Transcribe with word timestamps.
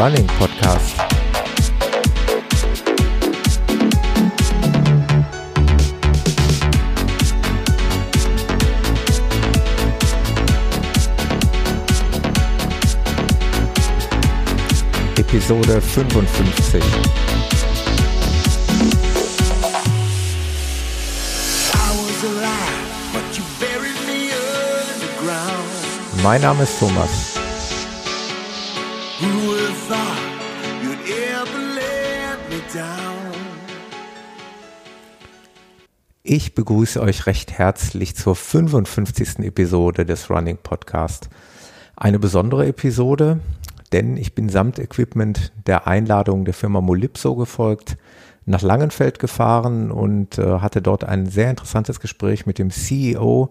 Running 0.00 0.26
Podcast. 0.38 0.96
Episode 15.18 15.82
55. 15.82 16.82
Mein 26.22 26.40
Name 26.40 26.62
ist 26.62 26.78
Thomas. 26.78 27.29
Ich 36.32 36.54
begrüße 36.54 37.00
euch 37.00 37.26
recht 37.26 37.50
herzlich 37.50 38.14
zur 38.14 38.36
55. 38.36 39.40
Episode 39.40 40.06
des 40.06 40.30
Running 40.30 40.58
Podcast. 40.62 41.28
Eine 41.96 42.20
besondere 42.20 42.68
Episode, 42.68 43.40
denn 43.90 44.16
ich 44.16 44.32
bin 44.36 44.48
samt 44.48 44.78
Equipment 44.78 45.50
der 45.66 45.88
Einladung 45.88 46.44
der 46.44 46.54
Firma 46.54 46.80
Molipso 46.80 47.34
gefolgt, 47.34 47.96
nach 48.46 48.62
Langenfeld 48.62 49.18
gefahren 49.18 49.90
und 49.90 50.38
äh, 50.38 50.60
hatte 50.60 50.80
dort 50.80 51.02
ein 51.02 51.26
sehr 51.26 51.50
interessantes 51.50 51.98
Gespräch 51.98 52.46
mit 52.46 52.60
dem 52.60 52.70
CEO 52.70 53.50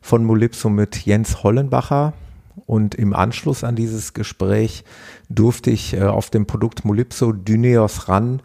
von 0.00 0.24
Molipso 0.24 0.70
mit 0.70 1.04
Jens 1.04 1.42
Hollenbacher. 1.42 2.14
Und 2.64 2.94
im 2.94 3.12
Anschluss 3.12 3.64
an 3.64 3.76
dieses 3.76 4.14
Gespräch 4.14 4.84
durfte 5.28 5.70
ich 5.70 5.92
äh, 5.92 6.04
auf 6.04 6.30
dem 6.30 6.46
Produkt 6.46 6.86
Molipso 6.86 7.32
Dyneos 7.32 8.08
ran 8.08 8.40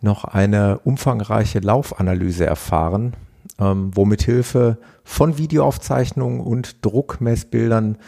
noch 0.00 0.24
eine 0.24 0.78
umfangreiche 0.80 1.60
Laufanalyse 1.60 2.46
erfahren, 2.46 3.14
ähm, 3.58 3.90
wo 3.94 4.04
mit 4.04 4.22
Hilfe 4.22 4.78
von 5.04 5.38
Videoaufzeichnungen 5.38 6.40
und 6.40 6.84
Druckmessbildern 6.84 7.98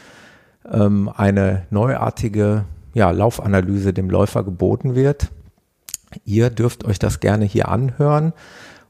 ähm, 0.70 1.10
eine 1.14 1.66
neuartige 1.70 2.64
ja, 2.94 3.10
Laufanalyse 3.10 3.92
dem 3.92 4.10
Läufer 4.10 4.44
geboten 4.44 4.94
wird. 4.94 5.30
Ihr 6.24 6.50
dürft 6.50 6.84
euch 6.84 6.98
das 6.98 7.20
gerne 7.20 7.44
hier 7.44 7.68
anhören. 7.68 8.32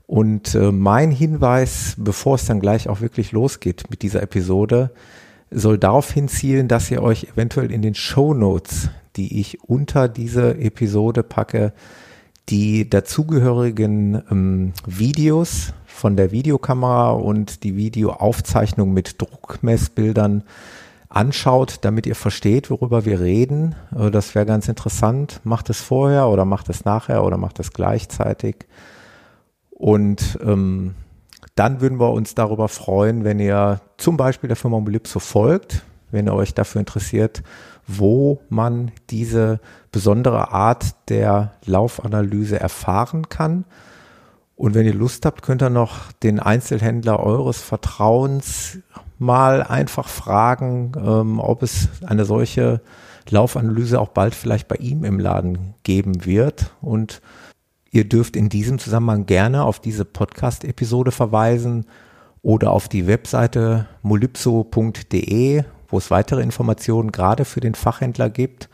Und 0.07 0.55
äh, 0.55 0.73
mein 0.73 1.11
Hinweis, 1.11 1.95
bevor 1.97 2.35
es 2.35 2.45
dann 2.45 2.61
gleich 2.61 2.89
auch 2.89 3.01
wirklich 3.01 3.33
losgeht 3.33 3.85
mit 3.89 4.03
dieser 4.03 4.23
Episode, 4.23 4.91
soll 5.51 5.79
darauf 5.79 6.11
hinzielen, 6.11 6.69
dass 6.69 6.91
ihr 6.91 7.03
euch 7.03 7.29
eventuell 7.33 7.71
in 7.71 7.83
den 7.83 7.95
Show 7.95 8.35
Notes, 8.35 8.91
die 9.17 9.41
ich 9.41 9.63
unter 9.65 10.09
diese 10.09 10.59
Episode 10.59 11.23
packe, 11.23 11.73
die 12.49 12.89
dazugehörigen 12.89 14.23
ähm, 14.31 14.73
Videos 14.87 15.73
von 15.87 16.17
der 16.17 16.33
Videokamera 16.33 17.11
und 17.13 17.63
die 17.65 17.77
Videoaufzeichnung 17.77 18.93
mit 18.93 19.21
Druckmessbildern 19.21 20.43
anschaut, 21.09 21.79
damit 21.83 22.07
ihr 22.07 22.15
versteht, 22.15 22.71
worüber 22.71 23.05
wir 23.05 23.21
reden. 23.21 23.75
Äh, 23.97 24.11
das 24.11 24.35
wäre 24.35 24.47
ganz 24.47 24.69
interessant. 24.69 25.41
Macht 25.45 25.71
es 25.71 25.81
vorher 25.81 26.29
oder 26.29 26.45
macht 26.45 26.69
es 26.69 26.85
nachher 26.85 27.25
oder 27.25 27.37
macht 27.37 27.61
es 27.61 27.73
gleichzeitig. 27.73 28.67
Und 29.71 30.39
ähm, 30.43 30.95
dann 31.55 31.81
würden 31.81 32.01
wir 32.01 32.13
uns 32.13 32.35
darüber 32.35 32.69
freuen, 32.69 33.25
wenn 33.25 33.39
ihr 33.39 33.81
zum 33.99 34.17
Beispiel 34.17 34.49
der 34.49 34.57
Firma 34.57 34.81
Molipso 34.81 35.19
folgt, 35.19 35.83
wenn 36.11 36.27
ihr 36.27 36.35
euch 36.35 36.55
dafür 36.55 36.81
interessiert, 36.81 37.43
wo 37.99 38.41
man 38.49 38.91
diese 39.11 39.61
besondere 39.91 40.53
Art 40.53 40.95
der 41.09 41.53
Laufanalyse 41.65 42.59
erfahren 42.59 43.29
kann. 43.29 43.65
Und 44.57 44.75
wenn 44.75 44.87
ihr 44.87 44.95
Lust 44.95 45.27
habt, 45.27 45.43
könnt 45.43 45.63
ihr 45.63 45.71
noch 45.71 46.13
den 46.13 46.39
Einzelhändler 46.39 47.21
eures 47.21 47.61
Vertrauens 47.61 48.79
mal 49.19 49.63
einfach 49.63 50.09
fragen, 50.09 50.93
ähm, 50.97 51.41
ob 51.41 51.63
es 51.63 51.89
eine 52.05 52.25
solche 52.25 52.81
Laufanalyse 53.29 54.01
auch 54.01 54.09
bald 54.09 54.35
vielleicht 54.35 54.69
bei 54.69 54.77
ihm 54.77 55.05
im 55.05 55.19
Laden 55.19 55.75
geben 55.83 56.25
wird. 56.25 56.73
Und 56.81 57.23
Ihr 57.95 58.09
dürft 58.09 58.37
in 58.37 58.49
diesem 58.49 58.79
Zusammenhang 58.79 59.27
gerne 59.27 59.65
auf 59.65 59.79
diese 59.79 60.07
Podcast-Episode 60.07 61.11
verweisen 61.11 61.85
oder 62.41 62.71
auf 62.71 62.89
die 62.89 63.07
Webseite 63.07 63.87
molypso.de, 64.01 65.65
wo 65.93 65.99
es 65.99 66.11
weitere 66.11 66.43
Informationen 66.43 67.13
gerade 67.13 67.45
für 67.45 67.61
den 67.61 67.75
Fachhändler 67.75 68.31
gibt. 68.31 68.69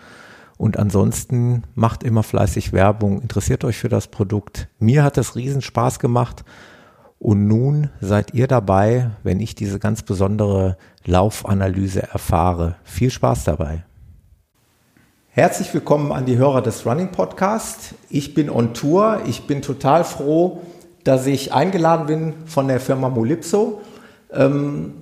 Und 0.57 0.79
ansonsten 0.79 1.65
macht 1.75 2.03
immer 2.03 2.23
fleißig 2.23 2.73
Werbung, 2.73 3.21
interessiert 3.21 3.65
euch 3.65 3.77
für 3.77 3.89
das 3.89 4.09
Produkt. 4.09 4.69
Mir 4.79 5.05
hat 5.05 5.19
es 5.19 5.37
riesen 5.37 5.61
Spaß 5.61 5.99
gemacht. 5.99 6.45
Und 7.19 7.49
nun 7.49 7.91
seid 8.01 8.33
ihr 8.35 8.47
dabei, 8.47 9.11
wenn 9.25 9.41
ich 9.41 9.57
diese 9.57 9.81
ganz 9.81 10.03
besondere 10.03 10.77
Laufanalyse 11.05 12.03
erfahre. 12.03 12.77
Viel 12.85 13.11
Spaß 13.11 13.45
dabei. 13.45 13.85
Herzlich 15.31 15.73
willkommen 15.75 16.13
an 16.13 16.27
die 16.27 16.37
Hörer 16.37 16.63
des 16.63 16.87
Running 16.87 17.11
Podcast. 17.11 17.95
Ich 18.09 18.35
bin 18.35 18.49
on 18.51 18.75
Tour. 18.75 19.23
Ich 19.27 19.47
bin 19.47 19.63
total 19.63 20.05
froh, 20.05 20.63
dass 21.03 21.27
ich 21.27 21.53
eingeladen 21.53 22.07
bin 22.07 22.35
von 22.47 22.69
der 22.69 22.81
Firma 22.81 23.09
Molipso. 23.09 23.81
Ähm, 24.33 24.95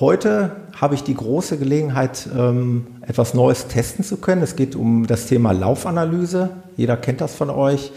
heute 0.00 0.52
habe 0.78 0.94
ich 0.94 1.02
die 1.02 1.14
große 1.14 1.58
Gelegenheit, 1.58 2.28
ähm, 2.36 2.86
etwas 3.00 3.34
Neues 3.34 3.68
testen 3.68 4.04
zu 4.04 4.18
können. 4.18 4.42
Es 4.42 4.56
geht 4.56 4.76
um 4.76 5.06
das 5.06 5.26
Thema 5.26 5.52
Laufanalyse. 5.52 6.50
Jeder 6.76 6.96
kennt 6.96 7.20
das 7.20 7.34
von 7.34 7.50
euch. 7.50 7.92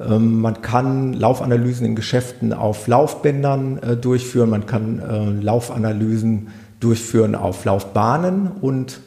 Ähm, 0.00 0.40
man 0.40 0.62
kann 0.62 1.12
Laufanalysen 1.12 1.86
in 1.86 1.96
Geschäften 1.96 2.52
auf 2.52 2.86
Laufbändern 2.86 3.78
äh, 3.78 3.96
durchführen. 3.96 4.50
Man 4.50 4.66
kann 4.66 5.00
äh, 5.00 5.42
Laufanalysen 5.42 6.48
durchführen 6.80 7.34
auf 7.34 7.64
Laufbahnen 7.64 8.50
und 8.60 9.00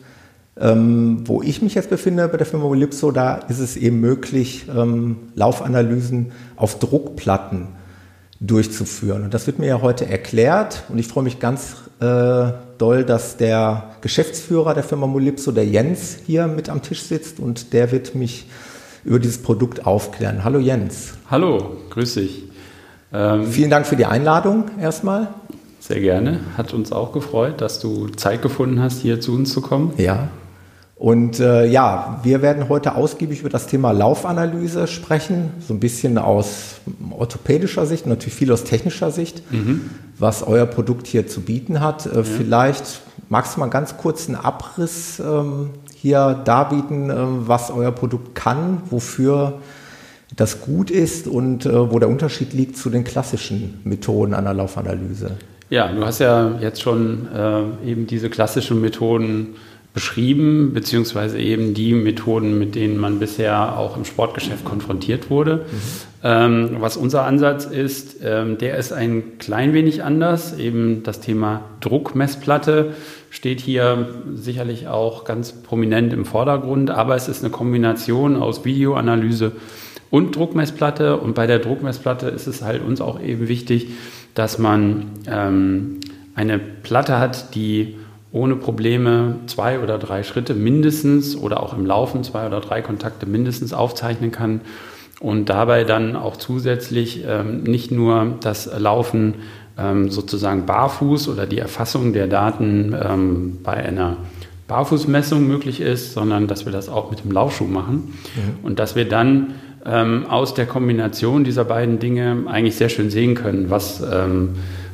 ähm, 0.60 1.24
wo 1.26 1.42
ich 1.42 1.62
mich 1.62 1.74
jetzt 1.76 1.90
befinde 1.90 2.28
bei 2.28 2.38
der 2.38 2.46
Firma 2.46 2.66
Molipso, 2.66 3.12
da 3.12 3.36
ist 3.36 3.60
es 3.60 3.78
eben 3.78 4.02
möglich, 4.02 4.66
Laufanalysen 5.36 6.34
auf 6.58 6.78
Druckplatten 6.78 7.70
durchzuführen. 8.42 9.24
Und 9.24 9.34
das 9.34 9.48
wird 9.48 9.60
mir 9.60 9.68
ja 9.68 9.82
heute 9.82 10.08
erklärt 10.08 10.84
und 10.90 10.98
ich 10.98 11.08
freue 11.08 11.24
mich 11.24 11.40
ganz 11.40 11.76
äh, 12.02 12.52
doll, 12.78 13.06
dass 13.06 13.38
der 13.38 13.92
Geschäftsführer 14.02 14.74
der 14.74 14.84
Firma 14.84 15.08
Molipso, 15.08 15.52
der 15.52 15.66
Jens, 15.66 16.18
hier 16.26 16.48
mit 16.48 16.68
am 16.68 16.82
Tisch 16.82 17.04
sitzt 17.04 17.40
und 17.40 17.74
der 17.74 17.92
wird 17.92 18.16
mich 18.16 18.48
über 19.04 19.20
dieses 19.20 19.42
Produkt 19.42 19.86
aufklären. 19.86 20.44
Hallo 20.44 20.60
Jens. 20.60 21.14
Hallo, 21.30 21.78
grüß 21.92 22.16
dich. 22.16 22.44
Ähm, 23.14 23.46
Vielen 23.48 23.70
Dank 23.70 23.86
für 23.86 23.96
die 23.96 24.06
Einladung 24.06 24.66
erstmal. 24.80 25.28
Sehr 25.80 26.00
gerne. 26.00 26.40
Hat 26.58 26.74
uns 26.74 26.92
auch 26.92 27.12
gefreut, 27.12 27.62
dass 27.62 27.80
du 27.80 28.08
Zeit 28.10 28.42
gefunden 28.42 28.82
hast, 28.82 29.02
hier 29.02 29.20
zu 29.20 29.34
uns 29.34 29.52
zu 29.52 29.62
kommen. 29.62 29.94
Ja, 29.98 30.30
und 31.02 31.40
äh, 31.40 31.66
ja, 31.66 32.20
wir 32.22 32.44
werden 32.44 32.70
heute 32.70 32.94
ausgiebig 32.94 33.40
über 33.40 33.50
das 33.50 33.66
Thema 33.66 33.92
Laufanalyse 33.92 34.86
sprechen, 34.86 35.50
so 35.60 35.74
ein 35.74 35.80
bisschen 35.80 36.20
aus 36.20 36.76
orthopädischer 37.10 37.88
Sicht, 37.88 38.06
natürlich 38.06 38.36
viel 38.36 38.52
aus 38.52 38.66
technischer 38.66 39.10
Sicht, 39.10 39.42
mhm. 39.52 39.90
was 40.20 40.46
euer 40.46 40.68
Produkt 40.68 41.08
hier 41.08 41.26
zu 41.26 41.42
bieten 41.42 41.80
hat. 41.80 42.06
Äh, 42.06 42.18
ja. 42.18 42.24
Vielleicht 42.24 43.02
magst 43.30 43.56
du 43.56 43.62
mal 43.62 43.72
ganz 43.72 43.98
kurz 43.98 44.28
einen 44.28 44.36
Abriss 44.36 45.20
ähm, 45.20 45.72
hier 45.96 46.40
darbieten, 46.46 47.10
äh, 47.10 47.16
was 47.16 47.72
euer 47.72 47.94
Produkt 47.94 48.36
kann, 48.36 48.84
wofür 48.92 49.54
das 50.36 50.62
gut 50.62 50.92
ist 50.92 51.26
und 51.28 51.66
äh, 51.66 51.92
wo 51.92 51.98
der 51.98 52.10
Unterschied 52.10 52.54
liegt 52.54 52.78
zu 52.78 52.92
den 52.92 53.04
klassischen 53.06 53.80
Methoden 53.86 54.36
einer 54.36 54.54
Laufanalyse. 54.54 55.32
Ja, 55.72 55.92
du 55.92 56.06
hast 56.06 56.20
ja 56.20 56.60
jetzt 56.60 56.80
schon 56.80 57.28
äh, 57.34 57.90
eben 57.90 58.06
diese 58.06 58.30
klassischen 58.30 58.82
Methoden 58.82 59.56
beschrieben, 59.94 60.72
beziehungsweise 60.74 61.38
eben 61.38 61.74
die 61.74 61.94
Methoden, 61.94 62.58
mit 62.58 62.76
denen 62.76 62.98
man 62.98 63.20
bisher 63.20 63.78
auch 63.78 63.98
im 63.98 64.06
Sportgeschäft 64.06 64.64
konfrontiert 64.64 65.30
wurde. 65.30 65.58
Mhm. 65.58 66.12
Ähm, 66.24 66.78
was 66.80 66.98
unser 66.98 67.26
Ansatz 67.26 67.66
ist, 67.66 68.18
ähm, 68.24 68.58
der 68.58 68.78
ist 68.78 68.94
ein 68.94 69.38
klein 69.38 69.74
wenig 69.74 70.04
anders. 70.04 70.58
Eben 70.58 71.04
das 71.04 71.20
Thema 71.20 71.62
Druckmessplatte 71.82 72.94
steht 73.30 73.60
hier 73.60 74.10
sicherlich 74.36 74.88
auch 74.88 75.26
ganz 75.26 75.52
prominent 75.52 76.14
im 76.14 76.26
Vordergrund, 76.26 76.90
aber 76.92 77.16
es 77.16 77.28
ist 77.28 77.44
eine 77.44 77.52
Kombination 77.52 78.38
aus 78.38 78.64
Videoanalyse 78.64 79.54
und 80.10 80.36
Druckmessplatte. 80.36 81.18
Und 81.18 81.34
bei 81.34 81.48
der 81.48 81.60
Druckmessplatte 81.60 82.28
ist 82.28 82.48
es 82.48 82.62
halt 82.62 82.82
uns 82.84 83.02
auch 83.02 83.20
eben 83.20 83.48
wichtig, 83.48 83.88
dass 84.36 84.58
man 84.58 85.08
ähm, 85.28 86.00
eine 86.36 86.60
Platte 86.60 87.20
hat, 87.20 87.56
die 87.56 87.96
ohne 88.34 88.56
Probleme 88.56 89.36
zwei 89.48 89.80
oder 89.80 89.98
drei 89.98 90.24
Schritte 90.24 90.54
mindestens 90.54 91.36
oder 91.36 91.62
auch 91.62 91.74
im 91.78 91.86
Laufen 91.86 92.24
zwei 92.24 92.48
oder 92.48 92.62
drei 92.62 92.82
Kontakte 92.82 93.26
mindestens 93.26 93.74
aufzeichnen 93.74 94.32
kann 94.32 94.62
und 95.20 95.50
dabei 95.50 95.84
dann 95.84 96.16
auch 96.16 96.38
zusätzlich 96.38 97.24
ähm, 97.28 97.64
nicht 97.64 97.92
nur 97.92 98.38
das 98.42 98.70
Laufen 98.78 99.36
ähm, 99.78 100.10
sozusagen 100.10 100.66
barfuß 100.66 101.28
oder 101.30 101.46
die 101.46 101.60
Erfassung 101.60 102.14
der 102.14 102.28
Daten 102.28 102.96
ähm, 103.00 103.60
bei 103.64 103.74
einer 103.74 104.18
Barfußmessung 104.68 105.46
möglich 105.46 105.82
ist, 105.82 106.14
sondern 106.14 106.48
dass 106.48 106.66
wir 106.66 106.72
das 106.72 106.88
auch 106.88 107.12
mit 107.12 107.24
dem 107.24 107.32
Laufschuh 107.32 107.66
machen 107.66 108.14
mhm. 108.36 108.66
und 108.66 108.80
dass 108.80 108.96
wir 108.96 109.08
dann 109.08 109.56
ähm, 109.86 110.26
aus 110.28 110.54
der 110.54 110.66
Kombination 110.66 111.44
dieser 111.44 111.66
beiden 111.66 112.00
Dinge 112.00 112.46
eigentlich 112.48 112.76
sehr 112.76 112.90
schön 112.90 113.10
sehen 113.10 113.36
können, 113.36 113.70
was 113.70 114.02
ähm, 114.02 114.52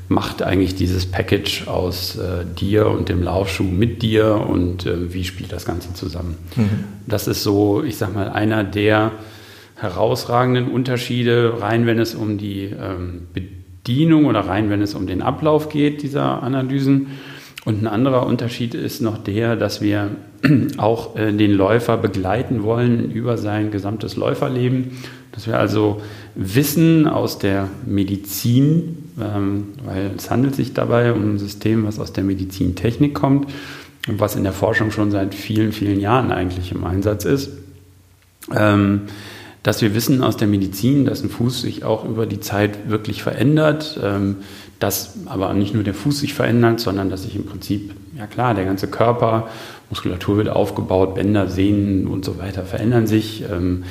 macht 0.10 0.42
eigentlich 0.42 0.76
dieses 0.76 1.06
Package 1.06 1.68
aus 1.68 2.16
äh, 2.16 2.46
dir 2.46 2.88
und 2.88 3.10
dem 3.10 3.22
Laufschuh 3.22 3.64
mit 3.64 4.02
dir 4.02 4.46
und 4.48 4.86
äh, 4.86 5.14
wie 5.14 5.24
spielt 5.24 5.52
das 5.52 5.66
Ganze 5.66 5.94
zusammen. 5.94 6.38
Mhm. 6.56 6.86
Das 7.06 7.28
ist 7.28 7.44
so, 7.44 7.84
ich 7.84 7.98
sag 7.98 8.14
mal, 8.14 8.30
einer 8.30 8.64
der 8.64 9.12
herausragenden 9.76 10.70
Unterschiede, 10.70 11.58
rein 11.60 11.86
wenn 11.86 12.00
es 12.00 12.16
um 12.16 12.38
die 12.38 12.64
ähm, 12.64 13.28
Bedienung 13.34 14.26
oder 14.26 14.42
rein 14.42 14.70
wenn 14.70 14.82
es 14.82 14.96
um 14.96 15.08
den 15.08 15.22
Ablauf 15.22 15.70
geht 15.70 16.02
dieser 16.04 16.42
Analysen. 16.42 17.08
Und 17.68 17.84
ein 17.84 17.88
anderer 17.88 18.26
Unterschied 18.26 18.76
ist 18.76 19.02
noch 19.02 19.18
der, 19.18 19.58
dass 19.58 19.82
wir 19.82 20.12
auch 20.78 21.18
äh, 21.18 21.34
den 21.34 21.52
Läufer 21.52 21.98
begleiten 21.98 22.64
wollen 22.64 23.12
über 23.12 23.38
sein 23.38 23.72
gesamtes 23.72 24.16
Läuferleben. 24.16 24.92
Dass 25.34 25.48
wir 25.48 25.60
also 25.60 26.02
Wissen 26.34 27.08
aus 27.08 27.40
der 27.40 27.68
Medizin, 27.86 29.10
ähm, 29.22 29.74
weil 29.84 30.12
es 30.16 30.32
handelt 30.32 30.56
sich 30.56 30.76
dabei 30.76 31.12
um 31.12 31.34
ein 31.34 31.40
System, 31.40 31.86
was 31.86 32.00
aus 32.00 32.14
der 32.14 32.24
Medizintechnik 32.24 33.14
kommt 33.14 33.50
und 34.08 34.22
was 34.22 34.38
in 34.38 34.46
der 34.46 34.54
Forschung 34.54 34.92
schon 34.92 35.12
seit 35.12 35.36
vielen, 35.36 35.74
vielen 35.74 36.00
Jahren 36.00 36.32
eigentlich 36.32 36.72
im 36.72 36.86
Einsatz 36.86 37.26
ist. 37.26 37.50
Ähm, 38.56 39.02
dass 39.68 39.82
wir 39.82 39.94
wissen 39.94 40.24
aus 40.24 40.38
der 40.38 40.48
Medizin, 40.48 41.04
dass 41.04 41.22
ein 41.22 41.30
Fuß 41.30 41.60
sich 41.60 41.84
auch 41.84 42.06
über 42.06 42.26
die 42.26 42.40
Zeit 42.40 42.90
wirklich 42.90 43.22
verändert, 43.22 44.00
ähm, 44.02 44.38
dass 44.80 45.16
aber 45.26 45.54
nicht 45.54 45.74
nur 45.74 45.84
der 45.84 45.94
Fuß 45.94 46.20
sich 46.22 46.34
verändert, 46.34 46.80
sondern 46.80 47.10
dass 47.10 47.24
sich 47.24 47.36
im 47.36 47.46
Prinzip, 47.46 47.92
ja 48.18 48.28
klar, 48.28 48.54
der 48.54 48.64
ganze 48.64 48.88
Körper, 48.88 49.50
Muskulatur 49.90 50.38
wird 50.38 50.48
aufgebaut, 50.48 51.16
Bänder, 51.16 51.50
Sehnen 51.50 52.08
und 52.08 52.24
so 52.24 52.40
weiter 52.40 52.64
verändern 52.64 53.08
sich, 53.08 53.44
ähm, 53.52 53.84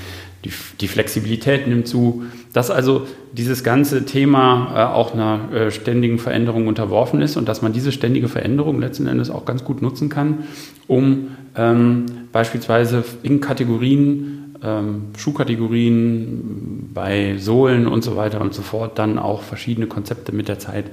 die, 0.80 0.88
Flexibilität 0.88 1.66
nimmt 1.66 1.86
zu, 1.86 2.24
dass 2.54 2.70
also 2.70 3.06
dieses 3.34 3.62
ganze 3.62 4.06
Thema 4.06 4.72
äh, 4.74 4.94
auch 4.94 5.12
einer 5.12 5.52
äh, 5.52 5.70
ständigen 5.70 6.18
Veränderung 6.18 6.68
unterworfen 6.68 7.20
ist 7.20 7.36
und 7.36 7.48
dass 7.48 7.60
man 7.60 7.74
diese 7.74 7.92
ständige 7.92 8.28
Veränderung 8.28 8.80
letzten 8.80 9.08
Endes 9.08 9.28
auch 9.28 9.44
ganz 9.44 9.62
gut 9.62 9.82
nutzen 9.82 10.08
kann, 10.08 10.44
um 10.86 11.32
ähm, 11.54 12.06
beispielsweise 12.32 13.04
in 13.22 13.42
Kategorien 13.42 14.35
ähm, 14.62 15.06
Schuhkategorien, 15.16 16.90
bei 16.94 17.36
Sohlen 17.38 17.86
und 17.86 18.02
so 18.02 18.16
weiter 18.16 18.40
und 18.40 18.54
so 18.54 18.62
fort 18.62 18.98
dann 18.98 19.18
auch 19.18 19.42
verschiedene 19.42 19.86
Konzepte 19.86 20.32
mit 20.32 20.48
der 20.48 20.58
Zeit 20.58 20.86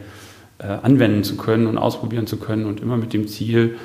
äh, 0.59 0.67
anwenden 0.67 1.23
zu 1.23 1.37
können 1.37 1.67
und 1.67 1.77
ausprobieren 1.77 2.27
zu 2.27 2.37
können 2.37 2.65
und 2.65 2.81
immer 2.81 2.97
mit 2.97 3.13
dem 3.13 3.27
Ziel, 3.27 3.77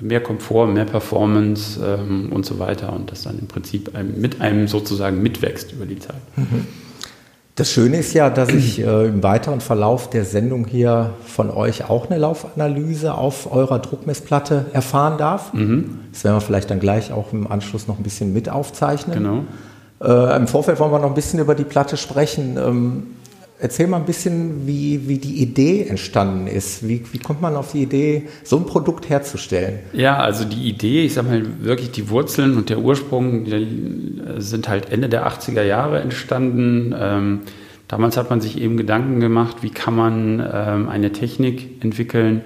mehr 0.00 0.20
Komfort, 0.20 0.66
mehr 0.68 0.84
Performance 0.84 1.80
ähm, 1.84 2.32
und 2.32 2.44
so 2.44 2.58
weiter 2.58 2.92
und 2.92 3.12
das 3.12 3.22
dann 3.22 3.38
im 3.38 3.46
Prinzip 3.46 3.94
einem, 3.94 4.20
mit 4.20 4.40
einem 4.40 4.66
sozusagen 4.66 5.22
mitwächst 5.22 5.72
über 5.72 5.86
die 5.86 5.98
Zeit. 5.98 6.20
Mhm. 6.36 6.66
Das 7.56 7.70
Schöne 7.70 7.98
ist 7.98 8.14
ja, 8.14 8.30
dass 8.30 8.48
ich 8.48 8.80
äh, 8.80 9.06
im 9.06 9.22
weiteren 9.22 9.60
Verlauf 9.60 10.10
der 10.10 10.24
Sendung 10.24 10.66
hier 10.66 11.10
von 11.24 11.50
euch 11.50 11.88
auch 11.88 12.10
eine 12.10 12.18
Laufanalyse 12.18 13.14
auf 13.14 13.52
eurer 13.52 13.78
Druckmessplatte 13.78 14.66
erfahren 14.72 15.18
darf. 15.18 15.52
Mhm. 15.52 16.00
Das 16.12 16.24
werden 16.24 16.36
wir 16.36 16.40
vielleicht 16.40 16.70
dann 16.70 16.80
gleich 16.80 17.12
auch 17.12 17.32
im 17.32 17.46
Anschluss 17.50 17.86
noch 17.86 17.96
ein 17.96 18.02
bisschen 18.02 18.32
mit 18.32 18.48
aufzeichnen. 18.48 19.16
Genau. 19.16 19.44
Äh, 20.02 20.36
Im 20.36 20.48
Vorfeld 20.48 20.80
wollen 20.80 20.90
wir 20.90 20.98
noch 20.98 21.08
ein 21.08 21.14
bisschen 21.14 21.38
über 21.38 21.54
die 21.54 21.62
Platte 21.62 21.96
sprechen. 21.96 22.56
Ähm, 22.56 23.06
Erzähl 23.60 23.86
mal 23.86 23.98
ein 23.98 24.04
bisschen, 24.04 24.66
wie, 24.66 25.08
wie 25.08 25.18
die 25.18 25.40
Idee 25.40 25.84
entstanden 25.84 26.48
ist. 26.48 26.86
Wie, 26.88 27.02
wie 27.12 27.18
kommt 27.18 27.40
man 27.40 27.54
auf 27.54 27.70
die 27.70 27.82
Idee, 27.82 28.24
so 28.42 28.56
ein 28.56 28.66
Produkt 28.66 29.08
herzustellen? 29.08 29.78
Ja, 29.92 30.16
also 30.16 30.44
die 30.44 30.68
Idee, 30.68 31.04
ich 31.04 31.14
sage 31.14 31.28
mal 31.28 31.42
wirklich 31.60 31.92
die 31.92 32.10
Wurzeln 32.10 32.56
und 32.56 32.68
der 32.68 32.80
Ursprung 32.80 33.46
sind 34.38 34.68
halt 34.68 34.90
Ende 34.90 35.08
der 35.08 35.28
80er 35.28 35.62
Jahre 35.62 36.00
entstanden. 36.00 36.94
Ähm, 36.98 37.40
damals 37.86 38.16
hat 38.16 38.28
man 38.28 38.40
sich 38.40 38.60
eben 38.60 38.76
Gedanken 38.76 39.20
gemacht, 39.20 39.58
wie 39.60 39.70
kann 39.70 39.94
man 39.94 40.44
ähm, 40.52 40.88
eine 40.88 41.12
Technik 41.12 41.82
entwickeln, 41.82 42.42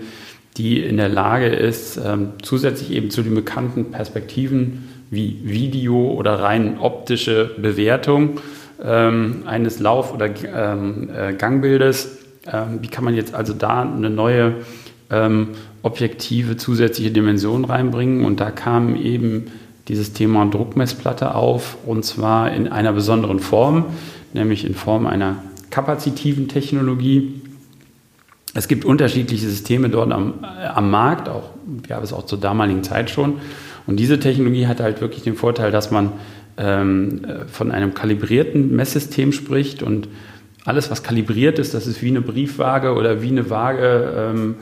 die 0.59 0.81
in 0.83 0.99
der 0.99 1.09
Lage 1.09 1.47
ist, 1.47 1.99
ähm, 2.05 2.31
zusätzlich 2.43 2.91
eben 2.93 3.11
zu 3.11 3.23
den 3.23 3.35
bekannten 3.35 3.93
Perspektiven 3.93 4.89
wie 5.11 5.41
Video 5.43 6.11
oder 6.13 6.41
rein 6.41 6.79
optische 6.79 7.51
Bewertung, 7.57 8.41
ähm, 8.83 9.43
eines 9.47 9.81
Lauf- 9.81 10.15
oder 10.15 10.29
ähm, 10.29 11.11
äh, 11.15 11.33
Gangbildes. 11.35 12.19
Ähm, 12.51 12.79
wie 12.81 12.89
kann 12.89 13.05
man 13.05 13.15
jetzt 13.15 13.35
also 13.35 13.53
da 13.53 13.83
eine 13.83 14.11
neue 14.11 14.57
ähm, 15.11 15.49
objektive 15.83 16.57
zusätzliche 16.57 17.11
Dimension 17.11 17.65
reinbringen? 17.65 18.25
Und 18.25 18.41
da 18.41 18.51
kam 18.51 18.97
eben 18.97 19.47
dieses 19.89 20.13
Thema 20.13 20.45
Druckmessplatte 20.47 21.35
auf 21.35 21.79
und 21.87 22.05
zwar 22.05 22.53
in 22.53 22.69
einer 22.69 22.93
besonderen 22.93 23.41
Form, 23.41 23.87
nämlich 24.35 24.65
in 24.65 24.75
Form 24.75 25.07
einer 25.07 25.43
kapazitiven 25.71 26.49
Technologie. 26.49 27.43
Es 28.55 28.69
gibt 28.69 28.85
unterschiedliche 28.85 29.49
Systeme 29.49 29.89
dort 29.89 30.13
am, 30.13 30.35
äh, 30.43 30.67
am 30.67 30.91
Markt, 30.91 31.29
auch 31.29 31.51
gab 31.87 32.03
es 32.03 32.13
auch 32.13 32.27
zur 32.27 32.39
damaligen 32.39 32.83
Zeit 32.83 33.11
schon. 33.11 33.35
Und 33.87 33.97
diese 33.97 34.21
Technologie 34.21 34.67
hat 34.67 34.81
halt 34.81 35.01
wirklich 35.01 35.23
den 35.23 35.35
Vorteil, 35.35 35.71
dass 35.71 35.91
man 35.91 36.13
ähm, 36.59 37.23
von 37.51 37.71
einem 37.71 37.95
kalibrierten 37.95 38.75
Messsystem 38.75 39.33
spricht 39.33 39.83
und 39.83 40.09
alles, 40.65 40.91
was 40.91 41.03
kalibriert 41.03 41.59
ist, 41.59 41.73
das 41.73 41.87
ist 41.87 42.03
wie 42.03 42.09
eine 42.09 42.21
Briefwaage 42.21 42.93
oder 42.95 43.23
wie 43.23 43.29
eine 43.29 43.49
Waage 43.49 44.33
ähm, 44.33 44.57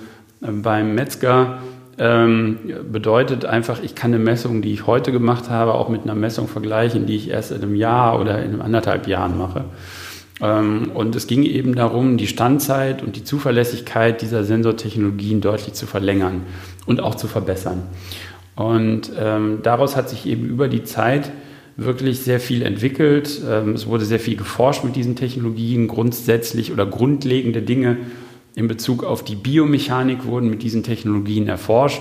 beim 0.62 0.94
Metzger, 0.94 1.58
ähm, 1.98 2.58
bedeutet 2.92 3.44
einfach, 3.44 3.82
ich 3.82 3.94
kann 3.94 4.12
eine 4.12 4.22
Messung, 4.22 4.60
die 4.60 4.72
ich 4.72 4.86
heute 4.86 5.12
gemacht 5.12 5.48
habe, 5.48 5.74
auch 5.74 5.88
mit 5.88 6.02
einer 6.02 6.14
Messung 6.14 6.46
vergleichen, 6.46 7.06
die 7.06 7.16
ich 7.16 7.30
erst 7.30 7.52
in 7.52 7.62
einem 7.62 7.74
Jahr 7.74 8.20
oder 8.20 8.42
in 8.42 8.60
anderthalb 8.60 9.06
Jahren 9.08 9.38
mache. 9.38 9.64
Ähm, 10.40 10.90
und 10.92 11.16
es 11.16 11.26
ging 11.26 11.42
eben 11.42 11.74
darum, 11.74 12.18
die 12.18 12.26
Standzeit 12.26 13.02
und 13.02 13.16
die 13.16 13.24
Zuverlässigkeit 13.24 14.20
dieser 14.20 14.44
Sensortechnologien 14.44 15.40
deutlich 15.40 15.72
zu 15.74 15.86
verlängern 15.86 16.42
und 16.84 17.00
auch 17.00 17.14
zu 17.14 17.28
verbessern. 17.28 17.82
Und 18.54 19.10
ähm, 19.18 19.60
daraus 19.62 19.96
hat 19.96 20.08
sich 20.10 20.26
eben 20.26 20.46
über 20.46 20.68
die 20.68 20.84
Zeit 20.84 21.30
wirklich 21.76 22.20
sehr 22.20 22.40
viel 22.40 22.62
entwickelt. 22.62 23.40
Ähm, 23.48 23.74
es 23.74 23.86
wurde 23.86 24.04
sehr 24.04 24.20
viel 24.20 24.36
geforscht 24.36 24.84
mit 24.84 24.96
diesen 24.96 25.16
Technologien. 25.16 25.88
Grundsätzlich 25.88 26.72
oder 26.72 26.86
grundlegende 26.86 27.62
Dinge 27.62 27.98
in 28.54 28.68
Bezug 28.68 29.04
auf 29.04 29.22
die 29.22 29.36
Biomechanik 29.36 30.24
wurden 30.24 30.48
mit 30.48 30.62
diesen 30.62 30.82
Technologien 30.82 31.48
erforscht. 31.48 32.00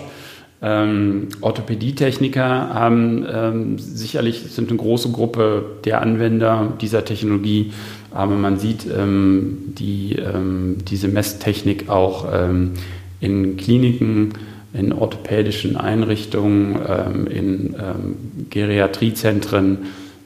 Ähm, 0.62 1.28
Orthopädietechniker 1.42 2.74
haben 2.74 3.26
ähm, 3.30 3.78
sicherlich 3.78 4.40
sind 4.40 4.70
eine 4.70 4.78
große 4.78 5.12
Gruppe 5.12 5.66
der 5.84 6.02
Anwender 6.02 6.74
dieser 6.80 7.04
Technologie, 7.04 7.74
aber 8.12 8.36
man 8.36 8.58
sieht 8.58 8.88
ähm, 8.88 9.74
die, 9.78 10.14
ähm, 10.14 10.78
diese 10.88 11.10
Messtechnik 11.10 11.90
auch 11.90 12.26
ähm, 12.34 12.72
in 13.20 13.58
Kliniken 13.58 14.30
in 14.78 14.94
orthopädischen 14.94 15.78
Einrichtungen, 15.78 16.80
ähm, 16.88 17.28
in 17.28 17.76
ähm, 17.80 18.16
Geriatriezentren. 18.50 19.78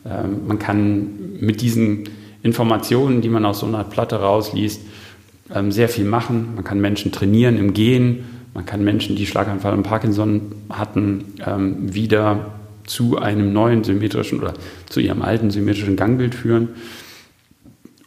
Ähm, 0.05 0.47
man 0.47 0.59
kann 0.59 1.09
mit 1.39 1.61
diesen 1.61 2.09
Informationen, 2.41 3.21
die 3.21 3.29
man 3.29 3.45
aus 3.45 3.59
so 3.59 3.65
einer 3.65 3.83
Platte 3.83 4.17
rausliest, 4.17 4.81
sehr 5.69 5.89
viel 5.89 6.05
machen. 6.05 6.49
Man 6.53 6.63
kann 6.63 6.79
Menschen 6.79 7.11
trainieren 7.11 7.57
im 7.57 7.73
Gehen. 7.73 8.23
Man 8.53 8.67
kann 8.67 8.83
Menschen, 8.83 9.15
die 9.15 9.25
Schlaganfall 9.25 9.73
und 9.73 9.81
Parkinson 9.81 10.51
hatten, 10.69 11.25
wieder 11.91 12.51
zu 12.85 13.17
einem 13.17 13.51
neuen 13.51 13.83
symmetrischen 13.83 14.39
oder 14.39 14.53
zu 14.89 14.99
ihrem 14.99 15.23
alten 15.23 15.49
symmetrischen 15.49 15.95
Gangbild 15.95 16.35
führen 16.35 16.69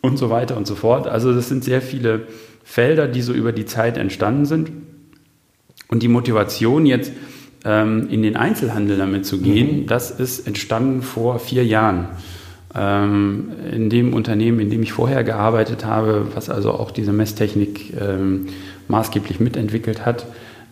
und 0.02 0.18
so 0.18 0.30
weiter 0.30 0.56
und 0.56 0.68
so 0.68 0.76
fort. 0.76 1.08
Also 1.08 1.34
das 1.34 1.48
sind 1.48 1.64
sehr 1.64 1.82
viele 1.82 2.28
Felder, 2.62 3.08
die 3.08 3.22
so 3.22 3.32
über 3.32 3.50
die 3.50 3.64
Zeit 3.64 3.96
entstanden 3.96 4.44
sind. 4.44 4.70
Und 5.92 6.02
die 6.02 6.08
Motivation 6.08 6.86
jetzt 6.86 7.12
ähm, 7.66 8.08
in 8.08 8.22
den 8.22 8.34
Einzelhandel 8.34 8.96
damit 8.96 9.26
zu 9.26 9.42
gehen, 9.42 9.82
mhm. 9.82 9.86
das 9.86 10.10
ist 10.10 10.46
entstanden 10.46 11.02
vor 11.02 11.38
vier 11.38 11.66
Jahren. 11.66 12.06
Ähm, 12.74 13.50
in 13.70 13.90
dem 13.90 14.14
Unternehmen, 14.14 14.58
in 14.58 14.70
dem 14.70 14.82
ich 14.82 14.94
vorher 14.94 15.22
gearbeitet 15.22 15.84
habe, 15.84 16.28
was 16.34 16.48
also 16.48 16.72
auch 16.72 16.92
diese 16.92 17.12
Messtechnik 17.12 17.92
ähm, 18.00 18.46
maßgeblich 18.88 19.38
mitentwickelt 19.38 20.06
hat, 20.06 20.24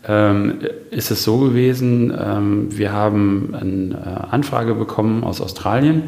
ähm, 0.09 0.61
ist 0.91 1.11
es 1.11 1.23
so 1.23 1.37
gewesen, 1.37 2.15
ähm, 2.19 2.69
wir 2.71 2.91
haben 2.95 3.55
eine 3.55 3.95
äh, 3.95 4.35
Anfrage 4.35 4.75
bekommen 4.75 5.23
aus 5.23 5.43
Australien 5.43 6.05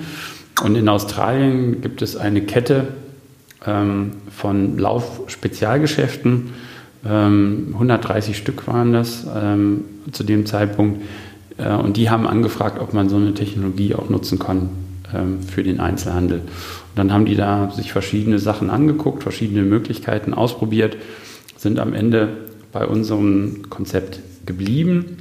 und 0.64 0.74
in 0.74 0.88
Australien 0.88 1.82
gibt 1.82 2.00
es 2.00 2.16
eine 2.16 2.40
Kette 2.40 2.88
ähm, 3.66 4.12
von 4.34 4.78
Laufspezialgeschäften, 4.78 6.54
130 7.04 8.28
ähm, 8.28 8.34
Stück 8.34 8.66
waren 8.68 8.92
das 8.92 9.26
ähm, 9.34 9.84
zu 10.12 10.22
dem 10.22 10.46
Zeitpunkt. 10.46 11.02
Äh, 11.58 11.74
und 11.74 11.96
die 11.96 12.10
haben 12.10 12.26
angefragt, 12.26 12.78
ob 12.80 12.94
man 12.94 13.08
so 13.08 13.16
eine 13.16 13.34
Technologie 13.34 13.94
auch 13.94 14.08
nutzen 14.08 14.38
kann 14.38 14.70
ähm, 15.12 15.42
für 15.42 15.62
den 15.62 15.80
Einzelhandel. 15.80 16.38
Und 16.38 16.96
dann 16.96 17.12
haben 17.12 17.24
die 17.24 17.34
da 17.34 17.70
sich 17.70 17.92
verschiedene 17.92 18.38
Sachen 18.38 18.70
angeguckt, 18.70 19.22
verschiedene 19.22 19.62
Möglichkeiten 19.62 20.34
ausprobiert, 20.34 20.96
sind 21.56 21.78
am 21.78 21.92
Ende 21.92 22.28
bei 22.72 22.86
unserem 22.86 23.68
Konzept 23.68 24.20
geblieben. 24.46 25.18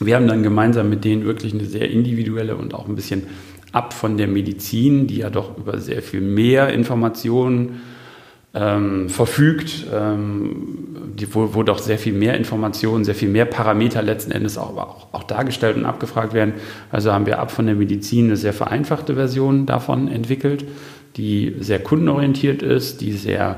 Wir 0.00 0.16
haben 0.16 0.26
dann 0.26 0.42
gemeinsam 0.42 0.90
mit 0.90 1.04
denen 1.04 1.24
wirklich 1.24 1.54
eine 1.54 1.64
sehr 1.64 1.90
individuelle 1.90 2.56
und 2.56 2.74
auch 2.74 2.88
ein 2.88 2.96
bisschen 2.96 3.24
ab 3.70 3.94
von 3.94 4.16
der 4.16 4.26
Medizin, 4.26 5.06
die 5.06 5.18
ja 5.18 5.30
doch 5.30 5.56
über 5.56 5.78
sehr 5.78 6.02
viel 6.02 6.20
mehr 6.20 6.72
Informationen 6.72 7.80
ähm, 8.54 9.08
verfügt, 9.08 9.86
ähm, 9.92 11.14
die, 11.14 11.34
wo, 11.34 11.54
wo 11.54 11.62
doch 11.62 11.78
sehr 11.78 11.98
viel 11.98 12.12
mehr 12.12 12.36
Informationen, 12.36 13.04
sehr 13.04 13.14
viel 13.14 13.28
mehr 13.28 13.46
Parameter 13.46 14.02
letzten 14.02 14.30
Endes 14.30 14.58
auch, 14.58 14.76
auch, 14.76 15.06
auch 15.12 15.22
dargestellt 15.24 15.76
und 15.76 15.86
abgefragt 15.86 16.34
werden. 16.34 16.54
Also 16.90 17.12
haben 17.12 17.26
wir 17.26 17.38
ab 17.38 17.50
von 17.50 17.66
der 17.66 17.74
Medizin 17.74 18.26
eine 18.26 18.36
sehr 18.36 18.52
vereinfachte 18.52 19.14
Version 19.14 19.64
davon 19.66 20.08
entwickelt, 20.08 20.64
die 21.16 21.56
sehr 21.60 21.78
kundenorientiert 21.78 22.62
ist, 22.62 23.00
die 23.00 23.12
sehr 23.12 23.56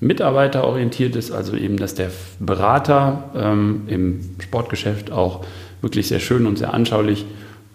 mitarbeiterorientiert 0.00 1.16
ist, 1.16 1.30
also 1.32 1.56
eben, 1.56 1.76
dass 1.78 1.94
der 1.94 2.10
Berater 2.38 3.30
ähm, 3.34 3.82
im 3.86 4.20
Sportgeschäft 4.40 5.10
auch 5.10 5.44
wirklich 5.80 6.08
sehr 6.08 6.20
schön 6.20 6.46
und 6.46 6.58
sehr 6.58 6.74
anschaulich 6.74 7.24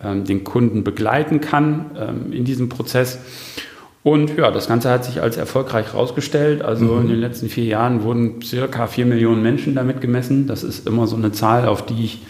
ähm, 0.04 0.26
den 0.26 0.44
Kunden 0.44 0.84
begleiten 0.84 1.42
kann 1.42 1.92
ähm, 2.00 2.34
in 2.34 2.46
diesem 2.46 2.70
Prozess. 2.70 3.20
Und 4.04 4.36
ja, 4.38 4.50
das 4.50 4.68
Ganze 4.68 4.90
hat 4.90 5.06
sich 5.06 5.22
als 5.22 5.38
erfolgreich 5.38 5.94
herausgestellt. 5.94 6.64
Also 6.64 6.86
mhm. 6.86 7.02
in 7.02 7.08
den 7.10 7.20
letzten 7.20 7.50
vier 7.50 7.66
Jahren 7.66 8.04
wurden 8.04 8.42
circa 8.42 8.88
vier 8.88 9.06
Millionen 9.06 9.44
Menschen 9.44 9.76
damit 9.76 10.02
gemessen. 10.02 10.48
Das 10.48 10.64
ist 10.64 10.88
immer 10.88 11.06
so 11.06 11.16
eine 11.16 11.32
Zahl, 11.32 11.68
auf 11.68 11.86
die 11.86 12.04
ich 12.04 12.22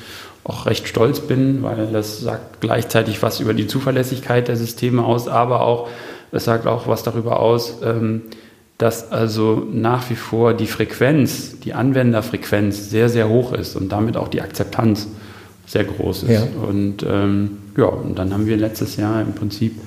auch 0.44 0.66
recht 0.66 0.88
stolz 0.88 1.20
bin, 1.22 1.64
weil 1.64 1.88
das 1.92 2.20
sagt 2.20 2.62
gleichzeitig 2.62 3.22
was 3.22 3.40
über 3.40 3.54
die 3.54 3.68
Zuverlässigkeit 3.68 4.48
der 4.48 4.58
Systeme 4.58 5.04
aus, 5.04 5.28
aber 5.28 5.62
auch, 5.62 5.88
es 6.32 6.46
sagt 6.46 6.66
auch 6.66 6.88
was 6.88 7.04
darüber 7.04 7.40
aus, 7.40 7.78
ähm, 7.84 8.24
dass 8.78 9.12
also 9.12 9.68
nach 9.72 10.10
wie 10.10 10.16
vor 10.16 10.56
die 10.56 10.66
Frequenz, 10.66 11.60
die 11.60 11.74
Anwenderfrequenz 11.74 12.90
sehr, 12.90 13.10
sehr 13.10 13.30
hoch 13.30 13.54
ist 13.54 13.76
und 13.76 13.92
damit 13.92 14.18
auch 14.18 14.28
die 14.28 14.42
Akzeptanz 14.42 15.08
sehr 15.68 15.84
groß 15.84 16.24
ist. 16.24 16.32
Ja. 16.32 16.48
Und 16.68 17.06
ähm, 17.08 17.60
ja, 17.78 17.86
und 17.86 18.18
dann 18.18 18.34
haben 18.34 18.48
wir 18.48 18.58
letztes 18.58 18.98
Jahr 18.98 19.22
im 19.22 19.34
Prinzip 19.34 19.80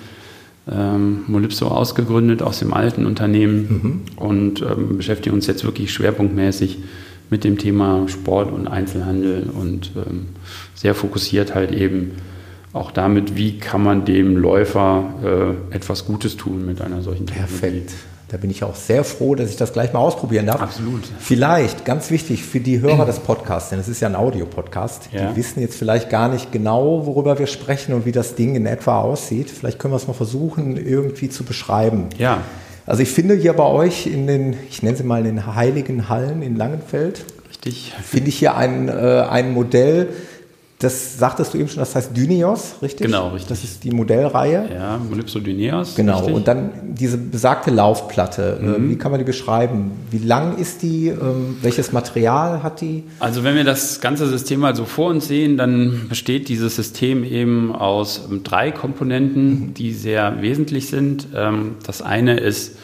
ähm, 0.70 1.24
Molypso 1.26 1.68
ausgegründet 1.68 2.42
aus 2.42 2.58
dem 2.58 2.72
alten 2.72 3.06
Unternehmen 3.06 4.04
mhm. 4.16 4.22
und 4.22 4.62
ähm, 4.62 4.96
beschäftigen 4.96 5.34
uns 5.34 5.46
jetzt 5.46 5.64
wirklich 5.64 5.92
schwerpunktmäßig 5.92 6.78
mit 7.30 7.44
dem 7.44 7.58
Thema 7.58 8.06
Sport 8.08 8.52
und 8.52 8.68
Einzelhandel 8.68 9.50
und 9.52 9.92
ähm, 9.96 10.26
sehr 10.74 10.94
fokussiert 10.94 11.54
halt 11.54 11.72
eben 11.72 12.12
auch 12.72 12.90
damit, 12.90 13.36
wie 13.36 13.58
kann 13.58 13.82
man 13.82 14.04
dem 14.04 14.36
Läufer 14.36 15.56
äh, 15.70 15.74
etwas 15.74 16.06
Gutes 16.06 16.36
tun 16.36 16.66
mit 16.66 16.80
einer 16.80 17.02
solchen 17.02 17.26
Technologie. 17.26 17.58
Perfekt. 17.60 17.94
Da 18.34 18.38
bin 18.38 18.50
ich 18.50 18.64
auch 18.64 18.74
sehr 18.74 19.04
froh, 19.04 19.36
dass 19.36 19.48
ich 19.48 19.54
das 19.54 19.72
gleich 19.72 19.92
mal 19.92 20.00
ausprobieren 20.00 20.46
darf. 20.46 20.60
Absolut. 20.60 21.04
Vielleicht, 21.20 21.84
ganz 21.84 22.10
wichtig 22.10 22.42
für 22.42 22.58
die 22.58 22.80
Hörer 22.80 23.06
des 23.06 23.20
Podcasts, 23.20 23.70
denn 23.70 23.78
es 23.78 23.86
ist 23.86 24.00
ja 24.00 24.08
ein 24.08 24.16
Audiopodcast, 24.16 25.10
ja. 25.12 25.30
die 25.30 25.36
wissen 25.36 25.60
jetzt 25.60 25.78
vielleicht 25.78 26.10
gar 26.10 26.28
nicht 26.28 26.50
genau, 26.50 27.06
worüber 27.06 27.38
wir 27.38 27.46
sprechen 27.46 27.94
und 27.94 28.06
wie 28.06 28.10
das 28.10 28.34
Ding 28.34 28.56
in 28.56 28.66
etwa 28.66 29.02
aussieht. 29.02 29.50
Vielleicht 29.50 29.78
können 29.78 29.94
wir 29.94 29.98
es 29.98 30.08
mal 30.08 30.14
versuchen, 30.14 30.76
irgendwie 30.76 31.28
zu 31.28 31.44
beschreiben. 31.44 32.08
Ja. 32.18 32.38
Also 32.86 33.02
ich 33.04 33.10
finde 33.10 33.36
hier 33.36 33.52
bei 33.52 33.66
euch 33.66 34.08
in 34.08 34.26
den, 34.26 34.56
ich 34.68 34.82
nenne 34.82 34.96
sie 34.96 35.04
mal 35.04 35.24
in 35.24 35.36
den 35.36 35.54
heiligen 35.54 36.08
Hallen 36.08 36.42
in 36.42 36.56
Langenfeld, 36.56 37.24
Richtig. 37.50 37.94
finde 38.02 38.30
ich 38.30 38.36
hier 38.40 38.56
ein, 38.56 38.88
äh, 38.88 39.26
ein 39.30 39.52
Modell, 39.52 40.08
das 40.84 41.18
sagtest 41.18 41.54
du 41.54 41.58
eben 41.58 41.68
schon, 41.68 41.78
das 41.78 41.94
heißt 41.94 42.16
Dyneos, 42.16 42.76
richtig? 42.82 43.06
Genau, 43.06 43.28
richtig. 43.28 43.48
Das 43.48 43.64
ist 43.64 43.84
die 43.84 43.90
Modellreihe. 43.90 44.68
Ja, 44.72 44.98
Molypso 44.98 45.40
Dyneos. 45.40 45.94
Genau, 45.94 46.18
richtig. 46.18 46.34
und 46.34 46.46
dann 46.46 46.70
diese 46.84 47.16
besagte 47.16 47.70
Laufplatte. 47.70 48.58
Äh, 48.60 48.64
mhm. 48.64 48.90
Wie 48.90 48.96
kann 48.96 49.10
man 49.10 49.18
die 49.18 49.24
beschreiben? 49.24 49.92
Wie 50.10 50.18
lang 50.18 50.58
ist 50.58 50.82
die? 50.82 51.08
Ähm, 51.08 51.56
welches 51.62 51.92
Material 51.92 52.62
hat 52.62 52.80
die? 52.80 53.04
Also 53.18 53.44
wenn 53.44 53.56
wir 53.56 53.64
das 53.64 54.00
ganze 54.00 54.28
System 54.28 54.60
mal 54.60 54.76
so 54.76 54.84
vor 54.84 55.08
uns 55.08 55.26
sehen, 55.26 55.56
dann 55.56 56.06
besteht 56.08 56.48
dieses 56.48 56.76
System 56.76 57.24
eben 57.24 57.74
aus 57.74 58.28
drei 58.42 58.70
Komponenten, 58.70 59.48
mhm. 59.48 59.74
die 59.74 59.92
sehr 59.92 60.42
wesentlich 60.42 60.88
sind. 60.88 61.28
Ähm, 61.34 61.76
das 61.86 62.02
eine 62.02 62.38
ist 62.38 62.76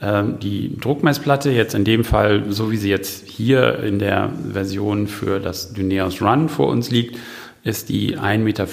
ähm, 0.00 0.38
die 0.40 0.76
Druckmessplatte, 0.78 1.50
jetzt 1.50 1.74
in 1.74 1.82
dem 1.82 2.04
Fall, 2.04 2.44
so 2.50 2.70
wie 2.70 2.76
sie 2.76 2.88
jetzt 2.88 3.26
hier 3.26 3.80
in 3.80 3.98
der 3.98 4.30
Version 4.52 5.08
für 5.08 5.40
das 5.40 5.72
Dyneos 5.72 6.22
Run 6.22 6.48
vor 6.48 6.68
uns 6.68 6.90
liegt, 6.92 7.18
ist 7.64 7.88
die 7.88 8.16
1,50 8.16 8.38
Meter 8.38 8.66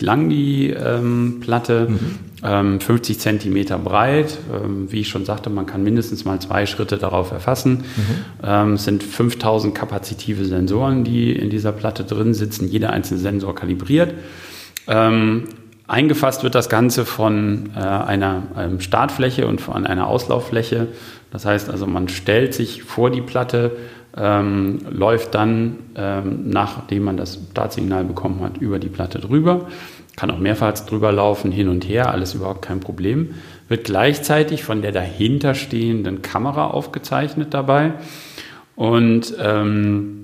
lang, 0.00 0.28
die 0.28 0.70
ähm, 0.70 1.38
Platte, 1.40 1.88
mhm. 1.90 2.18
ähm, 2.42 2.80
50 2.80 3.18
Zentimeter 3.18 3.78
breit. 3.78 4.38
Ähm, 4.52 4.90
wie 4.90 5.00
ich 5.00 5.08
schon 5.08 5.24
sagte, 5.24 5.50
man 5.50 5.66
kann 5.66 5.82
mindestens 5.82 6.24
mal 6.24 6.40
zwei 6.40 6.64
Schritte 6.66 6.98
darauf 6.98 7.32
erfassen. 7.32 7.78
Mhm. 7.78 7.84
Ähm, 8.42 8.72
es 8.74 8.84
sind 8.84 9.02
5000 9.02 9.74
kapazitive 9.74 10.44
Sensoren, 10.44 11.04
die 11.04 11.32
in 11.32 11.50
dieser 11.50 11.72
Platte 11.72 12.04
drin 12.04 12.32
sitzen, 12.32 12.68
jeder 12.68 12.90
einzelne 12.90 13.20
Sensor 13.20 13.54
kalibriert. 13.54 14.14
Ähm, 14.86 15.44
eingefasst 15.86 16.42
wird 16.44 16.54
das 16.54 16.68
Ganze 16.68 17.04
von 17.04 17.70
äh, 17.76 17.80
einer 17.80 18.44
ähm, 18.56 18.80
Startfläche 18.80 19.46
und 19.46 19.60
von 19.60 19.84
einer 19.84 20.06
Auslauffläche. 20.06 20.88
Das 21.30 21.44
heißt 21.44 21.68
also, 21.68 21.86
man 21.86 22.08
stellt 22.08 22.54
sich 22.54 22.82
vor 22.84 23.10
die 23.10 23.20
Platte, 23.20 23.72
ähm, 24.18 24.80
läuft 24.90 25.34
dann, 25.34 25.78
ähm, 25.94 26.50
nachdem 26.50 27.04
man 27.04 27.16
das 27.16 27.38
Startsignal 27.52 28.04
bekommen 28.04 28.40
hat, 28.40 28.58
über 28.58 28.78
die 28.78 28.88
Platte 28.88 29.20
drüber. 29.20 29.68
Kann 30.16 30.30
auch 30.30 30.38
mehrfach 30.38 30.72
drüber 30.80 31.12
laufen, 31.12 31.52
hin 31.52 31.68
und 31.68 31.88
her, 31.88 32.10
alles 32.10 32.34
überhaupt 32.34 32.62
kein 32.62 32.80
Problem. 32.80 33.34
Wird 33.68 33.84
gleichzeitig 33.84 34.64
von 34.64 34.82
der 34.82 34.90
dahinterstehenden 34.92 36.22
Kamera 36.22 36.68
aufgezeichnet 36.68 37.54
dabei 37.54 37.92
und 38.74 39.34
ähm, 39.40 40.18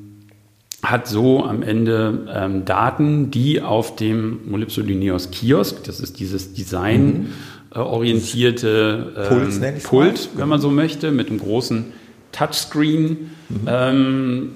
hat 0.83 1.07
so 1.07 1.45
am 1.45 1.63
Ende 1.63 2.27
ähm, 2.35 2.65
Daten, 2.65 3.31
die 3.31 3.63
auf 3.63 3.95
dem 3.95 4.51
Molypso 4.51 4.81
Lineos 4.81 5.31
Kiosk, 5.31 5.85
das 5.85 6.01
ist 6.01 6.19
dieses 6.19 6.53
Design, 6.53 7.07
mhm. 7.07 7.29
äh, 7.75 7.79
orientierte 7.79 9.29
ähm, 9.31 9.81
Pult, 9.83 10.31
wenn 10.37 10.49
man 10.49 10.61
so 10.61 10.71
möchte, 10.71 11.13
mit 11.13 11.31
einem 11.31 11.39
großen 11.39 11.93
Touchscreen 12.35 13.31
mhm. 13.49 13.67
ähm, 13.67 14.51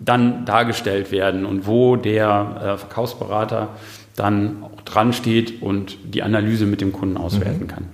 dann 0.00 0.44
dargestellt 0.44 1.12
werden 1.12 1.44
und 1.44 1.66
wo 1.66 1.96
der 1.96 2.56
äh, 2.74 2.78
Verkaufsberater 2.78 3.68
dann 4.16 4.64
dran 4.84 5.12
steht 5.12 5.62
und 5.62 5.96
die 6.04 6.22
Analyse 6.22 6.66
mit 6.66 6.80
dem 6.80 6.92
Kunden 6.92 7.16
auswerten 7.16 7.64
mhm. 7.64 7.68
kann. 7.68 7.84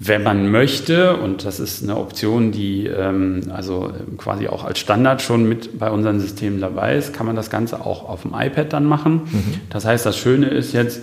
Wenn 0.00 0.22
man 0.22 0.50
möchte, 0.50 1.16
und 1.16 1.44
das 1.44 1.58
ist 1.58 1.82
eine 1.82 1.96
Option, 1.96 2.52
die 2.52 2.86
ähm, 2.86 3.50
also 3.52 3.92
quasi 4.16 4.46
auch 4.46 4.64
als 4.64 4.78
Standard 4.78 5.22
schon 5.22 5.48
mit 5.48 5.78
bei 5.78 5.90
unseren 5.90 6.20
Systemen 6.20 6.60
dabei 6.60 6.96
ist, 6.96 7.12
kann 7.12 7.26
man 7.26 7.34
das 7.34 7.50
Ganze 7.50 7.84
auch 7.84 8.08
auf 8.08 8.22
dem 8.22 8.32
iPad 8.32 8.72
dann 8.72 8.84
machen. 8.84 9.22
Mhm. 9.24 9.54
Das 9.70 9.84
heißt, 9.84 10.06
das 10.06 10.16
Schöne 10.16 10.48
ist 10.48 10.72
jetzt, 10.72 11.00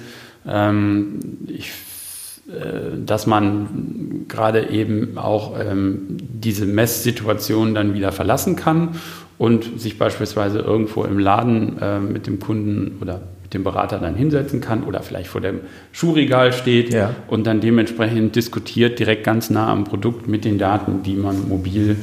ähm, 0.48 1.20
ich 1.48 1.70
äh, 1.70 1.95
dass 3.06 3.26
man 3.26 4.26
gerade 4.28 4.70
eben 4.70 5.18
auch 5.18 5.60
ähm, 5.60 6.18
diese 6.20 6.66
Messsituation 6.66 7.74
dann 7.74 7.94
wieder 7.96 8.12
verlassen 8.12 8.56
kann 8.56 8.90
und 9.38 9.80
sich 9.80 9.98
beispielsweise 9.98 10.60
irgendwo 10.60 11.04
im 11.04 11.20
Laden 11.20 11.80
äh, 11.80 12.00
mit 12.00 12.28
dem 12.28 12.40
Kunden 12.40 12.98
oder 13.02 13.22
mit 13.42 13.54
dem 13.54 13.64
Berater 13.64 14.00
dann 14.00 14.16
hinsetzen 14.16 14.62
kann 14.62 14.84
oder 14.84 15.02
vielleicht 15.02 15.28
vor 15.28 15.42
dem 15.42 15.62
Schuhregal 15.92 16.54
steht 16.54 16.94
ja. 16.94 17.16
und 17.28 17.46
dann 17.46 17.62
dementsprechend 17.62 18.36
diskutiert 18.36 19.00
direkt 19.00 19.24
ganz 19.24 19.50
nah 19.50 19.72
am 19.72 19.84
Produkt 19.84 20.28
mit 20.28 20.46
den 20.46 20.58
Daten, 20.58 21.04
die 21.04 21.16
man 21.16 21.48
mobil 21.50 21.92
äh, 21.92 21.96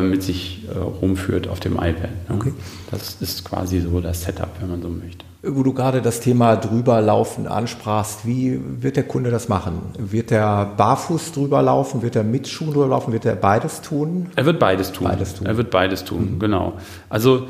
mit 0.00 0.22
sich 0.22 0.64
äh, 0.68 0.78
rumführt 0.78 1.48
auf 1.48 1.60
dem 1.60 1.74
iPad. 1.74 2.10
Ne? 2.28 2.34
Okay. 2.36 2.52
Das 2.90 3.16
ist 3.20 3.44
quasi 3.44 3.80
so 3.80 4.00
das 4.00 4.22
Setup, 4.22 4.48
wenn 4.60 4.70
man 4.70 4.82
so 4.82 4.88
möchte. 4.88 5.24
Wo 5.44 5.64
du 5.64 5.72
gerade 5.72 6.02
das 6.02 6.20
Thema 6.20 6.54
drüberlaufen 6.54 7.48
ansprachst, 7.48 8.26
wie 8.26 8.60
wird 8.80 8.94
der 8.96 9.02
Kunde 9.02 9.30
das 9.30 9.48
machen? 9.48 9.80
Wird 9.98 10.30
er 10.30 10.66
barfuß 10.76 11.32
drüber 11.32 11.62
laufen? 11.62 12.02
Wird 12.02 12.14
er 12.14 12.22
mit 12.22 12.46
Schuhen 12.46 12.72
drüber 12.72 12.86
laufen? 12.86 13.12
Wird 13.12 13.24
er 13.24 13.34
beides 13.34 13.80
tun? 13.80 14.28
Er 14.36 14.46
wird 14.46 14.60
beides 14.60 14.92
tun. 14.92 15.08
Beides 15.08 15.34
tun. 15.34 15.46
Er 15.46 15.56
wird 15.56 15.70
beides 15.70 16.04
tun, 16.04 16.34
mhm. 16.34 16.38
genau. 16.38 16.74
Also 17.08 17.48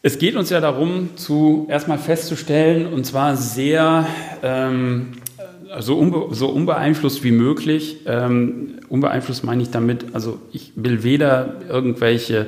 es 0.00 0.18
geht 0.18 0.36
uns 0.36 0.50
ja 0.50 0.60
darum, 0.60 1.16
zu 1.16 1.66
erstmal 1.68 1.98
festzustellen, 1.98 2.92
und 2.92 3.04
zwar 3.04 3.36
sehr 3.36 4.06
ähm, 4.44 5.08
so, 5.80 5.96
unbe 5.98 6.34
so 6.34 6.48
unbeeinflusst 6.48 7.24
wie 7.24 7.32
möglich. 7.32 7.98
Ähm, 8.06 8.78
unbeeinflusst 8.88 9.44
meine 9.44 9.62
ich 9.62 9.70
damit, 9.70 10.06
also 10.14 10.38
ich 10.52 10.72
will 10.76 11.02
weder 11.02 11.56
irgendwelche 11.68 12.46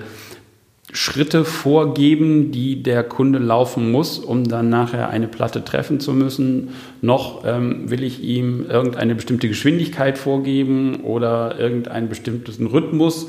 Schritte 0.92 1.44
vorgeben, 1.44 2.50
die 2.50 2.82
der 2.82 3.04
Kunde 3.04 3.38
laufen 3.38 3.92
muss, 3.92 4.18
um 4.18 4.48
dann 4.48 4.70
nachher 4.70 5.08
eine 5.08 5.28
Platte 5.28 5.64
treffen 5.64 6.00
zu 6.00 6.12
müssen, 6.12 6.70
noch 7.00 7.44
ähm, 7.46 7.88
will 7.90 8.02
ich 8.02 8.22
ihm 8.22 8.66
irgendeine 8.68 9.14
bestimmte 9.14 9.46
Geschwindigkeit 9.46 10.18
vorgeben 10.18 10.96
oder 11.04 11.60
irgendeinen 11.60 12.08
bestimmten 12.08 12.66
Rhythmus 12.66 13.28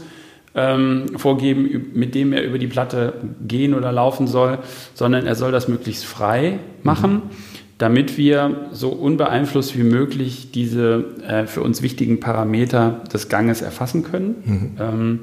ähm, 0.55 1.17
vorgeben, 1.17 1.91
mit 1.93 2.15
dem 2.15 2.33
er 2.33 2.43
über 2.43 2.57
die 2.57 2.67
Platte 2.67 3.13
gehen 3.47 3.75
oder 3.75 3.91
laufen 3.91 4.25
soll, 4.25 4.57
sondern 4.95 5.27
er 5.27 5.35
soll 5.35 5.51
das 5.51 5.67
möglichst 5.67 6.05
frei 6.05 6.57
machen. 6.81 7.13
Mhm 7.13 7.50
damit 7.81 8.17
wir 8.17 8.67
so 8.71 8.89
unbeeinflusst 8.89 9.75
wie 9.75 9.83
möglich 9.83 10.51
diese 10.51 11.05
äh, 11.27 11.47
für 11.47 11.61
uns 11.61 11.81
wichtigen 11.81 12.19
Parameter 12.19 13.01
des 13.11 13.27
Ganges 13.27 13.61
erfassen 13.61 14.03
können. 14.03 14.35
Mhm. 14.45 14.71
Ähm, 14.79 15.19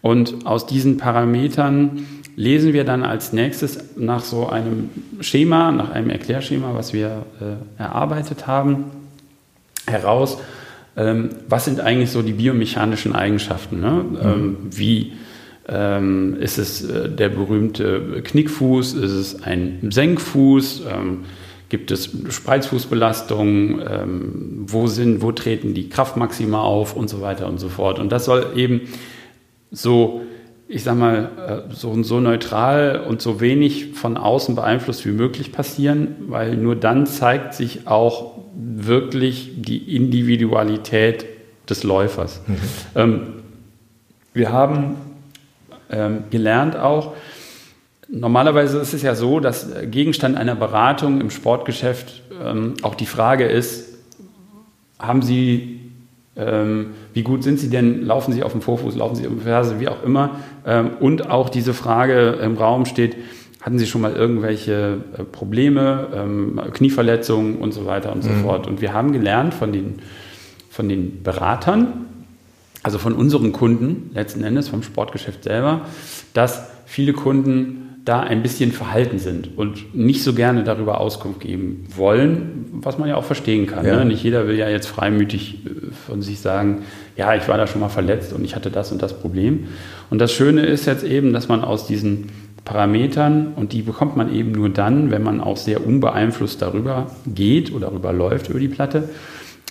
Und 0.00 0.46
aus 0.46 0.66
diesen 0.66 0.96
Parametern 0.96 2.06
lesen 2.34 2.72
wir 2.72 2.84
dann 2.84 3.04
als 3.04 3.32
nächstes 3.32 3.78
nach 3.96 4.24
so 4.24 4.48
einem 4.48 4.88
Schema, 5.20 5.70
nach 5.70 5.90
einem 5.90 6.10
Erklärschema, 6.10 6.74
was 6.74 6.92
wir 6.92 7.26
äh, 7.40 7.80
erarbeitet 7.80 8.46
haben, 8.46 8.84
heraus, 9.86 10.38
ähm, 10.96 11.28
was 11.48 11.66
sind 11.66 11.80
eigentlich 11.80 12.10
so 12.10 12.22
die 12.22 12.32
biomechanischen 12.32 13.14
Eigenschaften. 13.14 13.80
Ne? 13.80 13.90
Mhm. 13.90 14.16
Ähm, 14.22 14.56
wie 14.70 15.12
ähm, 15.68 16.36
ist 16.40 16.58
es 16.58 16.82
äh, 16.82 17.08
der 17.08 17.28
berühmte 17.28 18.22
Knickfuß? 18.24 18.94
Ist 18.94 19.12
es 19.12 19.42
ein 19.42 19.90
Senkfuß? 19.90 20.82
Gibt 21.72 21.90
es 21.90 22.10
Spreizfußbelastungen? 22.28 23.82
Ähm, 23.88 24.64
wo, 24.66 24.86
sind, 24.86 25.22
wo 25.22 25.32
treten 25.32 25.72
die 25.72 25.88
Kraftmaxima 25.88 26.60
auf? 26.60 26.94
Und 26.94 27.08
so 27.08 27.22
weiter 27.22 27.48
und 27.48 27.58
so 27.58 27.70
fort. 27.70 27.98
Und 27.98 28.12
das 28.12 28.26
soll 28.26 28.52
eben 28.54 28.82
so 29.70 30.20
ich 30.68 30.84
sag 30.84 30.96
mal, 30.96 31.64
äh, 31.68 31.74
so, 31.74 32.02
so 32.02 32.20
neutral 32.20 33.04
und 33.06 33.20
so 33.20 33.40
wenig 33.40 33.92
von 33.94 34.16
außen 34.16 34.54
beeinflusst 34.54 35.04
wie 35.04 35.10
möglich 35.10 35.52
passieren, 35.52 36.16
weil 36.28 36.56
nur 36.56 36.76
dann 36.76 37.06
zeigt 37.06 37.52
sich 37.54 37.86
auch 37.86 38.38
wirklich 38.54 39.50
die 39.56 39.96
Individualität 39.96 41.26
des 41.68 41.84
Läufers. 41.84 42.40
Mhm. 42.46 42.56
Ähm, 42.94 43.26
wir 44.32 44.50
haben 44.50 44.96
ähm, 45.90 46.24
gelernt 46.30 46.76
auch, 46.76 47.14
normalerweise 48.12 48.78
ist 48.78 48.94
es 48.94 49.02
ja 49.02 49.16
so, 49.16 49.40
dass 49.40 49.66
Gegenstand 49.90 50.36
einer 50.36 50.54
Beratung 50.54 51.20
im 51.20 51.30
Sportgeschäft 51.30 52.22
ähm, 52.40 52.74
auch 52.82 52.94
die 52.94 53.06
Frage 53.06 53.46
ist, 53.46 53.88
haben 54.98 55.22
Sie 55.22 55.80
ähm, 56.34 56.92
wie 57.12 57.22
gut 57.22 57.42
sind 57.42 57.58
sie 57.58 57.68
denn? 57.68 58.06
Laufen 58.06 58.32
sie 58.32 58.42
auf 58.42 58.52
dem 58.52 58.62
Vorfuß, 58.62 58.96
laufen 58.96 59.16
sie 59.16 59.26
auf 59.26 59.32
dem 59.32 59.42
Ferse, 59.42 59.80
wie 59.80 59.88
auch 59.88 60.02
immer. 60.02 60.36
Ähm, 60.66 60.92
und 60.98 61.28
auch 61.28 61.50
diese 61.50 61.74
Frage 61.74 62.38
im 62.42 62.56
Raum 62.56 62.86
steht, 62.86 63.16
hatten 63.60 63.78
sie 63.78 63.86
schon 63.86 64.00
mal 64.00 64.14
irgendwelche 64.14 64.98
äh, 65.16 65.24
Probleme, 65.24 66.08
ähm, 66.14 66.60
Knieverletzungen 66.72 67.56
und 67.56 67.72
so 67.72 67.84
weiter 67.84 68.12
und 68.12 68.22
so 68.22 68.30
mhm. 68.30 68.42
fort. 68.42 68.66
Und 68.66 68.80
wir 68.80 68.94
haben 68.94 69.12
gelernt 69.12 69.52
von 69.52 69.72
den, 69.72 69.96
von 70.70 70.88
den 70.88 71.22
Beratern, 71.22 72.06
also 72.82 72.98
von 72.98 73.12
unseren 73.12 73.52
Kunden 73.52 74.10
letzten 74.14 74.42
Endes, 74.42 74.68
vom 74.68 74.82
Sportgeschäft 74.82 75.44
selber, 75.44 75.82
dass 76.32 76.66
viele 76.86 77.12
Kunden 77.12 77.91
da 78.04 78.20
ein 78.20 78.42
bisschen 78.42 78.72
verhalten 78.72 79.18
sind 79.18 79.56
und 79.56 79.94
nicht 79.94 80.24
so 80.24 80.34
gerne 80.34 80.64
darüber 80.64 81.00
Auskunft 81.00 81.40
geben 81.40 81.86
wollen, 81.96 82.66
was 82.72 82.98
man 82.98 83.08
ja 83.08 83.16
auch 83.16 83.24
verstehen 83.24 83.66
kann. 83.66 83.86
Ja. 83.86 83.96
Ne? 83.96 84.06
Nicht 84.06 84.24
jeder 84.24 84.48
will 84.48 84.56
ja 84.56 84.68
jetzt 84.68 84.88
freimütig 84.88 85.64
äh, 85.64 85.92
von 86.06 86.20
sich 86.20 86.40
sagen, 86.40 86.82
ja, 87.16 87.34
ich 87.36 87.46
war 87.46 87.58
da 87.58 87.66
schon 87.66 87.80
mal 87.80 87.88
verletzt 87.88 88.32
und 88.32 88.44
ich 88.44 88.56
hatte 88.56 88.70
das 88.70 88.90
und 88.90 89.02
das 89.02 89.18
Problem. 89.18 89.68
Und 90.10 90.18
das 90.18 90.32
Schöne 90.32 90.66
ist 90.66 90.86
jetzt 90.86 91.04
eben, 91.04 91.32
dass 91.32 91.48
man 91.48 91.62
aus 91.62 91.86
diesen 91.86 92.30
Parametern, 92.64 93.54
und 93.54 93.72
die 93.72 93.82
bekommt 93.82 94.16
man 94.16 94.32
eben 94.32 94.52
nur 94.52 94.68
dann, 94.68 95.10
wenn 95.10 95.22
man 95.22 95.40
auch 95.40 95.56
sehr 95.56 95.84
unbeeinflusst 95.84 96.62
darüber 96.62 97.10
geht 97.26 97.72
oder 97.72 97.88
darüber 97.88 98.12
läuft 98.12 98.48
über 98.48 98.60
die 98.60 98.68
Platte, 98.68 99.08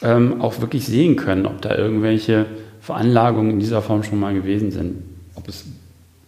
ähm, 0.04 0.42
auch 0.42 0.62
wirklich 0.62 0.86
sehen 0.86 1.16
können, 1.16 1.46
ob 1.46 1.62
da 1.62 1.76
irgendwelche 1.76 2.46
Veranlagungen 2.80 3.52
in 3.52 3.60
dieser 3.60 3.82
Form 3.82 4.04
schon 4.04 4.20
mal 4.20 4.34
gewesen 4.34 4.72
sind. 4.72 5.04
Ob 5.36 5.48
es 5.48 5.66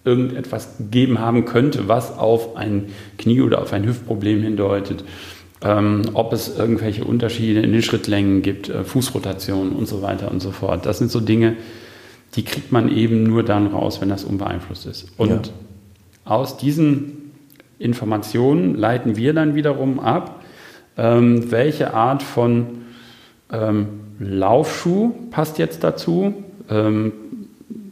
irgendetwas 0.06 0.78
gegeben 0.78 1.20
haben 1.20 1.46
könnte, 1.46 1.88
was 1.88 2.18
auf 2.18 2.56
ein 2.56 2.88
Knie- 3.18 3.42
oder 3.42 3.62
auf 3.62 3.74
ein 3.74 3.86
Hüftproblem 3.86 4.42
hindeutet. 4.42 5.04
Ähm, 5.62 6.02
ob 6.14 6.34
es 6.34 6.58
irgendwelche 6.58 7.06
Unterschiede 7.06 7.62
in 7.62 7.72
den 7.72 7.82
Schrittlängen 7.82 8.42
gibt, 8.42 8.68
äh, 8.68 8.84
Fußrotation 8.84 9.72
und 9.72 9.88
so 9.88 10.02
weiter 10.02 10.30
und 10.30 10.42
so 10.42 10.52
fort. 10.52 10.86
Das 10.86 10.98
sind 10.98 11.10
so 11.10 11.22
Dinge, 11.22 11.56
die 12.36 12.44
kriegt 12.44 12.74
man 12.74 12.92
eben 12.92 13.24
nur 13.24 13.44
dann 13.44 13.68
raus, 13.68 14.02
wenn 14.02 14.10
das 14.10 14.26
unbeeinflusst 14.26 14.86
ist. 14.88 15.08
Und 15.16 15.30
ja. 15.30 15.42
aus 16.26 16.58
diesen 16.58 17.32
Informationen 17.80 18.76
leiten 18.76 19.16
wir 19.16 19.34
dann 19.34 19.56
wiederum 19.56 20.02
ab, 20.02 20.44
ähm, 20.98 21.50
welche 21.50 21.94
Art 21.94 22.24
von 22.24 22.84
ähm, 23.52 23.88
Laufschuh 24.20 25.14
passt 25.32 25.60
jetzt 25.60 25.84
dazu. 25.84 26.34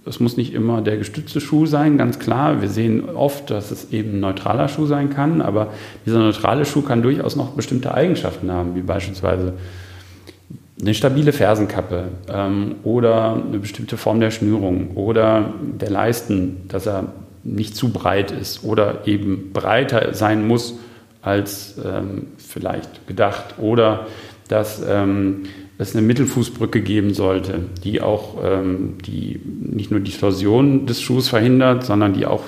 Es 0.04 0.20
muss 0.20 0.36
nicht 0.36 0.54
immer 0.54 0.82
der 0.82 0.98
gestützte 0.98 1.40
Schuh 1.40 1.68
sein, 1.68 1.98
ganz 1.98 2.18
klar. 2.18 2.62
Wir 2.62 2.70
sehen 2.70 3.08
oft, 3.10 3.52
dass 3.52 3.70
es 3.70 3.92
eben 3.92 4.14
ein 4.14 4.20
neutraler 4.20 4.68
Schuh 4.68 4.88
sein 4.88 5.12
kann, 5.12 5.42
aber 5.42 5.68
dieser 6.06 6.20
neutrale 6.20 6.66
Schuh 6.66 6.82
kann 6.82 7.04
durchaus 7.04 7.36
noch 7.36 7.52
bestimmte 7.52 7.94
Eigenschaften 7.94 8.52
haben, 8.52 8.76
wie 8.76 8.82
beispielsweise 8.82 9.54
eine 10.82 10.96
stabile 10.96 11.32
Fersenkappe 11.32 12.06
ähm, 12.34 12.76
oder 12.84 13.36
eine 13.36 13.60
bestimmte 13.60 13.98
Form 13.98 14.20
der 14.20 14.32
Schnürung 14.32 14.92
oder 14.96 15.54
der 15.62 15.92
Leisten, 15.92 16.64
dass 16.68 16.88
er 16.88 17.14
nicht 17.44 17.76
zu 17.76 17.90
breit 17.90 18.32
ist 18.32 18.64
oder 18.64 19.06
eben 19.06 19.52
breiter 19.54 20.16
sein 20.16 20.48
muss 20.48 20.76
als 21.22 21.76
ähm, 21.84 22.28
vielleicht 22.38 23.08
gedacht 23.08 23.56
oder 23.60 24.08
dass 24.48 24.82
ähm, 24.88 25.44
es 25.82 25.96
eine 25.96 26.06
Mittelfußbrücke 26.06 26.82
geben 26.82 27.14
sollte, 27.16 27.60
die 27.84 28.02
auch 28.02 28.38
ähm, 28.44 28.98
die 29.04 29.42
nicht 29.44 29.90
nur 29.90 30.00
die 30.00 30.12
Torsion 30.12 30.86
des 30.86 31.02
Schuhs 31.02 31.28
verhindert, 31.28 31.84
sondern 31.84 32.14
die 32.14 32.28
auch 32.28 32.44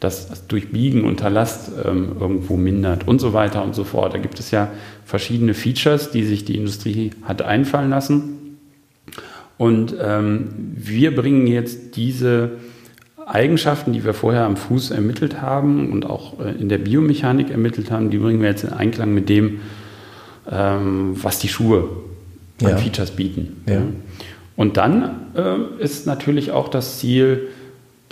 das 0.00 0.48
Durchbiegen 0.48 1.04
unter 1.04 1.30
Last 1.30 1.70
ähm, 1.84 2.16
irgendwo 2.18 2.56
mindert 2.56 3.06
und 3.06 3.20
so 3.20 3.32
weiter 3.32 3.62
und 3.62 3.76
so 3.76 3.84
fort. 3.84 4.12
Da 4.12 4.18
gibt 4.18 4.40
es 4.40 4.50
ja 4.50 4.72
verschiedene 5.04 5.54
Features, 5.54 6.10
die 6.10 6.24
sich 6.24 6.44
die 6.44 6.56
Industrie 6.56 7.12
hat 7.22 7.42
einfallen 7.42 7.90
lassen. 7.90 8.58
Und 9.56 9.94
ähm, 10.02 10.48
wir 10.74 11.14
bringen 11.14 11.46
jetzt 11.46 11.96
diese 11.96 12.50
Eigenschaften, 13.24 13.92
die 13.92 14.04
wir 14.04 14.14
vorher 14.14 14.44
am 14.44 14.56
Fuß 14.56 14.90
ermittelt 14.90 15.40
haben 15.40 15.92
und 15.92 16.06
auch 16.06 16.40
äh, 16.40 16.60
in 16.60 16.68
der 16.68 16.78
Biomechanik 16.78 17.50
ermittelt 17.50 17.92
haben, 17.92 18.10
die 18.10 18.18
bringen 18.18 18.42
wir 18.42 18.48
jetzt 18.48 18.64
in 18.64 18.72
Einklang 18.72 19.14
mit 19.14 19.28
dem, 19.28 19.60
ähm, 20.50 21.16
was 21.22 21.38
die 21.38 21.48
Schuhe 21.48 21.88
an 22.62 22.70
ja. 22.70 22.76
Features 22.76 23.10
bieten. 23.10 23.62
Ja. 23.68 23.82
Und 24.56 24.76
dann 24.76 25.32
äh, 25.34 25.82
ist 25.82 26.06
natürlich 26.06 26.52
auch 26.52 26.68
das 26.68 26.98
Ziel, 26.98 27.48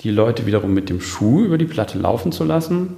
die 0.01 0.11
Leute 0.11 0.47
wiederum 0.47 0.75
mit 0.75 0.89
dem 0.89 1.01
Schuh 1.01 1.45
über 1.45 1.59
die 1.59 1.65
Platte 1.65 1.99
laufen 1.99 2.33
zu 2.33 2.45
lassen 2.45 2.97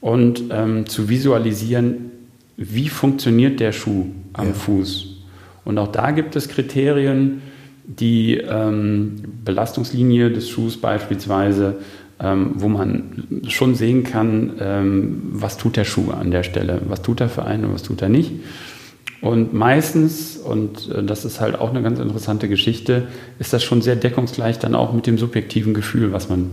und 0.00 0.44
ähm, 0.50 0.86
zu 0.86 1.08
visualisieren, 1.08 2.10
wie 2.56 2.88
funktioniert 2.88 3.60
der 3.60 3.72
Schuh 3.72 4.06
am 4.32 4.48
ja. 4.48 4.52
Fuß. 4.54 5.16
Und 5.64 5.78
auch 5.78 5.88
da 5.88 6.12
gibt 6.12 6.34
es 6.34 6.48
Kriterien, 6.48 7.42
die 7.84 8.36
ähm, 8.36 9.16
Belastungslinie 9.44 10.30
des 10.30 10.48
Schuhs 10.48 10.78
beispielsweise, 10.78 11.76
ähm, 12.20 12.52
wo 12.54 12.68
man 12.68 13.24
schon 13.48 13.74
sehen 13.74 14.04
kann, 14.04 14.52
ähm, 14.60 15.22
was 15.32 15.56
tut 15.56 15.76
der 15.76 15.84
Schuh 15.84 16.10
an 16.10 16.30
der 16.30 16.42
Stelle, 16.42 16.80
was 16.88 17.02
tut 17.02 17.20
er 17.20 17.28
für 17.28 17.44
einen 17.44 17.66
und 17.66 17.74
was 17.74 17.82
tut 17.82 18.02
er 18.02 18.08
nicht. 18.08 18.32
Und 19.20 19.52
meistens, 19.52 20.36
und 20.36 20.90
äh, 20.94 21.02
das 21.02 21.24
ist 21.24 21.40
halt 21.40 21.58
auch 21.58 21.70
eine 21.70 21.82
ganz 21.82 21.98
interessante 21.98 22.48
Geschichte, 22.48 23.08
ist 23.38 23.52
das 23.52 23.64
schon 23.64 23.82
sehr 23.82 23.96
deckungsgleich 23.96 24.58
dann 24.58 24.74
auch 24.74 24.92
mit 24.92 25.06
dem 25.06 25.18
subjektiven 25.18 25.74
Gefühl, 25.74 26.12
was 26.12 26.28
man 26.28 26.50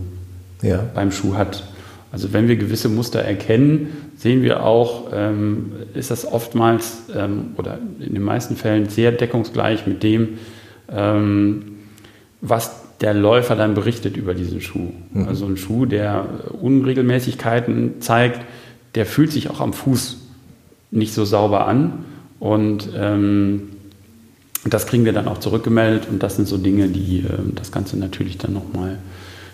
ja. 0.62 0.84
beim 0.94 1.12
Schuh 1.12 1.36
hat. 1.36 1.64
Also 2.10 2.32
wenn 2.32 2.48
wir 2.48 2.56
gewisse 2.56 2.88
Muster 2.88 3.20
erkennen, 3.20 3.88
sehen 4.16 4.42
wir 4.42 4.64
auch, 4.64 5.10
ähm, 5.12 5.72
ist 5.94 6.10
das 6.10 6.30
oftmals 6.30 7.02
ähm, 7.14 7.50
oder 7.56 7.78
in 8.00 8.14
den 8.14 8.22
meisten 8.22 8.56
Fällen 8.56 8.88
sehr 8.88 9.12
deckungsgleich 9.12 9.86
mit 9.86 10.02
dem, 10.02 10.38
ähm, 10.90 11.76
was 12.40 12.82
der 13.00 13.12
Läufer 13.12 13.54
dann 13.56 13.74
berichtet 13.74 14.16
über 14.16 14.34
diesen 14.34 14.60
Schuh. 14.60 14.92
Mhm. 15.12 15.28
Also 15.28 15.46
ein 15.46 15.56
Schuh, 15.56 15.84
der 15.84 16.26
Unregelmäßigkeiten 16.60 18.00
zeigt, 18.00 18.40
der 18.94 19.04
fühlt 19.04 19.30
sich 19.30 19.50
auch 19.50 19.60
am 19.60 19.72
Fuß 19.72 20.16
nicht 20.90 21.12
so 21.12 21.24
sauber 21.24 21.66
an 21.66 22.04
und 22.40 22.88
ähm, 22.94 23.62
das 24.64 24.86
kriegen 24.86 25.04
wir 25.04 25.12
dann 25.12 25.28
auch 25.28 25.38
zurückgemeldet 25.38 26.08
und 26.10 26.22
das 26.22 26.36
sind 26.36 26.48
so 26.48 26.58
Dinge, 26.58 26.88
die 26.88 27.20
äh, 27.20 27.24
das 27.54 27.72
Ganze 27.72 27.96
natürlich 27.98 28.38
dann 28.38 28.52
nochmal 28.52 28.98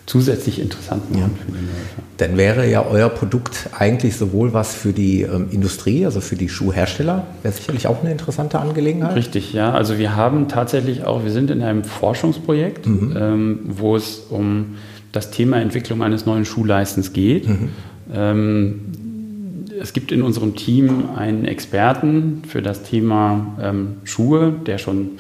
zusätzlich 0.07 0.61
interessant 0.61 1.11
machen 1.11 1.37
ja. 1.39 1.45
für 1.45 1.53
den 1.53 1.67
Läufer. 1.67 2.03
Dann 2.17 2.37
wäre 2.37 2.69
ja 2.69 2.85
euer 2.85 3.09
Produkt 3.09 3.71
eigentlich 3.79 4.17
sowohl 4.17 4.53
was 4.53 4.75
für 4.75 4.93
die 4.93 5.23
ähm, 5.23 5.49
Industrie, 5.51 6.05
also 6.05 6.21
für 6.21 6.37
die 6.37 6.49
Schuhhersteller, 6.49 7.27
wäre 7.43 7.55
sicherlich 7.55 7.87
auch 7.87 8.01
eine 8.01 8.11
interessante 8.11 8.59
Angelegenheit. 8.59 9.15
Richtig, 9.15 9.53
ja. 9.53 9.73
Also 9.73 9.99
wir 9.99 10.17
haben 10.17 10.49
tatsächlich 10.49 11.05
auch, 11.05 11.25
wir 11.25 11.31
sind 11.31 11.51
in 11.51 11.63
einem 11.63 11.85
Forschungsprojekt, 11.85 12.87
mhm. 12.87 13.17
ähm, 13.17 13.59
wo 13.65 13.95
es 13.95 14.23
um 14.29 14.77
das 15.13 15.31
Thema 15.31 15.61
Entwicklung 15.61 16.03
eines 16.03 16.27
neuen 16.27 16.45
Schuhleistens 16.45 17.13
geht. 17.13 17.49
Mhm. 17.49 17.69
Ähm, 18.13 18.81
es 19.83 19.93
gibt 19.93 20.13
in 20.13 20.23
unserem 20.23 20.55
Team 20.55 21.11
einen 21.17 21.45
Experten 21.45 22.43
für 22.47 22.63
das 22.63 22.85
Thema 22.85 23.59
ähm, 23.61 23.97
Schuhe, 24.05 24.53
der 24.65 24.79
schon, 24.79 25.19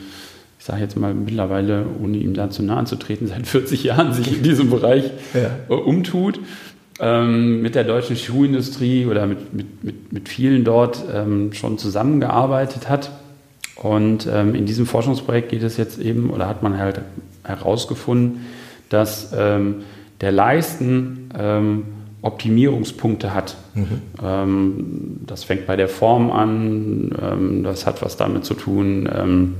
ich 0.58 0.64
sage 0.64 0.80
jetzt 0.80 0.96
mal 0.96 1.12
mittlerweile, 1.12 1.84
ohne 2.02 2.16
ihm 2.18 2.32
da 2.32 2.48
zu 2.48 2.62
nahe 2.62 2.84
zu 2.84 2.96
treten, 2.96 3.26
seit 3.28 3.46
40 3.46 3.82
Jahren 3.82 4.12
sich 4.12 4.36
in 4.36 4.42
diesem 4.42 4.70
Bereich 4.70 5.10
ja. 5.34 5.50
äh, 5.68 5.78
umtut. 5.78 6.40
Ähm, 7.00 7.62
mit 7.62 7.74
der 7.74 7.84
deutschen 7.84 8.16
Schuhindustrie 8.16 9.06
oder 9.06 9.26
mit, 9.26 9.52
mit, 9.52 9.82
mit, 9.82 10.12
mit 10.12 10.28
vielen 10.28 10.62
dort 10.62 11.02
ähm, 11.12 11.52
schon 11.52 11.78
zusammengearbeitet 11.78 12.88
hat. 12.88 13.10
Und 13.76 14.28
ähm, 14.32 14.54
in 14.54 14.66
diesem 14.66 14.86
Forschungsprojekt 14.86 15.48
geht 15.48 15.62
es 15.62 15.78
jetzt 15.78 15.98
eben, 15.98 16.30
oder 16.30 16.46
hat 16.46 16.62
man 16.62 16.78
halt 16.78 17.00
herausgefunden, 17.42 18.42
dass 18.90 19.32
ähm, 19.36 19.76
der 20.20 20.30
Leisten 20.30 21.30
ähm, 21.36 21.84
Optimierungspunkte 22.22 23.34
hat. 23.34 23.56
Mhm. 23.74 23.86
Ähm, 24.22 24.86
das 25.26 25.44
fängt 25.44 25.66
bei 25.66 25.76
der 25.76 25.88
Form 25.88 26.30
an, 26.30 27.10
ähm, 27.20 27.64
das 27.64 27.84
hat 27.84 28.00
was 28.02 28.16
damit 28.16 28.44
zu 28.44 28.54
tun, 28.54 29.08
ähm, 29.12 29.54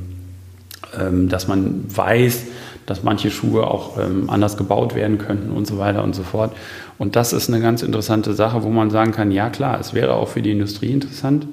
dass 1.28 1.48
man 1.48 1.84
weiß, 1.88 2.44
dass 2.84 3.02
manche 3.02 3.30
Schuhe 3.30 3.66
auch 3.66 3.96
anders 4.26 4.58
gebaut 4.58 4.94
werden 4.94 5.16
könnten 5.16 5.50
und 5.50 5.66
so 5.66 5.78
weiter 5.78 6.04
und 6.04 6.14
so 6.14 6.22
fort. 6.22 6.54
Und 6.98 7.16
das 7.16 7.32
ist 7.32 7.48
eine 7.48 7.62
ganz 7.62 7.82
interessante 7.82 8.34
Sache, 8.34 8.62
wo 8.62 8.68
man 8.68 8.90
sagen 8.90 9.12
kann, 9.12 9.30
ja 9.30 9.48
klar, 9.48 9.80
es 9.80 9.94
wäre 9.94 10.12
auch 10.16 10.28
für 10.28 10.42
die 10.42 10.50
Industrie 10.50 10.90
interessant, 10.90 11.46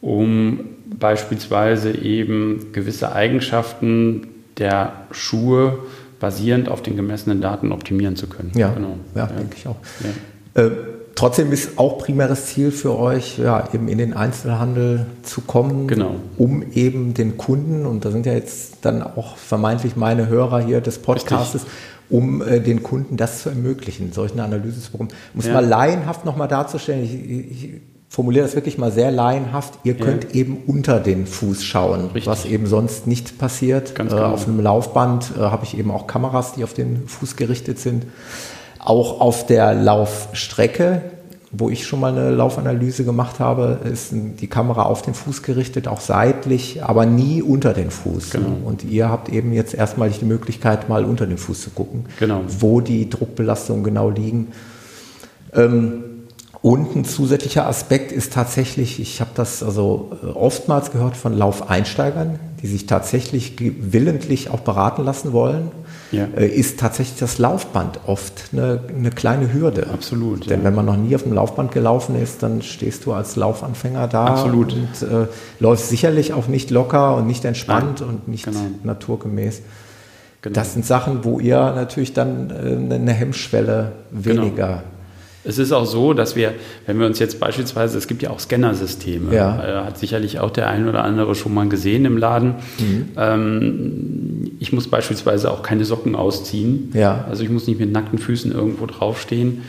um 0.00 0.60
beispielsweise 0.84 1.90
eben 1.98 2.66
gewisse 2.72 3.12
Eigenschaften 3.12 4.28
der 4.58 4.92
Schuhe 5.10 5.80
basierend 6.24 6.70
auf 6.70 6.80
den 6.80 6.96
gemessenen 6.96 7.42
Daten 7.42 7.70
optimieren 7.70 8.16
zu 8.16 8.28
können. 8.28 8.50
Ja, 8.54 8.72
genau. 8.72 8.96
ja, 9.14 9.26
ja. 9.26 9.26
denke 9.26 9.56
ich 9.58 9.66
auch. 9.68 9.76
Ja. 10.54 10.62
Äh, 10.62 10.70
trotzdem 11.14 11.52
ist 11.52 11.78
auch 11.78 11.98
primäres 11.98 12.46
Ziel 12.46 12.70
für 12.70 12.98
euch, 12.98 13.36
ja, 13.38 13.68
eben 13.74 13.88
in 13.88 13.98
den 13.98 14.14
Einzelhandel 14.14 15.04
zu 15.22 15.42
kommen, 15.42 15.86
genau. 15.86 16.12
um 16.38 16.64
eben 16.72 17.12
den 17.12 17.36
Kunden, 17.36 17.84
und 17.84 18.06
da 18.06 18.10
sind 18.10 18.24
ja 18.24 18.32
jetzt 18.32 18.78
dann 18.86 19.02
auch 19.02 19.36
vermeintlich 19.36 19.96
meine 19.96 20.26
Hörer 20.26 20.60
hier 20.60 20.80
des 20.80 20.98
Podcastes, 20.98 21.64
Richtig. 21.64 21.78
um 22.08 22.40
äh, 22.40 22.60
den 22.60 22.82
Kunden 22.82 23.18
das 23.18 23.42
zu 23.42 23.50
ermöglichen, 23.50 24.12
solche 24.14 24.42
Analyse 24.42 24.80
zu 24.80 24.92
bekommen. 24.92 25.10
Um 25.34 25.40
es 25.40 25.46
ja. 25.46 25.52
mal 25.52 25.66
laienhaft 25.66 26.24
nochmal 26.24 26.48
darzustellen, 26.48 27.04
ich, 27.04 27.14
ich, 27.14 27.80
formuliere 28.14 28.44
das 28.44 28.54
wirklich 28.54 28.78
mal 28.78 28.92
sehr 28.92 29.10
laienhaft, 29.10 29.74
ihr 29.82 29.94
könnt 29.94 30.22
ja. 30.22 30.30
eben 30.34 30.58
unter 30.68 31.00
den 31.00 31.26
Fuß 31.26 31.64
schauen, 31.64 32.02
Richtig. 32.14 32.26
was 32.28 32.44
eben 32.44 32.68
sonst 32.68 33.08
nicht 33.08 33.38
passiert. 33.38 33.96
Ganz 33.96 34.12
genau. 34.12 34.26
auf 34.26 34.46
einem 34.46 34.60
Laufband 34.60 35.32
äh, 35.36 35.40
habe 35.40 35.64
ich 35.64 35.76
eben 35.76 35.90
auch 35.90 36.06
Kameras, 36.06 36.52
die 36.52 36.62
auf 36.62 36.74
den 36.74 37.08
Fuß 37.08 37.34
gerichtet 37.34 37.80
sind. 37.80 38.06
Auch 38.78 39.20
auf 39.20 39.46
der 39.46 39.74
Laufstrecke, 39.74 41.02
wo 41.50 41.70
ich 41.70 41.88
schon 41.88 41.98
mal 41.98 42.12
eine 42.12 42.30
Laufanalyse 42.30 43.04
gemacht 43.04 43.40
habe, 43.40 43.80
ist 43.82 44.10
die 44.12 44.46
Kamera 44.46 44.84
auf 44.84 45.02
den 45.02 45.14
Fuß 45.14 45.42
gerichtet, 45.42 45.88
auch 45.88 46.00
seitlich, 46.00 46.84
aber 46.84 47.06
nie 47.06 47.42
unter 47.42 47.72
den 47.72 47.90
Fuß. 47.90 48.30
Genau. 48.30 48.58
Und 48.64 48.84
ihr 48.84 49.08
habt 49.08 49.28
eben 49.28 49.52
jetzt 49.52 49.74
erstmal 49.74 50.10
die 50.10 50.24
Möglichkeit, 50.24 50.88
mal 50.88 51.04
unter 51.04 51.26
den 51.26 51.36
Fuß 51.38 51.62
zu 51.62 51.70
gucken, 51.70 52.04
genau. 52.20 52.42
wo 52.60 52.80
die 52.80 53.10
Druckbelastungen 53.10 53.82
genau 53.82 54.08
liegen. 54.08 54.52
Ähm, 55.52 56.13
und 56.64 56.96
ein 56.96 57.04
zusätzlicher 57.04 57.66
Aspekt 57.66 58.10
ist 58.10 58.32
tatsächlich, 58.32 58.98
ich 58.98 59.20
habe 59.20 59.32
das 59.34 59.62
also 59.62 60.12
äh, 60.22 60.28
oftmals 60.28 60.92
gehört 60.92 61.14
von 61.14 61.34
Laufeinsteigern, 61.36 62.38
die 62.62 62.68
sich 62.68 62.86
tatsächlich 62.86 63.56
willentlich 63.58 64.48
auch 64.48 64.60
beraten 64.60 65.04
lassen 65.04 65.34
wollen, 65.34 65.72
ja. 66.10 66.26
Äh, 66.34 66.46
ist 66.46 66.80
tatsächlich 66.80 67.18
das 67.18 67.36
Laufband 67.36 68.00
oft 68.06 68.44
eine, 68.54 68.80
eine 68.88 69.10
kleine 69.10 69.52
Hürde. 69.52 69.88
Absolut. 69.92 70.48
Denn 70.48 70.60
ja. 70.60 70.64
wenn 70.64 70.74
man 70.74 70.86
noch 70.86 70.96
nie 70.96 71.14
auf 71.14 71.24
dem 71.24 71.34
Laufband 71.34 71.70
gelaufen 71.70 72.16
ist, 72.16 72.42
dann 72.42 72.62
stehst 72.62 73.04
du 73.04 73.12
als 73.12 73.36
Laufanfänger 73.36 74.08
da 74.08 74.24
Absolut. 74.28 74.72
und 74.72 75.02
äh, 75.02 75.26
läufst 75.60 75.90
sicherlich 75.90 76.32
auch 76.32 76.48
nicht 76.48 76.70
locker 76.70 77.14
und 77.14 77.26
nicht 77.26 77.44
entspannt 77.44 78.00
Nein. 78.00 78.08
und 78.08 78.28
nicht 78.28 78.46
genau. 78.46 78.60
naturgemäß. 78.84 79.60
Genau. 80.40 80.54
Das 80.54 80.72
sind 80.72 80.86
Sachen, 80.86 81.24
wo 81.24 81.40
ihr 81.40 81.58
natürlich 81.58 82.14
dann 82.14 82.48
äh, 82.48 82.94
eine 82.94 83.12
Hemmschwelle 83.12 83.92
genau. 84.10 84.24
weniger 84.24 84.66
genau 84.66 84.93
es 85.44 85.58
ist 85.58 85.72
auch 85.72 85.84
so, 85.84 86.14
dass 86.14 86.36
wir, 86.36 86.54
wenn 86.86 86.98
wir 86.98 87.06
uns 87.06 87.18
jetzt 87.18 87.38
beispielsweise, 87.38 87.98
es 87.98 88.06
gibt 88.08 88.22
ja 88.22 88.30
auch 88.30 88.40
Scannersysteme, 88.40 89.34
ja. 89.34 89.82
äh, 89.82 89.84
hat 89.84 89.98
sicherlich 89.98 90.40
auch 90.40 90.50
der 90.50 90.68
ein 90.68 90.88
oder 90.88 91.04
andere 91.04 91.34
schon 91.34 91.52
mal 91.52 91.68
gesehen 91.68 92.04
im 92.04 92.16
Laden. 92.16 92.54
Mhm. 92.78 93.08
Ähm, 93.16 94.50
ich 94.58 94.72
muss 94.72 94.88
beispielsweise 94.88 95.50
auch 95.50 95.62
keine 95.62 95.84
Socken 95.84 96.16
ausziehen. 96.16 96.90
Ja. 96.94 97.24
Also 97.28 97.42
ich 97.42 97.50
muss 97.50 97.66
nicht 97.66 97.78
mit 97.78 97.92
nackten 97.92 98.18
Füßen 98.18 98.52
irgendwo 98.52 98.86
draufstehen. 98.86 99.62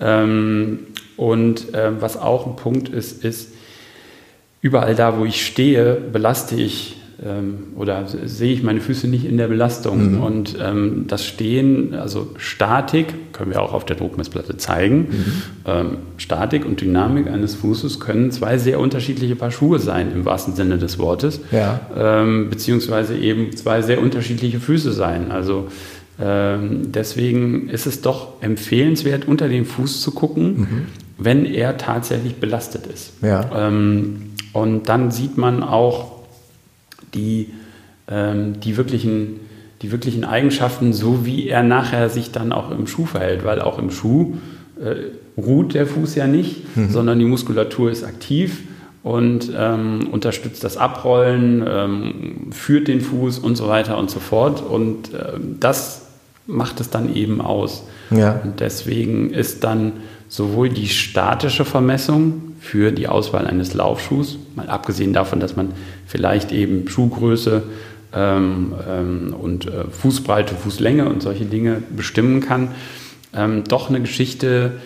Ähm, 0.00 0.80
und 1.16 1.72
äh, 1.74 2.00
was 2.00 2.16
auch 2.16 2.46
ein 2.46 2.56
Punkt 2.56 2.88
ist, 2.88 3.24
ist, 3.24 3.52
überall 4.60 4.94
da, 4.94 5.18
wo 5.18 5.24
ich 5.24 5.44
stehe, 5.44 5.94
belaste 5.94 6.56
ich 6.56 6.96
ähm, 7.24 7.54
oder 7.76 8.06
sehe 8.06 8.52
ich 8.52 8.62
meine 8.62 8.80
Füße 8.80 9.06
nicht 9.06 9.24
in 9.24 9.36
der 9.36 9.48
Belastung. 9.48 10.16
Mhm. 10.16 10.22
Und 10.22 10.56
ähm, 10.60 11.04
das 11.06 11.24
Stehen, 11.24 11.94
also 11.94 12.30
Statik, 12.36 13.32
können 13.32 13.52
wir 13.52 13.62
auch 13.62 13.72
auf 13.72 13.84
der 13.84 13.96
Druckmessplatte 13.96 14.56
zeigen. 14.56 14.98
Mhm. 14.98 15.32
Ähm, 15.66 15.86
Statik 16.16 16.64
und 16.66 16.80
Dynamik 16.80 17.28
eines 17.28 17.54
Fußes 17.54 18.00
können 18.00 18.30
zwei 18.32 18.58
sehr 18.58 18.80
unterschiedliche 18.80 19.36
Paar 19.36 19.50
Schuhe 19.50 19.78
sein, 19.78 20.10
im 20.12 20.24
wahrsten 20.24 20.54
Sinne 20.54 20.78
des 20.78 20.98
Wortes. 20.98 21.40
Ja. 21.52 21.80
Ähm, 21.96 22.50
beziehungsweise 22.50 23.16
eben 23.16 23.54
zwei 23.56 23.82
sehr 23.82 24.02
unterschiedliche 24.02 24.58
Füße 24.58 24.92
sein. 24.92 25.30
Also 25.30 25.68
ähm, 26.20 26.92
deswegen 26.92 27.68
ist 27.68 27.86
es 27.86 28.00
doch 28.00 28.42
empfehlenswert, 28.42 29.28
unter 29.28 29.48
den 29.48 29.64
Fuß 29.64 30.00
zu 30.00 30.10
gucken, 30.10 30.58
mhm. 30.58 30.86
wenn 31.18 31.44
er 31.46 31.76
tatsächlich 31.76 32.36
belastet 32.36 32.86
ist. 32.86 33.12
Ja. 33.22 33.68
Und 34.52 34.82
dann 34.84 35.10
sieht 35.10 35.38
man 35.38 35.62
auch, 35.62 36.11
die, 37.14 37.50
ähm, 38.08 38.60
die, 38.60 38.76
wirklichen, 38.76 39.40
die 39.82 39.92
wirklichen 39.92 40.24
Eigenschaften, 40.24 40.92
so 40.92 41.24
wie 41.26 41.48
er 41.48 41.62
nachher 41.62 42.08
sich 42.08 42.32
dann 42.32 42.52
auch 42.52 42.70
im 42.70 42.86
Schuh 42.86 43.06
verhält, 43.06 43.44
weil 43.44 43.60
auch 43.60 43.78
im 43.78 43.90
Schuh 43.90 44.34
äh, 44.80 45.40
ruht 45.40 45.74
der 45.74 45.86
Fuß 45.86 46.14
ja 46.14 46.26
nicht, 46.26 46.76
mhm. 46.76 46.90
sondern 46.90 47.18
die 47.18 47.24
Muskulatur 47.24 47.90
ist 47.90 48.04
aktiv 48.04 48.62
und 49.02 49.50
ähm, 49.56 50.08
unterstützt 50.10 50.62
das 50.64 50.76
Abrollen, 50.76 51.64
ähm, 51.66 52.50
führt 52.52 52.88
den 52.88 53.00
Fuß 53.00 53.38
und 53.38 53.56
so 53.56 53.68
weiter 53.68 53.98
und 53.98 54.10
so 54.10 54.20
fort. 54.20 54.62
Und 54.62 55.12
äh, 55.12 55.32
das 55.58 56.06
macht 56.46 56.80
es 56.80 56.90
dann 56.90 57.14
eben 57.14 57.40
aus. 57.40 57.84
Ja. 58.10 58.40
Und 58.44 58.60
deswegen 58.60 59.30
ist 59.30 59.64
dann 59.64 59.94
sowohl 60.32 60.70
die 60.70 60.88
statische 60.88 61.66
Vermessung 61.66 62.54
für 62.58 62.90
die 62.90 63.06
Auswahl 63.06 63.46
eines 63.46 63.74
Laufschuhs, 63.74 64.38
mal 64.56 64.66
abgesehen 64.70 65.12
davon, 65.12 65.40
dass 65.40 65.56
man 65.56 65.72
vielleicht 66.06 66.52
eben 66.52 66.88
Schuhgröße 66.88 67.64
ähm, 68.14 68.72
ähm, 68.88 69.34
und 69.38 69.66
äh, 69.66 69.84
Fußbreite, 69.90 70.54
Fußlänge 70.54 71.06
und 71.06 71.22
solche 71.22 71.44
Dinge 71.44 71.82
bestimmen 71.94 72.40
kann, 72.40 72.68
ähm, 73.34 73.64
doch 73.68 73.90
eine 73.90 74.00
Geschichte, 74.00 74.80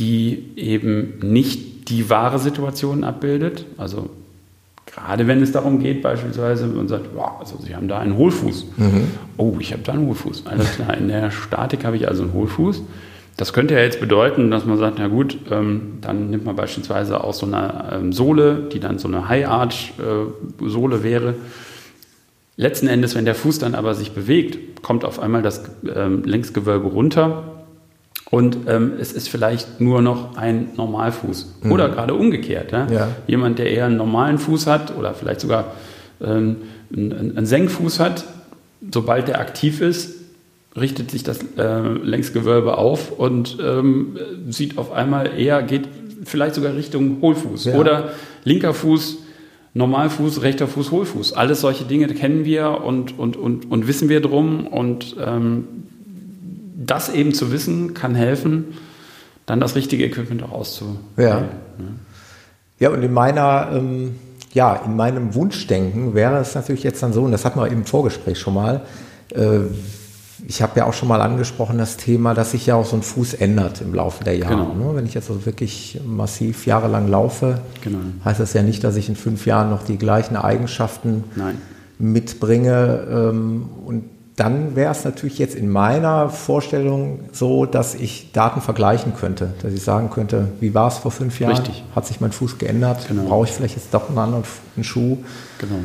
die 0.00 0.46
eben 0.56 1.20
nicht 1.22 1.90
die 1.90 2.10
wahre 2.10 2.40
Situation 2.40 3.04
abbildet. 3.04 3.66
Also 3.76 4.10
gerade 4.84 5.28
wenn 5.28 5.40
es 5.40 5.52
darum 5.52 5.78
geht, 5.78 6.02
beispielsweise, 6.02 6.66
man 6.66 6.88
sagt, 6.88 7.10
wow, 7.14 7.34
also 7.38 7.56
Sie 7.64 7.76
haben 7.76 7.86
da 7.86 8.00
einen 8.00 8.16
Hohlfuß. 8.16 8.66
Mhm. 8.76 9.04
Oh, 9.36 9.54
ich 9.60 9.72
habe 9.72 9.82
da 9.84 9.92
einen 9.92 10.08
Hohlfuß. 10.08 10.42
Alles 10.46 10.72
klar, 10.72 10.96
in 10.96 11.06
der 11.06 11.30
Statik 11.30 11.84
habe 11.84 11.94
ich 11.94 12.08
also 12.08 12.24
einen 12.24 12.32
Hohlfuß. 12.32 12.82
Das 13.38 13.52
könnte 13.52 13.74
ja 13.74 13.80
jetzt 13.80 14.00
bedeuten, 14.00 14.50
dass 14.50 14.66
man 14.66 14.78
sagt, 14.78 14.98
na 14.98 15.06
gut, 15.06 15.38
ähm, 15.50 15.98
dann 16.00 16.28
nimmt 16.28 16.44
man 16.44 16.56
beispielsweise 16.56 17.22
auch 17.22 17.32
so 17.32 17.46
eine 17.46 17.88
ähm, 17.92 18.12
Sohle, 18.12 18.68
die 18.72 18.80
dann 18.80 18.98
so 18.98 19.06
eine 19.06 19.28
High-Arch-Sohle 19.28 20.96
äh, 20.96 21.02
wäre. 21.04 21.34
Letzten 22.56 22.88
Endes, 22.88 23.14
wenn 23.14 23.24
der 23.24 23.36
Fuß 23.36 23.60
dann 23.60 23.76
aber 23.76 23.94
sich 23.94 24.10
bewegt, 24.10 24.82
kommt 24.82 25.04
auf 25.04 25.20
einmal 25.20 25.42
das 25.42 25.62
ähm, 25.94 26.24
Längsgewölbe 26.24 26.88
runter 26.88 27.44
und 28.28 28.58
ähm, 28.66 28.94
es 29.00 29.12
ist 29.12 29.28
vielleicht 29.28 29.80
nur 29.80 30.02
noch 30.02 30.36
ein 30.36 30.70
Normalfuß. 30.76 31.60
Mhm. 31.62 31.70
Oder 31.70 31.90
gerade 31.90 32.14
umgekehrt. 32.14 32.72
Ja? 32.72 32.88
Ja. 32.90 33.08
Jemand, 33.28 33.60
der 33.60 33.70
eher 33.70 33.86
einen 33.86 33.98
normalen 33.98 34.38
Fuß 34.38 34.66
hat 34.66 34.96
oder 34.96 35.14
vielleicht 35.14 35.40
sogar 35.40 35.74
ähm, 36.20 36.56
einen, 36.92 37.36
einen 37.36 37.46
Senkfuß 37.46 38.00
hat, 38.00 38.24
sobald 38.92 39.28
der 39.28 39.38
aktiv 39.38 39.80
ist, 39.80 40.16
richtet 40.78 41.10
sich 41.10 41.22
das 41.22 41.40
äh, 41.56 41.80
Längsgewölbe 41.80 42.78
auf 42.78 43.12
und 43.12 43.58
ähm, 43.62 44.18
sieht 44.48 44.78
auf 44.78 44.92
einmal 44.92 45.38
eher, 45.38 45.62
geht 45.62 45.88
vielleicht 46.24 46.54
sogar 46.54 46.74
Richtung 46.74 47.18
Hohlfuß 47.20 47.66
ja. 47.66 47.74
oder 47.74 48.10
linker 48.44 48.74
Fuß, 48.74 49.18
Normalfuß, 49.74 50.42
rechter 50.42 50.66
Fuß, 50.66 50.90
Hohlfuß. 50.90 51.34
Alles 51.34 51.60
solche 51.60 51.84
Dinge 51.84 52.06
kennen 52.08 52.44
wir 52.44 52.82
und, 52.84 53.18
und, 53.18 53.36
und, 53.36 53.70
und 53.70 53.86
wissen 53.86 54.08
wir 54.08 54.20
drum 54.20 54.66
und 54.66 55.16
ähm, 55.24 55.64
das 56.76 57.12
eben 57.12 57.34
zu 57.34 57.52
wissen 57.52 57.94
kann 57.94 58.14
helfen, 58.14 58.76
dann 59.46 59.60
das 59.60 59.74
richtige 59.76 60.04
Equipment 60.04 60.42
auch 60.42 60.52
auszuwählen. 60.52 60.98
Ja. 61.16 61.40
Ne? 61.40 61.48
ja, 62.78 62.90
und 62.90 63.02
in 63.02 63.12
meiner 63.12 63.70
ähm, 63.72 64.12
ja, 64.54 64.74
in 64.76 64.96
meinem 64.96 65.34
Wunschdenken 65.34 66.14
wäre 66.14 66.38
es 66.38 66.54
natürlich 66.54 66.82
jetzt 66.82 67.02
dann 67.02 67.12
so, 67.12 67.22
und 67.22 67.32
das 67.32 67.44
hatten 67.44 67.60
wir 67.60 67.68
im 67.68 67.84
Vorgespräch 67.84 68.38
schon 68.38 68.54
mal, 68.54 68.82
äh, 69.34 69.60
ich 70.48 70.62
habe 70.62 70.80
ja 70.80 70.86
auch 70.86 70.94
schon 70.94 71.08
mal 71.08 71.20
angesprochen 71.20 71.76
das 71.76 71.98
Thema, 71.98 72.32
dass 72.32 72.52
sich 72.52 72.64
ja 72.64 72.74
auch 72.74 72.86
so 72.86 72.96
ein 72.96 73.02
Fuß 73.02 73.34
ändert 73.34 73.82
im 73.82 73.92
Laufe 73.92 74.24
der 74.24 74.34
Jahre. 74.34 74.56
Genau. 74.56 74.92
Ne? 74.92 74.96
Wenn 74.96 75.04
ich 75.04 75.12
jetzt 75.12 75.28
also 75.28 75.44
wirklich 75.44 76.00
massiv 76.06 76.64
jahrelang 76.64 77.06
laufe, 77.06 77.60
genau. 77.82 77.98
heißt 78.24 78.40
das 78.40 78.54
ja 78.54 78.62
nicht, 78.62 78.82
dass 78.82 78.96
ich 78.96 79.10
in 79.10 79.14
fünf 79.14 79.44
Jahren 79.44 79.68
noch 79.68 79.84
die 79.84 79.98
gleichen 79.98 80.36
Eigenschaften 80.36 81.24
Nein. 81.36 81.58
mitbringe. 81.98 83.06
Ähm, 83.10 83.68
und 83.84 84.04
dann 84.36 84.74
wäre 84.74 84.90
es 84.90 85.04
natürlich 85.04 85.38
jetzt 85.38 85.54
in 85.54 85.68
meiner 85.68 86.30
Vorstellung 86.30 87.20
so, 87.30 87.66
dass 87.66 87.94
ich 87.94 88.32
Daten 88.32 88.62
vergleichen 88.62 89.12
könnte, 89.14 89.52
dass 89.60 89.74
ich 89.74 89.82
sagen 89.82 90.08
könnte, 90.08 90.48
wie 90.60 90.72
war 90.72 90.88
es 90.88 90.96
vor 90.96 91.10
fünf 91.10 91.38
Jahren? 91.40 91.56
Richtig. 91.56 91.84
Hat 91.94 92.06
sich 92.06 92.22
mein 92.22 92.32
Fuß 92.32 92.56
geändert? 92.56 93.06
Genau. 93.06 93.24
Brauche 93.24 93.44
ich 93.44 93.52
vielleicht 93.52 93.76
jetzt 93.76 93.92
doch 93.92 94.08
einen 94.08 94.16
anderen 94.16 94.44
Schuh? 94.80 95.18
Genau. 95.58 95.80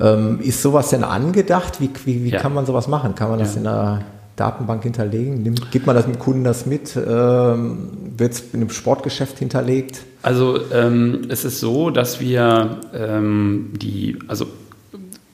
Ähm, 0.00 0.40
ist 0.40 0.62
sowas 0.62 0.90
denn 0.90 1.04
angedacht? 1.04 1.80
Wie, 1.80 1.90
wie, 2.04 2.24
wie 2.24 2.30
ja. 2.30 2.40
kann 2.40 2.54
man 2.54 2.66
sowas 2.66 2.88
machen? 2.88 3.14
Kann 3.14 3.30
man 3.30 3.38
das 3.38 3.54
ja. 3.54 3.60
in 3.60 3.66
einer 3.66 4.02
Datenbank 4.36 4.82
hinterlegen? 4.82 5.42
Nimmt, 5.42 5.70
gibt 5.70 5.86
man 5.86 5.94
das 5.94 6.06
mit 6.06 6.18
Kunden 6.18 6.44
das 6.44 6.64
mit? 6.66 6.96
Ähm, 6.96 7.88
Wird 8.16 8.32
es 8.32 8.40
in 8.52 8.60
einem 8.60 8.70
Sportgeschäft 8.70 9.38
hinterlegt? 9.38 10.02
Also 10.22 10.58
ähm, 10.72 11.22
es 11.28 11.44
ist 11.44 11.60
so, 11.60 11.90
dass 11.90 12.20
wir 12.20 12.80
ähm, 12.94 13.72
die, 13.74 14.18
also 14.28 14.46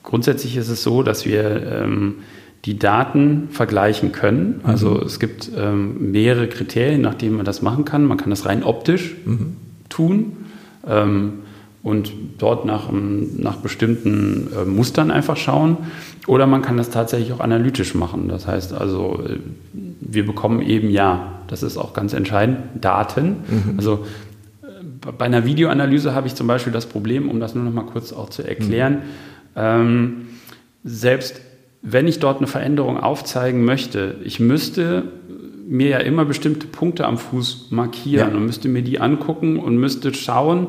grundsätzlich 0.03 0.57
ist 0.57 0.69
es 0.69 0.83
so, 0.83 1.03
dass 1.03 1.25
wir 1.25 1.65
ähm, 1.71 2.15
die 2.65 2.77
Daten 2.77 3.47
vergleichen 3.51 4.11
können. 4.11 4.59
Also 4.63 4.89
mhm. 4.89 5.03
es 5.03 5.19
gibt 5.19 5.49
ähm, 5.55 6.11
mehrere 6.11 6.47
Kriterien, 6.47 7.01
nach 7.01 7.13
denen 7.13 7.37
man 7.37 7.45
das 7.45 7.61
machen 7.61 7.85
kann. 7.85 8.03
Man 8.03 8.17
kann 8.17 8.29
das 8.29 8.45
rein 8.45 8.63
optisch 8.63 9.15
mhm. 9.25 9.55
tun 9.89 10.33
ähm, 10.87 11.33
und 11.83 12.11
dort 12.37 12.65
nach, 12.65 12.89
nach 12.91 13.57
bestimmten 13.57 14.49
äh, 14.55 14.65
Mustern 14.65 15.11
einfach 15.11 15.37
schauen. 15.37 15.77
Oder 16.25 16.45
man 16.47 16.61
kann 16.61 16.77
das 16.77 16.89
tatsächlich 16.89 17.31
auch 17.31 17.39
analytisch 17.39 17.95
machen. 17.95 18.27
Das 18.27 18.47
heißt 18.47 18.73
also, 18.73 19.19
äh, 19.25 19.37
wir 19.73 20.25
bekommen 20.25 20.61
eben 20.61 20.89
ja, 20.89 21.41
das 21.47 21.63
ist 21.63 21.77
auch 21.77 21.93
ganz 21.93 22.13
entscheidend, 22.13 22.57
Daten. 22.81 23.37
Mhm. 23.47 23.73
Also 23.77 24.05
äh, 24.63 25.11
bei 25.17 25.25
einer 25.25 25.45
Videoanalyse 25.45 26.13
habe 26.13 26.27
ich 26.27 26.35
zum 26.35 26.47
Beispiel 26.47 26.73
das 26.73 26.85
Problem, 26.85 27.29
um 27.29 27.39
das 27.39 27.55
nur 27.55 27.63
noch 27.63 27.73
mal 27.73 27.85
kurz 27.85 28.11
auch 28.11 28.29
zu 28.29 28.43
erklären, 28.43 28.93
mhm. 28.93 28.99
ähm, 29.55 30.15
selbst 30.83 31.41
wenn 31.81 32.07
ich 32.07 32.19
dort 32.19 32.37
eine 32.37 32.47
Veränderung 32.47 32.99
aufzeigen 32.99 33.63
möchte, 33.63 34.15
ich 34.23 34.39
müsste 34.39 35.03
mir 35.67 35.89
ja 35.89 35.97
immer 35.99 36.25
bestimmte 36.25 36.67
Punkte 36.67 37.05
am 37.05 37.17
Fuß 37.17 37.67
markieren 37.71 38.31
ja. 38.31 38.37
und 38.37 38.45
müsste 38.45 38.69
mir 38.69 38.81
die 38.81 38.99
angucken 38.99 39.59
und 39.59 39.77
müsste 39.77 40.13
schauen, 40.13 40.67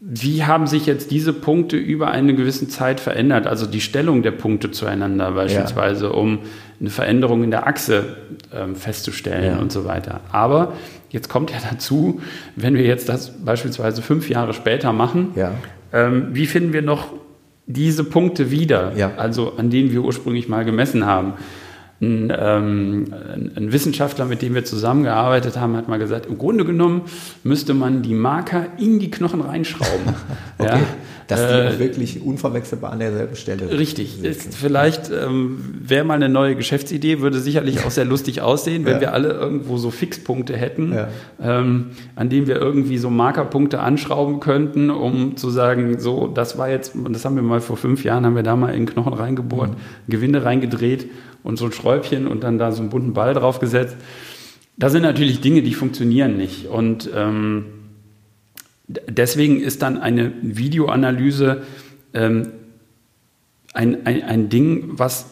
wie 0.00 0.44
haben 0.44 0.66
sich 0.66 0.86
jetzt 0.86 1.10
diese 1.10 1.32
Punkte 1.32 1.76
über 1.76 2.10
eine 2.10 2.34
gewisse 2.34 2.68
Zeit 2.68 3.00
verändert, 3.00 3.46
also 3.46 3.66
die 3.66 3.80
Stellung 3.80 4.22
der 4.22 4.30
Punkte 4.30 4.70
zueinander 4.70 5.32
beispielsweise, 5.32 6.06
ja. 6.06 6.12
um 6.12 6.40
eine 6.78 6.90
Veränderung 6.90 7.42
in 7.42 7.50
der 7.50 7.66
Achse 7.66 8.16
ähm, 8.54 8.76
festzustellen 8.76 9.56
ja. 9.56 9.58
und 9.58 9.72
so 9.72 9.86
weiter. 9.86 10.20
Aber 10.30 10.74
jetzt 11.08 11.30
kommt 11.30 11.50
ja 11.50 11.56
dazu, 11.70 12.20
wenn 12.56 12.74
wir 12.74 12.84
jetzt 12.84 13.08
das 13.08 13.32
beispielsweise 13.42 14.02
fünf 14.02 14.28
Jahre 14.28 14.52
später 14.52 14.92
machen, 14.92 15.30
ja. 15.34 15.52
ähm, 15.92 16.28
wie 16.32 16.46
finden 16.46 16.74
wir 16.74 16.82
noch 16.82 17.12
diese 17.66 18.04
Punkte 18.04 18.50
wieder, 18.50 18.92
also 19.16 19.54
an 19.56 19.70
denen 19.70 19.90
wir 19.92 20.02
ursprünglich 20.02 20.48
mal 20.48 20.64
gemessen 20.64 21.06
haben? 21.06 21.32
Ein, 21.98 22.30
ähm, 22.38 23.06
ein, 23.56 23.72
Wissenschaftler, 23.72 24.26
mit 24.26 24.42
dem 24.42 24.54
wir 24.54 24.66
zusammengearbeitet 24.66 25.58
haben, 25.58 25.76
hat 25.76 25.88
mal 25.88 25.98
gesagt, 25.98 26.26
im 26.26 26.36
Grunde 26.36 26.66
genommen 26.66 27.02
müsste 27.42 27.72
man 27.72 28.02
die 28.02 28.12
Marker 28.12 28.66
in 28.78 28.98
die 28.98 29.10
Knochen 29.10 29.40
reinschrauben. 29.40 30.14
okay. 30.58 30.70
ja. 30.72 30.80
Dass 31.26 31.48
die 31.48 31.54
äh, 31.54 31.78
wirklich 31.80 32.22
unverwechselbar 32.22 32.92
an 32.92 33.00
derselben 33.00 33.34
Stelle 33.34 33.76
Richtig. 33.76 34.22
Ist 34.22 34.54
vielleicht 34.54 35.10
ähm, 35.10 35.74
wäre 35.80 36.04
mal 36.04 36.14
eine 36.14 36.28
neue 36.28 36.54
Geschäftsidee, 36.54 37.20
würde 37.20 37.40
sicherlich 37.40 37.84
auch 37.84 37.90
sehr 37.90 38.04
lustig 38.04 38.42
aussehen, 38.42 38.84
wenn 38.84 38.96
ja. 38.96 39.00
wir 39.00 39.12
alle 39.12 39.30
irgendwo 39.30 39.76
so 39.76 39.90
Fixpunkte 39.90 40.56
hätten, 40.56 40.92
ja. 40.92 41.08
ähm, 41.42 41.86
an 42.14 42.28
denen 42.28 42.46
wir 42.46 42.56
irgendwie 42.56 42.98
so 42.98 43.10
Markerpunkte 43.10 43.80
anschrauben 43.80 44.38
könnten, 44.38 44.90
um 44.90 45.36
zu 45.36 45.50
sagen, 45.50 45.98
so, 45.98 46.28
das 46.28 46.58
war 46.58 46.68
jetzt, 46.68 46.92
das 47.10 47.24
haben 47.24 47.34
wir 47.34 47.42
mal 47.42 47.60
vor 47.60 47.76
fünf 47.76 48.04
Jahren, 48.04 48.24
haben 48.24 48.36
wir 48.36 48.44
da 48.44 48.54
mal 48.54 48.72
in 48.72 48.86
Knochen 48.86 49.14
reingebohrt, 49.14 49.70
mhm. 49.70 49.76
Gewinde 50.08 50.44
reingedreht 50.44 51.08
und 51.46 51.56
so 51.56 51.66
ein 51.66 51.72
Schräubchen 51.72 52.26
und 52.26 52.42
dann 52.42 52.58
da 52.58 52.72
so 52.72 52.80
einen 52.80 52.90
bunten 52.90 53.14
Ball 53.14 53.32
draufgesetzt. 53.32 53.96
Das 54.76 54.92
sind 54.92 55.02
natürlich 55.02 55.40
Dinge, 55.40 55.62
die 55.62 55.74
funktionieren 55.74 56.36
nicht. 56.36 56.66
Und 56.66 57.08
ähm, 57.14 57.66
deswegen 58.88 59.60
ist 59.60 59.82
dann 59.82 59.98
eine 59.98 60.32
Videoanalyse 60.42 61.62
ähm, 62.14 62.48
ein, 63.72 64.06
ein, 64.06 64.22
ein 64.22 64.48
Ding, 64.48 64.84
was 64.92 65.26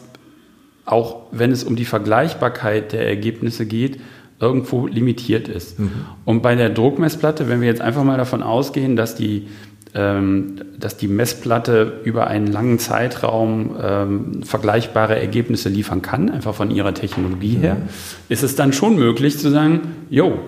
auch 0.85 1.23
wenn 1.31 1.51
es 1.51 1.63
um 1.63 1.75
die 1.75 1.85
Vergleichbarkeit 1.85 2.93
der 2.93 3.07
Ergebnisse 3.07 3.65
geht, 3.65 3.99
irgendwo 4.39 4.87
limitiert 4.87 5.47
ist. 5.47 5.79
Mhm. 5.79 5.91
Und 6.25 6.41
bei 6.41 6.55
der 6.55 6.69
Druckmessplatte, 6.69 7.49
wenn 7.49 7.61
wir 7.61 7.67
jetzt 7.67 7.81
einfach 7.81 8.03
mal 8.03 8.17
davon 8.17 8.43
ausgehen, 8.43 8.95
dass 8.95 9.15
die 9.15 9.47
dass 9.95 10.97
die 10.97 11.07
Messplatte 11.07 12.01
über 12.03 12.27
einen 12.27 12.47
langen 12.47 12.79
Zeitraum 12.79 13.75
ähm, 13.81 14.43
vergleichbare 14.43 15.17
Ergebnisse 15.17 15.69
liefern 15.69 16.01
kann, 16.01 16.29
einfach 16.29 16.53
von 16.53 16.69
ihrer 16.69 16.93
Technologie 16.93 17.55
her, 17.55 17.75
mhm. 17.75 17.89
ist 18.27 18.43
es 18.43 18.57
dann 18.57 18.73
schon 18.73 18.97
möglich 18.97 19.39
zu 19.39 19.49
sagen, 19.49 19.81
jo, 20.09 20.39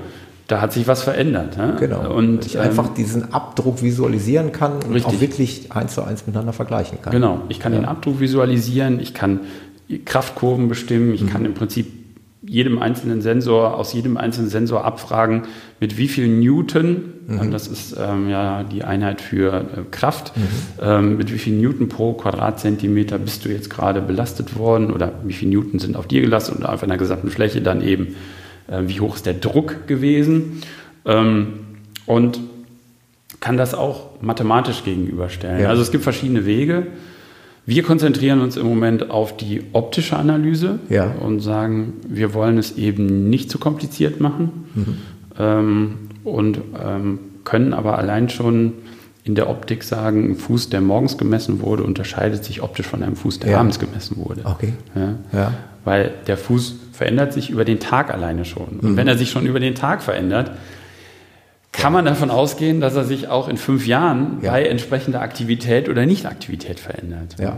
da 0.47 0.61
hat 0.61 0.73
sich 0.73 0.87
was 0.87 1.03
verändert. 1.03 1.57
Ja? 1.57 1.71
Genau. 1.71 2.13
Und 2.13 2.45
ich 2.45 2.55
ähm, 2.55 2.61
einfach 2.61 2.93
diesen 2.93 3.33
Abdruck 3.33 3.81
visualisieren 3.81 4.51
kann 4.51 4.83
und 4.83 4.93
richtig. 4.93 5.05
auch 5.05 5.21
wirklich 5.21 5.71
eins 5.71 5.93
zu 5.93 6.03
eins 6.03 6.25
miteinander 6.25 6.53
vergleichen 6.53 7.01
kann. 7.01 7.11
Genau. 7.11 7.41
Ich 7.49 7.59
kann 7.59 7.73
ja. 7.73 7.79
den 7.79 7.85
Abdruck 7.85 8.19
visualisieren, 8.19 8.99
ich 8.99 9.13
kann 9.13 9.41
Kraftkurven 10.05 10.67
bestimmen, 10.67 11.13
ich 11.13 11.21
mhm. 11.21 11.29
kann 11.29 11.45
im 11.45 11.53
Prinzip 11.53 11.96
jedem 12.47 12.81
einzelnen 12.81 13.21
Sensor, 13.21 13.75
aus 13.75 13.93
jedem 13.93 14.17
einzelnen 14.17 14.49
Sensor 14.49 14.85
abfragen, 14.85 15.43
mit 15.79 15.97
wie 15.97 16.07
viel 16.07 16.27
Newton, 16.27 17.13
mhm. 17.27 17.51
das 17.51 17.67
ist 17.67 17.95
ähm, 17.99 18.29
ja 18.29 18.63
die 18.63 18.83
Einheit 18.83 19.21
für 19.21 19.53
äh, 19.53 19.63
Kraft, 19.91 20.35
mhm. 20.35 20.41
ähm, 20.81 21.17
mit 21.17 21.33
wie 21.33 21.37
viel 21.37 21.53
Newton 21.53 21.89
pro 21.89 22.13
Quadratzentimeter 22.13 23.19
bist 23.19 23.43
du 23.45 23.49
jetzt 23.49 23.69
gerade 23.69 24.01
belastet 24.01 24.57
worden 24.57 24.91
oder 24.91 25.11
wie 25.25 25.33
viel 25.33 25.49
Newton 25.49 25.79
sind 25.79 25.97
auf 25.97 26.07
dir 26.07 26.21
gelastet 26.21 26.55
und 26.55 26.65
auf 26.65 26.83
einer 26.83 26.97
gesamten 26.97 27.29
Fläche 27.29 27.61
dann 27.61 27.81
eben, 27.81 28.15
äh, 28.67 28.83
wie 28.87 29.01
hoch 29.01 29.15
ist 29.15 29.25
der 29.25 29.35
Druck 29.35 29.85
gewesen 29.87 30.61
ähm, 31.05 31.47
und 32.05 32.39
kann 33.41 33.57
das 33.57 33.73
auch 33.75 34.21
mathematisch 34.21 34.83
gegenüberstellen. 34.83 35.61
Ja. 35.61 35.69
Also 35.69 35.81
es 35.81 35.91
gibt 35.91 36.03
verschiedene 36.03 36.45
Wege. 36.45 36.87
Wir 37.67 37.83
konzentrieren 37.83 38.39
uns 38.39 38.55
im 38.55 38.65
Moment 38.65 39.11
auf 39.11 39.35
die 39.35 39.61
optische 39.73 40.15
Analyse 40.15 40.79
ja. 40.87 41.11
und 41.19 41.41
sagen, 41.41 41.95
wir 42.07 42.33
wollen 42.33 42.57
es 42.57 42.77
eben 42.77 43.29
nicht 43.29 43.51
zu 43.51 43.59
kompliziert 43.59 44.21
machen 44.21 44.65
mhm. 44.73 44.97
ähm, 45.37 45.93
und 46.23 46.59
ähm, 46.81 47.19
können 47.43 47.73
aber 47.73 47.97
allein 47.97 48.29
schon 48.29 48.71
in 49.25 49.35
der 49.35 49.49
Optik 49.49 49.83
sagen, 49.83 50.31
ein 50.31 50.35
Fuß, 50.37 50.69
der 50.69 50.79
morgens 50.79 51.17
gemessen 51.17 51.61
wurde, 51.61 51.83
unterscheidet 51.83 52.45
sich 52.45 52.63
optisch 52.63 52.87
von 52.87 53.03
einem 53.03 53.17
Fuß, 53.17 53.39
der 53.39 53.51
ja. 53.51 53.59
abends 53.59 53.79
gemessen 53.79 54.15
wurde. 54.15 54.43
Okay. 54.45 54.71
Ja? 54.95 55.15
ja? 55.33 55.53
Weil 55.83 56.13
der 56.25 56.37
Fuß 56.37 56.75
verändert 56.93 57.33
sich 57.33 57.49
über 57.49 57.65
den 57.65 57.81
Tag 57.81 58.13
alleine 58.13 58.45
schon. 58.45 58.79
Und 58.81 58.91
mhm. 58.91 58.97
wenn 58.97 59.09
er 59.09 59.17
sich 59.17 59.29
schon 59.29 59.45
über 59.45 59.59
den 59.59 59.75
Tag 59.75 60.01
verändert, 60.01 60.51
kann 61.77 61.93
man 61.93 62.05
davon 62.05 62.31
ausgehen, 62.31 62.81
dass 62.81 62.95
er 62.95 63.05
sich 63.05 63.27
auch 63.27 63.47
in 63.47 63.57
fünf 63.57 63.85
Jahren 63.87 64.39
ja. 64.41 64.51
bei 64.51 64.65
entsprechender 64.65 65.21
Aktivität 65.21 65.89
oder 65.89 66.05
Nicht-Aktivität 66.05 66.79
verändert. 66.79 67.35
Ja. 67.39 67.57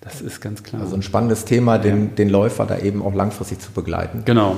Das 0.00 0.20
ist 0.20 0.40
ganz 0.40 0.62
klar. 0.62 0.82
Also 0.82 0.96
ein 0.96 1.02
spannendes 1.02 1.44
Thema, 1.44 1.78
den, 1.78 2.08
ja. 2.08 2.14
den 2.16 2.28
Läufer 2.28 2.66
da 2.66 2.78
eben 2.78 3.02
auch 3.02 3.14
langfristig 3.14 3.60
zu 3.60 3.70
begleiten. 3.70 4.22
Genau. 4.24 4.56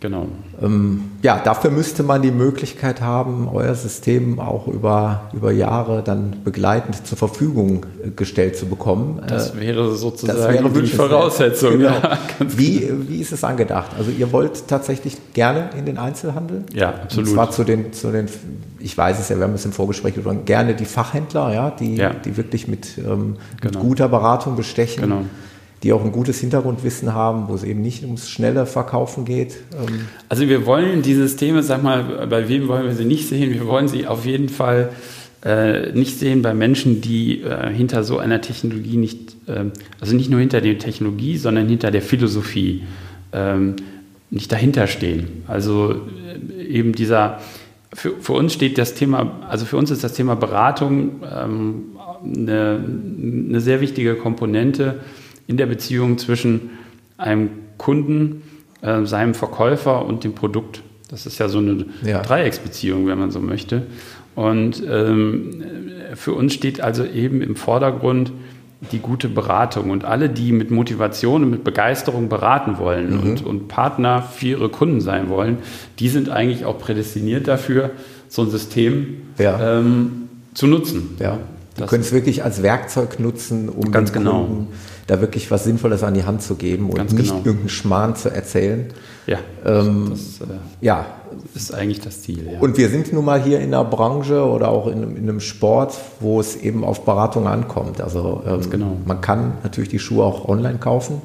Genau. 0.00 0.28
Ähm, 0.62 1.10
ja, 1.22 1.40
dafür 1.42 1.70
müsste 1.70 2.04
man 2.04 2.22
die 2.22 2.30
Möglichkeit 2.30 3.00
haben, 3.00 3.48
euer 3.52 3.74
System 3.74 4.38
auch 4.38 4.68
über, 4.68 5.30
über 5.32 5.50
Jahre 5.50 6.02
dann 6.04 6.36
begleitend 6.44 7.04
zur 7.06 7.18
Verfügung 7.18 7.86
äh, 8.04 8.10
gestellt 8.10 8.56
zu 8.56 8.66
bekommen. 8.66 9.20
Das 9.26 9.54
äh, 9.54 9.60
wäre 9.60 9.96
sozusagen 9.96 10.38
das 10.38 10.52
wäre 10.52 10.68
die 10.70 10.86
Voraussetzung. 10.86 11.78
Genau. 11.78 11.88
Ja, 11.98 12.18
wie, 12.38 12.88
wie 13.08 13.20
ist 13.20 13.32
es 13.32 13.42
angedacht? 13.44 13.90
Also 13.98 14.10
ihr 14.10 14.30
wollt 14.32 14.68
tatsächlich 14.68 15.16
gerne 15.32 15.70
in 15.76 15.86
den 15.86 15.98
Einzelhandel? 15.98 16.64
Ja, 16.72 16.90
absolut. 16.90 17.28
Und 17.28 17.34
zwar 17.34 17.50
zu 17.50 17.64
den, 17.64 17.92
zu 17.92 18.12
den 18.12 18.26
ich 18.78 18.96
weiß 18.96 19.18
es 19.18 19.28
ja, 19.28 19.36
wir 19.36 19.44
haben 19.44 19.54
es 19.54 19.64
im 19.64 19.72
Vorgespräch 19.72 20.14
gesagt, 20.14 20.46
gerne 20.46 20.74
die 20.74 20.84
Fachhändler, 20.84 21.52
ja, 21.52 21.70
die, 21.70 21.96
ja. 21.96 22.10
die 22.12 22.36
wirklich 22.36 22.68
mit, 22.68 22.98
ähm, 22.98 23.04
genau. 23.04 23.36
mit 23.62 23.78
guter 23.80 24.08
Beratung 24.08 24.56
bestechen. 24.56 25.02
Genau 25.02 25.22
die 25.82 25.92
auch 25.92 26.04
ein 26.04 26.12
gutes 26.12 26.40
Hintergrundwissen 26.40 27.14
haben, 27.14 27.48
wo 27.48 27.54
es 27.54 27.62
eben 27.62 27.82
nicht 27.82 28.02
ums 28.04 28.28
schnelle 28.28 28.66
Verkaufen 28.66 29.24
geht? 29.24 29.56
Ähm 29.72 30.06
also 30.28 30.48
wir 30.48 30.66
wollen 30.66 31.02
die 31.02 31.14
Systeme, 31.14 31.62
sag 31.62 31.82
mal, 31.82 32.26
bei 32.28 32.48
wem 32.48 32.68
wollen 32.68 32.84
wir 32.84 32.94
sie 32.94 33.04
nicht 33.04 33.28
sehen? 33.28 33.52
Wir 33.52 33.66
wollen 33.66 33.88
sie 33.88 34.06
auf 34.06 34.26
jeden 34.26 34.48
Fall 34.48 34.90
äh, 35.44 35.92
nicht 35.92 36.18
sehen 36.18 36.42
bei 36.42 36.52
Menschen, 36.52 37.00
die 37.00 37.42
äh, 37.42 37.72
hinter 37.72 38.02
so 38.02 38.18
einer 38.18 38.40
Technologie 38.40 38.96
nicht, 38.96 39.36
äh, 39.46 39.66
also 40.00 40.16
nicht 40.16 40.30
nur 40.30 40.40
hinter 40.40 40.60
der 40.60 40.78
Technologie, 40.78 41.36
sondern 41.36 41.68
hinter 41.68 41.92
der 41.92 42.02
Philosophie 42.02 42.82
ähm, 43.32 43.76
nicht 44.30 44.50
dahinter 44.50 44.88
stehen. 44.88 45.44
Also 45.46 45.94
äh, 46.58 46.64
eben 46.64 46.92
dieser, 46.92 47.38
für, 47.94 48.14
für, 48.20 48.32
uns 48.32 48.52
steht 48.52 48.78
das 48.78 48.94
Thema, 48.94 49.46
also 49.48 49.64
für 49.64 49.76
uns 49.76 49.92
ist 49.92 50.02
das 50.02 50.14
Thema 50.14 50.34
Beratung 50.34 51.22
ähm, 51.22 51.82
eine, 52.24 52.84
eine 53.48 53.60
sehr 53.60 53.80
wichtige 53.80 54.16
Komponente 54.16 55.00
in 55.48 55.56
der 55.56 55.66
Beziehung 55.66 56.18
zwischen 56.18 56.70
einem 57.16 57.50
Kunden, 57.78 58.42
äh, 58.82 59.04
seinem 59.04 59.34
Verkäufer 59.34 60.04
und 60.04 60.22
dem 60.22 60.34
Produkt. 60.34 60.82
Das 61.10 61.26
ist 61.26 61.38
ja 61.38 61.48
so 61.48 61.58
eine 61.58 61.86
ja. 62.04 62.22
Dreiecksbeziehung, 62.22 63.08
wenn 63.08 63.18
man 63.18 63.32
so 63.32 63.40
möchte. 63.40 63.86
Und 64.36 64.84
ähm, 64.88 65.62
für 66.14 66.34
uns 66.34 66.54
steht 66.54 66.80
also 66.80 67.04
eben 67.04 67.42
im 67.42 67.56
Vordergrund 67.56 68.30
die 68.92 68.98
gute 69.00 69.28
Beratung. 69.28 69.90
Und 69.90 70.04
alle, 70.04 70.28
die 70.28 70.52
mit 70.52 70.70
Motivation 70.70 71.42
und 71.42 71.50
mit 71.50 71.64
Begeisterung 71.64 72.28
beraten 72.28 72.78
wollen 72.78 73.14
mhm. 73.14 73.20
und, 73.20 73.44
und 73.44 73.68
Partner 73.68 74.22
für 74.22 74.46
ihre 74.46 74.68
Kunden 74.68 75.00
sein 75.00 75.28
wollen, 75.28 75.58
die 75.98 76.08
sind 76.08 76.28
eigentlich 76.28 76.64
auch 76.66 76.78
prädestiniert 76.78 77.48
dafür, 77.48 77.90
so 78.28 78.42
ein 78.42 78.50
System 78.50 79.16
ja. 79.38 79.78
ähm, 79.78 80.28
zu 80.54 80.66
nutzen. 80.66 81.16
Ja. 81.18 81.38
Die 81.78 81.84
können 81.84 82.02
es 82.02 82.12
wirklich 82.12 82.44
als 82.44 82.62
Werkzeug 82.62 83.18
nutzen, 83.18 83.68
um 83.68 83.90
Ganz 83.90 84.12
genau. 84.12 84.44
Kunden 84.44 84.68
da 85.08 85.20
wirklich 85.20 85.50
was 85.50 85.64
Sinnvolles 85.64 86.04
an 86.04 86.14
die 86.14 86.24
Hand 86.24 86.42
zu 86.42 86.54
geben 86.54 86.88
und 86.90 86.94
Ganz 86.96 87.12
nicht 87.12 87.30
genau. 87.30 87.38
irgendeinen 87.44 87.68
Schmarrn 87.70 88.14
zu 88.14 88.28
erzählen. 88.32 88.86
Ja, 89.26 89.38
Ähm, 89.66 90.08
das 90.10 90.46
äh, 90.48 90.52
Ja, 90.80 91.06
ist 91.54 91.74
eigentlich 91.74 92.00
das 92.00 92.22
Ziel. 92.22 92.46
Ja. 92.52 92.60
und 92.60 92.78
wir 92.78 92.88
sind 92.88 93.12
nun 93.12 93.24
mal 93.24 93.42
hier 93.42 93.58
in 93.58 93.74
einer 93.74 93.84
Branche 93.84 94.44
oder 94.44 94.68
auch 94.68 94.86
in, 94.86 94.98
einem- 94.98 95.16
in 95.16 95.22
einem 95.24 95.40
Sport, 95.40 95.94
wo 96.20 96.40
es 96.40 96.56
eben 96.56 96.84
auf 96.84 97.04
Beratung 97.04 97.46
ankommt. 97.48 98.00
Also 98.00 98.42
ähm, 98.46 98.70
genau. 98.70 98.96
man 99.04 99.20
kann 99.20 99.54
natürlich 99.64 99.90
die 99.90 99.98
Schuhe 99.98 100.24
auch 100.24 100.48
online 100.48 100.78
kaufen, 100.78 101.20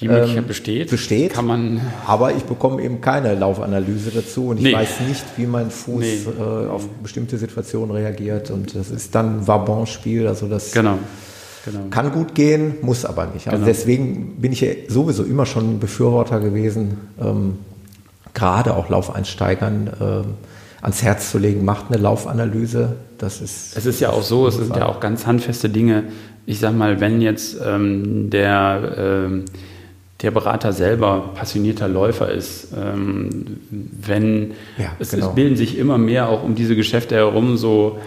Die 0.00 0.06
Möglichkeit 0.08 0.38
ähm, 0.38 0.46
besteht. 0.46 0.90
besteht. 0.90 1.32
Kann 1.34 1.46
man 1.46 1.80
aber 2.06 2.32
ich 2.34 2.44
bekomme 2.44 2.82
eben 2.82 3.00
keine 3.00 3.34
Laufanalyse 3.34 4.10
dazu 4.12 4.48
und 4.48 4.58
ich 4.58 4.64
Nee. 4.64 4.74
weiß 4.74 5.00
nicht, 5.08 5.24
wie 5.36 5.46
mein 5.46 5.70
Fuß 5.70 6.00
Nee. 6.00 6.18
äh, 6.38 6.68
auf 6.68 6.88
bestimmte 7.02 7.36
Situationen 7.38 7.90
reagiert. 7.94 8.50
Und 8.52 8.74
das 8.76 8.90
ist 8.90 9.14
dann 9.14 9.40
ein 9.40 9.46
Vabon-Spiel, 9.48 10.26
also 10.28 10.46
das 10.48 10.70
Genau. 10.72 10.98
Genau. 11.64 11.80
kann 11.90 12.12
gut 12.12 12.34
gehen, 12.34 12.74
muss 12.82 13.04
aber 13.04 13.26
nicht. 13.26 13.46
Also 13.48 13.56
Genau. 13.58 13.66
deswegen 13.66 14.36
bin 14.40 14.52
ich 14.52 14.60
ja 14.60 14.68
sowieso 14.88 15.24
immer 15.24 15.46
schon 15.46 15.74
ein 15.76 15.78
Befürworter 15.80 16.40
gewesen, 16.40 16.98
ähm, 17.20 17.58
gerade 18.34 18.74
auch 18.76 18.88
Laufeinsteigern 18.88 19.90
ähm, 20.00 20.24
ans 20.82 21.02
Herz 21.02 21.30
zu 21.30 21.38
legen, 21.38 21.64
macht 21.64 21.86
eine 21.90 22.00
Laufanalyse. 22.00 22.96
Das 23.18 23.40
ist 23.40 23.76
Es 23.76 23.84
ist 23.86 24.00
ja 24.00 24.10
auch 24.10 24.22
so, 24.22 24.46
es 24.46 24.56
sind 24.56 24.76
ja 24.76 24.86
auch 24.86 25.00
ganz 25.00 25.26
handfeste 25.26 25.68
Dinge. 25.68 26.04
Ich 26.46 26.60
sag 26.60 26.74
mal, 26.76 27.00
wenn 27.00 27.20
jetzt 27.20 27.56
ähm, 27.66 28.30
der, 28.30 28.94
ähm, 28.96 29.44
der 30.22 30.30
Berater 30.30 30.72
selber 30.72 31.30
passionierter 31.34 31.88
Läufer 31.88 32.30
ist, 32.30 32.68
ähm, 32.76 33.58
wenn 33.70 34.52
Ja, 34.78 34.92
es, 34.98 35.10
genau. 35.10 35.28
es 35.30 35.34
bilden 35.34 35.56
sich 35.56 35.76
immer 35.76 35.98
mehr 35.98 36.28
auch 36.28 36.42
um 36.44 36.54
diese 36.54 36.76
Geschäfte 36.76 37.16
herum 37.16 37.56
so, 37.56 37.98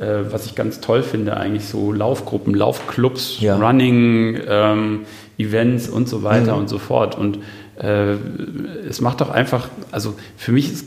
äh, 0.00 0.30
was 0.30 0.46
ich 0.46 0.54
ganz 0.54 0.80
toll 0.80 1.02
finde, 1.02 1.36
eigentlich 1.36 1.64
so 1.66 1.92
Laufgruppen, 1.92 2.54
Laufclubs, 2.54 3.40
Ja. 3.40 3.56
Running, 3.56 4.38
ähm, 4.48 5.00
Events 5.38 5.88
und 5.88 6.08
so 6.08 6.22
weiter 6.22 6.54
Mhm. 6.54 6.60
und 6.60 6.68
so 6.68 6.78
fort. 6.78 7.16
Und 7.16 7.38
äh, 7.80 8.14
es 8.88 9.00
macht 9.00 9.20
doch 9.20 9.30
einfach, 9.30 9.68
also 9.92 10.14
für 10.36 10.52
mich 10.52 10.72
ist 10.72 10.86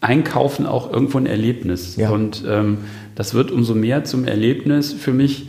Einkaufen 0.00 0.66
auch 0.66 0.92
irgendwo 0.92 1.18
ein 1.18 1.26
Erlebnis. 1.26 1.96
Ja. 1.96 2.10
Und 2.10 2.42
ähm, 2.48 2.78
das 3.14 3.34
wird 3.34 3.50
umso 3.52 3.74
mehr 3.74 4.02
zum 4.04 4.24
Erlebnis 4.24 4.92
für 4.92 5.12
mich, 5.12 5.48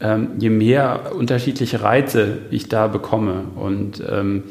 ähm, 0.00 0.28
je 0.38 0.48
mehr 0.48 1.12
unterschiedliche 1.16 1.82
Reize 1.82 2.38
ich 2.50 2.68
da 2.68 2.86
bekomme. 2.86 3.44
Und 3.56 4.02
ähm, 4.10 4.44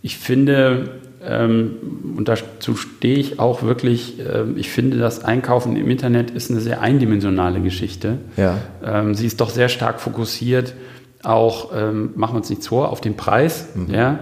ich 0.00 0.16
finde, 0.16 0.90
ähm, 1.24 1.72
und 2.16 2.28
dazu 2.28 2.76
stehe 2.76 3.16
ich 3.16 3.38
auch 3.38 3.62
wirklich, 3.62 4.18
ähm, 4.20 4.56
ich 4.56 4.70
finde, 4.70 4.98
das 4.98 5.24
Einkaufen 5.24 5.76
im 5.76 5.90
Internet 5.90 6.30
ist 6.30 6.50
eine 6.50 6.60
sehr 6.60 6.80
eindimensionale 6.80 7.60
Geschichte. 7.60 8.18
ja, 8.36 8.58
Ähm, 8.84 9.14
sie 9.14 9.26
ist 9.26 9.40
doch 9.40 9.50
sehr 9.50 9.68
stark 9.68 10.00
fokussiert, 10.00 10.74
auch, 11.22 11.70
ähm, 11.76 12.10
machen 12.14 12.34
wir 12.34 12.38
uns 12.38 12.50
nichts 12.50 12.68
vor, 12.68 12.90
auf 12.90 13.00
den 13.00 13.16
Preis. 13.16 13.68
Ja? 13.90 14.20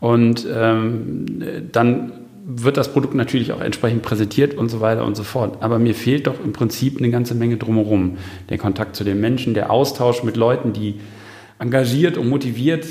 Und 0.00 0.44
dann 0.44 2.12
wird 2.44 2.76
das 2.76 2.92
Produkt 2.92 3.14
natürlich 3.14 3.52
auch 3.52 3.60
entsprechend 3.60 4.02
präsentiert 4.02 4.54
und 4.54 4.68
so 4.68 4.80
weiter 4.80 5.04
und 5.04 5.16
so 5.16 5.22
fort. 5.22 5.58
Aber 5.60 5.78
mir 5.78 5.94
fehlt 5.94 6.26
doch 6.26 6.44
im 6.44 6.52
Prinzip 6.52 6.98
eine 6.98 7.10
ganze 7.10 7.34
Menge 7.34 7.56
drumherum. 7.56 8.18
Der 8.48 8.58
Kontakt 8.58 8.96
zu 8.96 9.04
den 9.04 9.20
Menschen, 9.20 9.54
der 9.54 9.70
Austausch 9.70 10.24
mit 10.24 10.36
Leuten, 10.36 10.72
die 10.72 10.96
engagiert 11.58 12.18
und 12.18 12.28
motiviert 12.28 12.84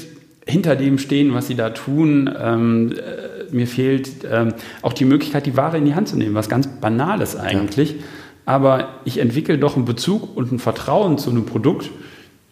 hinter 0.46 0.76
dem 0.76 0.98
stehen, 0.98 1.34
was 1.34 1.48
sie 1.48 1.56
da 1.56 1.70
tun. 1.72 2.30
Ähm, 2.40 2.94
äh, 2.94 3.31
mir 3.54 3.68
fehlt 3.68 4.26
ähm, 4.30 4.54
auch 4.82 4.94
die 4.94 5.06
Möglichkeit, 5.06 5.46
die 5.46 5.58
Ware 5.58 5.78
in 5.78 5.86
die 5.86 5.96
Hand 5.96 6.08
zu 6.08 6.18
nehmen, 6.18 6.36
was 6.36 6.50
ganz 6.50 6.68
Banales 6.68 7.36
eigentlich. 7.36 7.96
Aber 8.46 8.90
ich 9.06 9.20
entwickle 9.20 9.58
doch 9.58 9.76
einen 9.76 9.86
Bezug 9.86 10.36
und 10.36 10.52
ein 10.52 10.60
Vertrauen 10.60 11.18
zu 11.18 11.30
einem 11.30 11.46
Produkt 11.46 11.90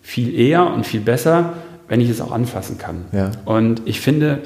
viel 0.01 0.37
eher 0.37 0.71
und 0.71 0.85
viel 0.85 1.01
besser, 1.01 1.53
wenn 1.87 2.01
ich 2.01 2.09
es 2.09 2.21
auch 2.21 2.31
anfassen 2.31 2.77
kann. 2.77 3.05
Ja. 3.11 3.31
Und 3.45 3.81
ich 3.85 3.99
finde, 3.99 4.39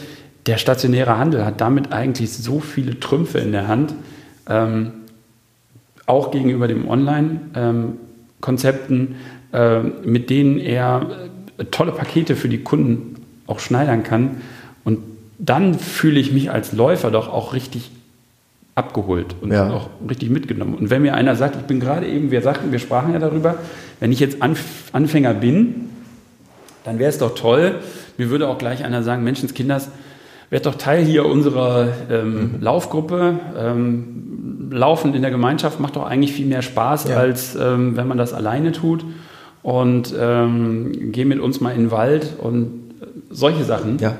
der 0.45 0.57
stationäre 0.57 1.17
Handel 1.17 1.45
hat 1.45 1.61
damit 1.61 1.93
eigentlich 1.93 2.33
so 2.33 2.59
viele 2.59 2.99
Trümpfe 2.99 3.39
in 3.39 3.51
der 3.51 3.67
Hand, 3.67 3.95
ähm, 4.49 4.91
auch 6.05 6.31
gegenüber 6.31 6.67
dem 6.67 6.87
Online-Konzepten, 6.87 9.15
äh, 9.53 9.79
mit 9.79 10.29
denen 10.29 10.59
er 10.59 11.29
äh, 11.57 11.65
tolle 11.65 11.93
Pakete 11.93 12.35
für 12.35 12.49
die 12.49 12.59
Kunden 12.59 13.15
auch 13.47 13.59
schneidern 13.59 14.03
kann. 14.03 14.41
Und 14.83 14.99
dann 15.45 15.73
fühle 15.77 16.19
ich 16.19 16.31
mich 16.31 16.51
als 16.51 16.71
Läufer 16.73 17.11
doch 17.11 17.27
auch 17.31 17.53
richtig 17.53 17.91
abgeholt 18.75 19.35
und 19.41 19.51
Ja. 19.51 19.69
auch 19.71 19.89
richtig 20.09 20.29
mitgenommen. 20.29 20.73
Und 20.75 20.89
wenn 20.89 21.01
mir 21.01 21.13
einer 21.13 21.35
sagt, 21.35 21.55
ich 21.55 21.61
bin 21.63 21.79
gerade 21.79 22.07
eben, 22.07 22.31
wir 22.31 22.41
sagten, 22.41 22.71
wir 22.71 22.79
sprachen 22.79 23.13
ja 23.13 23.19
darüber, 23.19 23.55
wenn 23.99 24.11
ich 24.11 24.19
jetzt 24.19 24.41
Anf 24.41 24.89
Anfänger 24.93 25.33
bin, 25.33 25.89
dann 26.83 26.97
wäre 26.97 27.09
es 27.09 27.17
doch 27.17 27.35
toll. 27.35 27.75
Mir 28.17 28.29
würde 28.29 28.47
auch 28.47 28.57
gleich 28.57 28.83
einer 28.83 29.03
sagen, 29.03 29.23
Menschenskinders, 29.23 29.89
werd 30.49 30.65
doch 30.65 30.75
Teil 30.75 31.03
hier 31.03 31.25
unserer 31.25 31.89
ähm, 32.09 32.55
Laufgruppe. 32.61 33.39
Ähm, 33.57 34.69
Laufen 34.71 35.13
in 35.13 35.21
der 35.21 35.31
Gemeinschaft 35.31 35.79
macht 35.79 35.95
doch 35.95 36.05
eigentlich 36.05 36.33
viel 36.33 36.45
mehr 36.47 36.61
Spaß, 36.61 37.09
Ja. 37.09 37.17
als 37.17 37.55
ähm, 37.55 37.95
wenn 37.97 38.07
man 38.07 38.17
das 38.17 38.33
alleine 38.33 38.71
tut. 38.71 39.03
Und 39.61 40.13
ähm, 40.19 41.11
geh 41.11 41.25
mit 41.25 41.39
uns 41.39 41.61
mal 41.61 41.71
in 41.71 41.83
den 41.85 41.91
Wald 41.91 42.33
und 42.39 42.91
äh, 43.01 43.05
solche 43.29 43.63
Sachen 43.63 43.97
ja, 43.99 44.15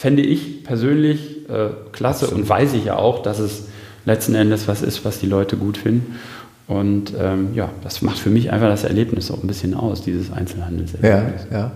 fände 0.00 0.22
ich 0.22 0.64
persönlich 0.64 1.46
äh, 1.50 1.68
klasse 1.92 2.28
und 2.28 2.48
weiß 2.48 2.72
ich 2.72 2.86
ja 2.86 2.96
auch, 2.96 3.22
dass 3.22 3.38
es 3.38 3.64
letzten 4.06 4.34
Endes 4.34 4.66
was 4.66 4.80
ist, 4.80 5.04
was 5.04 5.18
die 5.18 5.26
Leute 5.26 5.58
gut 5.58 5.76
finden. 5.76 6.18
Und 6.66 7.12
ähm, 7.20 7.48
ja, 7.54 7.68
das 7.84 8.00
macht 8.00 8.18
für 8.18 8.30
mich 8.30 8.50
einfach 8.50 8.68
das 8.68 8.84
Erlebnis 8.84 9.30
auch 9.30 9.42
ein 9.42 9.46
bisschen 9.46 9.74
aus, 9.74 10.00
dieses 10.00 10.28
ja, 10.28 10.36
Einzelhandelserlebnis. 10.36 11.46
ja. 11.52 11.72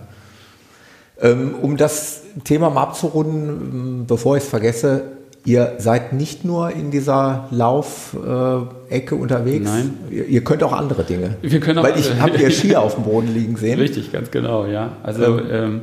Ähm, 1.20 1.54
um 1.60 1.76
das 1.76 2.22
Thema 2.44 2.70
mal 2.70 2.84
abzurunden, 2.84 3.48
ähm, 3.50 4.06
bevor 4.06 4.38
ich 4.38 4.44
es 4.44 4.48
vergesse, 4.48 5.02
ihr 5.44 5.74
seid 5.76 6.14
nicht 6.14 6.46
nur 6.46 6.70
in 6.70 6.90
dieser 6.90 7.48
Laufecke 7.50 9.16
unterwegs, 9.16 9.66
Nein. 9.66 9.98
Ihr, 10.10 10.26
ihr 10.28 10.44
könnt 10.44 10.62
auch 10.62 10.72
andere 10.72 11.04
Dinge. 11.04 11.36
Wir 11.42 11.60
können 11.60 11.78
auch 11.78 11.82
Weil 11.82 11.98
ich 11.98 12.18
habe 12.18 12.38
ihr 12.38 12.50
Skier 12.50 12.80
auf 12.80 12.94
dem 12.94 13.04
Boden 13.04 13.34
liegen 13.34 13.56
sehen. 13.58 13.78
Richtig, 13.80 14.12
ganz 14.12 14.30
genau, 14.30 14.64
ja. 14.64 14.92
Also 15.02 15.40
ähm, 15.40 15.82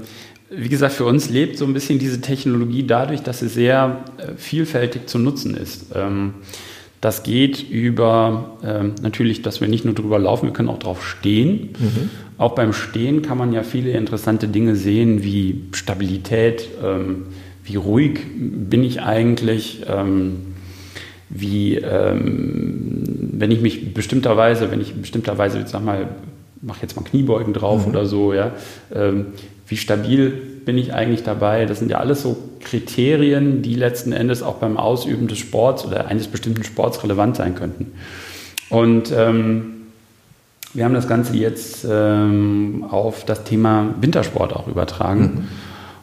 wie 0.54 0.70
gesagt, 0.70 0.94
für 0.94 1.06
uns 1.06 1.30
lebt 1.30 1.58
so 1.58 1.66
ein 1.66 1.74
bisschen 1.74 1.98
diese 1.98 2.20
Technologie 2.20 2.86
dadurch, 2.86 3.22
dass 3.22 3.40
sie 3.40 3.48
sehr 3.48 4.04
äh, 4.18 4.34
vielfältig 4.36 5.08
zu 5.08 5.18
nutzen 5.18 5.56
ist. 5.56 5.88
Ähm, 5.96 6.34
das 7.00 7.24
geht 7.24 7.68
über 7.68 8.58
ähm, 8.64 8.94
natürlich, 9.02 9.42
dass 9.42 9.62
wir 9.62 9.68
nicht 9.68 9.86
nur 9.86 9.96
drüber 9.96 10.20
laufen, 10.20 10.48
wir 10.48 10.54
können 10.54 10.70
auch 10.70 10.78
drauf 10.78 11.08
stehen. 11.08 11.70
Auch 12.38 12.54
beim 12.54 12.74
Stehen 12.74 13.22
kann 13.22 13.38
man 13.38 13.54
ja 13.54 13.64
viele 13.64 13.92
interessante 13.92 14.48
Dinge 14.48 14.76
sehen, 14.76 15.24
wie 15.24 15.64
Stabilität, 15.72 16.68
ähm, 16.84 17.28
wie 17.64 17.76
ruhig 17.76 18.20
bin 18.36 18.84
ich 18.84 19.02
eigentlich, 19.02 19.84
wie, 21.30 21.80
wenn 21.80 23.52
ich 23.52 23.62
mich 23.62 23.94
bestimmterweise, 23.94 24.72
wenn 24.72 24.82
ich 24.82 24.92
in 24.94 25.02
bestimmter 25.02 25.38
Weise, 25.38 25.60
ich 25.60 25.68
sag 25.68 25.86
mal, 25.86 26.08
mache 26.62 26.82
jetzt 26.82 26.96
mal 26.96 27.04
Kniebeugen 27.04 27.54
drauf 27.54 27.86
oder 27.88 28.08
so, 28.08 28.34
ja, 28.34 28.52
ähm, 28.94 29.28
wie 29.72 29.78
stabil 29.78 30.32
bin 30.66 30.78
ich 30.78 30.94
eigentlich 30.94 31.24
dabei? 31.24 31.66
Das 31.66 31.80
sind 31.80 31.90
ja 31.90 32.00
alles 32.00 32.22
so 32.22 32.36
Kriterien, 32.60 33.62
die 33.62 33.76
letzten 33.76 34.12
Endes 34.12 34.44
auch 34.44 34.56
beim 34.56 34.76
Ausüben 34.76 35.30
des 35.30 35.38
Sports 35.38 35.86
oder 35.86 36.08
eines 36.08 36.28
bestimmten 36.28 36.66
Sports 36.66 37.02
relevant 37.06 37.38
sein 37.38 37.56
könnten. 37.56 37.94
Und 38.70 39.14
ähm, 39.16 39.64
wir 40.74 40.84
haben 40.84 40.94
das 40.94 41.08
Ganze 41.08 41.38
jetzt 41.38 41.88
ähm, 41.90 42.86
auf 42.90 43.24
das 43.24 43.46
Thema 43.46 43.96
Wintersport 44.02 44.54
auch 44.54 44.68
übertragen 44.68 45.48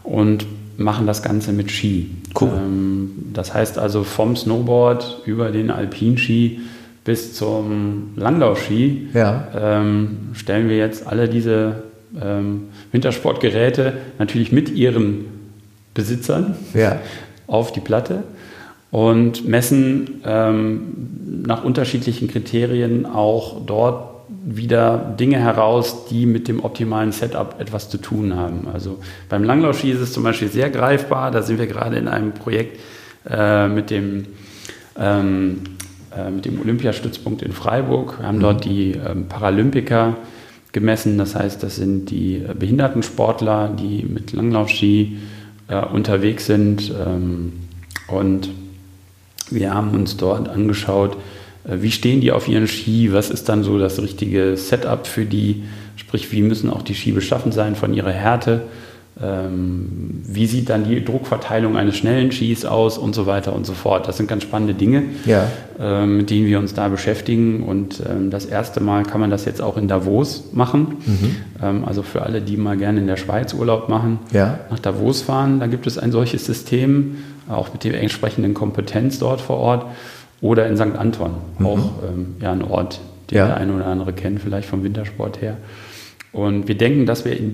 und 0.03 0.47
machen 0.79 1.07
das 1.07 1.23
Ganze 1.23 1.53
mit 1.53 1.71
Ski. 1.71 2.11
Cool. 2.41 2.49
Ähm, 2.57 3.11
das 3.35 3.53
heißt 3.53 3.79
also 3.79 4.03
vom 4.03 4.35
Snowboard 4.35 5.25
über 5.27 5.51
den 5.51 5.71
Alpinski 5.71 6.61
bis 7.05 7.35
zum 7.35 8.13
Langlaufski 8.17 9.09
Ja. 9.13 9.49
ähm, 9.55 10.29
stellen 10.33 10.71
wir 10.71 10.79
jetzt 10.79 11.07
alle 11.07 11.29
diese 11.29 11.83
ähm, 12.21 12.69
Wintersportgeräte 12.93 13.95
natürlich 14.19 14.53
mit 14.53 14.71
ihren 14.71 15.27
Besitzern 15.95 16.57
Ja. 16.75 17.01
auf 17.47 17.73
die 17.73 17.81
Platte 17.81 18.23
und 18.91 19.47
messen 19.47 20.23
ähm, 20.25 21.43
nach 21.47 21.65
unterschiedlichen 21.65 22.29
Kriterien 22.29 23.05
auch 23.07 23.65
dort 23.67 24.19
wieder 24.45 25.15
Dinge 25.19 25.39
heraus, 25.39 26.07
die 26.07 26.27
mit 26.27 26.49
dem 26.49 26.65
optimalen 26.65 27.13
Setup 27.13 27.57
etwas 27.59 27.89
zu 27.91 27.99
tun 27.99 28.35
haben. 28.37 28.69
Also 28.73 28.99
beim 29.29 29.45
Langlaufski 29.45 29.91
ist 29.91 30.01
es 30.01 30.13
zum 30.13 30.23
Beispiel 30.23 30.49
sehr 30.49 30.71
greifbar. 30.71 31.31
Da 31.31 31.43
sind 31.43 31.59
wir 31.59 31.67
gerade 31.67 31.97
in 31.97 32.09
einem 32.09 32.33
Projekt 32.33 32.79
äh, 33.29 33.69
mit 33.69 33.91
dem 33.91 34.27
ähm, 34.99 35.61
äh, 36.17 36.31
mit 36.31 36.45
dem 36.45 36.61
Olympiastützpunkt 36.61 37.43
in 37.43 37.53
Freiburg. 37.53 38.19
Wir 38.21 38.27
haben 38.27 38.41
dort 38.41 38.65
die 38.65 38.93
ähm, 38.93 39.27
Paralympiker 39.29 40.17
gemessen. 40.79 41.19
Das 41.19 41.35
heißt, 41.35 41.63
das 41.63 41.77
sind 41.77 42.11
die 42.11 42.43
Behindertensportler, 42.59 43.69
die 43.69 44.05
mit 44.09 44.33
Langlaufski 44.33 45.19
äh, 45.69 45.85
unterwegs 45.85 46.47
sind. 46.47 46.93
Ähm, 47.05 47.53
und 48.07 48.51
wir 49.51 49.75
haben 49.75 49.91
uns 49.91 50.17
dort 50.17 50.49
angeschaut, 50.49 51.17
äh, 51.65 51.79
wie 51.81 51.91
stehen 51.91 52.21
die 52.21 52.31
auf 52.31 52.47
ihren 52.47 52.69
Ski, 52.69 53.13
was 53.13 53.29
ist 53.31 53.49
dann 53.49 53.65
so 53.65 53.79
das 53.79 54.01
richtige 54.01 54.57
Setup 54.57 55.07
für 55.07 55.25
die, 55.25 55.65
sprich, 55.97 56.31
wie 56.31 56.43
müssen 56.43 56.71
auch 56.71 56.83
die 56.83 56.95
Ski 56.95 57.13
beschaffen 57.13 57.51
sein 57.51 57.75
von 57.75 57.93
ihrer 57.93 58.13
Härte, 58.13 58.63
wie 59.21 60.47
sieht 60.47 60.71
dann 60.71 60.85
die 60.85 61.05
Druckverteilung 61.05 61.77
eines 61.77 61.97
schnellen 61.97 62.31
Skis 62.31 62.65
aus 62.65 62.99
und 62.99 63.17
so 63.17 63.27
weiter 63.27 63.53
und 63.53 63.67
so 63.67 63.73
fort. 63.73 64.07
Das 64.07 64.17
sind 64.17 64.29
ganz 64.29 64.45
spannende 64.45 64.75
Dinge, 64.75 65.05
ja. 65.27 65.45
ähm, 65.81 66.19
mit 66.19 66.31
denen 66.31 66.47
wir 66.47 66.61
uns 66.61 66.73
da 66.75 66.89
beschäftigen. 66.89 67.65
Und 67.65 68.01
ähm, 68.09 68.31
das 68.31 68.45
erste 68.45 68.81
Mal 68.81 69.03
kann 69.03 69.21
man 69.21 69.31
das 69.31 69.45
jetzt 69.45 69.61
auch 69.61 69.77
in 69.77 69.89
Davos 69.89 70.53
machen. 70.53 70.99
Mhm. 71.05 71.37
Ähm, 71.61 71.85
also 71.85 72.03
für 72.03 72.23
alle, 72.23 72.41
die 72.41 72.57
mal 72.57 72.77
gerne 72.77 73.01
in 73.01 73.09
der 73.09 73.17
Schweiz 73.17 73.55
Urlaub 73.55 73.89
machen, 73.89 74.21
ja. 74.31 74.61
nach 74.71 74.79
Davos 74.79 75.23
fahren, 75.23 75.59
da 75.59 75.67
gibt 75.67 75.89
es 75.89 75.99
ein 75.99 76.13
solches 76.13 76.47
System, 76.47 77.17
auch 77.49 77.73
mit 77.73 77.83
der 77.83 78.01
entsprechenden 78.01 78.55
Kompetenz 78.55 79.19
dort 79.19 79.41
vor 79.41 79.57
Ort. 79.57 79.87
Oder 80.41 80.69
in 80.69 80.77
St. 80.77 80.97
Anton, 80.97 81.33
mhm. 81.59 81.67
auch 81.67 81.91
ähm, 82.09 82.37
ja, 82.41 82.53
ein 82.53 82.63
Ort, 82.63 83.01
den 83.33 83.39
ja. 83.39 83.47
der 83.47 83.57
eine 83.57 83.73
oder 83.73 83.87
andere 83.87 84.13
kennt, 84.13 84.41
vielleicht 84.41 84.69
vom 84.69 84.85
Wintersport 84.85 85.43
her. 85.43 85.57
Und 86.39 86.69
wir 86.69 86.77
denken, 86.77 87.05
dass 87.05 87.25
wir 87.25 87.37
in, 87.37 87.53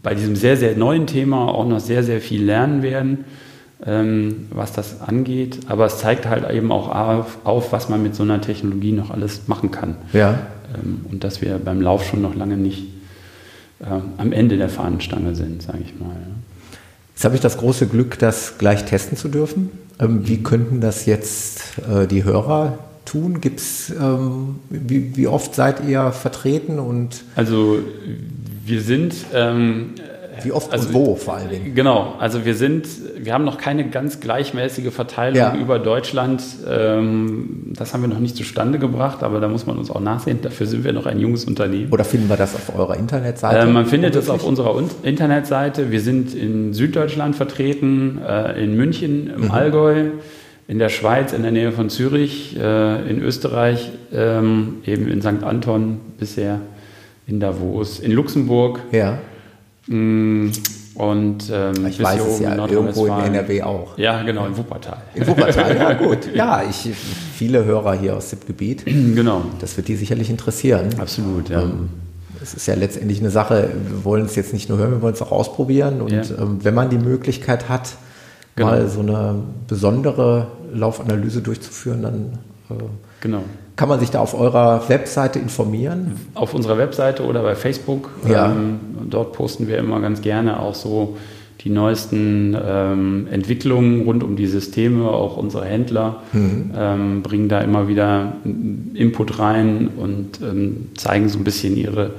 bei 0.00 0.14
diesem 0.14 0.36
sehr, 0.36 0.56
sehr 0.56 0.76
neuen 0.76 1.08
Thema 1.08 1.48
auch 1.48 1.66
noch 1.66 1.80
sehr, 1.80 2.04
sehr 2.04 2.20
viel 2.20 2.44
lernen 2.44 2.82
werden, 2.84 3.24
ähm, 3.84 4.46
was 4.50 4.72
das 4.72 5.00
angeht. 5.00 5.58
Aber 5.66 5.86
es 5.86 5.98
zeigt 5.98 6.26
halt 6.26 6.48
eben 6.52 6.70
auch 6.70 6.88
auf, 6.94 7.38
auf, 7.42 7.72
was 7.72 7.88
man 7.88 8.00
mit 8.00 8.14
so 8.14 8.22
einer 8.22 8.40
Technologie 8.40 8.92
noch 8.92 9.10
alles 9.10 9.48
machen 9.48 9.72
kann. 9.72 9.96
Ja. 10.12 10.38
Ähm, 10.72 11.04
und 11.10 11.24
dass 11.24 11.42
wir 11.42 11.58
beim 11.58 11.80
Lauf 11.80 12.06
schon 12.06 12.22
noch 12.22 12.36
lange 12.36 12.56
nicht 12.56 12.84
ähm, 13.84 14.02
am 14.18 14.30
Ende 14.30 14.56
der 14.56 14.68
Fahnenstange 14.68 15.34
sind, 15.34 15.62
sage 15.62 15.80
ich 15.84 15.98
mal. 15.98 16.14
Jetzt 17.12 17.24
habe 17.24 17.34
ich 17.34 17.40
das 17.40 17.58
große 17.58 17.88
Glück, 17.88 18.20
das 18.20 18.56
gleich 18.58 18.84
testen 18.84 19.16
zu 19.18 19.26
dürfen. 19.26 19.68
Ähm, 19.98 20.28
wie 20.28 20.44
könnten 20.44 20.80
das 20.80 21.06
jetzt 21.06 21.80
äh, 21.92 22.06
die 22.06 22.22
Hörer 22.22 22.78
tun? 23.04 23.40
Gibt's, 23.40 23.90
ähm, 23.90 24.60
wie, 24.68 25.16
wie, 25.16 25.26
oft 25.26 25.54
seid 25.54 25.84
ihr 25.86 26.12
vertreten? 26.12 26.78
Und 26.78 27.24
also 27.36 27.78
wir 28.64 28.80
sind 28.80 29.14
ähm, 29.34 29.94
wie 30.44 30.52
oft 30.52 30.72
also, 30.72 30.88
und 30.88 30.94
wo 30.94 31.16
vor 31.16 31.34
allen 31.34 31.48
Dingen? 31.48 31.74
Genau, 31.74 32.14
also 32.18 32.44
wir 32.44 32.54
sind, 32.54 32.86
wir 33.18 33.34
haben 33.34 33.44
noch 33.44 33.58
keine 33.58 33.88
ganz 33.88 34.20
gleichmäßige 34.20 34.92
Verteilung 34.92 35.36
ja. 35.36 35.54
über 35.54 35.78
Deutschland. 35.78 36.42
Ähm, 36.68 37.72
das 37.76 37.92
haben 37.92 38.02
wir 38.02 38.08
noch 38.08 38.20
nicht 38.20 38.36
zustande 38.36 38.78
gebracht, 38.78 39.22
aber 39.22 39.40
da 39.40 39.48
muss 39.48 39.66
man 39.66 39.78
uns 39.78 39.90
auch 39.90 40.00
nachsehen. 40.00 40.40
Dafür 40.42 40.66
sind 40.66 40.84
wir 40.84 40.92
noch 40.92 41.06
ein 41.06 41.18
junges 41.18 41.44
Unternehmen. 41.44 41.92
Oder 41.92 42.04
finden 42.04 42.28
wir 42.28 42.36
das 42.36 42.54
auf 42.54 42.74
eurer 42.76 42.96
Internetseite? 42.96 43.60
Äh, 43.60 43.66
man 43.66 43.86
findet 43.86 44.16
es 44.16 44.30
auf 44.30 44.44
unserer 44.44 44.82
Internetseite. 45.02 45.90
Wir 45.90 46.00
sind 46.00 46.34
in 46.34 46.72
Süddeutschland 46.72 47.36
vertreten, 47.36 48.20
äh, 48.26 48.62
in 48.62 48.76
München, 48.76 49.30
im 49.34 49.44
mhm. 49.44 49.50
Allgäu 49.50 50.10
in 50.70 50.78
der 50.78 50.88
Schweiz, 50.88 51.32
in 51.32 51.42
der 51.42 51.50
Nähe 51.50 51.72
von 51.72 51.90
Zürich, 51.90 52.56
äh, 52.56 53.10
in 53.10 53.20
Österreich, 53.20 53.90
ähm, 54.12 54.76
eben 54.86 55.08
in 55.08 55.20
St. 55.20 55.42
Anton 55.42 55.98
bisher, 56.16 56.60
in 57.26 57.40
Davos, 57.40 57.98
in 57.98 58.12
Luxemburg. 58.12 58.78
Ja. 58.92 59.18
Mm, 59.88 60.50
und 60.94 61.50
ähm, 61.52 61.86
ich 61.88 62.00
weiß 62.00 62.24
es 62.24 62.38
ja, 62.38 62.54
irgendwo 62.54 63.06
in 63.06 63.18
NRW 63.18 63.62
auch. 63.62 63.98
Ja, 63.98 64.22
genau, 64.22 64.46
in 64.46 64.56
Wuppertal. 64.56 64.98
In 65.16 65.26
Wuppertal, 65.26 65.76
ja 65.76 65.92
gut. 66.04 66.32
Ja, 66.34 66.62
ich, 66.62 66.88
viele 67.34 67.64
Hörer 67.64 67.94
hier 67.94 68.16
aus 68.16 68.30
dem 68.30 68.38
Gebiet. 68.46 68.84
Genau. 68.86 69.42
Das 69.58 69.76
wird 69.76 69.88
die 69.88 69.96
sicherlich 69.96 70.30
interessieren. 70.30 70.90
Absolut, 70.98 71.48
ja. 71.48 71.62
Ähm, 71.62 71.88
es 72.40 72.54
ist 72.54 72.68
ja 72.68 72.76
letztendlich 72.76 73.18
eine 73.18 73.30
Sache, 73.30 73.70
wir 73.88 74.04
wollen 74.04 74.26
es 74.26 74.36
jetzt 74.36 74.52
nicht 74.52 74.68
nur 74.68 74.78
hören, 74.78 74.92
wir 74.92 75.02
wollen 75.02 75.14
es 75.14 75.20
auch 75.20 75.32
ausprobieren. 75.32 76.00
Und 76.00 76.12
ja. 76.12 76.22
ähm, 76.38 76.58
wenn 76.62 76.74
man 76.74 76.90
die 76.90 76.98
Möglichkeit 76.98 77.68
hat, 77.68 77.96
genau. 78.60 78.70
mal 78.70 78.88
so 78.88 79.00
eine 79.00 79.34
besondere 79.66 80.46
Laufanalyse 80.72 81.42
durchzuführen, 81.42 82.02
dann 82.02 82.38
äh, 82.70 82.82
genau. 83.20 83.42
kann 83.76 83.88
man 83.88 84.00
sich 84.00 84.10
da 84.10 84.20
auf 84.20 84.38
eurer 84.38 84.88
Webseite 84.88 85.38
informieren. 85.38 86.16
Auf 86.34 86.54
unserer 86.54 86.78
Webseite 86.78 87.24
oder 87.24 87.42
bei 87.42 87.54
Facebook. 87.54 88.10
Ja. 88.28 88.52
Ähm, 88.52 88.80
dort 89.08 89.32
posten 89.32 89.68
wir 89.68 89.78
immer 89.78 90.00
ganz 90.00 90.20
gerne 90.20 90.60
auch 90.60 90.74
so 90.74 91.16
die 91.62 91.70
neuesten 91.70 92.56
ähm, 92.62 93.26
Entwicklungen 93.30 94.02
rund 94.02 94.24
um 94.24 94.36
die 94.36 94.46
Systeme. 94.46 95.08
Auch 95.08 95.36
unsere 95.36 95.66
Händler 95.66 96.22
mhm. 96.32 96.70
ähm, 96.76 97.22
bringen 97.22 97.48
da 97.48 97.60
immer 97.60 97.88
wieder 97.88 98.34
Input 98.94 99.38
rein 99.38 99.88
und 99.96 100.40
ähm, 100.40 100.88
zeigen 100.96 101.28
so 101.28 101.38
ein 101.38 101.44
bisschen 101.44 101.76
ihre 101.76 102.12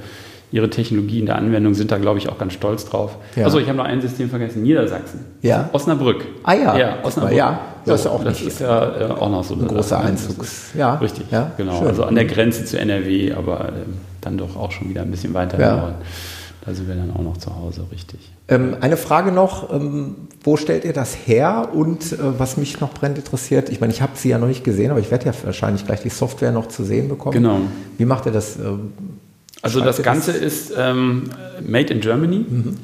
ihre 0.52 0.70
Technologie 0.70 1.18
in 1.18 1.26
der 1.26 1.36
Anwendung 1.36 1.74
sind 1.74 1.90
da, 1.90 1.98
glaube 1.98 2.18
ich, 2.18 2.28
auch 2.28 2.38
ganz 2.38 2.52
stolz 2.52 2.84
drauf. 2.84 3.16
Ja. 3.34 3.44
Also 3.44 3.58
ich 3.58 3.66
habe 3.66 3.78
noch 3.78 3.86
ein 3.86 4.00
System 4.00 4.28
vergessen, 4.28 4.62
Niedersachsen. 4.62 5.20
Ja. 5.40 5.70
Osnabrück. 5.72 6.26
Ah 6.44 6.54
ja. 6.54 6.78
Ja, 6.78 6.98
Osnabrück. 7.02 7.36
Ja, 7.36 7.60
das, 7.86 8.02
so, 8.02 8.08
ist, 8.08 8.14
auch 8.14 8.24
das 8.24 8.40
ist 8.42 8.60
ja 8.60 9.00
äh, 9.00 9.04
auch 9.10 9.30
noch 9.30 9.42
so 9.42 9.54
ein 9.54 9.66
großer 9.66 9.98
Einzug. 9.98 10.44
Ja. 10.76 10.94
Richtig, 10.96 11.24
ja, 11.30 11.50
genau. 11.56 11.78
Schön. 11.78 11.88
Also 11.88 12.04
an 12.04 12.14
der 12.14 12.26
Grenze 12.26 12.64
zu 12.64 12.78
NRW, 12.78 13.32
aber 13.32 13.68
äh, 13.68 13.72
dann 14.20 14.36
doch 14.36 14.56
auch 14.56 14.70
schon 14.70 14.90
wieder 14.90 15.02
ein 15.02 15.10
bisschen 15.10 15.34
weiter 15.34 15.58
ja. 15.58 15.76
Norden. 15.76 15.94
Da 16.64 16.72
sind 16.72 16.86
wir 16.86 16.94
dann 16.94 17.10
auch 17.10 17.22
noch 17.22 17.38
zu 17.38 17.56
Hause, 17.56 17.86
richtig. 17.90 18.20
Ähm, 18.46 18.76
eine 18.80 18.96
Frage 18.96 19.32
noch, 19.32 19.72
ähm, 19.72 20.14
wo 20.44 20.56
stellt 20.56 20.84
ihr 20.84 20.92
das 20.92 21.16
her? 21.26 21.70
Und 21.72 22.12
äh, 22.12 22.38
was 22.38 22.56
mich 22.56 22.80
noch 22.80 22.94
brennend 22.94 23.18
interessiert, 23.18 23.68
ich 23.68 23.80
meine, 23.80 23.92
ich 23.92 24.00
habe 24.00 24.12
sie 24.14 24.28
ja 24.28 24.38
noch 24.38 24.46
nicht 24.46 24.62
gesehen, 24.62 24.92
aber 24.92 25.00
ich 25.00 25.10
werde 25.10 25.26
ja 25.26 25.32
wahrscheinlich 25.42 25.86
gleich 25.86 26.02
die 26.02 26.08
Software 26.08 26.52
noch 26.52 26.68
zu 26.68 26.84
sehen 26.84 27.08
bekommen. 27.08 27.32
Genau. 27.32 27.60
Wie 27.98 28.04
macht 28.04 28.26
ihr 28.26 28.32
das? 28.32 28.56
Ähm, 28.56 28.92
also 29.62 29.80
das 29.80 30.02
Ganze 30.02 30.32
ist 30.32 30.72
ähm, 30.76 31.30
made 31.66 31.92
in 31.92 32.00
Germany. 32.00 32.44
Mhm. 32.48 32.76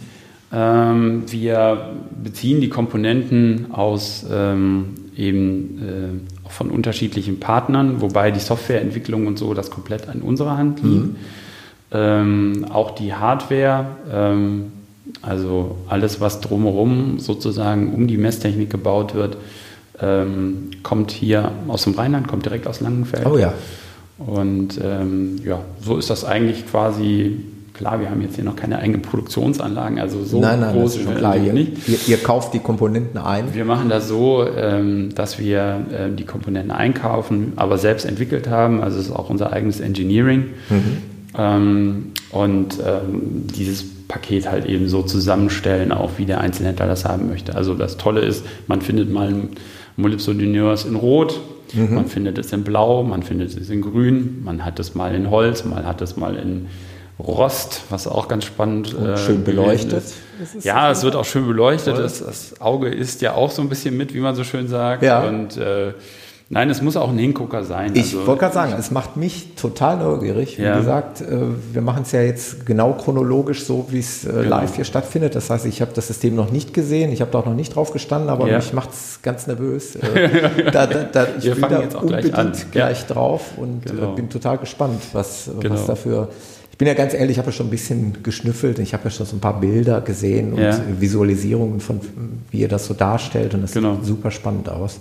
Ähm, 0.51 1.25
wir 1.31 1.91
beziehen 2.23 2.61
die 2.61 2.71
Komponenten 2.71 3.73
aus 3.73 4.25
ähm, 4.31 4.95
eben 5.17 6.23
äh, 6.47 6.49
von 6.49 6.71
unterschiedlichen 6.71 7.41
Partnern, 7.41 8.01
wobei 8.01 8.31
die 8.31 8.41
Softwareentwicklung 8.41 9.27
und 9.27 9.39
so 9.39 9.53
das 9.53 9.71
komplett 9.71 10.07
in 10.13 10.23
unserer 10.23 10.57
Hand 10.57 10.83
liegt. 10.83 11.05
Mhm. 11.05 11.17
Ähm, 11.91 12.67
auch 12.71 12.93
die 12.93 13.15
Hardware, 13.15 13.87
ähm, 14.11 14.73
also 15.23 15.77
alles, 15.89 16.21
was 16.21 16.41
drumherum 16.41 17.19
sozusagen 17.19 17.93
um 17.93 18.07
die 18.07 18.19
Messtechnik 18.19 18.71
gebaut 18.71 19.15
wird, 19.15 19.37
ähm, 20.01 20.71
kommt 20.83 21.11
hier 21.11 21.53
aus 21.67 21.85
dem 21.85 21.95
Rheinland, 21.95 22.29
kommt 22.29 22.45
direkt 22.45 22.67
aus 22.67 22.81
Langenfeld. 22.81 23.27
Oh 23.27 23.37
ja. 23.37 23.53
Und 24.19 24.81
ähm, 24.83 25.37
ja, 25.45 25.61
so 25.81 25.97
ist 25.97 26.11
das 26.11 26.25
eigentlich 26.25 26.67
quasi. 26.67 27.41
Klar, 27.75 28.01
wir 28.01 28.11
haben 28.11 28.21
jetzt 28.23 28.35
hier 28.35 28.43
noch 28.43 28.57
keine 28.57 28.81
eigenen 28.81 29.03
Produktionsanlagen, 29.03 30.01
also 30.01 30.25
so 30.25 30.41
nein, 30.41 30.59
nein, 30.59 30.75
groß 30.75 30.97
ist 30.97 31.05
schon 31.05 31.15
klar. 31.15 31.37
Ihr, 31.37 31.53
nicht. 31.53 31.89
Ihr, 31.89 31.99
ihr, 32.09 32.17
kauft 32.17 32.53
die 32.53 32.59
Komponenten 32.59 33.21
ein? 33.21 33.55
Wir 33.55 33.65
machen 33.65 33.89
das 33.89 34.09
so, 34.09 34.45
ähm, 34.45 35.15
dass 35.15 35.39
wir 35.39 35.87
äh, 35.93 36.13
die 36.13 36.25
Komponenten 36.25 36.73
einkaufen, 36.73 37.53
aber 37.55 37.79
selbst 37.79 38.05
entwickelt 38.05 38.49
haben. 38.49 38.83
Also 38.83 38.99
es 38.99 39.07
ist 39.07 39.13
auch 39.13 39.31
unser 39.31 39.53
eigenes 39.53 39.79
Engineering. 39.79 40.47
Mhm. 40.71 40.97
Ähm, 41.39 42.07
und 42.33 42.79
ähm, 42.85 43.47
dieses 43.57 43.85
Paket 44.09 44.51
halt 44.51 44.67
eben 44.67 44.89
so 44.89 45.03
zusammenstellen, 45.03 45.93
auch 45.93 46.13
wie 46.17 46.25
der 46.25 46.41
Einzelhändler 46.41 46.89
das 46.89 47.05
haben 47.05 47.29
möchte. 47.29 47.55
Also 47.55 47.75
das 47.75 47.97
Tolle 47.97 48.23
ist, 48.23 48.45
man 48.67 48.81
findet 48.81 49.13
mal 49.13 49.29
ein 49.29 49.49
Molybsodineurs 49.97 50.85
in 50.85 50.97
Rot, 50.97 51.41
Mhm. 51.75 51.95
Man 51.95 52.07
findet 52.07 52.39
es 52.39 52.53
in 52.53 52.65
Blau, 52.65 53.03
man 53.03 53.23
findet 53.23 53.57
es 53.57 53.71
in 53.71 53.83
Grün, 53.83 54.43
man 54.45 54.65
hat 54.65 54.79
es 54.79 54.95
mal 54.95 55.15
in 55.15 55.31
Holz, 55.31 55.65
man 55.65 55.87
hat 55.87 56.01
es 56.03 56.17
mal 56.17 56.37
in 56.37 56.67
Rost, 57.19 57.83
was 57.91 58.07
auch 58.07 58.29
ganz 58.29 58.45
spannend 58.45 58.95
Und 58.95 59.07
äh, 59.07 59.17
schön 59.17 59.43
beleuchtet. 59.43 60.05
Ja, 60.63 60.91
es 60.91 61.03
wird 61.03 61.17
auch 61.17 61.25
schön 61.25 61.47
beleuchtet. 61.49 61.99
Das, 61.99 62.21
das, 62.25 62.61
Auge 62.61 62.89
ist 62.89 63.23
ja 63.23 63.35
auch 63.35 63.51
so 63.51 63.61
ein 63.61 63.69
bisschen 63.69 63.97
mit, 63.97 64.15
wie 64.15 64.21
man 64.21 64.37
so 64.37 64.45
schön 64.45 64.69
sagt. 64.69 65.03
Ja. 65.03 65.23
Und 65.23 65.57
äh, 65.57 65.95
Nein, 66.51 66.71
es 66.71 66.81
muss 66.81 66.97
auch 66.97 67.11
ein 67.11 67.19
Hingucker 67.19 67.63
sein. 67.63 67.93
Ich 67.95 68.15
also, 68.15 68.27
wollte 68.27 68.41
gerade 68.41 68.55
sagen, 68.55 68.75
es 68.79 68.91
macht 68.91 69.19
mich 69.19 69.55
total 69.55 69.99
neugierig. 69.99 70.57
Wie 70.57 70.63
ja. 70.63 70.79
gesagt, 70.79 71.21
äh, 71.21 71.41
wir 71.75 71.83
machen 71.83 72.05
es 72.05 72.13
ja 72.13 72.23
jetzt 72.23 72.65
genau 72.65 72.95
chronologisch 72.95 73.65
so, 73.65 73.87
wie 73.91 73.99
es 73.99 74.25
äh, 74.25 74.29
genau. 74.29 74.49
live 74.49 74.75
hier 74.75 74.87
stattfindet. 74.87 75.35
Das 75.35 75.51
heißt, 75.51 75.67
ich 75.67 75.83
habe 75.83 75.91
das 75.95 76.07
System 76.07 76.35
noch 76.35 76.51
nicht 76.51 76.73
gesehen, 76.73 77.13
ich 77.13 77.21
habe 77.21 77.31
da 77.31 77.41
auch 77.41 77.47
noch 77.47 77.55
nicht 77.55 77.75
drauf 77.75 77.93
gestanden, 77.93 78.31
aber 78.31 78.49
ja. 78.49 78.57
mich 78.57 78.73
macht 78.73 78.93
es 78.93 79.21
ganz 79.21 79.47
nervös. 79.47 79.97
Äh, 79.97 80.71
da, 80.73 80.87
da, 80.87 81.05
da, 81.05 81.27
ich 81.37 81.45
wir 81.45 81.55
da 81.55 81.83
jetzt 81.83 81.95
auch 81.95 82.03
unbedingt 82.03 82.33
gleich, 82.33 82.47
an. 82.47 82.53
gleich 82.73 83.07
drauf 83.07 83.59
und 83.59 83.85
genau. 83.85 84.15
bin 84.15 84.31
total 84.31 84.57
gespannt, 84.57 85.03
was, 85.13 85.51
genau. 85.61 85.75
was 85.75 85.85
dafür. 85.85 86.29
Ich 86.73 86.79
bin 86.79 86.89
ja 86.89 86.95
ganz 86.95 87.13
ehrlich, 87.13 87.33
ich 87.33 87.39
habe 87.39 87.49
ja 87.49 87.53
schon 87.53 87.67
ein 87.67 87.71
bisschen 87.71 88.23
geschnüffelt. 88.23 88.79
Ich 88.79 88.95
habe 88.95 89.05
ja 89.05 89.11
schon 89.11 89.27
so 89.27 89.37
ein 89.37 89.41
paar 89.41 89.61
Bilder 89.61 90.01
gesehen 90.01 90.55
und 90.55 90.63
ja. 90.63 90.81
Visualisierungen 90.99 91.81
von, 91.81 92.01
wie 92.51 92.61
ihr 92.61 92.69
das 92.69 92.87
so 92.87 92.95
darstellt 92.95 93.53
und 93.53 93.63
das 93.63 93.73
genau. 93.73 93.97
sieht 93.97 94.07
super 94.07 94.31
spannend 94.31 94.71
aus. 94.71 95.01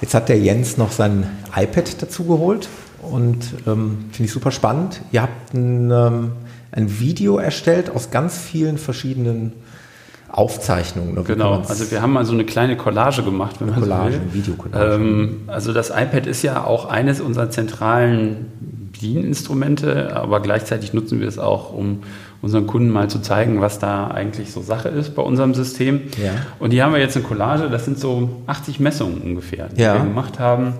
Jetzt 0.00 0.14
hat 0.14 0.28
der 0.28 0.38
Jens 0.38 0.76
noch 0.76 0.92
sein 0.92 1.28
iPad 1.54 2.02
dazu 2.02 2.24
geholt 2.24 2.68
und 3.02 3.38
ähm, 3.66 4.06
finde 4.10 4.24
ich 4.24 4.32
super 4.32 4.50
spannend. 4.50 5.00
Ihr 5.12 5.22
habt 5.22 5.54
ein, 5.54 5.90
ähm, 5.90 6.32
ein 6.72 7.00
Video 7.00 7.38
erstellt 7.38 7.90
aus 7.90 8.10
ganz 8.10 8.36
vielen 8.38 8.78
verschiedenen 8.78 9.52
Aufzeichnungen. 10.28 11.24
Genau, 11.24 11.62
also 11.66 11.90
wir 11.90 12.02
haben 12.02 12.12
mal 12.12 12.26
so 12.26 12.32
eine 12.32 12.44
kleine 12.44 12.76
Collage 12.76 13.22
gemacht, 13.22 13.56
wenn 13.60 13.70
man 13.70 13.80
Collage, 13.80 14.14
so 14.14 14.20
will. 14.20 14.34
Videocollage. 14.34 14.94
Ähm, 14.94 15.40
also 15.46 15.72
das 15.72 15.90
iPad 15.90 16.26
ist 16.26 16.42
ja 16.42 16.64
auch 16.64 16.86
eines 16.86 17.20
unserer 17.20 17.48
zentralen 17.50 18.90
Bedieninstrumente, 18.92 20.14
aber 20.16 20.40
gleichzeitig 20.40 20.92
nutzen 20.92 21.20
wir 21.20 21.28
es 21.28 21.38
auch, 21.38 21.72
um 21.72 22.00
unseren 22.42 22.66
Kunden 22.66 22.90
mal 22.90 23.08
zu 23.08 23.20
zeigen, 23.20 23.60
was 23.60 23.78
da 23.78 24.08
eigentlich 24.08 24.52
so 24.52 24.60
Sache 24.62 24.88
ist 24.88 25.14
bei 25.14 25.22
unserem 25.22 25.54
System. 25.54 26.02
Ja. 26.22 26.32
Und 26.58 26.72
hier 26.72 26.84
haben 26.84 26.92
wir 26.92 27.00
jetzt 27.00 27.16
eine 27.16 27.24
Collage, 27.24 27.68
das 27.70 27.84
sind 27.84 27.98
so 27.98 28.42
80 28.46 28.80
Messungen 28.80 29.22
ungefähr, 29.22 29.68
die 29.68 29.82
ja. 29.82 29.94
wir 29.94 30.04
gemacht 30.04 30.38
haben. 30.38 30.74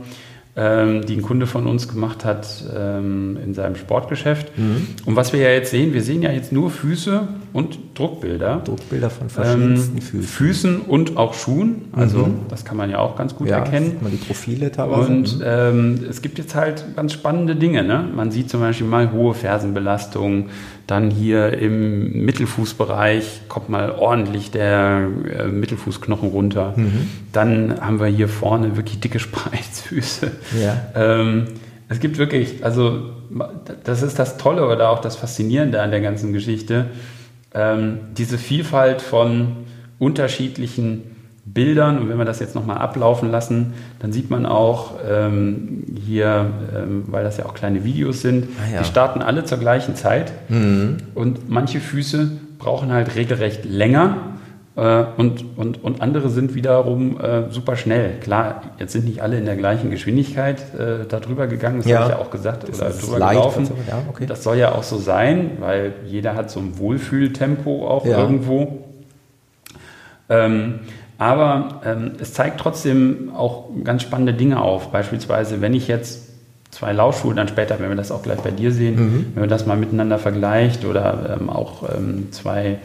ähm, 0.58 1.04
die 1.04 1.16
ein 1.16 1.22
Kunde 1.22 1.46
von 1.46 1.66
uns 1.66 1.86
gemacht 1.86 2.24
hat 2.24 2.64
ähm, 2.74 3.36
in 3.44 3.52
seinem 3.52 3.76
Sportgeschäft. 3.76 4.56
Mhm. 4.56 4.86
Und 5.04 5.14
was 5.14 5.34
wir 5.34 5.40
ja 5.40 5.50
jetzt 5.50 5.70
sehen, 5.70 5.92
wir 5.92 6.02
sehen 6.02 6.22
ja 6.22 6.32
jetzt 6.32 6.50
nur 6.50 6.70
Füße 6.70 7.28
und 7.52 7.78
Druckbilder. 7.94 8.62
Druckbilder 8.64 9.10
von 9.10 9.28
verschiedensten 9.28 9.98
ähm, 9.98 10.02
Füßen. 10.02 10.22
Füßen 10.22 10.80
und 10.80 11.18
auch 11.18 11.34
Schuhen. 11.34 11.88
Also 11.92 12.26
mhm. 12.26 12.40
das 12.48 12.64
kann 12.64 12.78
man 12.78 12.88
ja 12.88 12.98
auch 12.98 13.16
ganz 13.16 13.36
gut 13.36 13.48
ja, 13.48 13.58
erkennen. 13.58 13.90
Sieht 13.90 14.02
man 14.02 14.12
die 14.12 14.16
Profile 14.16 14.72
teilweise. 14.72 15.12
Und 15.12 15.38
mhm. 15.38 15.44
ähm, 15.44 16.00
es 16.08 16.22
gibt 16.22 16.38
jetzt 16.38 16.54
halt 16.54 16.96
ganz 16.96 17.12
spannende 17.12 17.54
Dinge. 17.54 17.84
Ne? 17.84 18.08
Man 18.14 18.30
sieht 18.30 18.48
zum 18.48 18.60
Beispiel 18.60 18.86
mal 18.86 19.12
hohe 19.12 19.34
Fersenbelastung. 19.34 20.46
Dann 20.86 21.10
hier 21.10 21.58
im 21.58 22.24
Mittelfußbereich 22.24 23.42
kommt 23.48 23.68
mal 23.68 23.90
ordentlich 23.90 24.52
der 24.52 25.08
äh, 25.36 25.48
Mittelfußknochen 25.48 26.28
runter. 26.28 26.74
Mhm. 26.76 27.08
Dann 27.32 27.80
haben 27.80 27.98
wir 27.98 28.06
hier 28.06 28.28
vorne 28.28 28.76
wirklich 28.76 29.00
dicke 29.00 29.18
Spreizfüße. 29.18 30.30
Ja. 30.62 30.92
Ähm, 30.94 31.46
es 31.88 32.00
gibt 32.00 32.18
wirklich, 32.18 32.64
also 32.64 33.10
das 33.84 34.02
ist 34.02 34.18
das 34.18 34.38
Tolle 34.38 34.66
oder 34.66 34.90
auch 34.90 35.00
das 35.00 35.16
Faszinierende 35.16 35.80
an 35.82 35.90
der 35.90 36.00
ganzen 36.00 36.32
Geschichte, 36.32 36.86
ähm, 37.54 37.98
diese 38.16 38.38
Vielfalt 38.38 39.02
von 39.02 39.56
unterschiedlichen 39.98 41.15
Bildern. 41.46 41.98
Und 41.98 42.08
wenn 42.08 42.18
wir 42.18 42.24
das 42.24 42.40
jetzt 42.40 42.54
nochmal 42.54 42.78
ablaufen 42.78 43.30
lassen, 43.30 43.74
dann 44.00 44.12
sieht 44.12 44.30
man 44.30 44.44
auch 44.46 44.94
ähm, 45.08 45.84
hier, 46.04 46.46
ähm, 46.74 47.04
weil 47.06 47.24
das 47.24 47.38
ja 47.38 47.46
auch 47.46 47.54
kleine 47.54 47.84
Videos 47.84 48.20
sind, 48.20 48.48
ah, 48.58 48.72
ja. 48.72 48.78
die 48.80 48.84
starten 48.84 49.22
alle 49.22 49.44
zur 49.44 49.58
gleichen 49.58 49.94
Zeit. 49.94 50.32
Mhm. 50.48 50.98
Und 51.14 51.48
manche 51.48 51.80
Füße 51.80 52.32
brauchen 52.58 52.92
halt 52.92 53.14
regelrecht 53.14 53.64
länger. 53.64 54.16
Äh, 54.74 55.04
und, 55.16 55.56
und, 55.56 55.82
und 55.82 56.02
andere 56.02 56.28
sind 56.30 56.54
wiederum 56.54 57.20
äh, 57.20 57.50
super 57.50 57.76
schnell. 57.76 58.18
Klar, 58.20 58.62
jetzt 58.78 58.92
sind 58.92 59.06
nicht 59.06 59.22
alle 59.22 59.38
in 59.38 59.46
der 59.46 59.56
gleichen 59.56 59.90
Geschwindigkeit 59.90 60.60
äh, 60.74 61.06
darüber 61.08 61.46
gegangen, 61.46 61.78
das 61.78 61.86
ja. 61.86 62.00
habe 62.00 62.10
ich 62.10 62.18
ja 62.18 62.22
auch 62.22 62.30
gesagt, 62.30 62.68
das 62.68 62.80
oder 62.80 62.90
drüber 62.90 63.28
gelaufen. 63.30 63.66
So, 63.66 63.74
ja, 63.88 64.02
okay. 64.10 64.26
Das 64.26 64.42
soll 64.42 64.58
ja 64.58 64.72
auch 64.72 64.82
so 64.82 64.98
sein, 64.98 65.52
weil 65.60 65.94
jeder 66.06 66.34
hat 66.34 66.50
so 66.50 66.58
ein 66.60 66.76
Wohlfühltempo 66.76 67.88
auch 67.88 68.04
irgendwo. 68.04 68.84
Ähm, 70.28 70.80
aber 71.18 71.80
ähm, 71.84 72.12
es 72.20 72.34
zeigt 72.34 72.60
trotzdem 72.60 73.30
auch 73.34 73.70
ganz 73.84 74.02
spannende 74.02 74.34
Dinge 74.34 74.60
auf. 74.60 74.92
Beispielsweise, 74.92 75.60
wenn 75.60 75.74
ich 75.74 75.88
jetzt 75.88 76.26
zwei 76.70 76.92
Laufschuhe 76.92 77.34
dann 77.34 77.48
später, 77.48 77.80
wenn 77.80 77.88
wir 77.88 77.96
das 77.96 78.12
auch 78.12 78.22
gleich 78.22 78.40
bei 78.40 78.50
dir 78.50 78.70
sehen, 78.70 78.96
mhm. 78.96 79.26
wenn 79.34 79.40
man 79.40 79.48
das 79.48 79.66
mal 79.66 79.76
miteinander 79.76 80.18
vergleicht 80.18 80.84
oder 80.84 81.38
ähm, 81.40 81.48
auch 81.48 81.84
ähm, 81.96 82.28
zwei 82.32 82.78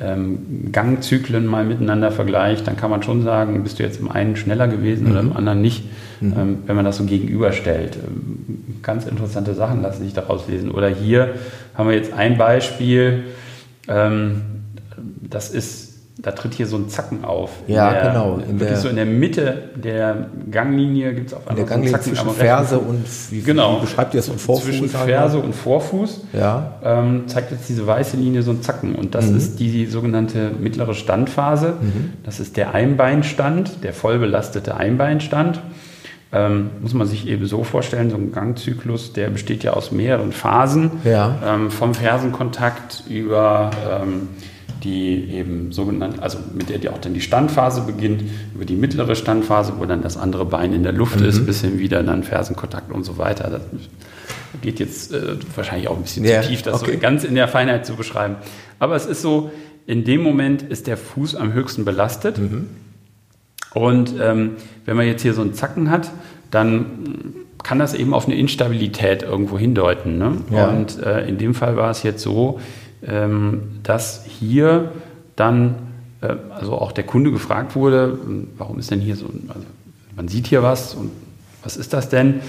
ähm, 0.00 0.72
Gangzyklen 0.72 1.46
mal 1.46 1.64
miteinander 1.64 2.10
vergleicht, 2.10 2.66
dann 2.66 2.76
kann 2.76 2.90
man 2.90 3.02
schon 3.02 3.22
sagen, 3.22 3.62
bist 3.62 3.78
du 3.78 3.82
jetzt 3.82 4.00
im 4.00 4.10
einen 4.10 4.36
schneller 4.36 4.66
gewesen 4.66 5.04
mhm. 5.04 5.10
oder 5.10 5.20
im 5.20 5.36
anderen 5.36 5.60
nicht, 5.60 5.84
mhm. 6.20 6.34
Ähm, 6.36 6.58
wenn 6.66 6.76
man 6.76 6.86
das 6.86 6.96
so 6.96 7.04
gegenüberstellt. 7.04 7.96
Ähm, 7.96 8.80
ganz 8.82 9.06
interessante 9.06 9.54
Sachen 9.54 9.82
lassen 9.82 10.04
sich 10.04 10.14
daraus 10.14 10.48
lesen. 10.48 10.70
Oder 10.70 10.88
hier 10.88 11.34
haben 11.74 11.88
wir 11.88 11.96
jetzt 11.96 12.12
ein 12.12 12.38
Beispiel, 12.38 13.24
das 13.86 15.50
ist 15.50 15.83
da 16.16 16.30
tritt 16.30 16.54
hier 16.54 16.68
so 16.68 16.76
ein 16.76 16.88
Zacken 16.88 17.24
auf. 17.24 17.50
Ja, 17.66 17.92
der, 17.92 18.02
genau. 18.08 18.36
In 18.36 18.60
wirklich 18.60 18.68
der, 18.68 18.76
so 18.76 18.88
in 18.88 18.94
der 18.94 19.04
Mitte 19.04 19.70
der 19.74 20.28
Ganglinie 20.48 21.12
gibt 21.12 21.28
es 21.28 21.34
auf 21.34 21.48
einmal 21.48 21.66
so 21.66 21.74
einen 21.74 21.88
Zacken. 21.88 22.14
Zwischen 22.14 22.30
Ferse 22.30 22.78
und, 22.78 23.04
wie, 23.30 23.40
genau, 23.40 23.78
wie 23.78 23.80
beschreibt 23.80 24.14
ihr 24.14 24.20
das, 24.20 24.28
und 24.28 24.40
Vorfuß? 24.40 24.64
Zwischen 24.64 24.88
Ferse 24.88 25.38
und 25.38 25.54
Vorfuß 25.54 26.20
ja. 26.32 26.74
ähm, 26.84 27.24
zeigt 27.26 27.50
jetzt 27.50 27.68
diese 27.68 27.84
weiße 27.84 28.16
Linie 28.16 28.42
so 28.42 28.52
ein 28.52 28.62
Zacken. 28.62 28.94
Und 28.94 29.16
das 29.16 29.28
mhm. 29.28 29.36
ist 29.38 29.58
die 29.58 29.86
sogenannte 29.86 30.52
mittlere 30.56 30.94
Standphase. 30.94 31.74
Mhm. 31.80 32.12
Das 32.22 32.38
ist 32.38 32.56
der 32.56 32.74
Einbeinstand, 32.74 33.82
der 33.82 33.92
voll 33.92 34.20
belastete 34.20 34.76
Einbeinstand. 34.76 35.60
Ähm, 36.32 36.70
muss 36.80 36.94
man 36.94 37.08
sich 37.08 37.26
eben 37.26 37.46
so 37.46 37.64
vorstellen, 37.64 38.10
so 38.10 38.16
ein 38.16 38.30
Gangzyklus, 38.30 39.12
der 39.12 39.30
besteht 39.30 39.64
ja 39.64 39.72
aus 39.72 39.90
mehreren 39.90 40.30
Phasen. 40.30 40.92
Ja. 41.02 41.38
Ähm, 41.44 41.72
vom 41.72 41.92
Fersenkontakt 41.92 43.02
über... 43.08 43.72
Die 44.84 45.30
eben 45.30 45.72
sogenannt, 45.72 46.22
also 46.22 46.38
mit 46.52 46.68
der 46.68 46.78
die 46.78 46.90
auch 46.90 46.98
dann 46.98 47.14
die 47.14 47.22
Standphase 47.22 47.80
beginnt, 47.80 48.22
über 48.54 48.66
die 48.66 48.76
mittlere 48.76 49.16
Standphase, 49.16 49.74
wo 49.78 49.86
dann 49.86 50.02
das 50.02 50.18
andere 50.18 50.44
Bein 50.44 50.74
in 50.74 50.82
der 50.82 50.92
Luft 50.92 51.20
mhm. 51.20 51.26
ist, 51.26 51.46
bis 51.46 51.62
hin 51.62 51.78
wieder 51.78 52.02
dann 52.02 52.22
Fersenkontakt 52.22 52.92
und 52.92 53.02
so 53.02 53.16
weiter. 53.16 53.48
Das 53.48 53.62
geht 54.60 54.78
jetzt 54.80 55.12
äh, 55.12 55.36
wahrscheinlich 55.56 55.88
auch 55.88 55.96
ein 55.96 56.02
bisschen 56.02 56.24
yeah, 56.26 56.42
zu 56.42 56.48
tief, 56.48 56.62
das 56.62 56.82
okay. 56.82 56.92
so 56.92 56.98
ganz 56.98 57.24
in 57.24 57.34
der 57.34 57.48
Feinheit 57.48 57.86
zu 57.86 57.96
beschreiben. 57.96 58.36
Aber 58.78 58.94
es 58.94 59.06
ist 59.06 59.22
so, 59.22 59.50
in 59.86 60.04
dem 60.04 60.22
Moment 60.22 60.62
ist 60.62 60.86
der 60.86 60.98
Fuß 60.98 61.34
am 61.34 61.52
höchsten 61.54 61.84
belastet. 61.84 62.38
Mhm. 62.38 62.68
Und 63.72 64.14
ähm, 64.20 64.56
wenn 64.84 64.96
man 64.96 65.06
jetzt 65.06 65.22
hier 65.22 65.34
so 65.34 65.40
einen 65.40 65.54
Zacken 65.54 65.90
hat, 65.90 66.10
dann 66.50 67.34
kann 67.62 67.78
das 67.78 67.94
eben 67.94 68.14
auf 68.14 68.26
eine 68.26 68.36
Instabilität 68.36 69.22
irgendwo 69.22 69.58
hindeuten. 69.58 70.18
Ne? 70.18 70.36
Ja. 70.50 70.68
Und 70.68 71.02
äh, 71.02 71.26
in 71.26 71.38
dem 71.38 71.54
Fall 71.54 71.76
war 71.76 71.90
es 71.90 72.02
jetzt 72.02 72.22
so, 72.22 72.60
dass 73.82 74.24
hier 74.24 74.92
dann, 75.36 75.74
äh, 76.20 76.34
also 76.50 76.72
auch 76.72 76.92
der 76.92 77.04
Kunde 77.04 77.30
gefragt 77.30 77.74
wurde, 77.76 78.18
warum 78.56 78.78
ist 78.78 78.90
denn 78.90 79.00
hier 79.00 79.16
so, 79.16 79.26
also 79.48 79.66
man 80.16 80.28
sieht 80.28 80.46
hier 80.46 80.62
was 80.62 80.94
und 80.94 81.10
was 81.62 81.76
ist 81.76 81.92
das 81.92 82.08
denn? 82.08 82.40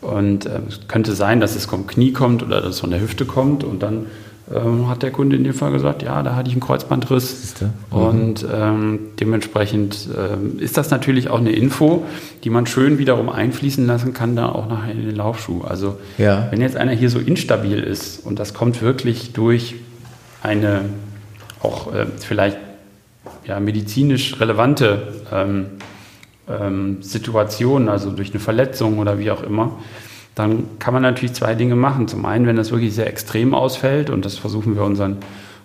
Und 0.00 0.46
äh, 0.46 0.60
es 0.68 0.88
könnte 0.88 1.12
sein, 1.12 1.40
dass 1.40 1.56
es 1.56 1.66
vom 1.66 1.86
Knie 1.86 2.12
kommt 2.12 2.42
oder 2.42 2.60
dass 2.60 2.74
es 2.74 2.80
von 2.80 2.90
der 2.90 3.00
Hüfte 3.00 3.24
kommt 3.24 3.64
und 3.64 3.82
dann 3.82 4.06
ähm, 4.54 4.88
hat 4.88 5.02
der 5.02 5.10
Kunde 5.10 5.36
in 5.36 5.44
dem 5.44 5.54
Fall 5.54 5.72
gesagt, 5.72 6.02
ja, 6.02 6.22
da 6.22 6.34
hatte 6.34 6.48
ich 6.48 6.54
einen 6.54 6.60
Kreuzbandriss. 6.60 7.54
Mhm. 7.60 7.96
Und 7.96 8.46
ähm, 8.52 8.98
dementsprechend 9.18 10.08
ähm, 10.16 10.58
ist 10.58 10.76
das 10.76 10.90
natürlich 10.90 11.30
auch 11.30 11.38
eine 11.38 11.52
Info, 11.52 12.04
die 12.44 12.50
man 12.50 12.66
schön 12.66 12.98
wiederum 12.98 13.28
einfließen 13.28 13.86
lassen 13.86 14.12
kann, 14.12 14.36
da 14.36 14.48
auch 14.48 14.68
nachher 14.68 14.92
in 14.92 15.06
den 15.06 15.16
Laufschuh. 15.16 15.62
Also 15.62 15.98
ja. 16.18 16.48
wenn 16.50 16.60
jetzt 16.60 16.76
einer 16.76 16.92
hier 16.92 17.10
so 17.10 17.18
instabil 17.18 17.80
ist 17.80 18.24
und 18.24 18.38
das 18.38 18.54
kommt 18.54 18.82
wirklich 18.82 19.32
durch 19.32 19.76
eine 20.42 20.84
auch 21.62 21.92
äh, 21.92 22.06
vielleicht 22.18 22.58
ja, 23.46 23.60
medizinisch 23.60 24.40
relevante 24.40 25.12
ähm, 25.32 25.66
ähm, 26.48 27.02
Situation, 27.02 27.88
also 27.88 28.10
durch 28.10 28.30
eine 28.30 28.40
Verletzung 28.40 28.98
oder 28.98 29.18
wie 29.18 29.30
auch 29.30 29.42
immer, 29.42 29.78
dann 30.40 30.64
kann 30.78 30.94
man 30.94 31.02
natürlich 31.02 31.34
zwei 31.34 31.54
Dinge 31.54 31.76
machen. 31.76 32.08
Zum 32.08 32.24
einen, 32.26 32.46
wenn 32.46 32.56
das 32.56 32.70
wirklich 32.70 32.94
sehr 32.94 33.06
extrem 33.06 33.54
ausfällt, 33.54 34.10
und 34.10 34.24
das 34.24 34.38
versuchen 34.38 34.74
wir 34.74 34.82
unseren 34.82 35.18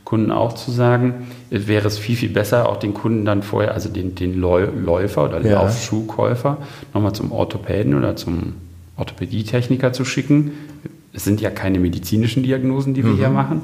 Kunden 0.03 0.31
auch 0.31 0.53
zu 0.53 0.71
sagen, 0.71 1.27
wäre 1.49 1.87
es 1.87 1.97
viel, 1.97 2.15
viel 2.15 2.29
besser, 2.29 2.69
auch 2.69 2.77
den 2.77 2.93
Kunden 2.93 3.25
dann 3.25 3.41
vorher, 3.41 3.73
also 3.73 3.89
den, 3.89 4.15
den 4.15 4.39
Läufer 4.39 5.25
oder 5.25 5.39
den 5.39 5.51
ja. 5.51 5.63
Laufschuhkäufer, 5.63 6.57
nochmal 6.93 7.13
zum 7.13 7.31
Orthopäden 7.31 7.95
oder 7.95 8.15
zum 8.15 8.53
Orthopädietechniker 8.97 9.93
zu 9.93 10.05
schicken. 10.05 10.51
Es 11.11 11.23
sind 11.23 11.41
ja 11.41 11.49
keine 11.49 11.79
medizinischen 11.79 12.43
Diagnosen, 12.43 12.93
die 12.93 13.03
wir 13.03 13.13
mhm. 13.13 13.17
hier 13.17 13.29
machen. 13.29 13.61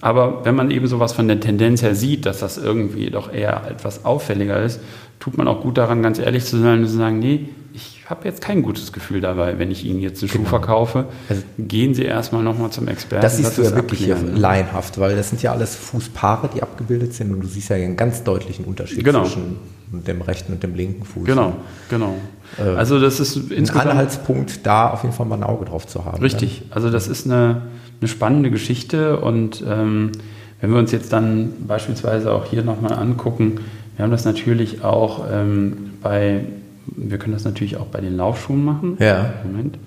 Aber 0.00 0.44
wenn 0.44 0.54
man 0.54 0.70
eben 0.70 0.86
sowas 0.86 1.12
von 1.12 1.28
der 1.28 1.40
Tendenz 1.40 1.82
her 1.82 1.94
sieht, 1.94 2.26
dass 2.26 2.40
das 2.40 2.58
irgendwie 2.58 3.10
doch 3.10 3.32
eher 3.32 3.62
etwas 3.68 4.04
auffälliger 4.04 4.60
ist, 4.62 4.80
tut 5.20 5.36
man 5.36 5.46
auch 5.46 5.62
gut 5.62 5.78
daran, 5.78 6.02
ganz 6.02 6.18
ehrlich 6.18 6.44
zu 6.44 6.58
sein 6.58 6.80
und 6.80 6.88
zu 6.88 6.96
sagen, 6.96 7.18
nee, 7.18 7.48
ich 7.72 7.91
habe 8.06 8.26
jetzt 8.26 8.40
kein 8.40 8.62
gutes 8.62 8.92
Gefühl 8.92 9.20
dabei, 9.20 9.58
wenn 9.58 9.70
ich 9.70 9.84
Ihnen 9.84 10.00
jetzt 10.00 10.22
einen 10.22 10.30
genau. 10.30 10.44
Schuh 10.44 10.50
verkaufe. 10.50 11.06
Also, 11.28 11.42
Gehen 11.58 11.94
Sie 11.94 12.02
erstmal 12.02 12.42
nochmal 12.42 12.70
zum 12.70 12.88
Experten. 12.88 13.22
Das 13.22 13.36
siehst 13.36 13.58
du 13.58 13.62
ja 13.62 13.74
wirklich 13.74 14.04
hier 14.04 14.16
laienhaft, 14.16 14.98
weil 14.98 15.16
das 15.16 15.30
sind 15.30 15.42
ja 15.42 15.52
alles 15.52 15.76
Fußpaare, 15.76 16.50
die 16.54 16.62
abgebildet 16.62 17.14
sind 17.14 17.32
und 17.32 17.40
du 17.40 17.46
siehst 17.46 17.70
ja 17.70 17.76
einen 17.76 17.96
ganz 17.96 18.24
deutlichen 18.24 18.64
Unterschied 18.64 19.04
genau. 19.04 19.22
zwischen 19.22 19.56
dem 19.92 20.22
rechten 20.22 20.52
und 20.52 20.62
dem 20.62 20.74
linken 20.74 21.04
Fuß. 21.04 21.24
Genau, 21.24 21.54
genau. 21.90 22.14
Äh, 22.58 22.62
also 22.62 22.98
das 22.98 23.20
ist 23.20 23.36
ein 23.50 23.70
Anhaltspunkt, 23.70 24.66
da 24.66 24.90
auf 24.90 25.02
jeden 25.02 25.14
Fall 25.14 25.26
mal 25.26 25.36
ein 25.36 25.44
Auge 25.44 25.66
drauf 25.66 25.86
zu 25.86 26.04
haben. 26.04 26.22
Richtig, 26.22 26.62
ne? 26.62 26.66
also 26.70 26.90
das 26.90 27.08
ist 27.08 27.26
eine, 27.26 27.62
eine 28.00 28.08
spannende 28.08 28.50
Geschichte 28.50 29.20
und 29.20 29.62
ähm, 29.68 30.12
wenn 30.60 30.70
wir 30.70 30.78
uns 30.78 30.92
jetzt 30.92 31.12
dann 31.12 31.52
beispielsweise 31.66 32.32
auch 32.32 32.46
hier 32.46 32.62
nochmal 32.62 32.94
angucken, 32.94 33.60
wir 33.96 34.04
haben 34.04 34.12
das 34.12 34.24
natürlich 34.24 34.82
auch 34.82 35.26
ähm, 35.30 35.90
bei 36.02 36.44
wir 36.86 37.18
können 37.18 37.32
das 37.32 37.44
natürlich 37.44 37.76
auch 37.76 37.86
bei 37.86 38.00
den 38.00 38.16
Laufschuhen 38.16 38.64
machen. 38.64 38.96
Ja. 38.98 39.32
Moment. 39.44 39.78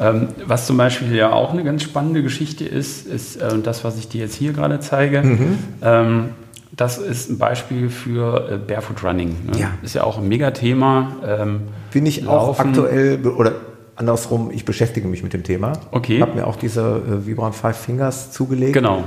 Ähm, 0.00 0.28
was 0.46 0.66
zum 0.66 0.76
Beispiel 0.76 1.14
ja 1.14 1.32
auch 1.32 1.52
eine 1.52 1.64
ganz 1.64 1.82
spannende 1.82 2.22
Geschichte 2.22 2.64
ist, 2.64 3.06
ist 3.06 3.36
äh, 3.36 3.58
das, 3.58 3.84
was 3.84 3.98
ich 3.98 4.08
dir 4.08 4.20
jetzt 4.20 4.34
hier 4.34 4.52
gerade 4.52 4.78
zeige. 4.80 5.22
Mhm. 5.22 5.58
Ähm, 5.82 6.24
das 6.70 6.98
ist 6.98 7.30
ein 7.30 7.38
Beispiel 7.38 7.88
für 7.88 8.50
äh, 8.50 8.56
Barefoot 8.58 9.02
Running. 9.02 9.34
Ne? 9.50 9.58
Ja. 9.58 9.70
Ist 9.82 9.94
ja 9.94 10.04
auch 10.04 10.18
ein 10.18 10.28
Megathema. 10.28 11.16
Ähm, 11.26 11.62
Bin 11.92 12.06
ich 12.06 12.22
Laufen. 12.22 12.30
auch 12.30 12.58
aktuell 12.60 13.26
oder 13.26 13.52
andersrum, 13.96 14.50
ich 14.52 14.64
beschäftige 14.64 15.08
mich 15.08 15.24
mit 15.24 15.32
dem 15.32 15.42
Thema. 15.42 15.72
Okay. 15.90 16.20
Habe 16.20 16.34
mir 16.34 16.46
auch 16.46 16.56
diese 16.56 16.82
äh, 16.82 17.26
Vibram 17.26 17.52
Five 17.52 17.76
Fingers 17.76 18.30
zugelegt. 18.30 18.74
Genau. 18.74 19.02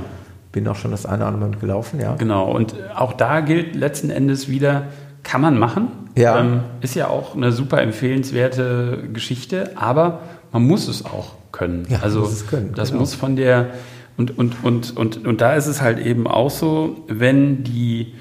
Bin 0.52 0.68
auch 0.68 0.76
schon 0.76 0.90
das 0.90 1.06
eine 1.06 1.18
oder 1.24 1.28
andere 1.28 1.50
Mal 1.50 1.58
gelaufen, 1.58 1.98
ja. 1.98 2.14
Genau. 2.16 2.52
Und 2.54 2.74
auch 2.94 3.14
da 3.14 3.40
gilt 3.40 3.74
letzten 3.74 4.10
Endes 4.10 4.50
wieder, 4.50 4.88
kann 5.22 5.40
man 5.40 5.58
machen. 5.58 5.88
Ja. 6.16 6.40
Ähm, 6.40 6.60
ist 6.80 6.94
ja 6.94 7.08
auch 7.08 7.34
eine 7.34 7.52
super 7.52 7.80
empfehlenswerte 7.80 9.08
Geschichte, 9.12 9.72
aber 9.76 10.20
man 10.52 10.62
muss 10.64 10.88
es 10.88 11.04
auch 11.04 11.34
können. 11.52 11.86
Ja, 11.88 12.00
also 12.00 12.20
muss 12.20 12.46
können, 12.46 12.72
das 12.74 12.90
genau. 12.90 13.00
muss 13.00 13.14
von 13.14 13.36
der 13.36 13.70
und, 14.16 14.36
und, 14.36 14.62
und, 14.62 14.96
und, 14.96 15.26
und 15.26 15.40
da 15.40 15.54
ist 15.54 15.66
es 15.66 15.80
halt 15.80 15.98
eben 15.98 16.26
auch 16.26 16.50
so, 16.50 17.04
wenn 17.08 17.64
die 17.64 18.14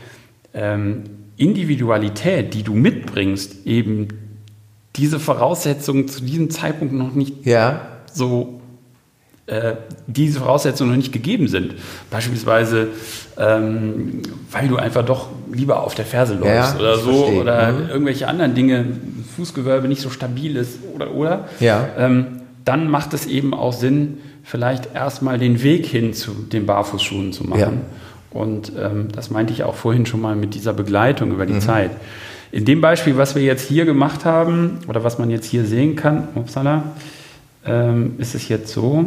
ähm, 0.53 1.03
Individualität, 1.35 2.53
die 2.53 2.63
du 2.63 2.73
mitbringst, 2.73 3.65
eben 3.67 4.07
diese 4.95 5.19
Voraussetzungen 5.19 6.07
zu 6.07 6.23
diesem 6.23 6.49
Zeitpunkt 6.49 6.93
noch 6.93 7.13
nicht 7.13 7.45
Ja. 7.45 7.81
so 8.11 8.60
äh, 9.51 9.73
diese 10.07 10.39
Voraussetzungen 10.39 10.89
noch 10.91 10.97
nicht 10.97 11.11
gegeben 11.11 11.47
sind. 11.47 11.75
Beispielsweise, 12.09 12.87
ähm, 13.37 14.21
weil 14.51 14.67
du 14.67 14.77
einfach 14.77 15.03
doch 15.05 15.27
lieber 15.53 15.83
auf 15.83 15.93
der 15.95 16.05
Ferse 16.05 16.35
läufst 16.35 16.75
Ja, 16.75 16.79
oder 16.79 16.97
so 16.97 17.11
verstehe. 17.13 17.41
oder 17.41 17.71
Mhm. 17.73 17.89
irgendwelche 17.89 18.27
anderen 18.27 18.55
Dinge, 18.55 18.85
Fußgewölbe 19.35 19.87
nicht 19.87 20.01
so 20.01 20.09
stabil 20.09 20.55
ist 20.55 20.79
oder 20.95 21.13
oder. 21.13 21.45
Ja. 21.59 21.87
Ähm, 21.97 22.25
dann 22.65 22.89
macht 22.89 23.13
es 23.13 23.25
eben 23.25 23.53
auch 23.53 23.73
Sinn, 23.73 24.17
vielleicht 24.43 24.93
erstmal 24.95 25.37
den 25.39 25.61
Weg 25.63 25.85
hin 25.85 26.13
zu 26.13 26.31
den 26.31 26.65
Barfußschuhen 26.65 27.31
zu 27.33 27.43
machen. 27.45 27.59
Ja. 27.59 27.71
Und 28.39 28.71
ähm, 28.79 29.07
das 29.13 29.29
meinte 29.29 29.51
ich 29.53 29.63
auch 29.63 29.75
vorhin 29.75 30.05
schon 30.05 30.21
mal 30.21 30.35
mit 30.35 30.53
dieser 30.55 30.73
Begleitung 30.73 31.31
über 31.31 31.45
die 31.45 31.53
Mhm. 31.53 31.61
Zeit. 31.61 31.91
In 32.53 32.65
dem 32.65 32.81
Beispiel, 32.81 33.17
was 33.17 33.35
wir 33.35 33.41
jetzt 33.43 33.67
hier 33.67 33.85
gemacht 33.85 34.25
haben 34.25 34.79
oder 34.87 35.03
was 35.03 35.19
man 35.19 35.29
jetzt 35.29 35.45
hier 35.45 35.65
sehen 35.65 35.95
kann, 35.95 36.27
upsala, 36.35 36.83
ähm, 37.65 38.15
ist 38.17 38.35
es 38.35 38.47
jetzt 38.49 38.73
so, 38.73 39.05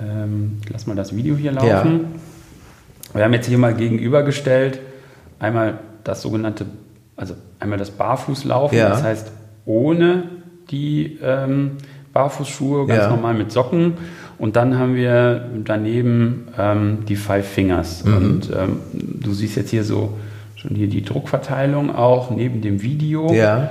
ähm, 0.00 0.58
lass 0.70 0.86
mal 0.86 0.96
das 0.96 1.14
Video 1.14 1.36
hier 1.36 1.52
laufen. 1.52 1.68
Ja. 3.12 3.14
Wir 3.14 3.24
haben 3.24 3.32
jetzt 3.32 3.46
hier 3.46 3.58
mal 3.58 3.74
gegenübergestellt, 3.74 4.80
einmal 5.38 5.78
das 6.04 6.22
sogenannte, 6.22 6.66
also 7.16 7.34
einmal 7.58 7.78
das 7.78 7.90
Barfußlaufen, 7.90 8.76
Ja. 8.76 8.90
das 8.90 9.02
heißt 9.02 9.32
ohne 9.64 10.24
die 10.70 11.18
ähm, 11.22 11.72
Barfußschuhe, 12.12 12.86
ganz 12.86 13.04
Ja. 13.04 13.10
normal 13.10 13.34
mit 13.34 13.52
Socken. 13.52 13.94
Und 14.38 14.56
dann 14.56 14.78
haben 14.78 14.94
wir 14.94 15.46
daneben 15.64 16.48
ähm, 16.58 16.98
die 17.08 17.16
Five 17.16 17.46
Fingers. 17.46 18.04
Mhm. 18.04 18.16
Und 18.16 18.50
ähm, 18.56 18.76
du 18.92 19.32
siehst 19.32 19.56
jetzt 19.56 19.70
hier 19.70 19.84
so 19.84 20.16
schon 20.54 20.74
hier 20.76 20.88
die 20.88 21.02
Druckverteilung 21.02 21.94
auch 21.94 22.30
neben 22.30 22.60
dem 22.60 22.82
Video. 22.82 23.32
Ja. 23.32 23.70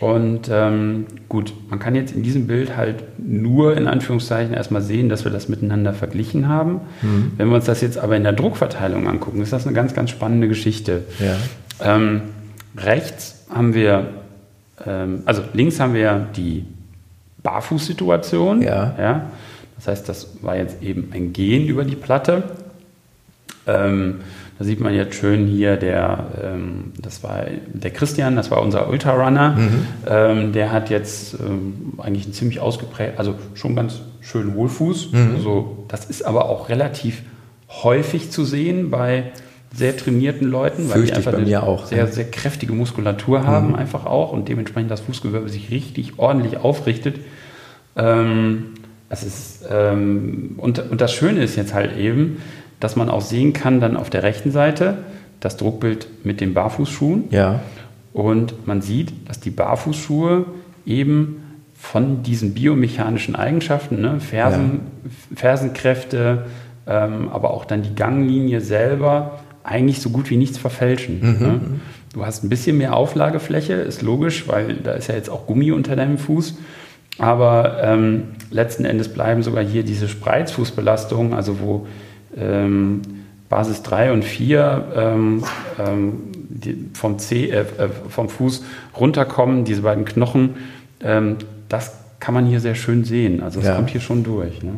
Und 0.00 0.50
ähm, 0.50 1.06
gut, 1.28 1.52
man 1.70 1.78
kann 1.78 1.94
jetzt 1.94 2.14
in 2.14 2.22
diesem 2.22 2.46
Bild 2.46 2.76
halt 2.76 3.18
nur 3.18 3.76
in 3.76 3.86
Anführungszeichen 3.86 4.52
erstmal 4.52 4.82
sehen, 4.82 5.08
dass 5.08 5.24
wir 5.24 5.30
das 5.30 5.48
miteinander 5.48 5.92
verglichen 5.92 6.48
haben. 6.48 6.80
Mhm. 7.00 7.32
Wenn 7.36 7.48
wir 7.48 7.56
uns 7.56 7.64
das 7.64 7.80
jetzt 7.80 7.98
aber 7.98 8.16
in 8.16 8.24
der 8.24 8.32
Druckverteilung 8.32 9.08
angucken, 9.08 9.40
ist 9.40 9.52
das 9.52 9.66
eine 9.66 9.74
ganz, 9.74 9.94
ganz 9.94 10.10
spannende 10.10 10.48
Geschichte. 10.48 11.04
Ja. 11.20 11.94
Ähm, 11.96 12.22
rechts 12.76 13.46
haben 13.50 13.74
wir, 13.74 14.08
ähm, 14.84 15.22
also 15.26 15.42
links 15.52 15.78
haben 15.78 15.94
wir 15.94 16.26
die 16.36 16.64
Barfußsituation. 17.42 18.62
Ja. 18.62 18.94
ja. 18.98 19.30
Das 19.76 19.86
heißt, 19.86 20.08
das 20.08 20.38
war 20.42 20.56
jetzt 20.56 20.82
eben 20.82 21.10
ein 21.12 21.32
Gehen 21.32 21.66
über 21.68 21.84
die 21.84 21.96
Platte. 21.96 22.42
Da 24.58 24.64
sieht 24.64 24.80
man 24.80 24.94
jetzt 24.94 25.16
schön 25.16 25.46
hier, 25.46 25.76
der, 25.76 26.26
ähm, 26.42 26.92
das 27.00 27.24
war 27.24 27.44
der 27.72 27.90
Christian, 27.90 28.36
das 28.36 28.50
war 28.50 28.62
unser 28.62 28.88
Ultrarunner. 28.88 29.58
Ähm, 30.06 30.52
der 30.52 30.70
hat 30.70 30.90
jetzt 30.90 31.34
ähm, 31.34 31.94
eigentlich 31.98 32.24
einen 32.24 32.34
ziemlich 32.34 32.60
ausgeprägt, 32.60 33.18
also 33.18 33.34
schon 33.54 33.74
ganz 33.74 34.00
schön 34.20 34.54
Wohlfuß. 34.54 35.10
Also, 35.34 35.84
das 35.88 36.04
ist 36.04 36.24
aber 36.24 36.48
auch 36.48 36.68
relativ 36.68 37.22
häufig 37.68 38.30
zu 38.30 38.44
sehen 38.44 38.90
bei 38.90 39.32
sehr 39.74 39.96
trainierten 39.96 40.48
Leuten, 40.48 40.88
weil 40.88 40.98
Fürchte 40.98 41.20
die 41.20 41.26
einfach 41.26 41.38
eine 41.38 41.62
auch, 41.62 41.86
sehr, 41.86 41.98
ja. 41.98 42.06
sehr 42.06 42.30
kräftige 42.30 42.72
Muskulatur 42.72 43.44
haben, 43.44 43.74
einfach 43.74 44.06
auch 44.06 44.32
und 44.32 44.48
dementsprechend 44.48 44.90
das 44.90 45.00
Fußgewölbe 45.00 45.48
sich 45.48 45.70
richtig 45.70 46.18
ordentlich 46.18 46.58
aufrichtet. 46.58 47.16
Ähm, 47.96 48.66
es 49.08 49.24
ist, 49.24 49.64
ähm, 49.68 50.54
und, 50.58 50.78
und 50.78 51.00
das 51.00 51.12
Schöne 51.12 51.42
ist 51.42 51.56
jetzt 51.56 51.74
halt 51.74 51.96
eben, 51.96 52.38
dass 52.80 52.96
man 52.96 53.08
auch 53.08 53.20
sehen 53.20 53.52
kann, 53.52 53.80
dann 53.80 53.96
auf 53.96 54.10
der 54.10 54.22
rechten 54.22 54.50
Seite 54.50 54.98
das 55.40 55.56
Druckbild 55.56 56.08
mit 56.24 56.40
den 56.40 56.54
Barfußschuhen. 56.54 57.24
Ja. 57.30 57.60
Und 58.12 58.66
man 58.66 58.80
sieht, 58.80 59.12
dass 59.28 59.40
die 59.40 59.50
Barfußschuhe 59.50 60.46
eben 60.86 61.42
von 61.74 62.22
diesen 62.22 62.54
biomechanischen 62.54 63.34
Eigenschaften, 63.34 64.00
ne, 64.00 64.20
Fersen, 64.20 64.80
Fersenkräfte, 65.34 66.46
ähm, 66.86 67.28
aber 67.30 67.50
auch 67.50 67.64
dann 67.64 67.82
die 67.82 67.94
Ganglinie 67.94 68.60
selber, 68.60 69.40
eigentlich 69.64 70.00
so 70.00 70.10
gut 70.10 70.30
wie 70.30 70.36
nichts 70.36 70.58
verfälschen. 70.58 71.20
Ne? 71.40 71.60
Du 72.12 72.24
hast 72.24 72.44
ein 72.44 72.48
bisschen 72.48 72.78
mehr 72.78 72.94
Auflagefläche, 72.94 73.72
ist 73.72 74.02
logisch, 74.02 74.46
weil 74.46 74.74
da 74.74 74.92
ist 74.92 75.08
ja 75.08 75.14
jetzt 75.14 75.30
auch 75.30 75.46
Gummi 75.46 75.72
unter 75.72 75.96
deinem 75.96 76.18
Fuß. 76.18 76.58
Aber 77.18 77.82
ähm, 77.82 78.24
letzten 78.50 78.84
Endes 78.84 79.08
bleiben 79.08 79.42
sogar 79.42 79.64
hier 79.64 79.82
diese 79.82 80.08
Spreizfußbelastungen, 80.08 81.32
also 81.32 81.60
wo 81.60 81.86
ähm, 82.36 83.02
Basis 83.48 83.82
3 83.82 84.12
und 84.12 84.24
4 84.24 84.84
ähm, 84.96 85.44
ähm, 85.78 86.12
die 86.48 86.90
vom, 86.94 87.18
Zeh, 87.18 87.50
äh, 87.50 87.60
äh, 87.60 87.88
vom 88.08 88.28
Fuß 88.28 88.64
runterkommen, 88.98 89.64
diese 89.64 89.82
beiden 89.82 90.04
Knochen, 90.04 90.56
ähm, 91.02 91.36
das 91.68 91.92
kann 92.20 92.34
man 92.34 92.46
hier 92.46 92.60
sehr 92.60 92.74
schön 92.74 93.04
sehen. 93.04 93.42
Also 93.42 93.60
es 93.60 93.66
Ja. 93.66 93.74
kommt 93.76 93.90
hier 93.90 94.00
schon 94.00 94.22
durch. 94.24 94.62
Ne? 94.62 94.72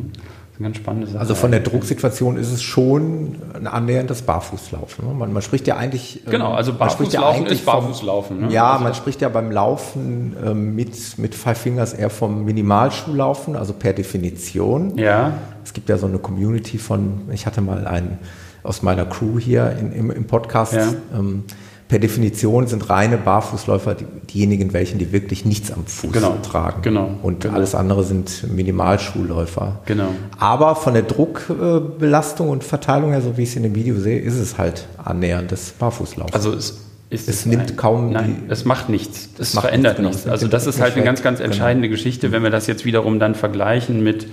Eine 0.59 0.69
ganz 0.69 0.77
spannende 0.77 1.07
Sache. 1.07 1.19
Also 1.19 1.35
von 1.35 1.51
der 1.51 1.59
Drucksituation 1.59 2.35
ist 2.37 2.51
es 2.51 2.63
schon 2.63 3.35
ein 3.53 3.67
annäherndes 3.67 4.23
Barfußlaufen. 4.23 5.07
ne? 5.07 5.13
Man, 5.13 5.31
man 5.31 5.41
spricht 5.43 5.67
ja 5.67 5.77
eigentlich. 5.77 6.23
ähm, 6.25 6.31
Genau, 6.31 6.53
also 6.53 6.73
Barfußlaufen 6.73 7.41
eigentlich 7.45 7.59
ist 7.59 7.65
vom- 7.65 7.81
Barfußlaufen, 7.81 8.41
ne? 8.41 8.51
Ja, 8.51 8.71
Also 8.71 8.83
man 8.83 8.93
spricht 8.95 9.21
ja 9.21 9.29
beim 9.29 9.51
Laufen 9.51 10.35
ähm, 10.43 10.73
mit, 10.75 11.17
mit 11.19 11.35
Five 11.35 11.59
Fingers 11.59 11.93
eher 11.93 12.09
vom 12.09 12.43
Minimalschuhlaufen, 12.45 13.55
also 13.55 13.73
per 13.73 13.93
Definition. 13.93 14.97
Ja, 14.97 15.33
Es 15.63 15.73
gibt 15.73 15.89
ja 15.89 15.97
so 15.97 16.07
eine 16.07 16.17
Community 16.17 16.77
von, 16.79 17.21
ich 17.31 17.45
hatte 17.45 17.61
mal 17.61 17.85
einen 17.87 18.17
aus 18.63 18.81
meiner 18.81 19.05
Crew 19.05 19.37
hier 19.39 19.75
in, 19.79 19.91
im, 19.91 20.11
im 20.11 20.25
Podcast. 20.25 20.73
Ja. 20.73 20.87
Ähm, 21.15 21.43
per 21.87 21.99
Definition 21.99 22.67
sind 22.67 22.89
reine 22.89 23.17
Barfußläufer 23.17 23.95
die, 23.95 24.05
diejenigen, 24.33 24.73
welchen 24.73 24.99
die 24.99 25.11
wirklich 25.13 25.45
nichts 25.45 25.71
am 25.71 25.85
Fuß 25.85 26.11
Genau, 26.11 26.35
tragen. 26.43 26.81
genau, 26.81 27.11
Und 27.23 27.41
genau. 27.41 27.55
alles 27.55 27.75
andere 27.75 28.03
sind 28.03 28.51
Minimalschuhläufer. 28.53 29.79
genau. 29.85 30.09
Aber 30.37 30.75
von 30.75 30.93
der 30.93 31.03
Druckbelastung 31.03 32.49
und 32.49 32.63
Verteilung 32.63 33.11
her, 33.11 33.21
so 33.21 33.37
wie 33.37 33.43
ich 33.43 33.49
es 33.49 33.55
in 33.55 33.63
dem 33.63 33.75
Video 33.75 33.95
sehe, 33.99 34.19
ist 34.19 34.35
es 34.35 34.57
halt 34.57 34.85
annähernd 35.03 35.51
des 35.51 35.71
Barfußlaufs. 35.71 36.33
Also 36.33 36.53
es, 36.53 36.77
ist 37.09 37.29
Es 37.29 37.45
nimmt 37.45 37.77
kaum 37.77 38.11
Nein, 38.11 38.43
die- 38.47 38.51
es 38.51 38.65
macht 38.65 38.89
nichts. 38.89 39.29
Es, 39.39 39.53
macht 39.53 39.65
verändert 39.67 39.93
nichts, 39.93 39.97
genau. 39.97 40.09
nichts. 40.09 40.27
Also 40.27 40.47
das 40.49 40.67
ist 40.67 40.81
halt 40.81 40.91
eine 40.93 41.01
weg. 41.01 41.05
ganz, 41.05 41.21
ganz 41.23 41.39
Genau. 41.39 41.51
entscheidende 41.51 41.87
Geschichte, 41.87 42.33
wenn 42.33 42.43
wir 42.43 42.49
das 42.49 42.67
jetzt 42.67 42.83
wiederum 42.83 43.17
dann 43.19 43.33
vergleichen 43.33 44.03
mit 44.03 44.27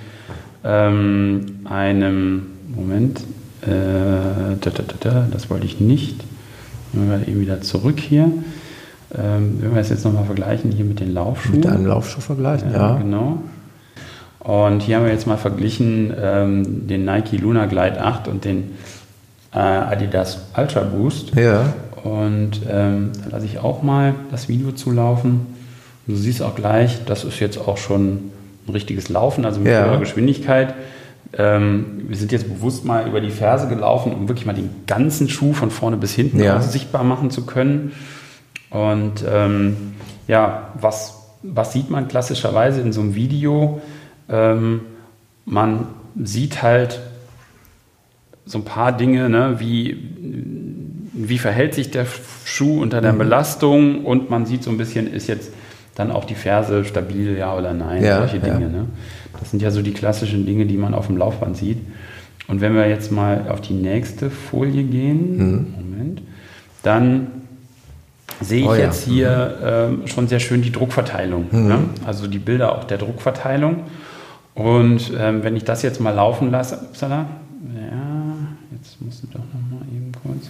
ähm, 0.64 1.60
einem 1.64 2.46
Moment. 2.74 3.20
Äh, 3.62 3.66
da, 4.60 4.70
da, 4.70 4.82
da, 5.00 5.26
das 5.30 5.50
wollte 5.50 5.66
ich 5.66 5.78
nicht. 5.80 6.16
Gehen 6.94 7.10
wir 7.10 7.28
eben 7.28 7.40
wieder 7.40 7.60
zurück 7.60 7.98
hier. 8.00 8.30
Ähm, 9.16 9.58
wenn 9.60 9.74
wir 9.74 9.80
es 9.80 9.90
jetzt 9.90 10.04
nochmal 10.04 10.24
vergleichen 10.24 10.70
hier 10.72 10.84
mit 10.84 11.00
den 11.00 11.12
Laufschuhen. 11.14 11.56
Mit 11.60 11.66
einem 11.66 11.86
Laufschuh 11.86 12.20
vergleichen, 12.20 12.72
Ja, 12.72 12.90
ja. 12.90 12.96
genau. 12.96 13.38
Und 14.40 14.80
hier 14.82 14.96
haben 14.96 15.04
wir 15.06 15.12
jetzt 15.12 15.26
mal 15.26 15.36
verglichen 15.38 16.12
ähm, 16.20 16.86
den 16.86 17.04
Nike 17.04 17.36
Luna 17.38 17.66
Glide 17.66 18.00
8 18.02 18.28
und 18.28 18.44
den 18.44 18.72
äh, 19.54 19.58
Adidas 19.58 20.38
Ultra 20.56 20.80
Boost. 20.80 21.34
Ja, 21.36 21.72
Und 22.02 22.60
ähm, 22.68 23.10
da 23.24 23.36
lasse 23.36 23.46
ich 23.46 23.58
auch 23.58 23.82
mal 23.82 24.14
das 24.30 24.48
Video 24.48 24.72
zulaufen. 24.72 25.46
Du 26.06 26.14
siehst 26.16 26.42
auch 26.42 26.54
gleich, 26.54 26.98
das 27.06 27.24
ist 27.24 27.40
jetzt 27.40 27.56
auch 27.58 27.78
schon 27.78 28.30
ein 28.66 28.72
richtiges 28.72 29.08
Laufen, 29.08 29.44
also 29.46 29.60
mit 29.60 29.72
Ja. 29.72 29.84
höherer 29.84 30.00
Geschwindigkeit. 30.00 30.74
Ähm, 31.36 32.04
wir 32.08 32.16
sind 32.16 32.30
jetzt 32.32 32.48
bewusst 32.48 32.84
mal 32.84 33.08
über 33.08 33.20
die 33.20 33.30
Ferse 33.30 33.68
gelaufen, 33.68 34.12
um 34.12 34.28
wirklich 34.28 34.46
mal 34.46 34.52
den 34.54 34.70
ganzen 34.86 35.28
Schuh 35.28 35.52
von 35.52 35.70
vorne 35.70 35.96
bis 35.96 36.14
hinten 36.14 36.40
Ja. 36.42 36.60
sichtbar 36.60 37.02
machen 37.04 37.30
zu 37.30 37.44
können. 37.44 37.92
Und 38.70 39.24
ähm, 39.28 39.76
ja, 40.28 40.68
was, 40.80 41.22
was 41.42 41.72
sieht 41.72 41.90
man 41.90 42.08
klassischerweise 42.08 42.80
in 42.80 42.92
so 42.92 43.00
einem 43.00 43.14
Video? 43.14 43.80
Ähm, 44.28 44.80
man 45.44 45.86
sieht 46.22 46.62
halt 46.62 47.00
so 48.46 48.58
ein 48.58 48.64
paar 48.64 48.92
Dinge, 48.92 49.28
ne, 49.28 49.56
wie, 49.58 49.96
wie 51.12 51.38
verhält 51.38 51.74
sich 51.74 51.90
der 51.90 52.06
Schuh 52.44 52.80
unter 52.82 53.00
der 53.00 53.12
Belastung 53.12 54.04
und 54.04 54.28
man 54.30 54.44
sieht 54.46 54.62
so 54.62 54.70
ein 54.70 54.76
bisschen, 54.78 55.12
ist 55.12 55.28
jetzt 55.28 55.50
dann 55.94 56.10
auch 56.10 56.24
die 56.24 56.34
Ferse 56.34 56.84
stabil, 56.84 57.36
ja 57.38 57.54
oder 57.56 57.72
nein, 57.72 58.02
Ja, 58.04 58.18
solche 58.18 58.36
ja. 58.38 58.42
Dinge. 58.54 58.68
Ne? 58.70 58.84
Das 59.40 59.50
sind 59.50 59.62
ja 59.62 59.70
so 59.70 59.82
die 59.82 59.92
klassischen 59.92 60.46
Dinge, 60.46 60.66
die 60.66 60.76
man 60.76 60.94
auf 60.94 61.06
dem 61.06 61.16
Laufband 61.16 61.56
sieht. 61.56 61.78
Und 62.46 62.60
wenn 62.60 62.74
wir 62.74 62.88
jetzt 62.88 63.10
mal 63.10 63.46
auf 63.48 63.60
die 63.60 63.72
nächste 63.74 64.30
Folie 64.30 64.82
gehen, 64.84 65.36
Mhm. 65.36 65.74
Moment, 65.76 66.22
dann 66.82 67.26
sehe 68.40 68.60
ich 68.62 68.66
Oh 68.68 68.74
ja. 68.74 68.84
jetzt 68.84 69.04
hier 69.04 69.58
ähm, 69.64 70.06
schon 70.06 70.28
sehr 70.28 70.40
schön 70.40 70.60
die 70.62 70.72
Druckverteilung. 70.72 71.46
Mhm. 71.50 71.68
Ne? 71.68 71.78
Also 72.06 72.26
die 72.26 72.38
Bilder 72.38 72.76
auch 72.76 72.84
der 72.84 72.98
Druckverteilung. 72.98 73.84
Und 74.54 75.10
ähm, 75.18 75.42
wenn 75.42 75.56
ich 75.56 75.64
das 75.64 75.82
jetzt 75.82 76.00
mal 76.00 76.10
laufen 76.10 76.50
lasse, 76.50 76.76
upsala, 76.76 77.26
ja, 77.74 78.36
jetzt 78.78 79.00
musst 79.00 79.22
du 79.22 79.26
doch 79.28 79.40
noch 79.40 79.78
mal 79.80 79.86
eben 79.94 80.12
kurz. 80.22 80.48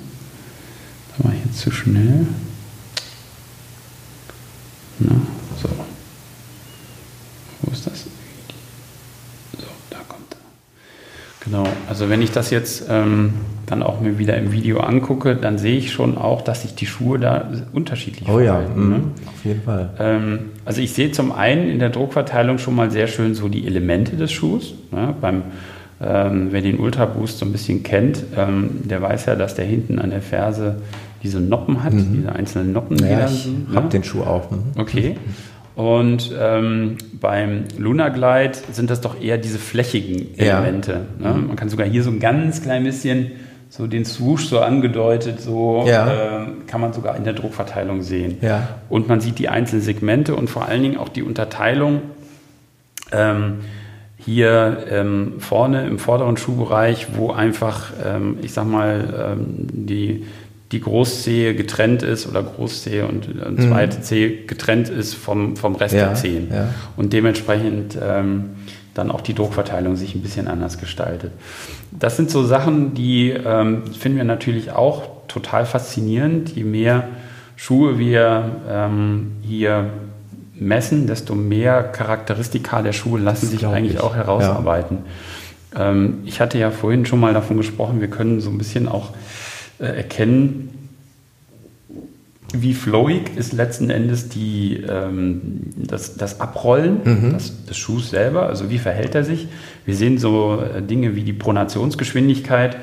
Da 1.17 1.25
war 1.25 1.33
ich 1.33 1.45
jetzt 1.45 1.59
zu 1.61 1.71
schnell. 1.71 2.27
Na, 4.99 5.15
so. 5.63 5.69
Wo 7.63 7.73
ist 7.73 7.87
das? 7.87 8.05
So, 9.59 9.67
da 9.91 9.99
kommt 10.09 10.33
er. 10.33 10.39
Genau, 11.45 11.65
also 11.89 12.09
wenn 12.09 12.23
ich 12.23 12.31
das 12.33 12.51
jetzt 12.51 12.87
ähm, 12.89 13.35
dann 13.67 13.83
auch 13.83 14.01
mir 14.01 14.19
wieder 14.19 14.37
im 14.37 14.53
Video 14.53 14.81
angucke, 14.81 15.37
dann 15.37 15.59
sehe 15.59 15.77
ich 15.77 15.93
schon 15.93 16.17
auch, 16.17 16.43
dass 16.43 16.63
sich 16.63 16.75
die 16.75 16.87
Schuhe 16.87 17.19
da 17.19 17.51
unterschiedlich 17.73 18.29
oh 18.29 18.39
verhalten. 18.39 18.73
Ja, 18.77 18.89
ne? 18.89 18.99
Mhm. 18.99 19.13
auf 19.27 19.45
jeden 19.45 19.63
Fall. 19.63 19.91
Ähm, 19.99 20.39
also 20.65 20.81
ich 20.81 20.93
sehe 20.93 21.13
zum 21.13 21.33
einen 21.33 21.69
in 21.69 21.79
der 21.79 21.91
Druckverteilung 21.91 22.59
schon 22.59 22.75
mal 22.75 22.91
sehr 22.91 23.07
schön 23.07 23.35
so 23.35 23.49
die 23.49 23.67
Elemente 23.67 24.17
des 24.17 24.33
Schuhs. 24.33 24.75
Ne? 24.91 25.15
Beim, 25.21 25.43
ähm, 26.03 26.49
wer 26.51 26.61
den 26.61 26.79
Ultra 26.79 27.07
Boost 27.07 27.39
so 27.39 27.47
ein 27.47 27.53
bisschen 27.53 27.83
kennt, 27.83 28.23
ähm, 28.37 28.81
der 28.85 29.03
weiß 29.03 29.27
ja, 29.27 29.37
dass 29.37 29.55
der 29.55 29.65
hinten 29.65 29.99
an 29.99 30.11
der 30.11 30.23
Ferse 30.23 30.77
diese 31.23 31.41
Noppen 31.41 31.83
hat, 31.83 31.95
mhm. 31.95 32.17
diese 32.17 32.33
einzelnen 32.33 32.73
Noppen. 32.73 32.99
Ja, 32.99 33.27
ich 33.27 33.47
ne? 33.47 33.75
habe 33.75 33.89
den 33.89 34.05
Schuh 34.05 34.23
auch. 34.23 34.51
Mhm. 34.51 34.59
Okay. 34.77 35.17
Und 35.75 36.31
ähm, 36.39 36.99
beim 37.21 37.65
Lunar 37.79 38.11
Glide 38.11 38.53
sind 38.73 38.91
das 38.91 39.01
doch 39.01 39.21
eher 39.21 39.39
diese 39.39 39.59
flächigen 39.59 40.39
Elemente. 40.39 41.07
Ja. 41.21 41.33
Ne? 41.33 41.43
Man 41.49 41.57
kann 41.57 41.69
sogar 41.69 41.87
hier 41.87 42.03
so 42.03 42.11
ein 42.11 42.21
ganz 42.21 42.63
klein 42.63 42.85
bisschen 42.85 43.33
so 43.69 43.89
den 43.89 44.05
Swoosh 44.05 44.47
so 44.47 44.61
angedeutet, 44.61 45.41
so 45.41 45.85
ja. 45.85 46.43
äh, 46.43 46.47
kann 46.69 46.81
man 46.81 46.93
sogar 46.93 47.17
in 47.17 47.25
der 47.25 47.33
Druckverteilung 47.33 48.03
sehen. 48.03 48.39
Ja. 48.41 48.69
Und 48.89 49.09
man 49.09 49.21
sieht 49.21 49.41
die 49.41 49.49
einzelnen 49.49 49.83
Segmente 49.83 50.37
und 50.37 50.49
vor 50.49 50.69
allen 50.69 50.83
Dingen 50.83 50.97
auch 50.97 51.09
die 51.09 51.25
Unterteilung. 51.25 52.03
Ähm, 53.11 53.61
hier 54.17 54.85
ähm, 54.91 55.35
vorne 55.39 55.87
im 55.87 55.99
vorderen 55.99 56.37
Schuhbereich, 56.37 57.09
wo 57.17 57.33
einfach, 57.33 57.91
ähm, 58.03 58.39
ich 58.43 58.53
sag 58.53 58.67
mal, 58.67 59.37
ähm, 59.37 59.67
die 59.73 60.25
die 60.75 60.81
Großzehe 60.81 61.55
getrennt 61.55 62.03
ist 62.03 62.27
oder 62.27 62.43
Großzehe 62.43 63.07
und 63.07 63.33
mhm. 63.33 63.69
zweite 63.69 64.01
Zehe 64.01 64.45
getrennt 64.45 64.89
ist 64.89 65.15
vom, 65.15 65.57
vom 65.57 65.77
Rest 65.77 65.95
ja, 65.95 66.07
der 66.07 66.15
Zehen. 66.17 66.49
Ja. 66.53 66.69
Und 66.97 67.13
dementsprechend 67.13 67.97
ähm, 68.03 68.51
dann 68.93 69.13
auch 69.13 69.21
die 69.21 69.35
Druckverteilung 69.35 69.95
sich 69.95 70.17
ein 70.17 70.23
bisschen 70.23 70.49
anders 70.49 70.79
gestaltet. 70.79 71.31
Das 71.93 72.17
sind 72.17 72.29
so 72.29 72.45
Sachen, 72.45 72.93
die 72.95 73.31
ähm, 73.31 73.83
finden 73.97 74.19
wir 74.19 74.25
natürlich 74.25 74.73
auch 74.73 75.05
total 75.29 75.65
faszinierend. 75.65 76.51
Je 76.57 76.65
mehr 76.65 77.05
Schuhe 77.55 78.01
wir 78.01 78.57
ähm, 78.69 79.33
hier 79.43 79.91
messen, 80.59 81.07
desto 81.07 81.37
mehr 81.37 81.85
Charakteristika 81.85 82.83
der 82.83 82.93
Schuhe 82.93 83.21
lassen 83.21 83.47
sich 83.47 83.65
eigentlich 83.65 83.95
ich. 83.95 84.01
auch 84.01 84.17
herausarbeiten. 84.17 84.99
Ja. 85.73 85.91
Ähm, 85.91 86.19
ich 86.25 86.41
hatte 86.41 86.59
ja 86.59 86.73
vorhin 86.73 87.07
schon 87.07 87.21
mal 87.21 87.33
davon 87.33 87.57
gesprochen, 87.57 88.01
wir 88.01 88.09
können 88.09 88.41
so 88.41 88.51
ein 88.51 88.59
bisschen 88.59 88.89
auch 88.89 89.11
äh, 89.79 89.87
erkennen, 89.87 90.71
wie 92.57 92.75
flowig 92.75 93.37
ist 93.37 93.53
letzten 93.53 93.91
Endes 93.91 94.29
die, 94.29 94.85
ähm, 94.89 95.63
das, 95.77 96.17
das 96.17 96.41
Abrollen 96.41 97.01
mhm. 97.05 97.33
des, 97.33 97.67
des 97.67 97.77
Schuhs 97.77 98.11
selber, 98.11 98.47
also 98.47 98.71
wie 98.71 98.79
verhält 98.79 99.15
er 99.15 99.25
sich. 99.25 99.49
Wir 99.85 99.97
sehen 99.97 100.19
so 100.19 100.61
äh, 100.63 100.83
Dinge 100.83 101.17
wie 101.17 101.23
die 101.23 101.33
Pronationsgeschwindigkeit. 101.33 102.77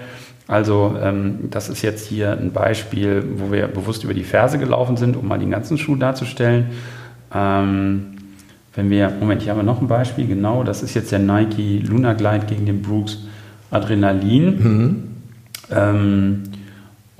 Also 0.47 0.95
ähm, 1.01 1.49
das 1.49 1.69
ist 1.69 1.81
jetzt 1.81 2.05
hier 2.07 2.33
ein 2.33 2.51
Beispiel, 2.51 3.23
wo 3.37 3.51
wir 3.51 3.67
bewusst 3.67 4.03
über 4.03 4.13
die 4.13 4.23
Ferse 4.23 4.57
gelaufen 4.57 4.97
sind, 4.97 5.15
um 5.15 5.27
mal 5.27 5.39
den 5.39 5.51
ganzen 5.51 5.77
Schuh 5.77 5.95
darzustellen. 5.95 6.71
Ähm, 7.33 8.17
wenn 8.75 8.89
wir, 8.89 9.09
Moment, 9.19 9.41
hier 9.41 9.51
haben 9.51 9.59
wir 9.59 9.63
noch 9.63 9.81
ein 9.81 9.87
Beispiel, 9.87 10.27
genau, 10.27 10.63
das 10.63 10.83
ist 10.83 10.93
jetzt 10.93 11.11
der 11.11 11.19
Nike 11.19 11.79
Lunar 11.79 12.15
Glide 12.15 12.45
gegen 12.47 12.65
den 12.65 12.81
Brooks 12.81 13.19
Adrenalin. 13.69 14.45
Mhm. 14.59 15.03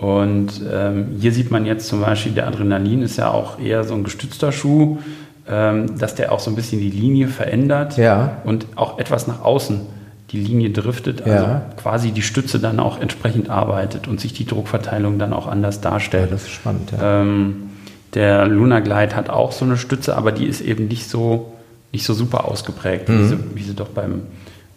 Und 0.01 0.61
ähm, 0.73 1.09
hier 1.19 1.31
sieht 1.31 1.51
man 1.51 1.67
jetzt 1.67 1.87
zum 1.87 2.01
Beispiel, 2.01 2.31
der 2.31 2.47
Adrenalin 2.47 3.03
ist 3.03 3.17
ja 3.17 3.29
auch 3.29 3.59
eher 3.59 3.83
so 3.83 3.93
ein 3.93 4.03
gestützter 4.03 4.51
Schuh, 4.51 4.97
ähm, 5.47 5.99
dass 5.99 6.15
der 6.15 6.31
auch 6.31 6.39
so 6.39 6.49
ein 6.49 6.55
bisschen 6.55 6.79
die 6.79 6.89
Linie 6.89 7.27
verändert 7.27 7.97
ja. 7.97 8.37
und 8.43 8.65
auch 8.75 8.97
etwas 8.97 9.27
nach 9.27 9.43
außen 9.43 9.81
die 10.31 10.39
Linie 10.39 10.71
driftet, 10.71 11.21
also 11.21 11.45
ja. 11.45 11.61
quasi 11.77 12.11
die 12.11 12.23
Stütze 12.23 12.59
dann 12.59 12.79
auch 12.79 12.99
entsprechend 12.99 13.51
arbeitet 13.51 14.07
und 14.07 14.19
sich 14.19 14.33
die 14.33 14.45
Druckverteilung 14.45 15.19
dann 15.19 15.33
auch 15.33 15.45
anders 15.45 15.81
darstellt. 15.81 16.29
Ja, 16.29 16.31
das 16.31 16.43
ist 16.43 16.51
spannend. 16.51 16.91
Ja. 16.91 17.21
Ähm, 17.21 17.69
der 18.15 18.47
Lunar 18.47 18.81
Glide 18.81 19.15
hat 19.15 19.29
auch 19.29 19.51
so 19.51 19.65
eine 19.65 19.77
Stütze, 19.77 20.17
aber 20.17 20.31
die 20.31 20.45
ist 20.45 20.61
eben 20.61 20.87
nicht 20.87 21.07
so, 21.07 21.53
nicht 21.91 22.05
so 22.05 22.15
super 22.15 22.45
ausgeprägt, 22.45 23.07
mhm. 23.07 23.19
wie, 23.19 23.27
sie, 23.27 23.37
wie, 23.55 23.63
sie, 23.63 23.75
doch 23.75 23.89
beim 23.89 24.23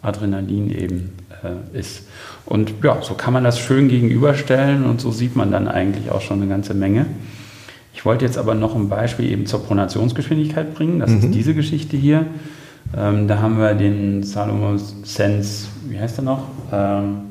Adrenalin 0.01 0.69
eben 0.69 1.13
äh, 1.43 1.77
ist. 1.77 2.03
Und 2.45 2.73
ja, 2.83 3.01
so 3.01 3.15
kann 3.15 3.33
man 3.33 3.43
das 3.43 3.59
schön 3.59 3.87
gegenüberstellen 3.87 4.85
und 4.85 5.01
so 5.01 5.11
sieht 5.11 5.35
man 5.35 5.51
dann 5.51 5.67
eigentlich 5.67 6.11
auch 6.11 6.21
schon 6.21 6.41
eine 6.41 6.49
ganze 6.49 6.73
Menge. 6.73 7.07
Ich 7.93 8.05
wollte 8.05 8.25
jetzt 8.25 8.37
aber 8.37 8.53
noch 8.53 8.75
ein 8.75 8.89
Beispiel 8.89 9.31
eben 9.31 9.45
zur 9.45 9.63
Pronationsgeschwindigkeit 9.63 10.75
bringen. 10.75 10.99
Das 10.99 11.09
mhm. 11.09 11.19
ist 11.19 11.31
diese 11.33 11.55
Geschichte 11.55 11.97
hier. 11.97 12.27
Ähm, 12.95 13.27
da 13.27 13.39
haben 13.39 13.57
wir 13.57 13.73
den 13.73 14.23
Salomon 14.23 14.79
Sense, 15.03 15.67
wie 15.89 15.99
heißt 15.99 16.19
er 16.19 16.23
noch? 16.23 16.43
Ähm, 16.71 17.21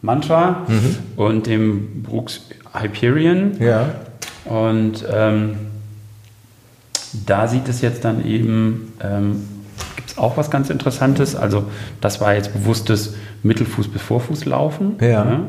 Mantra 0.00 0.64
mhm. 0.68 0.96
und 1.16 1.46
dem 1.46 2.02
Brooks 2.02 2.48
Hyperion. 2.72 3.52
Ja. 3.60 3.90
Und 4.44 5.04
ähm, 5.12 5.56
da 7.26 7.46
sieht 7.46 7.68
es 7.68 7.80
jetzt 7.82 8.04
dann 8.04 8.24
eben, 8.24 8.92
ähm, 9.02 9.44
gibt 10.02 10.10
es 10.10 10.18
auch 10.18 10.36
was 10.36 10.50
ganz 10.50 10.68
Interessantes. 10.68 11.36
Also 11.36 11.64
das 12.00 12.20
war 12.20 12.34
jetzt 12.34 12.52
bewusstes 12.52 13.14
Mittelfuß 13.44 13.88
bis 13.88 14.02
Vorfuß 14.02 14.44
laufen. 14.46 14.96
Ja. 15.00 15.24
Ne? 15.24 15.40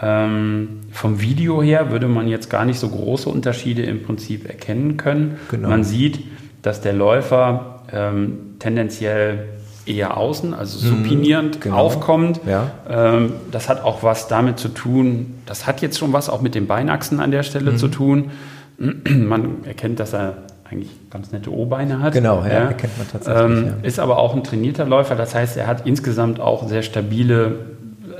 Ähm, 0.00 0.80
vom 0.90 1.20
Video 1.20 1.62
her 1.62 1.90
würde 1.90 2.08
man 2.08 2.26
jetzt 2.26 2.48
gar 2.48 2.64
nicht 2.64 2.78
so 2.78 2.88
große 2.88 3.28
Unterschiede 3.28 3.82
im 3.82 4.02
Prinzip 4.02 4.48
erkennen 4.48 4.96
können. 4.96 5.36
Genau. 5.50 5.68
Man 5.68 5.84
sieht, 5.84 6.20
dass 6.62 6.80
der 6.80 6.94
Läufer 6.94 7.82
ähm, 7.92 8.56
tendenziell 8.58 9.48
eher 9.84 10.16
außen, 10.16 10.54
also 10.54 10.86
mhm, 10.86 11.02
supinierend 11.02 11.60
genau. 11.60 11.76
aufkommt. 11.76 12.40
Ja. 12.46 12.70
Ähm, 12.88 13.34
das 13.50 13.68
hat 13.68 13.84
auch 13.84 14.02
was 14.02 14.26
damit 14.26 14.58
zu 14.58 14.68
tun, 14.68 15.34
das 15.44 15.66
hat 15.66 15.82
jetzt 15.82 15.98
schon 15.98 16.14
was 16.14 16.30
auch 16.30 16.40
mit 16.40 16.54
den 16.54 16.66
Beinachsen 16.66 17.20
an 17.20 17.30
der 17.30 17.42
Stelle 17.42 17.72
mhm. 17.72 17.76
zu 17.76 17.88
tun. 17.88 18.30
Man 18.78 19.64
erkennt, 19.64 20.00
dass 20.00 20.14
er 20.14 20.38
eigentlich 20.70 20.90
ganz 21.10 21.32
nette 21.32 21.52
O-Beine 21.52 22.00
hat. 22.00 22.12
Genau, 22.12 22.42
ja, 22.42 22.48
ja. 22.48 22.54
erkennt 22.66 22.96
man 22.98 23.08
tatsächlich. 23.10 23.44
Ähm, 23.44 23.66
ja. 23.66 23.86
Ist 23.86 23.98
aber 23.98 24.18
auch 24.18 24.34
ein 24.34 24.44
trainierter 24.44 24.84
Läufer, 24.84 25.16
das 25.16 25.34
heißt, 25.34 25.56
er 25.56 25.66
hat 25.66 25.86
insgesamt 25.86 26.40
auch 26.40 26.68
sehr 26.68 26.82
stabile 26.82 27.58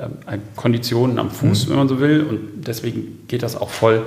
äh, 0.01 0.39
Konditionen 0.57 1.19
am 1.19 1.31
Fuß, 1.31 1.67
mhm. 1.67 1.71
wenn 1.71 1.79
man 1.79 1.89
so 1.89 2.01
will. 2.01 2.23
Und 2.23 2.67
deswegen 2.67 3.27
geht 3.29 3.43
das 3.43 3.61
auch 3.61 3.71
voll, 3.71 4.03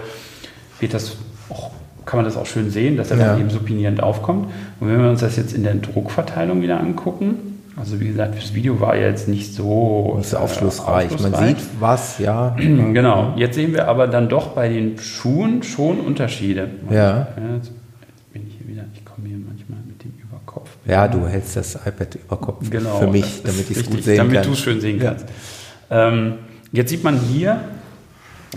geht 0.80 0.94
das 0.94 1.18
auch, 1.50 1.72
kann 2.06 2.18
man 2.18 2.26
das 2.26 2.36
auch 2.36 2.46
schön 2.46 2.70
sehen, 2.70 2.98
dass 2.98 3.12
er 3.12 3.18
ja. 3.18 3.28
dann 3.28 3.40
eben 3.40 3.50
supinierend 3.50 4.04
aufkommt. 4.04 4.48
Und 4.80 4.90
wenn 4.90 5.02
wir 5.02 5.10
uns 5.10 5.22
das 5.22 5.38
jetzt 5.38 5.54
in 5.54 5.64
der 5.64 5.76
Druckverteilung 5.76 6.62
wieder 6.62 6.80
angucken, 6.80 7.54
also 7.76 8.00
wie 8.00 8.08
gesagt, 8.08 8.38
das 8.38 8.54
Video 8.54 8.80
war 8.80 8.96
jetzt 8.96 9.28
nicht 9.28 9.56
so 9.56 10.20
so 10.22 10.38
aufschlussreich. 10.38 11.12
Äh, 11.12 11.14
aufschlussreich. 11.16 11.42
Man 11.42 11.56
sieht 11.56 11.66
was, 11.80 12.20
ja. 12.20 12.56
genau. 12.58 13.34
Jetzt 13.36 13.56
sehen 13.56 13.74
wir 13.74 13.88
aber 13.88 14.08
dann 14.08 14.30
doch 14.30 14.50
bei 14.50 14.70
den 14.70 15.00
Schuhen 15.00 15.64
schon 15.64 16.00
Unterschiede. 16.00 16.70
Ja. 16.92 17.30
Jetzt 17.56 17.72
bin 18.34 18.48
ich 18.48 18.56
hier 18.58 18.68
wieder, 18.68 18.86
ich 18.94 19.06
komme 19.06 19.28
hier 19.28 19.38
manchmal 19.38 19.80
mit 19.86 20.04
dem 20.04 20.12
Überkopf. 20.22 20.70
Ja, 20.86 21.08
du 21.08 21.28
hältst 21.28 21.56
das 21.56 21.76
iPad 21.76 22.16
über 22.16 22.38
Kopf 22.38 22.70
genau, 22.70 23.00
für 23.00 23.08
mich, 23.08 23.44
damit 23.44 23.70
ich 23.70 23.78
es 23.78 23.86
gut 23.86 24.04
sehen 24.04 24.18
damit 24.18 24.34
kann. 24.34 24.44
Damit 24.44 24.46
du 24.46 24.52
es 24.54 24.60
schön 24.60 24.82
sehen 24.82 25.00
kannst. 25.00 25.26
Ähm, 25.92 26.34
jetzt 26.72 26.90
sieht 26.90 27.04
man 27.04 27.20
hier 27.20 27.62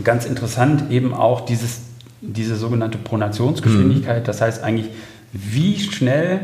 ganz 0.02 0.24
interessant 0.24 0.90
eben 0.90 1.12
auch 1.12 1.42
dieses, 1.42 1.82
diese 2.22 2.56
sogenannte 2.56 2.96
Pronationsgeschwindigkeit. 2.96 4.22
Mhm. 4.22 4.26
Das 4.26 4.40
heißt 4.40 4.62
eigentlich, 4.62 4.88
wie 5.32 5.78
schnell 5.78 6.40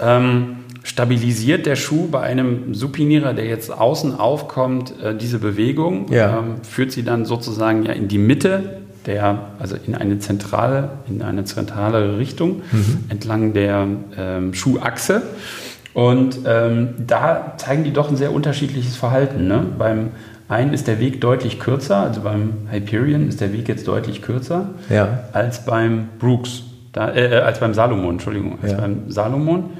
ähm, 0.00 0.56
stabilisiert 0.82 1.66
der 1.66 1.76
Schuh 1.76 2.08
bei 2.08 2.22
einem 2.22 2.74
Supinierer, 2.74 3.34
der 3.34 3.44
jetzt 3.44 3.70
außen 3.70 4.18
aufkommt, 4.18 4.94
äh, 5.02 5.14
diese 5.14 5.38
Bewegung, 5.38 6.10
ja. 6.10 6.38
ähm, 6.38 6.62
führt 6.62 6.92
sie 6.92 7.02
dann 7.02 7.26
sozusagen 7.26 7.84
ja 7.84 7.92
in 7.92 8.08
die 8.08 8.18
Mitte 8.18 8.80
der, 9.06 9.38
also 9.58 9.76
in 9.76 9.94
eine 9.94 10.18
zentrale, 10.18 10.90
in 11.08 11.22
eine 11.22 11.44
zentrale 11.44 12.18
Richtung 12.18 12.62
mhm. 12.70 13.04
entlang 13.08 13.52
der 13.52 13.86
ähm, 14.16 14.54
Schuhachse. 14.54 15.22
Und 15.92 16.40
ähm, 16.46 16.90
da 17.06 17.54
zeigen 17.56 17.82
die 17.84 17.92
doch 17.92 18.08
ein 18.10 18.16
sehr 18.16 18.32
unterschiedliches 18.32 18.96
Verhalten. 18.96 19.48
Ne? 19.48 19.64
Beim 19.76 20.10
einen 20.48 20.72
ist 20.72 20.86
der 20.86 21.00
Weg 21.00 21.20
deutlich 21.20 21.58
kürzer, 21.58 21.96
also 21.98 22.20
beim 22.22 22.68
Hyperion 22.70 23.28
ist 23.28 23.40
der 23.40 23.52
Weg 23.52 23.68
jetzt 23.68 23.86
deutlich 23.88 24.22
kürzer 24.22 24.70
ja. 24.88 25.24
als 25.32 25.64
beim 25.64 26.08
Brooks, 26.18 26.62
da, 26.92 27.14
äh, 27.14 27.40
als 27.40 27.60
beim 27.60 27.74
Salomon, 27.74 28.12
Entschuldigung, 28.12 28.58
als 28.62 28.72
ja. 28.72 28.78
beim 28.78 29.10
Salomon 29.10 29.70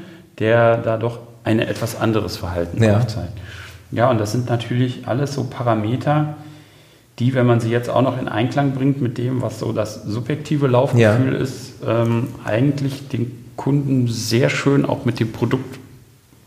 der 0.41 0.79
da 0.79 0.97
doch 0.97 1.21
ein 1.45 1.61
etwas 1.61 2.01
anderes 2.01 2.37
Verhalten 2.37 2.83
ja. 2.83 2.97
aufzeigt. 2.97 3.39
Ja, 3.93 4.11
und 4.11 4.19
das 4.19 4.33
sind 4.33 4.49
natürlich 4.49 5.07
alles 5.07 5.35
so 5.35 5.45
Parameter, 5.45 6.35
die, 7.21 7.35
wenn 7.35 7.47
man 7.47 7.61
sie 7.61 7.71
jetzt 7.71 7.89
auch 7.89 8.03
noch 8.03 8.19
in 8.19 8.27
Einklang 8.27 8.73
bringt 8.73 9.01
mit 9.01 9.19
dem, 9.19 9.43
was 9.43 9.61
so 9.61 9.73
das 9.73 10.03
subjektive 10.03 10.67
Laufgefühl 10.67 11.35
ja. 11.35 11.39
ist, 11.39 11.75
ähm, 11.87 12.29
eigentlich 12.45 13.09
den 13.09 13.31
Kunden 13.57 14.09
sehr 14.09 14.49
schön 14.49 14.87
auch 14.87 15.05
mit 15.05 15.21
dem 15.21 15.33
Produkt 15.33 15.79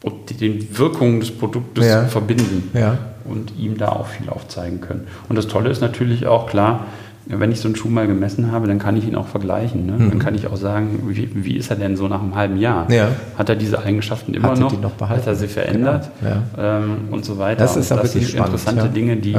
und 0.02 0.42
den 0.42 0.78
Wirkungen 0.78 1.20
des 1.20 1.32
Produktes 1.32 1.86
ja. 1.86 2.06
verbinden 2.06 2.72
ja. 2.74 2.98
und 3.26 3.54
ihm 3.58 3.78
da 3.78 3.90
auch 3.90 4.08
viel 4.08 4.30
aufzeigen 4.30 4.82
können. 4.82 5.08
Und 5.30 5.38
das 5.38 5.48
Tolle 5.48 5.70
ist 5.70 5.80
natürlich 5.80 6.26
auch 6.26 6.48
klar, 6.48 6.88
wenn 7.26 7.52
ich 7.52 7.62
so 7.62 7.70
einen 7.70 7.76
Schuh 7.76 7.88
mal 7.88 8.06
gemessen 8.08 8.52
habe, 8.52 8.68
dann 8.68 8.80
kann 8.80 8.98
ich 8.98 9.08
ihn 9.08 9.16
auch 9.16 9.28
vergleichen. 9.28 9.86
Ne? 9.86 9.94
Mhm. 9.94 10.10
Dann 10.10 10.20
kann 10.20 10.36
ich 10.36 10.48
auch 10.48 10.58
sagen, 10.58 11.04
wie, 11.08 11.30
wie, 11.34 11.56
ist 11.56 11.70
er 11.70 11.78
denn 11.78 11.96
so 11.96 12.10
nach 12.10 12.22
einem 12.22 12.36
halben 12.36 12.58
Jahr? 12.58 12.92
Ja. 12.92 13.10
Hat 13.38 13.48
er 13.48 13.56
diese 13.56 13.82
Eigenschaften 13.82 14.34
immer 14.34 14.56
noch? 14.56 14.74
noch 14.82 15.00
Hat 15.08 15.26
er 15.26 15.36
sie 15.36 15.48
verändert? 15.48 16.10
Genau. 16.20 16.36
Ähm, 16.58 16.98
und 17.12 17.24
so 17.24 17.38
weiter. 17.38 17.62
Das, 17.62 17.78
ist 17.78 17.92
und 17.92 18.04
das 18.04 18.12
sind 18.12 18.26
spannend, 18.26 18.48
interessante 18.48 18.88
ja. 18.88 18.92
Dinge, 18.92 19.16
die 19.16 19.38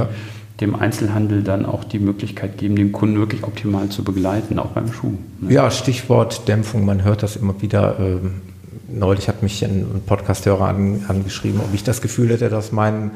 dem 0.60 0.76
Einzelhandel 0.76 1.42
dann 1.42 1.66
auch 1.66 1.82
die 1.82 1.98
Möglichkeit 1.98 2.58
geben, 2.58 2.76
den 2.76 2.92
Kunden 2.92 3.18
wirklich 3.18 3.42
optimal 3.42 3.88
zu 3.88 4.04
begleiten, 4.04 4.58
auch 4.58 4.70
beim 4.70 4.92
Schuh. 4.92 5.14
Ne? 5.40 5.52
Ja, 5.52 5.70
Stichwort 5.70 6.46
Dämpfung, 6.46 6.84
man 6.84 7.02
hört 7.02 7.22
das 7.22 7.36
immer 7.36 7.60
wieder. 7.60 7.96
Ähm, 7.98 8.42
neulich 8.88 9.28
hat 9.28 9.42
mich 9.42 9.64
ein 9.64 10.02
Podcast-Hörer 10.06 10.68
an, 10.68 11.04
angeschrieben, 11.08 11.60
ob 11.60 11.74
ich 11.74 11.82
das 11.82 12.00
Gefühl 12.00 12.30
hätte, 12.30 12.48
dass 12.50 12.70
mein 12.70 13.10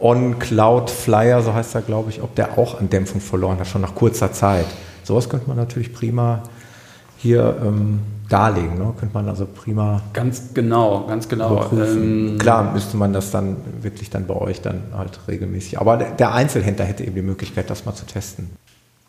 On-Cloud-Flyer, 0.00 1.42
so 1.42 1.54
heißt 1.54 1.74
er, 1.76 1.82
glaube 1.82 2.10
ich, 2.10 2.22
ob 2.22 2.34
der 2.34 2.58
auch 2.58 2.80
an 2.80 2.90
Dämpfung 2.90 3.20
verloren 3.20 3.58
hat, 3.60 3.68
schon 3.68 3.82
nach 3.82 3.94
kurzer 3.94 4.32
Zeit. 4.32 4.66
Sowas 5.04 5.28
könnte 5.28 5.46
man 5.46 5.56
natürlich 5.56 5.92
prima 5.92 6.42
hier 7.18 7.56
ähm, 7.62 8.00
darlegen. 8.30 8.78
Ne? 8.78 8.94
Könnte 8.98 9.14
man 9.14 9.28
also 9.28 9.46
prima. 9.46 10.00
Ganz 10.12 10.54
genau, 10.54 11.06
ganz 11.06 11.28
genau. 11.28 11.68
Ähm, 11.72 12.38
Klar 12.38 12.72
müsste 12.72 12.96
man 12.96 13.12
das 13.12 13.30
dann 13.30 13.56
wirklich 13.82 14.08
dann 14.08 14.26
bei 14.26 14.34
euch 14.34 14.62
dann 14.62 14.82
halt 14.96 15.20
regelmäßig. 15.28 15.80
Aber 15.80 15.96
der 15.96 16.32
Einzelhändler 16.32 16.84
hätte 16.84 17.04
eben 17.04 17.16
die 17.16 17.22
Möglichkeit, 17.22 17.68
das 17.68 17.84
mal 17.84 17.94
zu 17.94 18.06
testen. 18.06 18.50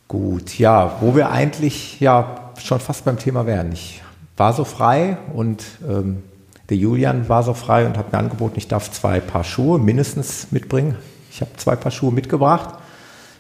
Gut, 0.08 0.58
ja, 0.58 0.98
wo 1.00 1.16
wir 1.16 1.32
eigentlich 1.32 2.00
ja 2.02 2.52
schon 2.60 2.80
fast 2.80 3.06
beim 3.06 3.18
Thema 3.18 3.46
wären. 3.46 3.72
Ich 3.72 4.02
war 4.36 4.54
so 4.54 4.64
frei 4.66 5.18
und 5.34 5.64
ähm, 5.88 6.24
der 6.70 6.78
Julian 6.78 7.30
war 7.30 7.44
so 7.44 7.54
frei 7.54 7.86
und 7.86 7.98
hat 7.98 8.12
mir 8.12 8.18
angeboten, 8.18 8.56
ich 8.58 8.68
darf 8.68 8.92
zwei 8.92 9.20
Paar 9.20 9.44
Schuhe 9.44 9.78
mindestens 9.78 10.48
mitbringen. 10.52 10.96
Ich 11.32 11.42
habe 11.42 11.52
zwei 11.58 11.76
Paar 11.76 11.92
Schuhe 11.92 12.12
mitgebracht, 12.12 12.76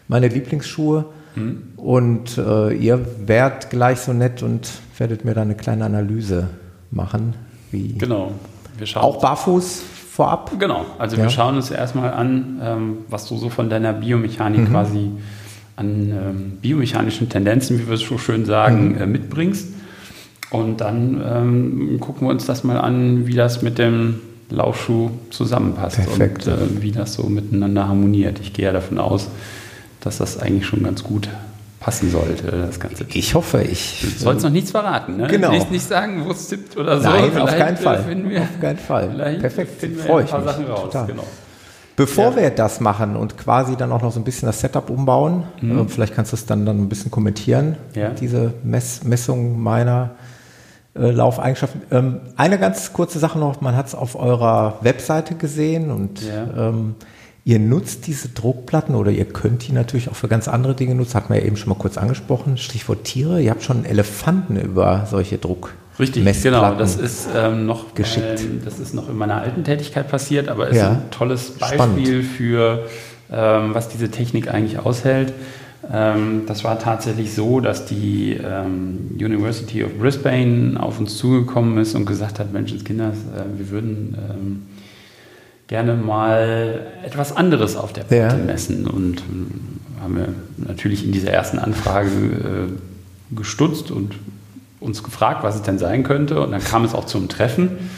meine 0.07 0.27
Lieblingsschuhe. 0.27 1.05
Mhm. 1.35 1.63
Und 1.77 2.37
äh, 2.37 2.73
ihr 2.73 3.05
werdet 3.25 3.69
gleich 3.69 3.99
so 3.99 4.13
nett 4.13 4.43
und 4.43 4.69
werdet 4.97 5.25
mir 5.25 5.33
dann 5.33 5.43
eine 5.43 5.55
kleine 5.55 5.85
Analyse 5.85 6.49
machen. 6.91 7.33
Wie 7.71 7.97
genau. 7.97 8.31
Wir 8.77 8.87
schauen 8.87 9.03
auch 9.03 9.21
barfuß 9.21 9.83
vorab? 10.11 10.51
Genau. 10.59 10.85
Also 10.99 11.17
ja. 11.17 11.23
wir 11.23 11.29
schauen 11.29 11.55
uns 11.55 11.71
erstmal 11.71 12.13
an, 12.13 12.59
ähm, 12.63 12.97
was 13.09 13.27
du 13.27 13.37
so 13.37 13.49
von 13.49 13.69
deiner 13.69 13.93
Biomechanik 13.93 14.61
mhm. 14.61 14.71
quasi 14.71 15.11
an 15.75 16.09
ähm, 16.09 16.57
biomechanischen 16.61 17.29
Tendenzen, 17.29 17.79
wie 17.79 17.87
wir 17.87 17.95
es 17.95 18.01
so 18.01 18.17
schön 18.17 18.45
sagen, 18.45 18.89
mhm. 18.89 19.01
äh, 19.01 19.05
mitbringst. 19.07 19.67
Und 20.51 20.81
dann 20.81 21.21
ähm, 21.25 21.97
gucken 22.01 22.27
wir 22.27 22.31
uns 22.31 22.45
das 22.45 22.63
mal 22.63 22.77
an, 22.77 23.25
wie 23.25 23.35
das 23.35 23.61
mit 23.61 23.77
dem 23.77 24.19
Laufschuh 24.49 25.11
zusammenpasst 25.29 25.95
Perfekt. 25.95 26.47
und 26.47 26.53
äh, 26.53 26.81
wie 26.81 26.91
das 26.91 27.13
so 27.13 27.23
miteinander 27.23 27.87
harmoniert. 27.87 28.39
Ich 28.41 28.51
gehe 28.51 28.65
ja 28.65 28.73
davon 28.73 28.99
aus, 28.99 29.29
dass 30.01 30.17
das 30.17 30.37
eigentlich 30.39 30.65
schon 30.65 30.83
ganz 30.83 31.03
gut 31.03 31.29
passen 31.79 32.11
sollte, 32.11 32.51
das 32.51 32.79
Ganze. 32.79 33.05
Ich 33.11 33.33
hoffe, 33.33 33.63
ich. 33.63 34.01
Du 34.01 34.23
sollst 34.23 34.43
noch 34.43 34.51
nichts 34.51 34.71
verraten, 34.71 35.17
ne? 35.17 35.27
Genau. 35.27 35.51
Nicht, 35.51 35.71
nicht 35.71 35.87
sagen, 35.87 36.25
wo 36.25 36.31
es 36.31 36.47
tippt 36.47 36.77
oder 36.77 37.01
so. 37.01 37.09
Nein, 37.09 37.37
auf 37.37 37.57
keinen 37.57 37.77
Fall. 37.77 38.05
Wir, 38.29 38.41
auf 38.41 38.59
keinen 38.61 38.77
Fall. 38.77 39.09
Perfekt. 39.41 39.79
Finden 39.79 39.97
wir 39.97 40.03
Freue 40.03 40.23
ich 40.23 40.33
ein 40.33 40.43
paar 40.43 40.45
mich. 40.45 40.51
Sachen 40.51 40.65
raus. 40.65 40.81
Total. 40.83 41.07
Genau. 41.07 41.23
Bevor 41.95 42.31
ja. 42.31 42.35
wir 42.37 42.49
das 42.51 42.79
machen 42.79 43.15
und 43.15 43.37
quasi 43.37 43.75
dann 43.75 43.91
auch 43.91 44.01
noch 44.01 44.11
so 44.11 44.19
ein 44.19 44.23
bisschen 44.23 44.45
das 44.45 44.61
Setup 44.61 44.89
umbauen, 44.89 45.43
mhm. 45.59 45.79
äh, 45.79 45.85
vielleicht 45.87 46.15
kannst 46.15 46.31
du 46.31 46.35
es 46.35 46.45
dann, 46.45 46.65
dann 46.65 46.79
ein 46.79 46.89
bisschen 46.89 47.11
kommentieren, 47.11 47.77
ja. 47.95 48.09
diese 48.09 48.53
Mess 48.63 49.03
Messung 49.03 49.61
meiner 49.61 50.11
äh, 50.95 51.11
Laufeigenschaften. 51.11 51.81
Ähm, 51.91 52.21
eine 52.37 52.59
ganz 52.59 52.93
kurze 52.93 53.19
Sache 53.19 53.39
noch, 53.39 53.59
man 53.61 53.75
hat 53.75 53.87
es 53.87 53.95
auf 53.95 54.15
eurer 54.15 54.77
Webseite 54.81 55.35
gesehen 55.35 55.91
und 55.91 56.21
ja. 56.21 56.69
ähm, 56.69 56.95
Ihr 57.43 57.59
nutzt 57.59 58.05
diese 58.05 58.29
Druckplatten 58.29 58.93
oder 58.93 59.09
ihr 59.11 59.25
könnt 59.25 59.67
die 59.67 59.71
natürlich 59.71 60.09
auch 60.09 60.15
für 60.15 60.27
ganz 60.27 60.47
andere 60.47 60.75
Dinge 60.75 60.93
nutzen. 60.93 61.15
Hat 61.15 61.29
man 61.29 61.39
ja 61.39 61.45
eben 61.45 61.57
schon 61.57 61.69
mal 61.69 61.75
kurz 61.75 61.97
angesprochen. 61.97 62.57
Stichwort 62.57 63.03
Tiere. 63.03 63.41
Ihr 63.41 63.49
habt 63.49 63.63
schon 63.63 63.83
Elefanten 63.83 64.57
über 64.57 65.07
solche 65.09 65.39
Druck. 65.39 65.73
Richtig, 65.97 66.43
genau. 66.43 66.75
Das 66.75 66.95
ist 66.95 67.27
ähm, 67.35 67.65
noch 67.65 67.95
geschickt. 67.95 68.41
Äh, 68.41 68.63
das 68.63 68.79
ist 68.79 68.93
noch 68.93 69.09
in 69.09 69.17
meiner 69.17 69.41
alten 69.41 69.63
Tätigkeit 69.63 70.07
passiert, 70.07 70.49
aber 70.49 70.69
ist 70.69 70.77
ja. 70.77 70.91
ein 70.91 71.11
tolles 71.11 71.51
Beispiel 71.51 71.77
Spannend. 71.77 72.25
für 72.25 72.85
ähm, 73.31 73.73
was 73.73 73.89
diese 73.89 74.11
Technik 74.11 74.53
eigentlich 74.53 74.79
aushält. 74.79 75.33
Ähm, 75.91 76.43
das 76.47 76.63
war 76.63 76.79
tatsächlich 76.79 77.33
so, 77.33 77.59
dass 77.59 77.85
die 77.85 78.33
ähm, 78.33 79.11
University 79.15 79.83
of 79.83 79.97
Brisbane 79.97 80.77
auf 80.79 80.99
uns 80.99 81.17
zugekommen 81.17 81.77
ist 81.79 81.95
und 81.95 82.05
gesagt 82.05 82.39
hat, 82.39 82.53
Menschenskinder, 82.53 83.09
äh, 83.09 83.57
wir 83.57 83.69
würden 83.71 84.15
ähm, 84.29 84.61
gerne 85.71 85.93
mal 85.93 86.81
etwas 87.01 87.35
anderes 87.35 87.77
auf 87.77 87.93
der 87.93 88.03
Platte 88.03 88.37
ja. 88.37 88.43
messen. 88.45 88.85
Und 88.87 89.19
äh, 89.21 90.01
haben 90.03 90.17
wir 90.17 90.27
natürlich 90.57 91.05
in 91.05 91.13
dieser 91.13 91.31
ersten 91.31 91.59
Anfrage 91.59 92.09
äh, 92.09 93.35
gestutzt 93.35 93.89
und 93.89 94.15
uns 94.81 95.01
gefragt, 95.01 95.43
was 95.43 95.55
es 95.55 95.61
denn 95.61 95.79
sein 95.79 96.03
könnte. 96.03 96.41
Und 96.41 96.51
dann 96.51 96.61
kam 96.61 96.83
es 96.83 96.93
auch 96.93 97.05
zum 97.05 97.29
Treffen. 97.29 97.89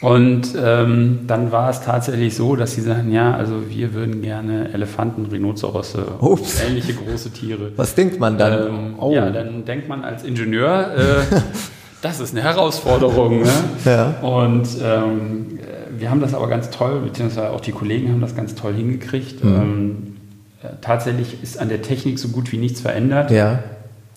Und 0.00 0.54
ähm, 0.58 1.20
dann 1.26 1.52
war 1.52 1.68
es 1.68 1.82
tatsächlich 1.82 2.34
so, 2.34 2.56
dass 2.56 2.72
sie 2.72 2.80
sagen, 2.80 3.12
ja, 3.12 3.34
also 3.34 3.68
wir 3.68 3.92
würden 3.92 4.22
gerne 4.22 4.72
Elefanten, 4.72 5.26
Rhinozerosse, 5.26 6.06
Ups. 6.20 6.62
ähnliche 6.66 6.94
große 6.94 7.32
Tiere. 7.32 7.72
Was 7.76 7.94
denkt 7.94 8.18
man 8.18 8.38
dann? 8.38 8.66
Ähm, 8.66 8.94
oh. 8.98 9.12
Ja, 9.12 9.28
dann 9.28 9.66
denkt 9.66 9.90
man 9.90 10.04
als 10.04 10.24
Ingenieur, 10.24 10.94
äh, 10.96 11.36
das 12.00 12.18
ist 12.18 12.32
eine 12.32 12.42
Herausforderung. 12.42 13.42
Ne? 13.42 13.52
Ja. 13.84 14.14
Und 14.22 14.68
ähm, 14.82 15.58
wir 16.00 16.10
haben 16.10 16.20
das 16.20 16.34
aber 16.34 16.48
ganz 16.48 16.70
toll, 16.70 17.00
beziehungsweise 17.00 17.50
auch 17.50 17.60
die 17.60 17.72
Kollegen 17.72 18.10
haben 18.10 18.20
das 18.20 18.34
ganz 18.34 18.54
toll 18.54 18.74
hingekriegt. 18.74 19.44
Mhm. 19.44 19.54
Ähm, 19.54 20.16
äh, 20.62 20.68
tatsächlich 20.80 21.42
ist 21.42 21.58
an 21.58 21.68
der 21.68 21.82
Technik 21.82 22.18
so 22.18 22.28
gut 22.28 22.50
wie 22.52 22.56
nichts 22.56 22.80
verändert. 22.80 23.30
Ja. 23.30 23.62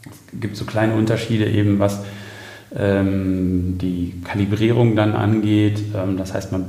Es 0.05 0.39
gibt 0.39 0.55
so 0.55 0.65
kleine 0.65 0.95
Unterschiede 0.95 1.45
eben, 1.45 1.79
was 1.79 1.99
ähm, 2.75 3.77
die 3.79 4.13
Kalibrierung 4.23 4.95
dann 4.95 5.13
angeht. 5.13 5.79
Ähm, 5.95 6.17
das 6.17 6.33
heißt, 6.33 6.51
man 6.51 6.65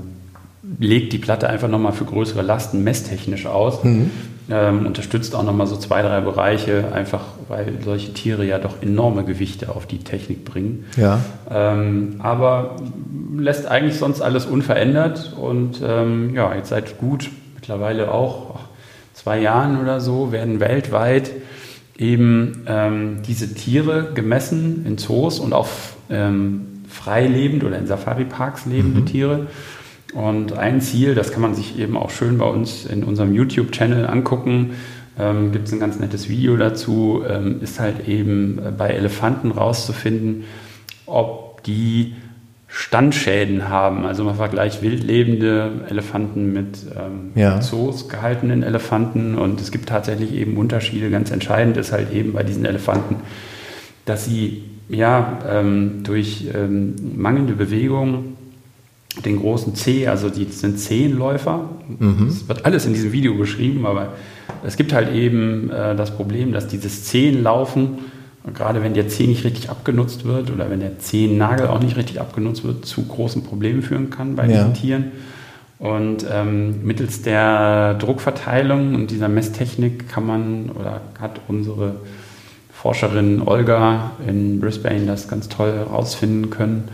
legt 0.79 1.13
die 1.13 1.19
Platte 1.19 1.49
einfach 1.49 1.69
nochmal 1.69 1.93
für 1.93 2.05
größere 2.05 2.43
Lasten 2.43 2.85
messtechnisch 2.85 3.47
aus. 3.47 3.83
Mhm. 3.85 4.11
Ähm, 4.51 4.85
unterstützt 4.85 5.35
auch 5.35 5.43
nochmal 5.43 5.67
so 5.67 5.77
zwei, 5.77 6.03
drei 6.03 6.21
Bereiche, 6.21 6.93
einfach 6.93 7.23
weil 7.49 7.79
solche 7.83 8.13
Tiere 8.13 8.45
ja 8.45 8.59
doch 8.59 8.83
enorme 8.83 9.25
Gewichte 9.25 9.75
auf 9.75 9.87
die 9.87 9.99
Technik 9.99 10.45
bringen. 10.45 10.85
Ja. 10.99 11.21
Ähm, 11.51 12.17
aber 12.19 12.77
lässt 13.35 13.67
eigentlich 13.67 13.97
sonst 13.97 14.21
alles 14.21 14.45
unverändert 14.45 15.35
und 15.41 15.81
ähm, 15.83 16.35
ja, 16.35 16.55
jetzt 16.55 16.69
seit 16.69 16.99
gut 16.99 17.31
mittlerweile 17.55 18.13
auch 18.13 18.61
zwei 19.15 19.41
Jahren 19.41 19.81
oder 19.81 20.01
so 20.01 20.31
werden 20.31 20.61
weltweit 20.61 21.31
eben 21.97 22.65
ähm, 22.67 23.23
diese 23.27 23.55
Tiere 23.55 24.11
gemessen 24.15 24.85
in 24.87 24.99
Zoos 24.99 25.39
und 25.39 25.55
auf 25.55 25.97
ähm, 26.11 26.83
frei 26.89 27.27
lebend 27.27 27.65
oder 27.65 27.79
in 27.79 27.87
Safari-Parks 27.87 28.67
lebende 28.67 29.01
mhm. 29.01 29.07
Tiere. 29.07 29.47
Und 30.15 30.57
ein 30.57 30.81
Ziel, 30.81 31.15
das 31.15 31.33
kann 31.33 31.43
man 31.43 31.55
sich 31.55 31.79
eben 31.79 31.97
auch 31.97 32.11
schön 32.11 32.39
bei 32.39 32.47
uns 32.47 32.87
in 32.87 33.03
unserem 33.03 33.35
YouTube-Channel 33.35 34.07
angucken, 34.07 34.71
ähm, 35.19 35.53
gibt 35.53 35.67
es 35.67 35.73
ein 35.73 35.81
ganz 35.81 35.99
nettes 35.99 36.29
Video 36.29 36.57
dazu, 36.57 37.23
ähm, 37.29 37.61
ist 37.61 37.79
halt 37.81 38.09
eben 38.09 38.59
äh, 38.59 38.71
bei 38.71 38.89
Elefanten 38.89 39.51
rauszufinden, 39.51 40.45
ob 41.07 41.63
die 41.65 42.15
Standschäden 42.67 43.69
haben. 43.69 44.05
Also 44.05 44.25
man 44.25 44.35
vergleicht 44.35 44.83
wildlebende 44.83 45.87
Elefanten 45.89 46.53
mit 46.53 46.79
ähm, 46.97 47.31
ja. 47.37 47.61
Zoos 47.61 48.09
gehaltenen 48.09 48.65
Elefanten 48.65 49.37
und 49.37 49.61
es 49.61 49.71
gibt 49.71 49.89
tatsächlich 49.89 50.33
eben 50.35 50.57
Unterschiede. 50.57 51.11
Ganz 51.11 51.31
entscheidend 51.31 51.77
ist 51.77 51.93
halt 51.93 52.13
eben 52.13 52.33
bei 52.33 52.43
diesen 52.43 52.65
Elefanten, 52.65 53.17
dass 54.07 54.25
sie 54.25 54.65
ja 54.89 55.39
ähm, 55.49 56.01
durch 56.03 56.49
ähm, 56.53 56.97
mangelnde 57.17 57.55
Bewegung 57.55 58.37
den 59.23 59.41
großen 59.41 59.75
C, 59.75 60.09
also 60.09 60.29
die 60.29 60.45
sind 60.45 60.79
Zehenläufer. 60.79 61.69
Mhm. 61.99 62.27
Das 62.29 62.49
wird 62.49 62.65
alles 62.65 62.87
in 62.87 62.95
diesem 62.95 63.13
Video 63.13 63.35
beschrieben, 63.35 63.87
aber 63.87 64.15
es 64.65 64.77
gibt 64.77 64.93
halt 64.93 65.13
eben 65.13 65.71
äh, 65.71 65.95
das 65.95 66.11
Problem, 66.11 66.53
dass 66.53 66.67
dieses 66.67 67.05
Zehenlaufen, 67.05 67.99
gerade 68.53 68.83
wenn 68.83 68.95
der 68.95 69.09
Zeh 69.09 69.27
nicht 69.27 69.45
richtig 69.45 69.71
abgenutzt 69.71 70.25
wird 70.25 70.51
oder 70.51 70.71
wenn 70.71 70.81
der 70.81 70.99
Zehennagel 70.99 71.69
auch 71.69 71.81
nicht 71.81 71.97
richtig 71.97 72.21
abgenutzt 72.21 72.65
wird, 72.65 72.85
zu 72.85 73.07
großen 73.07 73.43
Problemen 73.45 73.83
führen 73.83 74.11
kann 74.11 74.37
bei 74.37 74.49
ja. 74.49 74.59
diesen 74.59 74.75
Tieren. 74.75 75.05
Und 75.79 76.25
ähm, 76.31 76.85
mittels 76.85 77.23
der 77.23 77.95
Druckverteilung 77.95 78.95
und 78.95 79.11
dieser 79.11 79.29
Messtechnik 79.29 80.09
kann 80.09 80.27
man 80.27 80.71
oder 80.71 81.01
hat 81.21 81.41
unsere 81.49 81.97
Forscherin 82.73 83.43
Olga 83.43 84.13
in 84.27 84.61
Brisbane 84.61 85.07
das 85.07 85.29
ganz 85.29 85.49
toll 85.49 85.73
herausfinden 85.73 86.51
können 86.51 86.89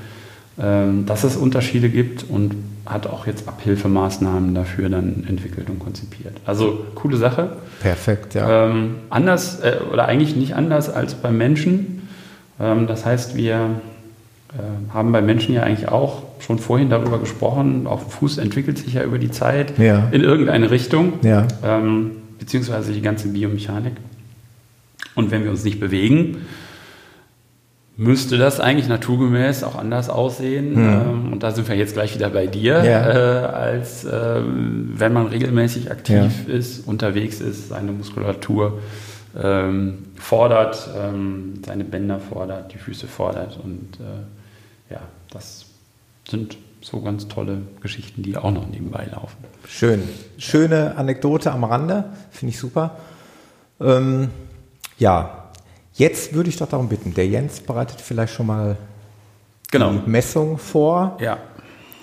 dass 1.07 1.25
es 1.25 1.37
Unterschiede 1.37 1.89
gibt 1.89 2.25
und 2.29 2.55
hat 2.91 3.07
auch 3.07 3.27
jetzt 3.27 3.49
Abhilfemaßnahmen 3.49 4.55
dafür 4.55 4.89
dann 4.89 5.25
entwickelt 5.29 5.71
und 5.71 5.79
konzipiert. 5.79 6.37
Also 6.45 6.85
coole 6.95 7.17
Sache. 7.17 7.53
Perfekt, 7.81 8.35
ja. 8.35 8.67
Ähm, 8.69 8.97
anders 9.11 9.61
äh, 9.61 9.77
oder 9.93 10.07
eigentlich 10.07 10.37
nicht 10.37 10.55
anders 10.55 10.91
als 10.91 11.15
beim 11.15 11.39
Menschen. 11.39 12.09
Ähm, 12.59 12.87
das 12.87 13.07
heißt, 13.07 13.37
wir 13.37 13.81
äh, 14.53 14.93
haben 14.93 15.13
bei 15.13 15.23
Menschen 15.23 15.55
ja 15.55 15.63
eigentlich 15.63 15.89
auch 15.89 16.23
schon 16.41 16.59
vorhin 16.59 16.91
darüber 16.91 17.19
gesprochen, 17.19 17.87
auch 17.87 18.01
Fuß 18.01 18.39
entwickelt 18.39 18.79
sich 18.79 18.95
ja 18.95 19.05
über 19.05 19.19
die 19.19 19.31
Zeit 19.31 19.79
ja. 19.79 20.09
in 20.11 20.23
irgendeine 20.23 20.71
Richtung, 20.71 21.15
ja. 21.23 21.47
ähm, 21.63 22.13
beziehungsweise 22.39 22.93
die 22.93 23.03
ganze 23.03 23.29
Biomechanik. 23.29 23.93
Und 25.15 25.31
wenn 25.31 25.45
wir 25.45 25.51
uns 25.51 25.65
nicht 25.65 25.81
bewegen, 25.81 26.39
müsste 28.01 28.38
das 28.38 28.61
eigentlich 28.61 28.88
naturgemäß 28.88 29.62
auch 29.62 29.76
anders 29.76 30.09
aussehen. 30.09 30.72
Mhm. 30.72 30.88
Ähm, 30.88 31.32
und 31.34 31.42
da 31.42 31.51
sind 31.51 31.68
wir 31.68 31.76
jetzt 31.76 31.92
gleich 31.92 32.14
wieder 32.14 32.30
bei 32.30 32.46
dir, 32.46 32.82
Ja. 32.82 33.11
äh, 33.11 33.46
als 33.46 34.05
äh, 34.07 34.40
wenn 34.42 35.12
man 35.12 35.26
regelmäßig 35.26 35.90
aktiv 35.90 36.48
ist, 36.48 36.88
unterwegs 36.88 37.42
ist, 37.42 37.68
seine 37.68 37.92
Muskulatur 37.92 38.78
ähm, 39.40 39.98
fordert, 40.16 40.88
ähm, 40.98 41.62
seine 41.64 41.84
Bänder 41.84 42.18
fordert, 42.20 42.72
die 42.72 42.78
Füße 42.78 43.07
fordert. 43.07 43.61
Und 43.62 43.98
äh, 44.01 44.94
ja, 44.94 45.01
das 45.30 45.66
sind 46.26 46.57
so 46.80 47.03
ganz 47.03 47.28
tolle 47.28 47.59
Geschichten, 47.82 48.22
die 48.22 48.38
auch 48.38 48.51
noch 48.51 48.66
nebenbei 48.66 49.09
laufen. 49.12 49.36
Schön. 49.68 50.03
Schöne 50.38 50.96
Anekdote 50.96 51.53
am 51.53 51.64
Rande. 51.64 52.05
Finde 52.30 52.55
ich 52.55 52.59
super. 52.59 52.96
Ähm, 53.78 54.30
ja, 54.98 55.39
jetzt 55.95 56.34
würde 56.34 56.49
ich 56.49 56.57
doch 56.57 56.68
darum 56.68 56.88
bitten. 56.88 57.14
Der 57.14 57.26
Jens 57.26 57.61
bereitet 57.61 58.01
vielleicht 58.01 58.34
schon 58.34 58.47
mal 58.47 58.76
Genau. 59.70 59.93
die 59.93 60.11
Messung 60.11 60.59
vor. 60.59 61.16
Ja. 61.20 61.38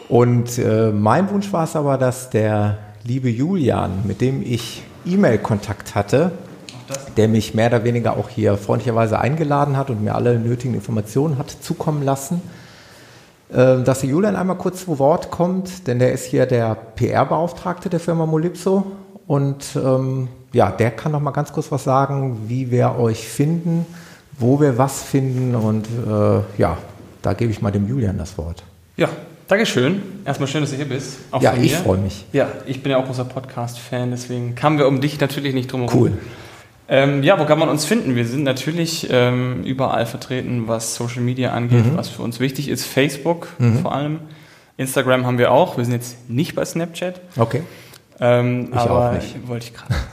Und 0.10 0.58
äh, 0.58 0.92
mein 0.92 1.30
Wunsch 1.30 1.52
war 1.52 1.66
es 1.66 1.76
aber, 1.76 1.98
dass 1.98 2.30
der 2.30 2.78
liebe 3.04 3.30
Julian, 3.30 4.04
mit 4.06 4.22
dem 4.22 4.42
ich 4.42 4.84
E-Mail-Kontakt 5.06 5.96
hatte, 5.96 6.32
der 7.18 7.28
mich 7.28 7.54
mehr 7.54 7.68
oder 7.68 7.84
weniger 7.84 8.14
auch 8.16 8.30
hier 8.30 8.58
freundlicherweise 8.58 9.20
eingeladen 9.20 9.76
hat 9.76 9.90
und 9.90 10.02
mir 10.02 10.16
alle 10.16 10.40
nötigen 10.40 10.74
Informationen 10.74 11.38
hat 11.38 11.50
zukommen 11.50 12.04
lassen, 12.04 12.42
äh, 13.50 13.84
dass 13.84 14.02
der 14.02 14.10
Julian 14.10 14.38
einmal 14.38 14.58
kurz 14.58 14.86
zu 14.86 14.98
Wort 15.00 15.30
kommt, 15.30 15.88
denn 15.88 16.00
der 16.00 16.14
ist 16.14 16.26
hier 16.26 16.46
der 16.46 16.76
PR-Beauftragte 16.76 17.90
der 17.90 18.00
Firma 18.00 18.26
Molipso 18.26 18.86
und 19.26 19.76
ähm, 19.76 20.30
ja, 20.54 20.72
der 20.72 20.92
kann 20.92 21.12
noch 21.12 21.20
mal 21.22 21.32
ganz 21.32 21.52
kurz 21.52 21.72
was 21.72 21.84
sagen, 21.84 22.44
wie 22.48 22.72
wir 22.72 22.96
euch 22.98 23.28
finden, 23.28 23.86
wo 24.40 24.60
wir 24.60 24.78
was 24.78 25.04
finden 25.04 25.56
und 25.56 25.88
äh, 25.88 26.42
ja, 26.62 26.78
da 27.22 27.34
gebe 27.34 27.52
ich 27.52 27.62
mal 27.62 27.72
dem 27.72 27.88
Julian 27.88 28.18
das 28.18 28.38
Wort. 28.38 28.64
Ja, 28.96 29.10
Dankeschön. 29.48 30.02
Erstmal 30.26 30.48
schön, 30.50 30.60
dass 30.62 30.72
du 30.72 30.76
hier 30.76 30.90
bist. 30.90 31.20
Auch 31.32 31.42
Ja, 31.42 31.54
ich 31.56 31.74
freue 31.76 31.98
mich. 32.00 32.26
Ja, 32.34 32.50
ich 32.66 32.84
bin 32.84 32.92
ja 32.92 32.98
auch 32.98 33.06
großer 33.06 33.24
Podcast-Fan, 33.24 34.12
deswegen 34.12 34.56
kamen 34.56 34.78
wir 34.78 34.88
um 34.88 35.00
dich 35.00 35.20
natürlich 35.22 35.54
nicht 35.54 35.72
drum 35.72 35.82
herum. 35.84 35.98
Cool. 36.02 36.12
Ähm, 36.90 37.24
ja, 37.24 37.40
wo 37.40 37.46
kann 37.46 37.58
man 37.60 37.70
uns 37.70 37.86
finden? 37.86 38.16
Wir 38.16 38.26
sind 38.26 38.44
natürlich 38.44 39.08
ähm, 39.10 39.64
überall 39.64 40.06
vertreten, 40.06 40.68
was 40.68 40.96
Social 40.96 41.22
Media 41.22 41.52
angeht, 41.52 41.86
Mhm. 41.86 41.98
was 41.98 42.10
für 42.10 42.22
uns 42.24 42.40
wichtig 42.42 42.68
ist. 42.70 42.86
Facebook 42.86 43.48
vor 43.82 43.94
allem. 43.94 44.20
Instagram 44.78 45.26
haben 45.26 45.38
wir 45.38 45.52
auch. 45.52 45.78
Wir 45.78 45.84
sind 45.86 45.94
jetzt 45.94 46.30
nicht 46.30 46.54
bei 46.56 46.64
Snapchat. 46.64 47.20
Okay. 47.38 47.64
Ähm, 48.20 48.70
Ich 48.72 48.78
aber 48.78 49.10
auch 49.10 49.14
nicht. 49.14 49.48
wollte 49.48 49.66
ich 49.68 49.74
gerade. 49.74 49.94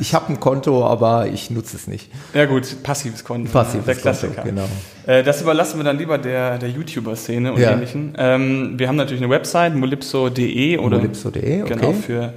Ich 0.00 0.14
habe 0.14 0.32
ein 0.32 0.38
Konto, 0.38 0.86
aber 0.86 1.26
ich 1.26 1.50
nutze 1.50 1.74
es 1.76 1.88
nicht. 1.88 2.08
Ja 2.32 2.44
gut, 2.46 2.84
passives 2.84 3.24
Konto. 3.24 3.50
Passives 3.50 3.84
der 3.84 3.94
Konto, 3.96 4.02
Klassiker. 4.10 4.42
genau. 4.42 4.68
Äh, 5.06 5.24
das 5.24 5.42
überlassen 5.42 5.76
wir 5.80 5.82
dann 5.82 5.98
lieber 5.98 6.18
der, 6.18 6.56
der 6.58 6.68
YouTuber-Szene 6.68 7.52
und 7.52 7.60
Ja. 7.60 7.72
ähnlichen. 7.72 8.14
Ähm, 8.16 8.78
wir 8.78 8.86
haben 8.86 8.94
natürlich 8.94 9.20
eine 9.20 9.28
Website, 9.32 9.74
molipso.de 9.74 10.78
oder 10.78 10.98
Molipso.de, 10.98 11.62
okay. 11.62 11.74
genau 11.74 11.92
für 11.94 12.34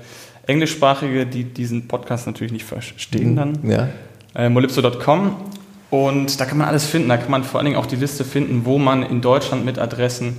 Englischsprachige, 0.47 1.27
die 1.27 1.43
diesen 1.43 1.87
Podcast 1.87 2.25
natürlich 2.25 2.51
nicht 2.51 2.65
verstehen 2.65 3.35
dann. 3.35 3.59
Ja. 3.63 3.89
Äh, 4.33 4.49
molipso.com 4.49 5.35
und 5.91 6.39
da 6.39 6.45
kann 6.45 6.57
man 6.57 6.67
alles 6.67 6.85
finden. 6.87 7.09
Da 7.09 7.17
kann 7.17 7.29
man 7.29 7.43
vor 7.43 7.59
allen 7.59 7.65
Dingen 7.65 7.77
auch 7.77 7.85
die 7.85 7.95
Liste 7.97 8.23
finden, 8.23 8.65
wo 8.65 8.79
man 8.79 9.03
in 9.03 9.21
Deutschland 9.21 9.65
mit 9.65 9.77
Adressen 9.77 10.37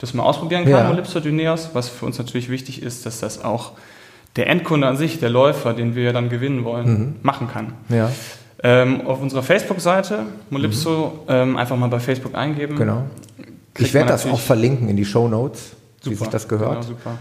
das 0.00 0.12
mal 0.12 0.22
ausprobieren 0.24 0.64
kann, 0.64 0.72
Ja. 0.72 0.84
Molipso 0.88 1.18
Dyneos. 1.20 1.70
Was 1.72 1.88
für 1.88 2.04
uns 2.04 2.18
natürlich 2.18 2.50
wichtig 2.50 2.82
ist, 2.82 3.06
dass 3.06 3.20
das 3.20 3.42
auch 3.42 3.72
der 4.38 4.46
Endkunde 4.48 4.86
an 4.86 4.96
sich, 4.96 5.20
der 5.20 5.28
Läufer, 5.30 5.74
den 5.74 5.94
wir 5.94 6.12
dann 6.14 6.30
gewinnen 6.30 6.64
wollen, 6.64 6.88
Mhm. 6.88 7.14
machen 7.22 7.48
kann. 7.52 7.74
Ja, 7.90 8.10
Ähm, 8.60 9.02
auf 9.06 9.20
unserer 9.22 9.44
Facebook-Seite, 9.44 10.20
Molipso, 10.50 11.20
ähm, 11.28 11.56
einfach 11.56 11.76
mal 11.76 11.86
bei 11.88 12.00
Facebook 12.00 12.34
eingeben. 12.34 12.74
Mhm. 12.74 12.78
genau. 12.78 13.02
Ich 13.78 13.94
werde 13.94 14.08
das 14.08 14.26
auch 14.26 14.40
verlinken 14.40 14.88
in 14.88 14.96
die 14.96 15.04
Show 15.04 15.28
Notes, 15.28 15.76
wie 16.02 16.14
sich 16.14 16.26
das 16.26 16.48
gehört. 16.48 16.70
Genau, 16.70 16.82
super. 16.82 17.12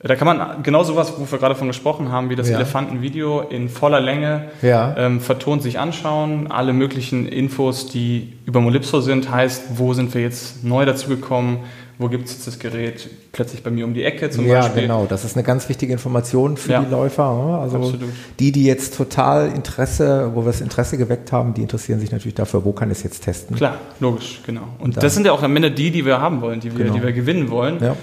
Da 0.00 0.14
kann 0.16 0.26
man 0.26 0.62
genau 0.62 0.84
sowas, 0.84 1.14
wo 1.16 1.28
wir 1.28 1.38
gerade 1.38 1.54
von 1.56 1.66
gesprochen 1.66 2.12
haben, 2.12 2.28
wie 2.30 2.36
das 2.36 2.48
Ja. 2.50 2.56
Elefantenvideo 2.56 3.40
in 3.40 3.68
voller 3.70 4.00
Länge 4.00 4.50
Ja. 4.62 4.94
ähm, 4.98 5.20
vertont 5.20 5.62
sich 5.62 5.78
anschauen. 5.80 6.50
Alle 6.52 6.72
möglichen 6.74 7.26
Infos, 7.26 7.86
die 7.88 8.34
über 8.44 8.60
Molipso 8.60 9.00
sind, 9.00 9.30
heißt, 9.30 9.78
wo 9.78 9.94
sind 9.94 10.12
wir 10.14 10.20
jetzt 10.20 10.62
neu 10.62 10.84
dazugekommen, 10.84 11.60
wo 11.98 12.08
gibt 12.08 12.26
es 12.26 12.32
jetzt 12.32 12.46
das 12.46 12.58
Gerät 12.58 13.08
plötzlich 13.32 13.62
bei 13.62 13.70
mir 13.70 13.84
um 13.84 13.94
die 13.94 14.02
Ecke 14.02 14.28
zum 14.30 14.46
ja, 14.46 14.60
Beispiel. 14.62 14.82
genau. 14.82 15.06
Das 15.08 15.24
ist 15.24 15.36
eine 15.36 15.44
ganz 15.44 15.68
wichtige 15.68 15.92
Information 15.92 16.56
für 16.56 16.72
Ja. 16.72 16.82
die 16.82 16.90
Läufer. 16.90 17.32
ne? 17.34 17.58
Also 17.58 17.76
Absolut. 17.76 18.00
die, 18.40 18.50
die 18.52 18.64
jetzt 18.64 18.96
total 18.96 19.48
Interesse, 19.52 20.30
wo 20.34 20.40
wir 20.42 20.46
das 20.46 20.60
Interesse 20.60 20.98
geweckt 20.98 21.30
haben, 21.32 21.54
die 21.54 21.62
interessieren 21.62 22.00
sich 22.00 22.10
natürlich 22.10 22.34
dafür, 22.34 22.64
wo 22.64 22.72
kann 22.72 22.90
ich 22.90 22.98
es 22.98 23.04
jetzt 23.04 23.20
testen. 23.24 23.56
Klar, 23.56 23.78
logisch, 24.00 24.40
genau. 24.44 24.62
Und 24.80 24.96
dann- 24.96 25.02
das 25.02 25.14
sind 25.14 25.24
ja 25.26 25.32
auch 25.32 25.42
am 25.42 25.54
Ende 25.54 25.70
die, 25.70 25.90
die 25.90 26.04
wir 26.04 26.20
haben 26.20 26.40
wollen, 26.40 26.60
die 26.60 26.76
wir, 26.76 26.84
Genau. 26.86 26.96
die 26.96 27.02
wir 27.02 27.12
gewinnen 27.12 27.50
wollen. 27.50 27.78
Ja. 27.80 27.96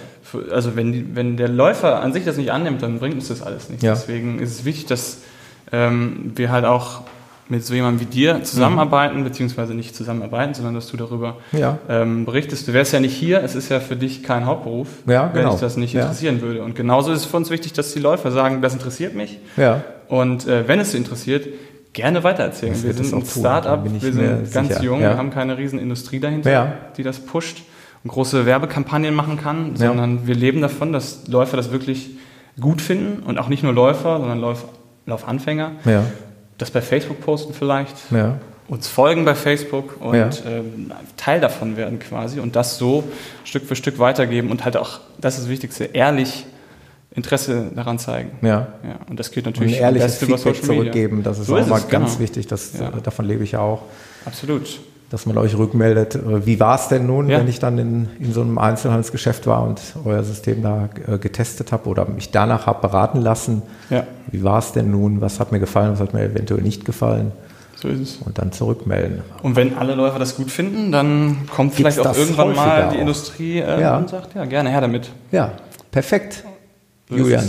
Also 0.51 0.75
wenn, 0.75 1.15
wenn 1.15 1.35
der 1.35 1.49
Läufer 1.49 1.99
an 2.01 2.13
sich 2.13 2.23
das 2.23 2.37
nicht 2.37 2.51
annimmt, 2.51 2.81
dann 2.81 2.99
bringt 2.99 3.15
uns 3.15 3.27
das 3.27 3.41
alles 3.41 3.67
nichts. 3.69 3.83
Ja. 3.83 3.93
Deswegen 3.93 4.39
ist 4.39 4.51
es 4.51 4.65
wichtig, 4.65 4.85
dass 4.85 5.17
ähm, 5.73 6.31
wir 6.35 6.51
halt 6.51 6.65
auch 6.65 7.01
mit 7.51 7.65
so 7.65 7.73
jemandem 7.73 7.99
wie 7.99 8.05
dir 8.09 8.43
zusammenarbeiten, 8.43 9.25
beziehungsweise 9.25 9.73
nicht 9.73 9.93
zusammenarbeiten, 9.93 10.53
sondern 10.53 10.73
dass 10.73 10.87
du 10.87 10.95
darüber 10.95 11.35
Ja. 11.51 11.79
ähm, 11.89 12.23
berichtest. 12.23 12.65
Du 12.65 12.71
wärst 12.71 12.93
ja 12.93 13.01
nicht 13.01 13.13
hier, 13.13 13.43
es 13.43 13.55
ist 13.55 13.67
ja 13.67 13.81
für 13.81 13.97
dich 13.97 14.23
kein 14.23 14.45
Hauptberuf, 14.45 14.87
Ja, 15.05 15.29
wenn 15.33 15.41
genau. 15.41 15.51
dich 15.51 15.59
das 15.59 15.75
nicht 15.75 15.91
Ja. 15.93 16.03
interessieren 16.03 16.41
würde. 16.41 16.63
Und 16.63 16.75
genauso 16.75 17.11
ist 17.11 17.19
es 17.19 17.25
für 17.25 17.35
uns 17.35 17.49
wichtig, 17.49 17.73
dass 17.73 17.93
die 17.93 17.99
Läufer 17.99 18.31
sagen, 18.31 18.61
das 18.61 18.71
interessiert 18.73 19.15
mich. 19.15 19.37
Ja. 19.57 19.83
Und 20.07 20.47
äh, 20.47 20.65
wenn 20.69 20.79
es 20.79 20.91
sie 20.91 20.97
interessiert, 20.97 21.45
gerne 21.91 22.23
weitererzählen. 22.23 22.71
Das 22.71 22.83
wir 22.83 22.93
sind 22.93 23.13
ein 23.13 23.25
Start-up, 23.25 23.83
wir 23.83 23.99
sind 24.13 24.53
ganz 24.53 24.69
sicher. 24.69 24.83
jung, 24.83 25.01
wir 25.01 25.17
haben 25.17 25.29
keine 25.31 25.57
riesen 25.57 25.77
Industrie 25.77 26.21
dahinter, 26.21 26.71
die 26.95 27.03
das 27.03 27.19
pusht 27.19 27.63
und 28.05 28.11
große 28.11 28.45
Werbekampagnen 28.45 29.13
machen 29.13 29.35
kann, 29.37 29.75
sondern 29.75 30.25
wir 30.25 30.35
leben 30.35 30.61
davon, 30.61 30.93
dass 30.93 31.27
Läufer 31.27 31.57
das 31.57 31.73
wirklich 31.73 32.11
gut 32.61 32.81
finden 32.81 33.23
und 33.23 33.37
auch 33.39 33.49
nicht 33.49 33.61
nur 33.63 33.73
Läufer, 33.73 34.19
sondern 34.19 34.39
Lauf, 34.39 34.63
Laufanfänger. 35.05 35.71
Ja. 35.83 36.03
Das 36.61 36.69
bei 36.71 36.81
Facebook 36.81 37.19
posten 37.21 37.53
vielleicht, 37.53 37.95
Ja. 38.11 38.37
uns 38.67 38.87
folgen 38.87 39.25
bei 39.25 39.33
Facebook 39.35 39.99
und 39.99 40.15
Ja. 40.15 40.29
ähm, 40.47 40.91
Teil 41.17 41.39
davon 41.41 41.75
werden 41.75 41.97
quasi 41.99 42.39
und 42.39 42.55
das 42.55 42.77
so 42.77 43.03
Stück 43.43 43.65
für 43.65 43.75
Stück 43.75 43.97
weitergeben 43.99 44.51
und 44.51 44.63
halt 44.63 44.77
auch, 44.77 44.99
das 45.19 45.35
ist 45.35 45.43
das 45.45 45.49
Wichtigste, 45.49 45.85
ehrlich 45.85 46.45
Interesse 47.13 47.71
daran 47.75 47.99
zeigen. 47.99 48.31
Ja. 48.41 48.67
Ja, 48.83 48.99
und 49.09 49.19
das 49.19 49.31
geht 49.31 49.45
Und 49.45 49.55
natürlich 49.55 49.75
ein 49.77 49.81
ehrliches 49.83 50.17
Feedback 50.19 50.63
zurückgeben, 50.63 51.23
das 51.23 51.39
ist 51.39 51.47
So 51.47 51.55
auch 51.55 51.59
ist 51.59 51.67
mal 51.67 51.79
es, 51.79 51.89
ganz 51.89 52.11
genau. 52.11 52.19
wichtig. 52.21 52.47
Das, 52.47 52.71
davon 53.03 53.25
lebe 53.25 53.43
ich 53.43 53.51
ja 53.53 53.59
auch. 53.59 53.81
Absolut. 54.25 54.79
Dass 55.11 55.25
man 55.25 55.37
euch 55.37 55.57
rückmeldet, 55.57 56.15
äh, 56.15 56.45
wie 56.45 56.59
war 56.59 56.75
es 56.75 56.87
denn 56.87 57.05
nun, 57.05 57.29
Ja. 57.29 57.39
wenn 57.39 57.47
ich 57.49 57.59
dann 57.59 57.77
in, 57.77 58.09
in 58.19 58.31
so 58.33 58.41
einem 58.41 58.57
Einzelhandelsgeschäft 58.57 59.45
war 59.45 59.63
und 59.63 59.79
euer 60.05 60.23
System 60.23 60.63
da 60.63 60.87
äh, 61.07 61.17
getestet 61.17 61.71
habe 61.73 61.87
oder 61.89 62.05
mich 62.05 62.31
danach 62.31 62.65
habe 62.65 62.81
beraten 62.87 63.19
lassen. 63.21 63.61
Ja, 63.89 64.05
Wie 64.31 64.41
war 64.43 64.59
es 64.59 64.71
denn 64.71 64.89
nun, 64.89 65.19
was 65.21 65.39
hat 65.41 65.51
mir 65.51 65.59
gefallen, 65.59 65.91
was 65.91 65.99
hat 65.99 66.13
mir 66.13 66.23
eventuell 66.23 66.61
nicht 66.61 66.85
gefallen 66.85 67.33
so 67.75 67.89
ist 67.89 67.99
es. 68.01 68.17
und 68.25 68.37
dann 68.37 68.51
zurückmelden. 68.53 69.21
Und 69.43 69.55
wenn 69.57 69.77
alle 69.77 69.95
Läufer 69.95 70.17
das 70.17 70.35
gut 70.37 70.49
finden, 70.49 70.91
dann 70.93 71.39
kommt 71.53 71.73
vielleicht 71.75 71.99
auch 71.99 72.15
irgendwann 72.17 72.55
mal 72.55 72.89
die 72.91 72.95
auch. 72.97 73.01
Industrie 73.01 73.59
äh, 73.59 73.81
Ja. 73.81 73.97
und 73.97 74.09
sagt, 74.09 74.33
ja, 74.33 74.45
gerne 74.45 74.69
her 74.69 74.79
damit. 74.81 75.09
Ja, 75.31 75.51
perfekt. 75.91 76.45
So 77.09 77.17
Julian, 77.17 77.43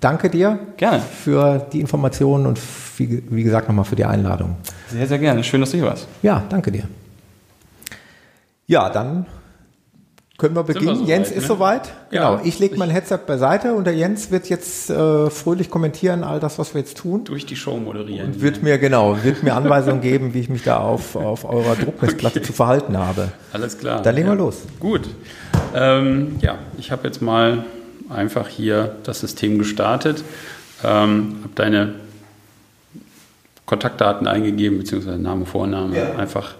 danke 0.00 0.28
dir 0.28 0.58
Gerne. 0.76 1.00
für 1.00 1.66
die 1.72 1.80
Informationen 1.80 2.44
und 2.46 2.60
wie, 2.98 3.22
wie 3.30 3.42
gesagt 3.44 3.66
nochmal 3.68 3.86
für 3.86 3.96
die 3.96 4.04
Einladung. 4.04 4.56
Sehr, 4.90 5.06
sehr 5.06 5.18
gerne. 5.18 5.44
Schön, 5.44 5.60
dass 5.60 5.70
du 5.70 5.76
hier 5.76 5.86
warst. 5.86 6.06
Ja, 6.22 6.44
danke 6.48 6.72
dir. 6.72 6.84
Ja, 8.66 8.90
dann 8.90 9.26
können 10.38 10.54
wir 10.54 10.62
beginnen. 10.62 10.94
soweit, 10.94 11.08
Jens 11.08 11.30
ist 11.30 11.42
ne? 11.42 11.48
soweit. 11.48 11.92
Ja, 12.12 12.30
Genau. 12.30 12.46
Ich 12.46 12.60
lege 12.60 12.76
mein 12.76 12.90
Headset 12.90 13.18
beiseite 13.26 13.74
und 13.74 13.84
der 13.84 13.94
Jens 13.94 14.30
wird 14.30 14.48
jetzt 14.48 14.88
äh, 14.88 15.30
fröhlich 15.30 15.68
kommentieren 15.68 16.22
all 16.22 16.38
das, 16.38 16.60
was 16.60 16.74
wir 16.74 16.80
jetzt 16.80 16.96
tun. 16.96 17.24
Durch 17.24 17.44
die 17.44 17.56
Show 17.56 17.76
moderieren. 17.76 18.28
Und 18.28 18.40
wird 18.40 18.62
mir 18.62 18.78
genau, 18.78 19.16
wird 19.24 19.42
mir 19.42 19.54
Anweisungen 19.54 20.00
geben, 20.00 20.34
wie 20.34 20.40
ich 20.40 20.48
mich 20.48 20.62
da 20.62 20.78
auf, 20.78 21.16
auf 21.16 21.44
eurer 21.44 21.74
Druckmessplatte 21.82 22.40
zu 22.40 22.52
verhalten 22.52 22.96
habe. 22.96 23.32
Alles 23.52 23.78
klar. 23.78 24.00
Dann 24.00 24.14
legen 24.14 24.28
wir 24.28 24.34
ja. 24.34 24.38
los. 24.38 24.58
Gut. 24.78 25.08
Ähm, 25.74 26.36
ja, 26.40 26.58
ich 26.78 26.92
habe 26.92 27.08
jetzt 27.08 27.20
mal 27.20 27.64
einfach 28.08 28.46
hier 28.48 28.96
das 29.02 29.20
System 29.20 29.58
gestartet, 29.58 30.22
ähm, 30.84 31.38
habe 31.42 31.54
deine 31.56 31.94
Kontaktdaten 33.68 34.26
eingegeben, 34.26 34.78
beziehungsweise 34.78 35.18
Name, 35.18 35.44
Vorname, 35.44 36.16
einfach. 36.18 36.54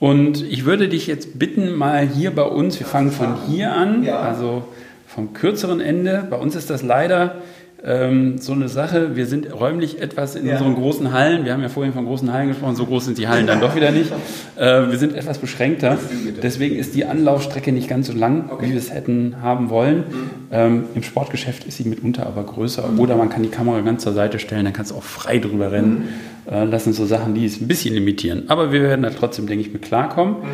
Und 0.00 0.42
ich 0.42 0.64
würde 0.64 0.88
dich 0.88 1.06
jetzt 1.06 1.38
bitten, 1.38 1.74
mal 1.74 2.06
hier 2.08 2.30
bei 2.34 2.42
uns, 2.44 2.78
wir 2.80 2.86
fangen 2.86 3.12
von 3.12 3.34
hier 3.46 3.72
an, 3.74 4.02
Ja. 4.02 4.20
also 4.20 4.64
vom 5.06 5.32
kürzeren 5.34 5.80
Ende. 5.80 6.26
Bei 6.30 6.36
uns 6.36 6.56
ist 6.56 6.70
das 6.70 6.82
leider 6.82 7.36
ähm, 7.84 8.38
so 8.38 8.52
eine 8.52 8.68
Sache. 8.68 9.16
Wir 9.16 9.26
sind 9.26 9.52
räumlich 9.52 10.00
etwas 10.00 10.34
in 10.34 10.46
Ja. 10.46 10.52
unseren 10.54 10.74
großen 10.74 11.12
Hallen. 11.12 11.44
Wir 11.44 11.52
haben 11.52 11.60
ja 11.62 11.68
vorhin 11.68 11.92
von 11.92 12.06
großen 12.06 12.32
Hallen 12.32 12.48
gesprochen. 12.48 12.74
So 12.74 12.86
groß 12.86 13.04
sind 13.04 13.18
die 13.18 13.28
Hallen 13.28 13.46
dann 13.46 13.60
doch 13.60 13.76
wieder 13.76 13.90
nicht. 13.90 14.10
Äh, 14.58 14.90
wir 14.90 14.96
sind 14.96 15.14
etwas 15.14 15.36
beschränkter. 15.36 15.98
Deswegen 16.42 16.76
ist 16.76 16.94
die 16.94 17.04
Anlaufstrecke 17.04 17.72
nicht 17.72 17.88
ganz 17.90 18.06
so 18.06 18.14
lang, 18.14 18.48
wie 18.60 18.70
wir 18.70 18.78
es 18.78 18.90
hätten 18.90 19.36
haben 19.42 19.68
wollen. 19.68 20.04
Ähm, 20.50 20.84
Im 20.94 21.02
Sportgeschäft 21.02 21.64
ist 21.64 21.76
sie 21.76 21.84
mitunter 21.86 22.26
aber 22.26 22.42
größer. 22.42 22.88
Oder 22.96 23.16
man 23.16 23.28
kann 23.28 23.42
die 23.42 23.50
Kamera 23.50 23.80
ganz 23.82 24.02
zur 24.02 24.14
Seite 24.14 24.38
stellen. 24.38 24.64
Dann 24.64 24.72
kannst 24.72 24.92
du 24.92 24.94
auch 24.96 25.02
frei 25.02 25.38
drüber 25.38 25.70
rennen. 25.72 26.04
Äh, 26.08 26.35
das 26.46 26.84
sind 26.84 26.94
so 26.94 27.06
Sachen, 27.06 27.34
die 27.34 27.44
es 27.44 27.60
ein 27.60 27.68
bisschen 27.68 27.94
limitieren. 27.94 28.44
Aber 28.48 28.72
wir 28.72 28.82
werden 28.82 29.02
da 29.02 29.10
trotzdem, 29.10 29.46
denke 29.46 29.66
ich, 29.66 29.72
mit 29.72 29.82
klarkommen. 29.82 30.36
Mhm. 30.36 30.46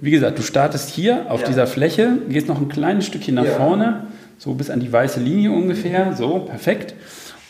Wie 0.00 0.10
gesagt, 0.10 0.38
du 0.38 0.42
startest 0.42 0.90
hier 0.90 1.30
auf 1.30 1.40
ja. 1.42 1.46
dieser 1.48 1.66
Fläche, 1.66 2.18
gehst 2.28 2.48
noch 2.48 2.60
ein 2.60 2.68
kleines 2.68 3.06
Stückchen 3.06 3.34
nach 3.34 3.44
ja. 3.44 3.52
vorne, 3.52 4.06
so 4.38 4.54
bis 4.54 4.70
an 4.70 4.80
die 4.80 4.92
weiße 4.92 5.20
Linie 5.20 5.50
ungefähr. 5.50 6.14
So, 6.16 6.38
perfekt. 6.40 6.94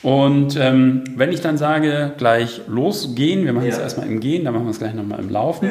Und 0.03 0.57
ähm, 0.59 1.05
wenn 1.14 1.30
ich 1.30 1.42
dann 1.42 1.59
sage, 1.59 2.12
gleich 2.16 2.62
losgehen, 2.66 3.44
wir 3.44 3.53
machen 3.53 3.68
es 3.68 3.78
erstmal 3.78 4.07
im 4.07 4.20
Gehen, 4.20 4.44
dann 4.44 4.55
machen 4.55 4.64
wir 4.64 4.70
es 4.70 4.78
gleich 4.78 4.94
nochmal 4.94 5.20
im 5.20 5.28
Laufen, 5.28 5.68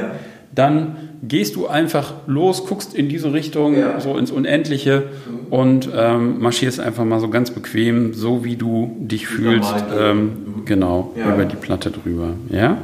dann 0.59 0.97
gehst 1.23 1.55
du 1.55 1.67
einfach 1.67 2.13
los, 2.27 2.65
guckst 2.65 2.93
in 2.93 3.07
diese 3.07 3.31
Richtung, 3.31 3.77
ja. 3.77 4.01
so 4.01 4.17
ins 4.17 4.29
Unendliche 4.29 5.07
mhm. 5.29 5.53
und 5.53 5.89
ähm, 5.95 6.41
marschierst 6.41 6.81
einfach 6.81 7.05
mal 7.05 7.21
so 7.21 7.29
ganz 7.29 7.51
bequem, 7.51 8.13
so 8.13 8.43
wie 8.43 8.57
du 8.57 8.97
dich 8.99 9.25
fühlst, 9.25 9.73
ähm, 9.97 10.23
mhm. 10.23 10.65
genau, 10.65 11.13
ja. 11.15 11.33
über 11.33 11.45
die 11.45 11.55
Platte 11.55 11.91
drüber. 11.91 12.33
Ja? 12.49 12.77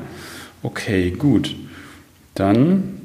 Okay, 0.63 1.11
gut. 1.11 1.53
Dann 2.33 3.01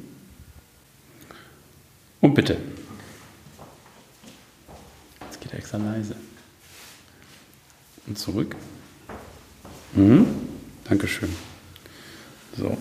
und 2.20 2.34
bitte. 2.34 2.56
Jetzt 5.26 5.40
geht 5.40 5.52
er 5.52 5.58
extra 5.58 5.78
leise. 5.78 6.14
Und 8.06 8.16
zurück. 8.16 8.54
Mhm. 9.94 10.26
Dankeschön. 10.84 11.30
So. 12.56 12.76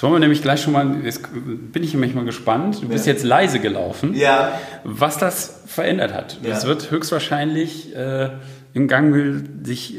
Jetzt 0.00 0.04
wollen 0.04 0.14
wir 0.14 0.20
nämlich 0.20 0.40
gleich 0.40 0.62
schon 0.62 0.72
mal, 0.72 1.04
jetzt 1.04 1.20
bin 1.30 1.84
ich 1.84 1.92
nämlich 1.92 2.14
mal 2.14 2.24
gespannt. 2.24 2.78
Du 2.80 2.88
bist 2.88 3.04
ja. 3.04 3.12
jetzt 3.12 3.22
leise 3.22 3.60
gelaufen. 3.60 4.14
Ja. 4.14 4.58
Was 4.82 5.18
das 5.18 5.60
verändert 5.66 6.14
hat. 6.14 6.38
Ja. 6.42 6.48
Das 6.48 6.64
wird 6.64 6.90
höchstwahrscheinlich 6.90 7.94
äh, 7.94 8.30
im 8.72 8.88
Gang 8.88 9.44
sich 9.62 9.96
äh, 9.96 9.98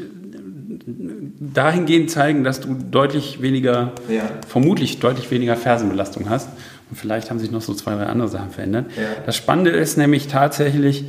dahingehend 1.40 2.10
zeigen, 2.10 2.44
dass 2.44 2.62
du 2.62 2.74
deutlich 2.74 3.44
weniger, 3.44 3.92
ja. 4.10 4.24
vermutlich 4.48 5.00
deutlich 5.00 5.30
weniger 5.30 5.56
Fersenbelastung 5.56 6.32
hast. 6.32 6.50
Und 6.90 6.98
vielleicht 6.98 7.30
haben 7.30 7.38
sich 7.38 7.52
noch 7.52 7.62
so 7.62 7.76
zwei, 7.76 7.94
drei 7.94 8.08
andere 8.08 8.28
Sachen 8.28 8.50
verändert. 8.50 8.88
Ja. 8.98 9.04
Das 9.28 9.36
Spannende 9.36 9.70
ist 9.70 10.00
nämlich 10.00 10.26
tatsächlich, 10.26 11.06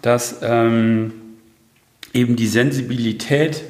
dass 0.00 0.38
ähm, 0.40 1.12
eben 2.14 2.36
die 2.36 2.46
Sensibilität 2.46 3.64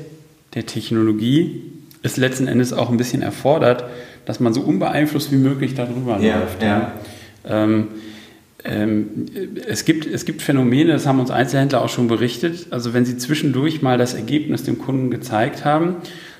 der 0.54 0.64
Technologie 0.66 1.72
es 2.02 2.16
letzten 2.16 2.46
Endes 2.46 2.72
auch 2.72 2.88
ein 2.88 2.96
bisschen 2.98 3.22
erfordert, 3.22 3.84
dass 4.30 4.38
man 4.38 4.54
so 4.54 4.60
unbeeinflusst 4.60 5.32
wie 5.32 5.38
möglich 5.38 5.74
darüber 5.74 6.20
ja, 6.20 6.38
läuft. 6.38 6.62
Ja. 6.62 6.92
Ähm, 7.44 7.88
ähm, 8.62 9.26
es, 9.66 9.84
gibt, 9.84 10.06
es 10.06 10.24
gibt 10.24 10.40
Phänomene, 10.40 10.92
das 10.92 11.04
haben 11.04 11.18
uns 11.18 11.32
Einzelhändler 11.32 11.82
auch 11.82 11.88
schon 11.88 12.06
berichtet. 12.06 12.68
Also 12.70 12.94
wenn 12.94 13.04
sie 13.04 13.18
zwischendurch 13.18 13.82
mal 13.82 13.98
das 13.98 14.14
Ergebnis 14.14 14.62
dem 14.62 14.78
Kunden 14.78 15.10
gezeigt 15.10 15.64
haben, 15.64 15.96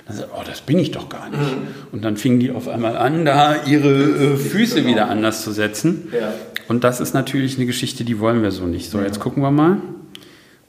dann 0.07 0.15
sagt, 0.15 0.29
oh, 0.33 0.41
das 0.47 0.61
bin 0.61 0.79
ich 0.79 0.91
doch 0.91 1.09
gar 1.09 1.29
nicht. 1.31 1.41
Mhm. 1.41 1.67
Und 1.91 2.05
dann 2.05 2.15
fingen 2.15 2.39
die 2.39 2.51
auf 2.51 2.69
einmal 2.69 2.95
an, 2.95 3.25
da 3.25 3.65
ihre 3.65 3.89
äh, 3.89 4.37
Füße 4.37 4.85
wieder 4.85 5.09
anders 5.09 5.43
zu 5.43 5.51
setzen. 5.51 6.07
Ja. 6.17 6.31
Und 6.69 6.85
das 6.85 7.01
ist 7.01 7.13
natürlich 7.13 7.57
eine 7.57 7.65
Geschichte, 7.65 8.05
die 8.05 8.19
wollen 8.19 8.41
wir 8.41 8.51
so 8.51 8.67
nicht. 8.67 8.89
So, 8.89 9.01
jetzt 9.01 9.19
gucken 9.19 9.43
wir 9.43 9.51
mal, 9.51 9.81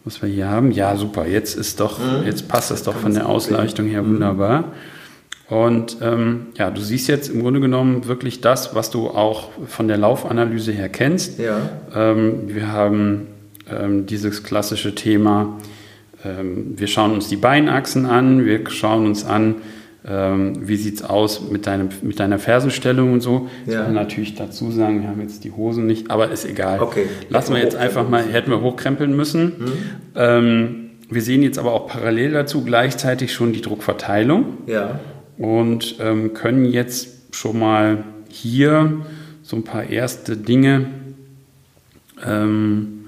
was 0.04 0.22
wir 0.22 0.28
hier 0.28 0.48
haben. 0.48 0.72
Ja, 0.72 0.96
super. 0.96 1.24
Jetzt 1.28 1.54
ist 1.54 1.78
doch, 1.78 2.00
mhm. 2.00 2.26
jetzt 2.26 2.48
passt 2.48 2.72
das 2.72 2.82
doch 2.82 2.96
von 2.96 3.14
der 3.14 3.28
Ausleuchtung 3.28 3.86
her 3.86 4.02
mhm. 4.02 4.14
wunderbar. 4.14 4.72
Und 5.52 5.98
ähm, 6.00 6.46
ja, 6.56 6.70
du 6.70 6.80
siehst 6.80 7.08
jetzt 7.08 7.28
im 7.28 7.42
Grunde 7.42 7.60
genommen 7.60 8.06
wirklich 8.08 8.40
das, 8.40 8.74
was 8.74 8.90
du 8.90 9.08
auch 9.08 9.50
von 9.66 9.86
der 9.86 9.98
Laufanalyse 9.98 10.72
her 10.72 10.88
kennst. 10.88 11.38
Ja. 11.38 11.58
Ähm, 11.94 12.44
wir 12.46 12.72
haben 12.72 13.26
ähm, 13.70 14.06
dieses 14.06 14.44
klassische 14.44 14.94
Thema, 14.94 15.58
ähm, 16.24 16.72
wir 16.78 16.86
schauen 16.86 17.12
uns 17.12 17.28
die 17.28 17.36
Beinachsen 17.36 18.06
an, 18.06 18.46
wir 18.46 18.66
schauen 18.70 19.04
uns 19.04 19.26
an, 19.26 19.56
ähm, 20.08 20.54
wie 20.66 20.76
sieht 20.76 20.94
es 20.94 21.04
aus 21.04 21.42
mit, 21.50 21.66
deinem, 21.66 21.90
mit 22.00 22.18
deiner 22.18 22.38
Fersenstellung 22.38 23.12
und 23.12 23.20
so. 23.20 23.50
Ja. 23.66 23.72
Ich 23.72 23.84
kann 23.84 23.92
natürlich 23.94 24.34
dazu 24.34 24.70
sagen, 24.70 25.02
wir 25.02 25.10
haben 25.10 25.20
jetzt 25.20 25.44
die 25.44 25.52
Hosen 25.52 25.86
nicht, 25.86 26.10
aber 26.10 26.30
ist 26.30 26.46
egal. 26.46 26.80
Okay. 26.80 27.04
Lassen 27.28 27.52
wir 27.52 27.60
jetzt 27.60 27.76
einfach 27.76 28.08
mal, 28.08 28.24
hätten 28.24 28.50
wir 28.50 28.62
hochkrempeln 28.62 29.14
müssen. 29.14 29.44
Mhm. 29.44 29.72
Ähm, 30.16 30.76
wir 31.10 31.20
sehen 31.20 31.42
jetzt 31.42 31.58
aber 31.58 31.74
auch 31.74 31.88
parallel 31.88 32.32
dazu 32.32 32.64
gleichzeitig 32.64 33.34
schon 33.34 33.52
die 33.52 33.60
Druckverteilung. 33.60 34.46
Ja 34.66 34.98
und 35.38 35.96
ähm, 36.00 36.34
können 36.34 36.64
jetzt 36.64 37.34
schon 37.34 37.58
mal 37.58 38.04
hier 38.28 39.02
so 39.42 39.56
ein 39.56 39.64
paar 39.64 39.88
erste 39.88 40.36
Dinge, 40.36 40.86
ähm, 42.24 43.06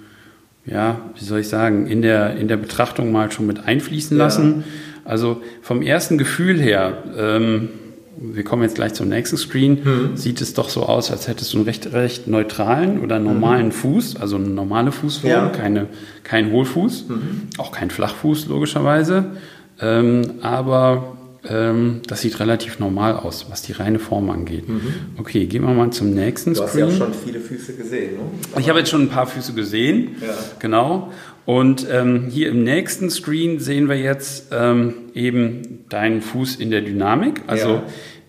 ja, 0.66 1.01
wie 1.18 1.25
soll 1.25 1.41
ich 1.41 1.49
sagen, 1.49 1.87
in 1.87 2.03
der, 2.03 2.37
in 2.37 2.49
der 2.49 2.57
Betrachtung 2.57 3.12
mal 3.12 3.31
schon 3.31 3.47
mit 3.47 3.66
einfließen 3.66 4.16
lassen. 4.16 4.57
Ja. 4.59 5.11
Also 5.11 5.43
vom 5.61 5.83
ersten 5.83 6.16
Gefühl 6.16 6.61
her, 6.61 7.05
ähm, 7.16 7.68
wir 8.16 8.45
kommen 8.45 8.62
jetzt 8.62 8.77
gleich 8.77 8.95
zum 8.95 9.09
nächsten 9.09 9.37
Screen, 9.37 9.79
mhm. 9.85 10.16
sieht 10.16 10.41
es 10.41 10.55
doch 10.55 10.68
so 10.68 10.85
aus, 10.85 11.11
als 11.11 11.29
hättest 11.29 11.53
du 11.53 11.59
einen 11.59 11.66
recht, 11.66 11.93
recht 11.93 12.27
neutralen 12.29 13.01
oder 13.01 13.18
normalen 13.18 13.66
mhm. 13.66 13.72
Fuß, 13.72 14.16
also 14.16 14.37
eine 14.37 14.49
normale 14.49 14.93
Fußform, 14.93 15.31
ja. 15.31 15.49
keine, 15.49 15.87
kein 16.22 16.51
Hohlfuß, 16.51 17.09
mhm. 17.09 17.43
auch 17.59 17.72
kein 17.72 17.91
Flachfuß 17.91 18.47
logischerweise. 18.47 19.33
Ähm, 19.81 20.35
aber 20.43 21.16
ähm, 21.49 22.01
das 22.07 22.22
sieht 22.22 22.40
relativ 22.40 22.78
normal 22.78 23.16
aus, 23.16 23.47
was 23.51 23.62
die 23.62 23.72
reine 23.72 23.99
Form 23.99 24.30
angeht. 24.30 24.68
Mhm. 24.68 24.82
Okay, 25.18 25.47
gehen 25.47 25.62
wir 25.62 25.74
mal 25.74 25.90
zum 25.90 26.14
nächsten 26.14 26.55
Screen. 26.55 26.66
Du 26.66 26.72
hast 26.72 26.78
ja 26.78 26.86
auch 26.86 27.07
schon 27.11 27.14
viele 27.14 27.40
Füße 27.40 27.74
gesehen, 27.74 28.16
ne? 28.16 28.61
Ich 28.61 28.68
habe 28.68 28.78
jetzt 28.78 28.90
schon 28.90 29.03
ein 29.03 29.09
paar 29.09 29.26
Füße 29.26 29.53
gesehen, 29.53 30.16
ja. 30.20 30.34
genau. 30.59 31.12
Und 31.47 31.86
ähm, 31.90 32.28
hier 32.30 32.49
im 32.49 32.64
nächsten 32.64 33.11
Screen 33.11 33.61
sehen 33.61 33.88
wir 33.88 33.99
jetzt 33.99 34.49
ähm, 34.53 34.95
eben 35.14 35.84
deinen 35.90 36.22
Fuß 36.22 36.57
in 36.57 36.70
der 36.70 36.80
Dynamik. 36.80 37.42
Also 37.47 37.82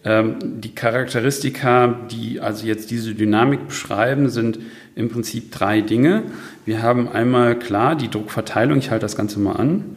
ja. 0.03 0.20
ähm, 0.20 0.36
die 0.41 0.76
Charakteristika, 0.76 1.99
die 2.11 2.41
also 2.41 2.68
jetzt 2.68 2.91
diese 2.91 3.16
Dynamik 3.16 3.68
beschreiben, 3.68 4.30
sind 4.30 4.59
im 4.95 5.09
Prinzip 5.09 5.51
drei 5.51 5.80
Dinge. 5.80 6.24
Wir 6.66 6.82
haben 6.82 7.07
einmal 7.07 7.57
klar 7.57 7.95
die 7.95 8.09
Druckverteilung, 8.09 8.78
ich 8.80 8.91
halte 8.91 9.03
das 9.03 9.16
Ganze 9.16 9.39
mal 9.39 9.53
an. 9.53 9.95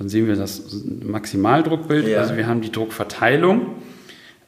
Dann 0.00 0.08
sehen 0.08 0.26
wir 0.26 0.34
das 0.34 0.62
Maximaldruckbild. 1.04 2.08
Ja. 2.08 2.20
Also 2.22 2.34
wir 2.34 2.46
haben 2.46 2.62
die 2.62 2.72
Druckverteilung. 2.72 3.66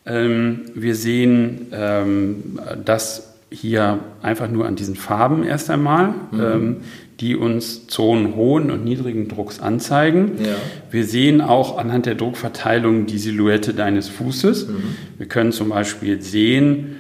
Ähm, 0.07 0.63
wir 0.75 0.95
sehen 0.95 1.67
ähm, 1.73 2.59
das 2.83 3.35
hier 3.51 3.99
einfach 4.23 4.51
nur 4.51 4.67
an 4.67 4.77
diesen 4.77 4.97
Farben 4.97 5.45
erst 5.45 5.69
einmal, 5.69 6.15
mhm. 6.31 6.41
ähm, 6.41 6.77
die 7.21 7.37
uns 7.37 7.87
Zonen 7.87 8.35
hohen 8.35 8.71
und 8.71 8.83
niedrigen 8.83 9.29
Drucks 9.29 9.61
anzeigen. 9.61 10.39
Ja. 10.43 10.55
Wir 10.91 11.05
sehen 11.05 11.43
auch 11.43 11.77
anhand 11.77 12.07
der 12.07 12.15
Druckverteilung 12.15 13.05
die 13.05 13.19
Silhouette 13.19 13.75
deines 13.75 14.09
Fußes. 14.09 14.69
Mhm. 14.69 14.83
Wir 15.19 15.27
können 15.27 15.53
zum 15.53 15.69
Beispiel 15.69 16.23
sehen, 16.23 16.97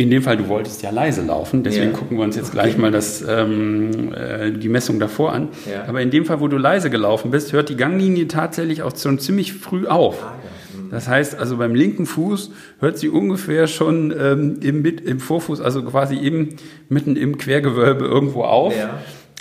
in 0.00 0.10
dem 0.10 0.22
Fall, 0.22 0.36
du 0.36 0.46
wolltest 0.46 0.80
ja 0.82 0.90
leise 0.90 1.22
laufen, 1.22 1.64
deswegen 1.64 1.90
ja. 1.90 1.98
gucken 1.98 2.18
wir 2.18 2.24
uns 2.24 2.36
jetzt 2.36 2.52
gleich 2.52 2.78
mal 2.78 2.92
das, 2.92 3.20
ähm, 3.28 4.14
äh, 4.14 4.52
die 4.52 4.68
Messung 4.68 5.00
davor 5.00 5.32
an. 5.32 5.48
Ja. 5.68 5.86
Aber 5.88 6.00
in 6.00 6.12
dem 6.12 6.24
Fall, 6.24 6.38
wo 6.38 6.46
du 6.46 6.56
leise 6.56 6.88
gelaufen 6.88 7.32
bist, 7.32 7.52
hört 7.52 7.68
die 7.68 7.74
Ganglinie 7.74 8.28
tatsächlich 8.28 8.82
auch 8.82 8.96
schon 8.96 9.18
ziemlich 9.18 9.54
früh 9.54 9.88
auf. 9.88 10.22
Ah, 10.22 10.36
ja. 10.36 10.80
mhm. 10.80 10.90
Das 10.92 11.08
heißt, 11.08 11.36
also 11.36 11.56
beim 11.56 11.74
linken 11.74 12.06
Fuß 12.06 12.52
hört 12.78 12.96
sie 12.96 13.08
ungefähr 13.08 13.66
schon 13.66 14.14
ähm, 14.16 14.60
im, 14.62 14.84
im 14.84 15.18
Vorfuß, 15.18 15.60
also 15.60 15.82
quasi 15.82 16.16
eben 16.16 16.50
mitten 16.88 17.16
im 17.16 17.36
Quergewölbe 17.36 18.04
irgendwo 18.04 18.44
auf. 18.44 18.74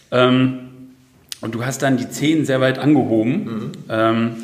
Ähm, 0.10 0.58
und 1.40 1.54
du 1.54 1.64
hast 1.64 1.84
dann 1.84 1.98
die 1.98 2.10
Zehen 2.10 2.46
sehr 2.46 2.62
weit 2.62 2.80
angehoben. 2.80 3.72
Mhm. 3.90 4.42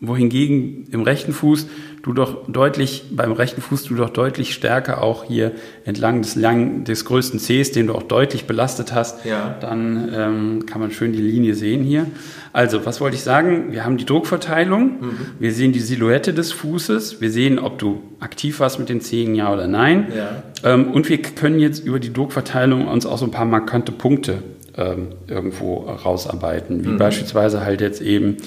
Wohingegen 0.00 0.86
im 0.90 1.02
rechten 1.02 1.32
Fuß 1.32 1.66
du 2.02 2.14
doch 2.14 2.48
deutlich, 2.48 3.04
beim 3.10 3.32
rechten 3.32 3.60
Fuß 3.60 3.84
du 3.84 3.94
doch 3.94 4.10
deutlich 4.10 4.54
stärker 4.54 5.02
auch 5.02 5.24
hier 5.24 5.52
entlang 5.84 6.22
des 6.22 6.36
langen, 6.36 6.84
des 6.84 7.04
größten 7.04 7.38
Cs, 7.38 7.72
den 7.72 7.88
du 7.88 7.94
auch 7.94 8.02
deutlich 8.02 8.46
belastet 8.46 8.94
hast, 8.94 9.24
ja. 9.26 9.56
dann 9.60 10.10
ähm, 10.14 10.66
kann 10.66 10.80
man 10.80 10.90
schön 10.90 11.12
die 11.12 11.20
Linie 11.20 11.54
sehen 11.54 11.82
hier. 11.82 12.06
Also, 12.52 12.86
was 12.86 13.00
wollte 13.00 13.16
ich 13.16 13.22
sagen? 13.22 13.72
Wir 13.72 13.84
haben 13.84 13.96
die 13.96 14.06
Druckverteilung, 14.06 14.82
mhm. 15.00 15.18
wir 15.38 15.52
sehen 15.52 15.72
die 15.72 15.80
Silhouette 15.80 16.32
des 16.32 16.52
Fußes, 16.52 17.20
wir 17.20 17.30
sehen, 17.30 17.58
ob 17.58 17.78
du 17.78 18.00
aktiv 18.18 18.60
warst 18.60 18.78
mit 18.78 18.88
den 18.88 19.00
Zehen, 19.00 19.34
ja 19.34 19.52
oder 19.52 19.68
nein. 19.68 20.08
Ja. 20.16 20.42
Ähm, 20.72 20.90
und 20.92 21.08
wir 21.08 21.20
können 21.20 21.60
jetzt 21.60 21.84
über 21.84 22.00
die 22.00 22.12
Druckverteilung 22.12 22.88
uns 22.88 23.06
auch 23.06 23.18
so 23.18 23.26
ein 23.26 23.30
paar 23.30 23.44
markante 23.44 23.92
Punkte 23.92 24.42
ähm, 24.76 25.08
irgendwo 25.28 25.80
rausarbeiten, 25.80 26.84
wie 26.84 26.88
mhm. 26.88 26.98
beispielsweise 26.98 27.60
halt 27.60 27.80
jetzt 27.80 28.00
eben 28.00 28.38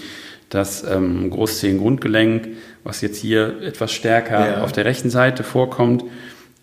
das 0.54 0.84
ähm, 0.84 1.30
Großzehengrundgelenk, 1.30 2.50
was 2.84 3.02
jetzt 3.02 3.18
hier 3.18 3.62
etwas 3.62 3.92
stärker 3.92 4.48
ja. 4.48 4.64
auf 4.64 4.72
der 4.72 4.86
rechten 4.86 5.10
Seite 5.10 5.44
vorkommt, 5.44 6.04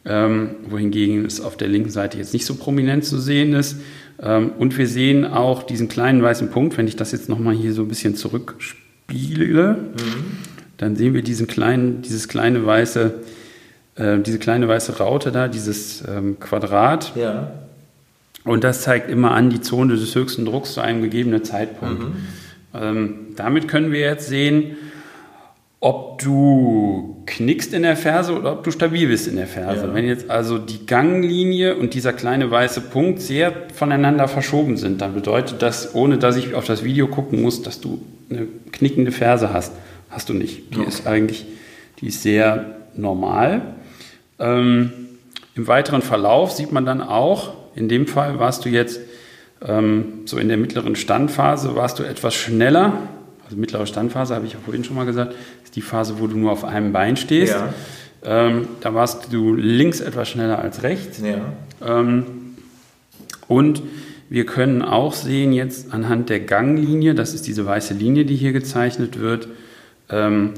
ähm, 0.05 0.51
wohingegen 0.69 1.25
es 1.25 1.41
auf 1.41 1.57
der 1.57 1.69
linken 1.69 1.91
Seite 1.91 2.19
jetzt 2.19 2.33
nicht 2.33 2.47
so 2.47 2.55
prominent 2.55 3.05
zu 3.05 3.19
sehen 3.19 3.53
ist. 3.53 3.77
Ähm, 4.23 4.53
und 4.59 4.79
wir 4.79 4.87
sehen 4.87 5.25
auch 5.25 5.65
diesen 5.65 5.89
kleinen 5.89 6.23
weißen 6.23 6.51
Punkt, 6.51 6.79
wenn 6.79 6.87
ich 6.87 6.97
das 6.97 7.11
jetzt 7.11 7.29
nochmal 7.29 7.55
hier 7.55 7.73
so 7.73 7.83
ein 7.83 7.89
bisschen 7.89 8.15
zurückspiele, 8.15 9.73
mhm. 9.73 10.25
dann 10.77 10.95
sehen 10.95 11.13
wir 11.13 11.23
diesen 11.23 11.49
kleinen, 11.49 12.03
dieses 12.03 12.29
kleine 12.29 12.65
weiße, 12.65 13.15
äh, 13.97 14.19
diese 14.21 14.39
kleine 14.39 14.69
weiße 14.69 14.99
Raute 14.99 15.33
da, 15.33 15.49
dieses 15.49 16.05
ähm, 16.07 16.39
Quadrat. 16.39 17.13
Ja. 17.17 17.51
Und 18.45 18.63
das 18.63 18.83
zeigt 18.83 19.11
immer 19.11 19.33
an 19.33 19.51
die 19.51 19.61
Zone 19.61 19.97
des 19.97 20.15
höchsten 20.15 20.45
Drucks 20.45 20.75
zu 20.75 20.81
einem 20.81 21.03
gegebenen 21.03 21.45
Zeitpunkt. 21.45 22.05
Mhm. 22.05 22.13
Ähm, 22.75 23.29
damit 23.37 23.69
können 23.69 23.93
wir 23.93 24.01
jetzt 24.01 24.29
sehen, 24.29 24.77
ob 25.81 26.19
du 26.21 27.23
knickst 27.27 27.73
in 27.73 27.83
der 27.83 27.97
Ferse 27.97 28.37
oder 28.39 28.53
ob 28.53 28.65
du 28.65 28.71
stabil 28.71 29.09
bist 29.09 29.27
in 29.29 29.37
der 29.37 29.47
Ferse. 29.47 29.87
Ja. 29.87 29.95
Wenn 29.95 30.07
jetzt 30.07 30.29
also 30.29 30.59
die 30.59 30.85
Ganglinie 30.85 31.77
und 31.77 31.95
dieser 31.95 32.13
kleine 32.13 32.51
weiße 32.51 32.83
Punkt 32.83 33.21
sehr 33.21 33.53
voneinander 33.75 34.29
verschoben 34.29 34.77
sind, 34.77 35.01
dann 35.01 35.15
bedeutet 35.15 35.63
das, 35.63 35.95
ohne 35.95 36.19
dass 36.19 36.37
ich 36.37 36.55
auf 36.55 36.65
das 36.67 36.85
Video 36.85 37.07
gucken 37.07 37.41
muss, 37.41 37.63
dass 37.63 37.81
du 37.81 38.03
eine 38.29 38.47
knickende 38.73 39.11
Ferse 39.11 39.53
hast. 39.53 39.73
Hast 40.11 40.29
du 40.29 40.35
nicht. 40.35 40.75
Die 40.75 40.81
Okay. 40.81 40.89
ist 40.89 41.07
eigentlich, 41.07 41.47
die 42.01 42.09
ist 42.09 42.23
sehr 42.23 42.77
normal. 42.95 43.63
Ähm, 44.39 44.93
Im 45.55 45.67
weiteren 45.67 46.03
Verlauf 46.03 46.53
sieht 46.53 46.73
man 46.73 46.85
dann 46.85 47.01
auch, 47.01 47.55
in 47.75 47.89
dem 47.89 48.07
Fall 48.07 48.39
warst 48.39 48.65
du 48.65 48.69
jetzt 48.69 49.01
ähm, 49.67 50.05
so 50.25 50.39
in 50.39 50.49
der 50.49 50.57
mittleren 50.57 50.97
Standphase, 50.97 51.77
warst 51.77 51.99
du 51.99 52.03
etwas 52.03 52.35
schneller. 52.35 52.95
Also 53.45 53.57
mittlere 53.57 53.87
Standphase, 53.87 54.35
habe 54.35 54.47
ich 54.47 54.53
ja 54.53 54.59
vorhin 54.65 54.85
schon 54.85 54.97
mal 54.97 55.07
gesagt, 55.07 55.35
ist 55.65 55.77
die 55.77 55.83
Phase, 55.83 56.19
wo 56.19 56.27
du 56.27 56.37
nur 56.37 56.53
auf 56.53 56.65
einem 56.65 56.93
Bein 56.93 57.17
stehst. 57.17 57.53
Ja. 57.53 57.73
Ähm, 58.23 58.69
da 58.81 58.95
warst 58.95 59.33
du 59.33 59.55
links 59.55 60.01
etwas 60.01 60.29
schneller 60.29 60.59
als 60.59 60.83
rechts. 60.83 61.21
Ja. 61.21 61.41
Ähm, 61.85 62.25
und 63.49 63.83
wir 64.29 64.47
können 64.47 64.83
auch 64.83 65.13
sehen 65.13 65.53
jetzt 65.53 65.93
anhand 65.93 66.29
der 66.29 66.41
Ganglinie, 66.41 67.15
das 67.15 67.35
ist 67.35 67.49
diese 67.49 67.67
weiße 67.67 67.95
Linie, 67.95 68.25
die 68.25 68.37
hier 68.37 68.53
gezeichnet 68.53 69.19
wird, 69.19 69.49
ähm, 70.09 70.53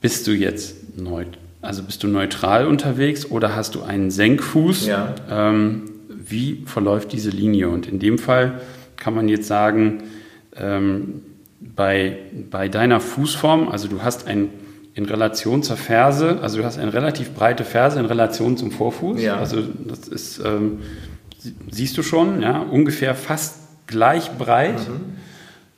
bist 0.00 0.26
du 0.26 0.32
jetzt 0.32 0.96
neu, 0.96 1.24
also 1.60 1.82
bist 1.82 2.02
du 2.04 2.06
neutral 2.06 2.66
unterwegs 2.66 3.28
oder 3.28 3.56
hast 3.56 3.74
du 3.74 3.82
einen 3.82 4.10
Senkfuß? 4.12 4.86
Ja. 4.86 5.14
Ähm, 5.28 5.90
wie 6.26 6.62
verläuft 6.66 7.12
diese 7.12 7.30
Linie? 7.30 7.68
Und 7.68 7.86
in 7.86 7.98
dem 7.98 8.18
Fall 8.18 8.60
kann 8.96 9.14
man 9.14 9.28
jetzt 9.28 9.46
sagen, 9.46 10.04
ähm, 10.56 11.22
bei, 11.60 12.16
bei 12.50 12.68
deiner 12.68 13.00
Fußform, 13.00 13.68
also 13.68 13.88
du 13.88 14.02
hast 14.02 14.26
ein 14.26 14.48
in 14.96 15.06
Relation 15.06 15.64
zur 15.64 15.76
Ferse, 15.76 16.38
also 16.40 16.58
du 16.58 16.64
hast 16.64 16.78
eine 16.78 16.92
relativ 16.92 17.32
breite 17.32 17.64
Ferse 17.64 17.98
in 17.98 18.06
Relation 18.06 18.56
zum 18.56 18.70
Vorfuß. 18.70 19.20
Ja. 19.20 19.36
Also 19.38 19.60
das 19.88 20.06
ist, 20.06 20.38
ähm, 20.44 20.78
sie- 21.36 21.54
siehst 21.68 21.98
du 21.98 22.04
schon, 22.04 22.40
ja, 22.42 22.58
ungefähr 22.60 23.16
fast 23.16 23.56
gleich 23.88 24.30
breit. 24.38 24.76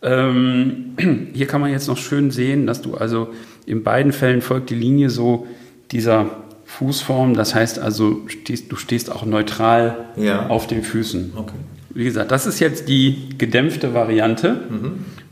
Ähm, 0.02 0.96
hier 1.32 1.46
kann 1.46 1.62
man 1.62 1.70
jetzt 1.70 1.88
noch 1.88 1.96
schön 1.96 2.30
sehen, 2.30 2.66
dass 2.66 2.82
du 2.82 2.94
also 2.94 3.28
in 3.64 3.82
beiden 3.82 4.12
Fällen 4.12 4.42
folgt 4.42 4.68
die 4.68 4.74
Linie 4.74 5.08
so 5.08 5.46
dieser 5.92 6.26
Fußform. 6.66 7.34
Das 7.34 7.54
heißt 7.54 7.78
also, 7.78 8.22
stehst, 8.26 8.70
du 8.70 8.76
stehst 8.76 9.10
auch 9.10 9.24
neutral 9.24 10.06
Ja. 10.16 10.48
auf 10.48 10.66
den 10.66 10.82
Füßen. 10.82 11.32
Okay. 11.36 11.54
Wie 11.90 12.04
gesagt, 12.04 12.30
das 12.30 12.46
ist 12.46 12.60
jetzt 12.60 12.88
die 12.88 13.30
gedämpfte 13.38 13.94
Variante. 13.94 14.60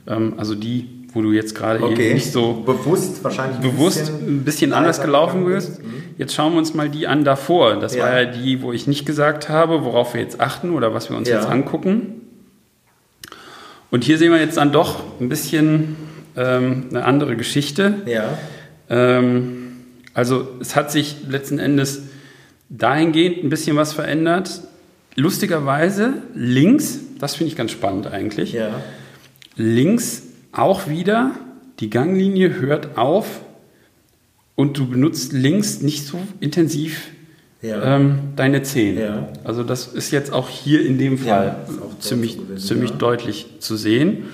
Ähm, 0.07 0.35
also 0.39 0.55
die, 0.55 0.89
wo 1.13 1.21
du 1.23 1.33
jetzt 1.33 1.55
gerade 1.55 1.79
eben 1.81 1.93
Okay. 1.93 2.15
nicht 2.15 2.33
so 2.33 2.55
bewusst 2.65 3.23
wahrscheinlich 3.23 3.57
ein 3.59 3.63
bewusst 3.63 4.07
bisschen 4.07 4.29
ein 4.41 4.45
bisschen 4.45 4.73
anders 4.73 5.01
gelaufen 5.03 5.45
gegangen 5.45 5.55
bist. 5.67 5.81
Jetzt 6.17 6.35
schauen 6.35 6.53
wir 6.53 6.59
uns 6.59 6.73
mal 6.75 6.89
die 6.89 7.07
an 7.07 7.25
davor. 7.25 7.77
Das 7.81 7.95
Ja. 7.95 8.05
war 8.05 8.21
ja 8.23 8.25
die, 8.31 8.63
wo 8.63 8.73
ich 8.73 8.87
nicht 8.87 9.05
gesagt 9.05 9.49
habe, 9.49 9.85
worauf 9.85 10.15
wir 10.15 10.21
jetzt 10.23 10.41
achten 10.41 10.71
oder 10.71 10.95
was 10.95 11.11
wir 11.11 11.17
uns 11.17 11.29
Ja. 11.29 11.37
jetzt 11.37 11.49
angucken. 11.49 12.21
Und 13.91 14.05
hier 14.05 14.19
sehen 14.19 14.33
wir 14.33 14.41
jetzt 14.41 14.57
dann 14.57 14.73
doch 14.73 15.03
ein 15.21 15.29
bisschen 15.29 15.97
ähm, 16.37 16.87
eine 16.91 17.05
andere 17.05 17.37
Geschichte. 17.37 17.95
Ja. 18.07 18.25
Ähm, 18.91 19.64
also 20.15 20.49
es 20.61 20.75
hat 20.77 20.91
sich 20.91 21.17
letzten 21.29 21.59
Endes 21.59 22.03
dahingehend 22.71 23.43
ein 23.45 23.49
bisschen 23.51 23.77
was 23.77 23.93
verändert. 23.93 24.63
Lustigerweise 25.17 26.15
links, 26.35 26.99
das 27.19 27.37
finde 27.37 27.51
ich 27.51 27.57
ganz 27.57 27.71
spannend 27.73 28.07
eigentlich, 28.07 28.53
Ja. 28.53 28.81
links 29.57 30.23
auch 30.53 30.89
wieder, 30.89 31.33
die 31.81 31.91
Ganglinie 31.91 32.55
hört 32.61 32.97
auf 32.97 33.41
und 34.57 34.79
du 34.79 34.87
benutzt 34.89 35.33
links 35.33 35.81
nicht 35.83 36.07
so 36.07 36.19
intensiv 36.41 37.09
Ja. 37.63 37.97
ähm, 37.97 38.19
deine 38.37 38.63
Zehen. 38.63 38.99
Ja. 38.99 39.29
Also 39.45 39.63
das 39.63 39.87
ist 39.89 40.11
jetzt 40.11 40.33
auch 40.33 40.49
hier 40.49 40.85
in 40.85 40.99
dem 40.99 41.19
Fall 41.19 41.57
ziemlich, 41.99 42.37
gewesen, 42.39 42.59
ziemlich 42.67 42.91
deutlich 42.93 43.47
zu 43.61 43.77
sehen. 43.77 44.25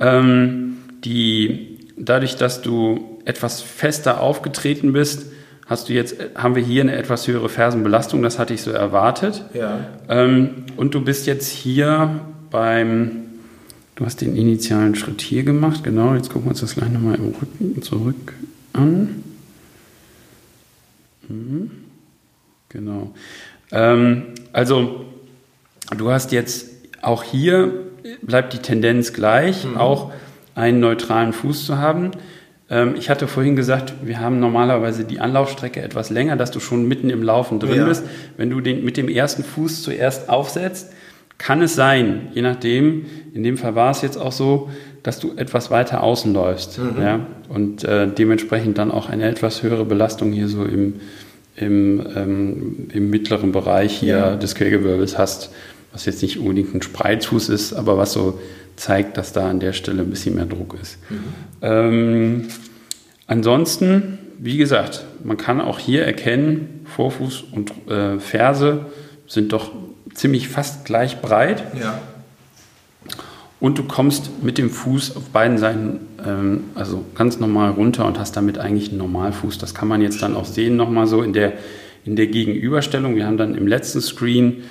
Ähm, 0.00 0.76
die, 1.04 1.78
dadurch, 1.96 2.36
dass 2.36 2.62
du 2.62 3.13
etwas 3.24 3.62
fester 3.62 4.20
aufgetreten 4.20 4.92
bist, 4.92 5.26
hast 5.66 5.88
du 5.88 5.92
jetzt, 5.92 6.16
haben 6.34 6.54
wir 6.54 6.62
hier 6.62 6.82
eine 6.82 6.94
etwas 6.94 7.26
höhere 7.26 7.48
Fersenbelastung, 7.48 8.22
das 8.22 8.38
hatte 8.38 8.54
ich 8.54 8.62
so 8.62 8.70
erwartet. 8.70 9.44
Ja. 9.54 9.80
Ähm, 10.08 10.66
und 10.76 10.94
du 10.94 11.02
bist 11.02 11.26
jetzt 11.26 11.48
hier 11.48 12.20
beim, 12.50 13.22
du 13.96 14.04
hast 14.04 14.20
den 14.20 14.36
initialen 14.36 14.94
Schritt 14.94 15.22
hier 15.22 15.42
gemacht, 15.42 15.82
genau, 15.84 16.14
jetzt 16.14 16.30
gucken 16.30 16.46
wir 16.46 16.50
uns 16.50 16.60
das 16.60 16.74
gleich 16.74 16.90
nochmal 16.90 17.16
im 17.16 17.34
Rücken 17.34 17.82
zurück 17.82 18.34
an. 18.72 19.24
Mhm. 21.28 21.70
Genau. 22.68 23.14
Ähm, 23.70 24.34
also, 24.52 25.04
du 25.96 26.10
hast 26.10 26.32
jetzt 26.32 26.70
auch 27.02 27.22
hier, 27.22 27.72
bleibt 28.22 28.52
die 28.52 28.58
Tendenz 28.58 29.12
gleich, 29.12 29.64
auch 29.76 30.12
einen 30.54 30.80
neutralen 30.80 31.32
Fuß 31.32 31.66
zu 31.66 31.78
haben. 31.78 32.10
Ähm, 32.70 32.94
ich 32.98 33.10
hatte 33.10 33.26
vorhin 33.28 33.56
gesagt, 33.56 33.92
wir 34.02 34.20
haben 34.20 34.40
normalerweise 34.40 35.04
die 35.04 35.20
Anlaufstrecke 35.20 35.82
etwas 35.82 36.10
länger, 36.10 36.36
dass 36.36 36.50
du 36.50 36.60
schon 36.60 36.86
mitten 36.88 37.10
im 37.10 37.22
Laufen 37.22 37.60
drin 37.60 37.78
Ja. 37.78 37.84
bist. 37.86 38.04
Wenn 38.36 38.50
du 38.50 38.60
den 38.60 38.84
mit 38.84 38.96
dem 38.96 39.08
ersten 39.08 39.44
Fuß 39.44 39.82
zuerst 39.82 40.28
aufsetzt, 40.28 40.92
kann 41.36 41.60
es 41.62 41.74
sein, 41.74 42.28
je 42.32 42.42
nachdem, 42.42 43.06
in 43.34 43.42
dem 43.42 43.58
Fall 43.58 43.74
war 43.74 43.90
es 43.90 44.02
jetzt 44.02 44.16
auch 44.16 44.30
so, 44.32 44.70
dass 45.02 45.18
du 45.18 45.32
etwas 45.36 45.70
weiter 45.70 46.02
außen 46.02 46.32
läufst 46.32 46.78
ja? 46.98 47.26
und 47.50 47.84
äh, 47.84 48.06
dementsprechend 48.06 48.78
dann 48.78 48.90
auch 48.90 49.10
eine 49.10 49.24
etwas 49.28 49.62
höhere 49.62 49.84
Belastung 49.84 50.32
hier 50.32 50.48
so 50.48 50.64
im, 50.64 50.94
im, 51.56 52.06
ähm, 52.16 52.88
im 52.94 53.10
mittleren 53.10 53.52
Bereich 53.52 53.92
hier 53.98 54.16
Ja. 54.16 54.36
des 54.36 54.54
Quergewölbes 54.54 55.18
hast, 55.18 55.50
was 55.92 56.06
jetzt 56.06 56.22
nicht 56.22 56.38
unbedingt 56.38 56.72
ein 56.74 56.80
Spreizfuß 56.82 57.48
ist, 57.50 57.74
aber 57.74 57.98
was 57.98 58.12
so 58.12 58.38
zeigt, 58.76 59.16
dass 59.16 59.32
da 59.32 59.48
an 59.48 59.60
der 59.60 59.72
Stelle 59.72 60.02
ein 60.02 60.10
bisschen 60.10 60.34
mehr 60.34 60.46
Druck 60.46 60.76
ist. 60.80 60.98
Ähm, 61.62 62.48
ansonsten, 63.26 64.18
wie 64.38 64.56
gesagt, 64.56 65.04
man 65.22 65.36
kann 65.36 65.60
auch 65.60 65.78
hier 65.78 66.04
erkennen, 66.04 66.80
Vorfuß 66.94 67.44
und 67.52 67.72
äh, 67.88 68.18
Ferse 68.18 68.86
sind 69.26 69.52
doch 69.52 69.70
ziemlich 70.12 70.48
fast 70.48 70.84
gleich 70.84 71.20
breit 71.22 71.64
Ja. 71.80 71.98
und 73.60 73.78
du 73.78 73.84
kommst 73.84 74.42
mit 74.42 74.58
dem 74.58 74.70
Fuß 74.70 75.16
auf 75.16 75.24
beiden 75.30 75.58
Seiten 75.58 76.00
ähm, 76.24 76.64
also 76.74 77.04
ganz 77.14 77.40
normal 77.40 77.70
runter 77.70 78.04
und 78.06 78.18
hast 78.18 78.36
damit 78.36 78.58
eigentlich 78.58 78.90
einen 78.90 78.98
Normalfuß. 78.98 79.58
Das 79.58 79.74
kann 79.74 79.88
man 79.88 80.02
jetzt 80.02 80.22
dann 80.22 80.36
auch 80.36 80.44
sehen 80.44 80.76
nochmal 80.76 81.06
so 81.06 81.22
in 81.22 81.32
der, 81.32 81.54
in 82.04 82.16
der 82.16 82.26
Gegenüberstellung. 82.26 83.16
Wir 83.16 83.26
haben 83.26 83.38
dann 83.38 83.54
im 83.54 83.66
letzten 83.66 84.00
Screen 84.00 84.64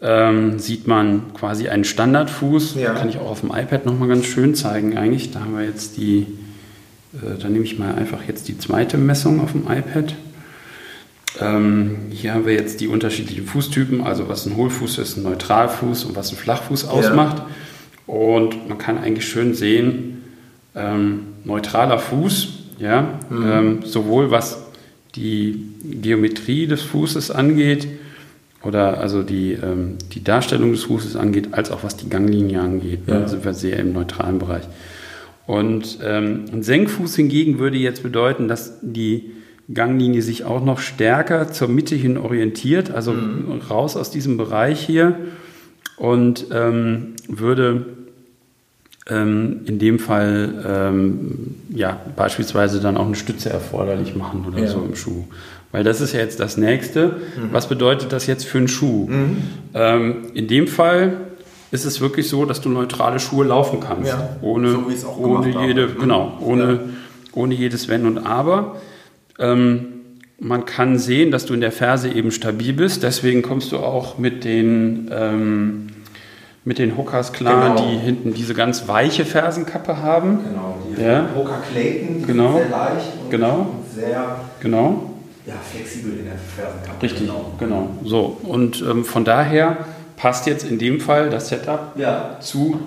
ähm, 0.00 0.58
sieht 0.58 0.86
man 0.86 1.34
quasi 1.34 1.68
einen 1.68 1.84
Standardfuß. 1.84 2.76
Ja. 2.76 2.94
Kann 2.94 3.08
ich 3.08 3.18
auch 3.18 3.30
auf 3.30 3.40
dem 3.40 3.50
iPad 3.50 3.86
nochmal 3.86 4.08
ganz 4.08 4.26
schön 4.26 4.54
zeigen 4.54 4.96
eigentlich. 4.96 5.32
Da 5.32 5.40
haben 5.40 5.56
wir 5.56 5.64
jetzt 5.64 5.96
die, 5.96 6.26
äh, 7.14 7.38
da 7.40 7.48
nehme 7.48 7.64
ich 7.64 7.78
mal 7.78 7.94
einfach 7.94 8.20
jetzt 8.28 8.48
die 8.48 8.58
zweite 8.58 8.96
Messung 8.96 9.40
auf 9.40 9.52
dem 9.52 9.62
iPad. 9.62 10.14
Ähm, 11.40 11.96
hier 12.10 12.34
haben 12.34 12.46
wir 12.46 12.54
jetzt 12.54 12.80
die 12.80 12.88
unterschiedlichen 12.88 13.46
Fußtypen, 13.46 14.00
also 14.02 14.28
was 14.28 14.46
ein 14.46 14.56
Hohlfuß 14.56 14.98
ist, 14.98 15.16
ein 15.16 15.24
Neutralfuß 15.24 16.04
und 16.04 16.16
was 16.16 16.32
ein 16.32 16.36
Flachfuß 16.36 16.86
ausmacht. 16.86 17.42
Und 18.06 18.68
man 18.68 18.78
kann 18.78 18.98
eigentlich 18.98 19.28
schön 19.28 19.54
sehen, 19.54 20.24
ähm, 20.74 21.20
neutraler 21.44 21.98
Fuß, 21.98 22.48
ja, 22.78 23.18
ähm, 23.30 23.80
sowohl 23.84 24.30
was 24.30 24.62
die 25.14 25.64
Geometrie 25.82 26.66
des 26.66 26.82
Fußes 26.82 27.30
angeht 27.30 27.88
oder 28.62 28.98
also 29.00 29.22
die, 29.22 29.52
ähm, 29.52 29.96
die 30.12 30.24
Darstellung 30.24 30.72
des 30.72 30.84
Fußes 30.84 31.16
angeht, 31.16 31.48
als 31.52 31.70
auch 31.70 31.84
was 31.84 31.96
die 31.96 32.08
Ganglinie 32.08 32.60
angeht. 32.60 33.00
Ja. 33.06 33.20
Da 33.20 33.28
sind 33.28 33.44
wir 33.44 33.54
sehr 33.54 33.78
im 33.78 33.92
neutralen 33.92 34.38
Bereich. 34.38 34.64
Und 35.46 35.98
ähm, 36.02 36.44
ein 36.52 36.62
Senkfuß 36.62 37.16
hingegen 37.16 37.58
würde 37.58 37.78
jetzt 37.78 38.02
bedeuten, 38.02 38.48
dass 38.48 38.78
die 38.82 39.30
Ganglinie 39.72 40.22
sich 40.22 40.44
auch 40.44 40.64
noch 40.64 40.78
stärker 40.78 41.52
zur 41.52 41.68
Mitte 41.68 41.94
hin 41.94 42.16
orientiert, 42.18 42.90
also 42.90 43.14
raus 43.70 43.96
aus 43.96 44.10
diesem 44.10 44.36
Bereich 44.38 44.80
hier 44.80 45.16
und 45.98 46.46
ähm, 46.52 47.14
würde 47.28 47.86
ähm, 49.08 49.60
in 49.66 49.78
dem 49.78 49.98
Fall 49.98 50.64
ähm, 50.66 51.54
ja, 51.70 52.00
beispielsweise 52.16 52.80
dann 52.80 52.96
auch 52.96 53.06
eine 53.06 53.14
Stütze 53.14 53.50
erforderlich 53.50 54.14
machen 54.14 54.44
oder 54.46 54.58
Ja. 54.58 54.68
so 54.68 54.82
im 54.82 54.94
Schuh. 54.96 55.24
Weil 55.70 55.84
das 55.84 56.00
ist 56.00 56.14
ja 56.14 56.20
jetzt 56.20 56.40
das 56.40 56.56
Nächste. 56.56 57.16
Was 57.52 57.68
bedeutet 57.68 58.12
das 58.12 58.26
jetzt 58.26 58.44
für 58.46 58.58
einen 58.58 58.68
Schuh? 58.68 59.08
Ähm, 59.74 60.16
in 60.34 60.48
dem 60.48 60.66
Fall 60.66 61.18
ist 61.70 61.84
es 61.84 62.00
wirklich 62.00 62.28
so, 62.28 62.46
dass 62.46 62.60
du 62.62 62.70
neutrale 62.70 63.20
Schuhe 63.20 63.44
laufen 63.46 63.80
kannst. 63.80 64.08
Ja, 64.10 64.36
ohne, 64.40 64.70
so 64.70 64.88
wie 64.88 64.94
es 64.94 65.04
auch 65.04 65.18
ohne 65.18 65.46
jede, 65.66 65.82
habe. 65.82 65.94
Mhm. 65.94 65.98
genau, 66.00 66.38
ohne, 66.40 66.62
Ja. 66.72 66.78
ohne 67.34 67.54
jedes 67.54 67.88
Wenn 67.88 68.06
und 68.06 68.18
Aber. 68.18 68.76
Ähm, 69.38 69.86
man 70.40 70.64
kann 70.64 70.98
sehen, 70.98 71.30
dass 71.32 71.44
du 71.46 71.52
in 71.54 71.60
der 71.60 71.72
Ferse 71.72 72.08
eben 72.08 72.30
stabil 72.30 72.72
bist. 72.72 73.02
Deswegen 73.02 73.42
kommst 73.42 73.72
du 73.72 73.76
auch 73.78 74.16
mit 74.18 74.44
den, 74.44 75.10
ähm, 75.12 75.86
mit 76.64 76.78
den 76.78 76.96
Hookers 76.96 77.32
klar, 77.34 77.74
Genau. 77.76 77.88
die 77.90 77.96
hinten 77.98 78.32
diese 78.34 78.54
ganz 78.54 78.88
weiche 78.88 79.24
Fersenkappe 79.26 79.98
haben. 80.00 80.38
Genau, 80.48 80.78
die 80.96 81.02
Ja. 81.02 81.28
Hooker 81.36 81.60
Clayton, 81.70 82.18
die 82.20 82.24
Genau. 82.26 82.52
sind 82.52 82.62
sehr 82.62 82.70
leicht 82.70 83.06
und, 83.24 83.30
Genau. 83.30 83.66
sehr 83.94 84.36
Genau. 84.60 85.10
Ja, 85.48 85.54
flexibel 85.72 86.12
in 86.18 86.24
der 86.26 86.34
Fersenkappe. 86.36 87.02
Richtig, 87.02 87.20
Genau. 87.22 87.54
genau. 87.58 87.90
So, 88.04 88.38
und 88.42 88.82
ähm, 88.88 89.04
von 89.04 89.24
daher 89.24 89.78
passt 90.16 90.46
jetzt 90.46 90.68
in 90.68 90.78
dem 90.78 91.00
Fall 91.00 91.30
das 91.30 91.48
Setup 91.48 91.94
Ja. 91.98 92.38
zu 92.40 92.78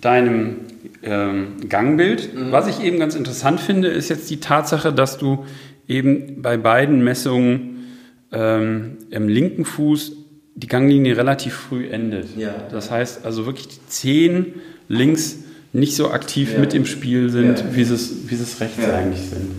deinem 0.00 0.56
ähm, 1.02 1.68
Gangbild. 1.68 2.34
Mhm. 2.34 2.52
Was 2.52 2.66
ich 2.68 2.82
eben 2.82 2.98
ganz 2.98 3.14
interessant 3.14 3.60
finde, 3.60 3.88
ist 3.88 4.08
jetzt 4.10 4.28
die 4.30 4.40
Tatsache, 4.40 4.92
dass 4.92 5.18
du 5.18 5.44
eben 5.86 6.42
bei 6.42 6.56
beiden 6.56 7.02
Messungen 7.04 7.86
ähm, 8.32 8.98
im 9.10 9.28
linken 9.28 9.64
Fuß 9.64 10.12
die 10.54 10.66
Ganglinie 10.66 11.16
relativ 11.16 11.54
früh 11.54 11.86
endet. 11.88 12.36
Ja. 12.36 12.54
Das 12.70 12.90
heißt 12.90 13.24
also 13.24 13.46
wirklich 13.46 13.68
die 13.68 13.86
Zehen 13.88 14.54
links 14.88 15.36
nicht 15.72 15.94
so 15.94 16.10
aktiv 16.10 16.54
Ja. 16.54 16.58
mit 16.60 16.74
im 16.74 16.84
Spiel 16.86 17.30
sind, 17.30 17.62
wie, 17.76 17.84
sie 17.84 17.94
es, 17.94 18.28
wie 18.28 18.34
sie 18.34 18.42
es 18.42 18.60
rechts 18.60 18.78
eigentlich 18.88 19.20
sind. 19.28 19.50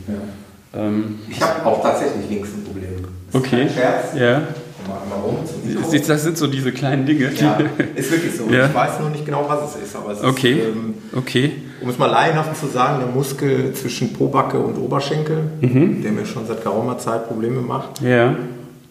Ähm, 0.74 1.20
Ich 1.30 1.42
habe 1.42 1.66
auch 1.66 1.82
tatsächlich 1.82 2.30
links 2.30 2.50
ein 2.50 2.64
Problem. 2.64 2.90
Ist 3.30 3.36
okay. 3.36 3.66
kein 3.66 3.70
Scherz. 3.70 4.14
Ja. 4.16 4.40
Mal, 4.88 5.02
mal 5.10 5.16
rum 5.24 5.38
zum 5.46 5.68
Mikro. 5.68 6.08
Das 6.08 6.24
sind 6.24 6.38
so 6.38 6.48
diese 6.48 6.72
kleinen 6.72 7.06
Dinge. 7.06 7.32
Ja, 7.36 7.58
ist 7.96 8.12
wirklich 8.12 8.36
so. 8.36 8.50
Ja. 8.52 8.68
Ich 8.68 8.74
weiß 8.74 9.00
nur 9.02 9.10
nicht 9.10 9.26
genau, 9.26 9.46
was 9.48 9.76
es 9.76 9.84
ist, 9.84 9.96
aber 9.96 10.14
es 10.14 10.24
Okay. 10.24 10.54
ist, 10.54 10.66
ähm, 10.68 10.94
Okay. 11.16 11.52
um 11.82 11.90
es 11.90 11.98
mal 11.98 12.08
laienhaft 12.08 12.56
zu 12.60 12.68
sagen, 12.68 13.00
der 13.00 13.08
Muskel 13.14 13.74
zwischen 13.74 14.14
Pobacke 14.14 14.58
und 14.60 14.78
Oberschenkel, 14.78 15.38
Mhm. 15.62 16.02
der 16.02 16.12
mir 16.12 16.26
schon 16.26 16.46
seit 16.48 16.64
geraumer 16.64 16.98
Zeit 16.98 17.28
Probleme 17.28 17.62
macht. 17.62 18.02
Ja. 18.02 18.36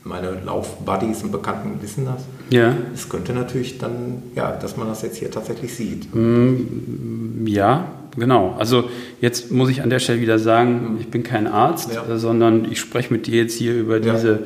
Meine 0.05 0.39
Laufbuddies 0.45 1.23
und 1.25 1.33
Bekannten 1.33 1.83
wissen 1.83 2.07
das. 2.07 2.23
Ja. 2.51 2.73
Es 2.95 3.09
könnte 3.09 3.33
natürlich 3.35 3.77
dann, 3.79 4.23
ja, 4.35 4.53
dass 4.53 4.77
man 4.77 4.89
das 4.89 5.03
jetzt 5.03 5.19
hier 5.19 5.31
tatsächlich 5.31 5.75
sieht. 5.75 6.07
Ja, 7.45 7.85
genau. 8.17 8.55
Also 8.59 8.89
jetzt 9.21 9.51
muss 9.51 9.69
ich 9.71 9.83
an 9.83 9.91
der 9.91 9.99
Stelle 9.99 10.21
wieder 10.21 10.39
sagen, 10.39 10.97
ich 11.01 11.09
bin 11.09 11.23
kein 11.23 11.47
Arzt, 11.47 11.91
Ja. 11.95 12.15
äh, 12.15 12.19
sondern 12.19 12.65
ich 12.71 12.81
spreche 12.81 13.13
mit 13.13 13.27
dir 13.27 13.43
jetzt 13.43 13.55
hier 13.55 13.75
über 13.75 13.99
Ja. 14.01 14.15
diese 14.15 14.41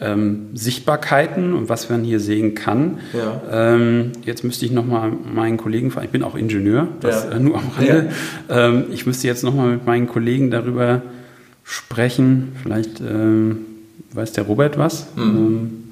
ähm, 0.00 0.46
Sichtbarkeiten 0.54 1.52
und 1.54 1.68
was 1.68 1.88
man 1.88 2.02
hier 2.02 2.18
sehen 2.18 2.54
kann. 2.56 2.98
Ja. 3.12 3.74
Ähm, 3.74 4.12
jetzt 4.24 4.42
müsste 4.42 4.66
ich 4.66 4.72
nochmal 4.72 5.12
meinen 5.12 5.58
Kollegen 5.58 5.90
fragen, 5.92 6.06
ich 6.06 6.10
bin 6.12 6.24
auch 6.24 6.34
Ingenieur, 6.34 6.88
das 7.00 7.26
äh, 7.26 7.38
nur 7.38 7.56
am 7.58 7.70
Rande. 7.76 8.10
Ähm, 8.48 8.84
ich 8.90 9.06
müsste 9.06 9.28
jetzt 9.28 9.44
nochmal 9.44 9.68
mit 9.70 9.86
meinen 9.86 10.08
Kollegen 10.08 10.50
darüber 10.50 11.02
sprechen. 11.62 12.52
Vielleicht 12.62 13.00
ähm, 13.00 13.58
weiß 14.12 14.32
der 14.32 14.44
Robert 14.44 14.76
was. 14.78 15.06
Ähm, 15.16 15.84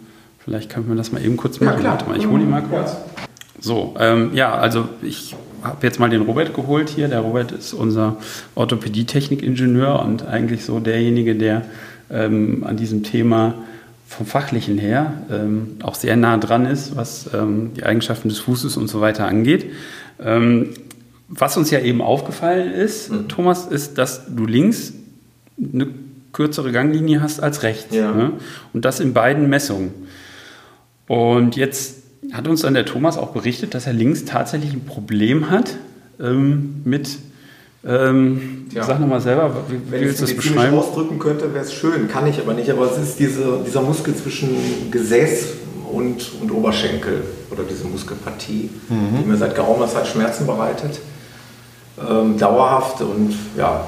vielleicht 0.45 0.71
können 0.71 0.89
wir 0.89 0.97
das 0.97 1.13
mal 1.13 1.25
eben 1.25 1.37
kurz 1.37 1.61
Mhm. 1.61 1.67
Machen. 1.67 1.85
Warte 1.85 2.09
mal, 2.09 2.17
ich 2.19 2.27
hole 2.27 2.43
ihn 2.43 2.51
mal 2.51 2.63
kurz. 2.63 2.97
So, 3.61 3.95
ähm, 4.01 4.31
ja, 4.35 4.55
also 4.55 4.89
ich 5.03 5.37
habe 5.63 5.87
jetzt 5.87 5.99
mal 6.01 6.11
den 6.11 6.23
Robert 6.23 6.55
geholt 6.55 6.89
hier. 6.89 7.09
Der 7.09 7.21
Robert 7.21 7.53
ist 7.53 7.73
unser 7.73 8.17
Orthopädietechnikingenieur 8.55 10.01
und 10.01 10.27
eigentlich 10.27 10.65
so 10.65 10.81
derjenige, 10.81 11.35
der 11.35 11.63
ähm, 12.11 12.65
an 12.67 12.77
diesem 12.77 13.03
Thema 13.03 13.55
vom 14.09 14.27
Fachlichen 14.27 14.79
her 14.79 15.23
ähm, 15.31 15.77
auch 15.83 15.95
sehr 15.95 16.17
nah 16.17 16.37
dran 16.37 16.67
ist, 16.67 16.97
was 16.97 17.31
ähm, 17.33 17.71
die 17.77 17.85
Eigenschaften 17.85 18.29
des 18.29 18.41
Fußes 18.41 18.77
und 18.77 18.89
so 18.89 19.01
weiter 19.01 19.27
angeht. 19.27 19.67
Ähm, 20.21 20.71
was 21.29 21.57
uns 21.57 21.71
ja 21.71 21.79
eben 21.79 22.03
aufgefallen 22.03 22.73
ist, 22.73 23.11
Mhm. 23.11 23.29
Thomas, 23.29 23.67
ist, 23.67 23.99
dass 23.99 24.23
du 24.27 24.47
links 24.47 24.93
eine 25.57 25.87
kürzere 26.33 26.73
Ganglinie 26.73 27.23
hast 27.23 27.41
als 27.41 27.63
rechts. 27.63 27.95
Ja. 27.95 28.13
Ne? 28.13 28.33
Und 28.73 28.85
das 28.85 28.99
in 28.99 29.13
beiden 29.15 29.49
Messungen. 29.49 29.93
Und 31.07 31.57
jetzt 31.57 32.00
hat 32.33 32.47
uns 32.49 32.63
dann 32.63 32.75
der 32.75 32.85
Thomas 32.85 33.17
auch 33.19 33.31
berichtet, 33.31 33.75
dass 33.75 33.87
er 33.87 33.93
links 33.93 34.25
tatsächlich 34.25 34.73
ein 34.73 34.85
Problem 34.85 35.51
hat 35.51 35.77
ähm, 36.21 36.83
mit, 36.85 37.19
ähm, 37.85 38.67
Ja. 38.73 38.85
sag 38.85 39.01
nochmal 39.01 39.21
selber, 39.21 39.55
wie, 39.69 39.75
wie 39.75 39.91
Wenn 39.91 40.01
ich 40.01 40.07
willst 40.09 40.23
es 40.23 40.31
du 40.31 40.37
das 40.37 40.45
beschreiben? 40.45 40.77
ausdrücken 40.77 41.19
könnte, 41.19 41.53
wäre 41.55 41.65
es 41.65 41.73
schön. 41.73 42.09
Kann 42.09 42.27
ich 42.27 42.39
aber 42.41 42.55
nicht. 42.55 42.71
Aber 42.71 42.91
es 42.91 42.99
ist 42.99 43.19
diese, 43.19 43.61
dieser 43.67 43.83
Muskel 43.83 44.15
zwischen 44.15 44.51
Gesäß 44.91 45.47
und, 45.93 46.31
und 46.41 46.51
Oberschenkel 46.53 47.23
oder 47.51 47.63
diese 47.69 47.85
Muskelpartie, 47.85 48.71
die 48.89 49.27
mir 49.29 49.37
seit 49.37 49.55
geraumer 49.55 49.89
Zeit 49.89 50.07
Schmerzen 50.07 50.47
bereitet. 50.47 51.01
Ähm, 52.09 52.39
dauerhaft 52.39 53.01
und 53.03 53.35
ja, 53.59 53.85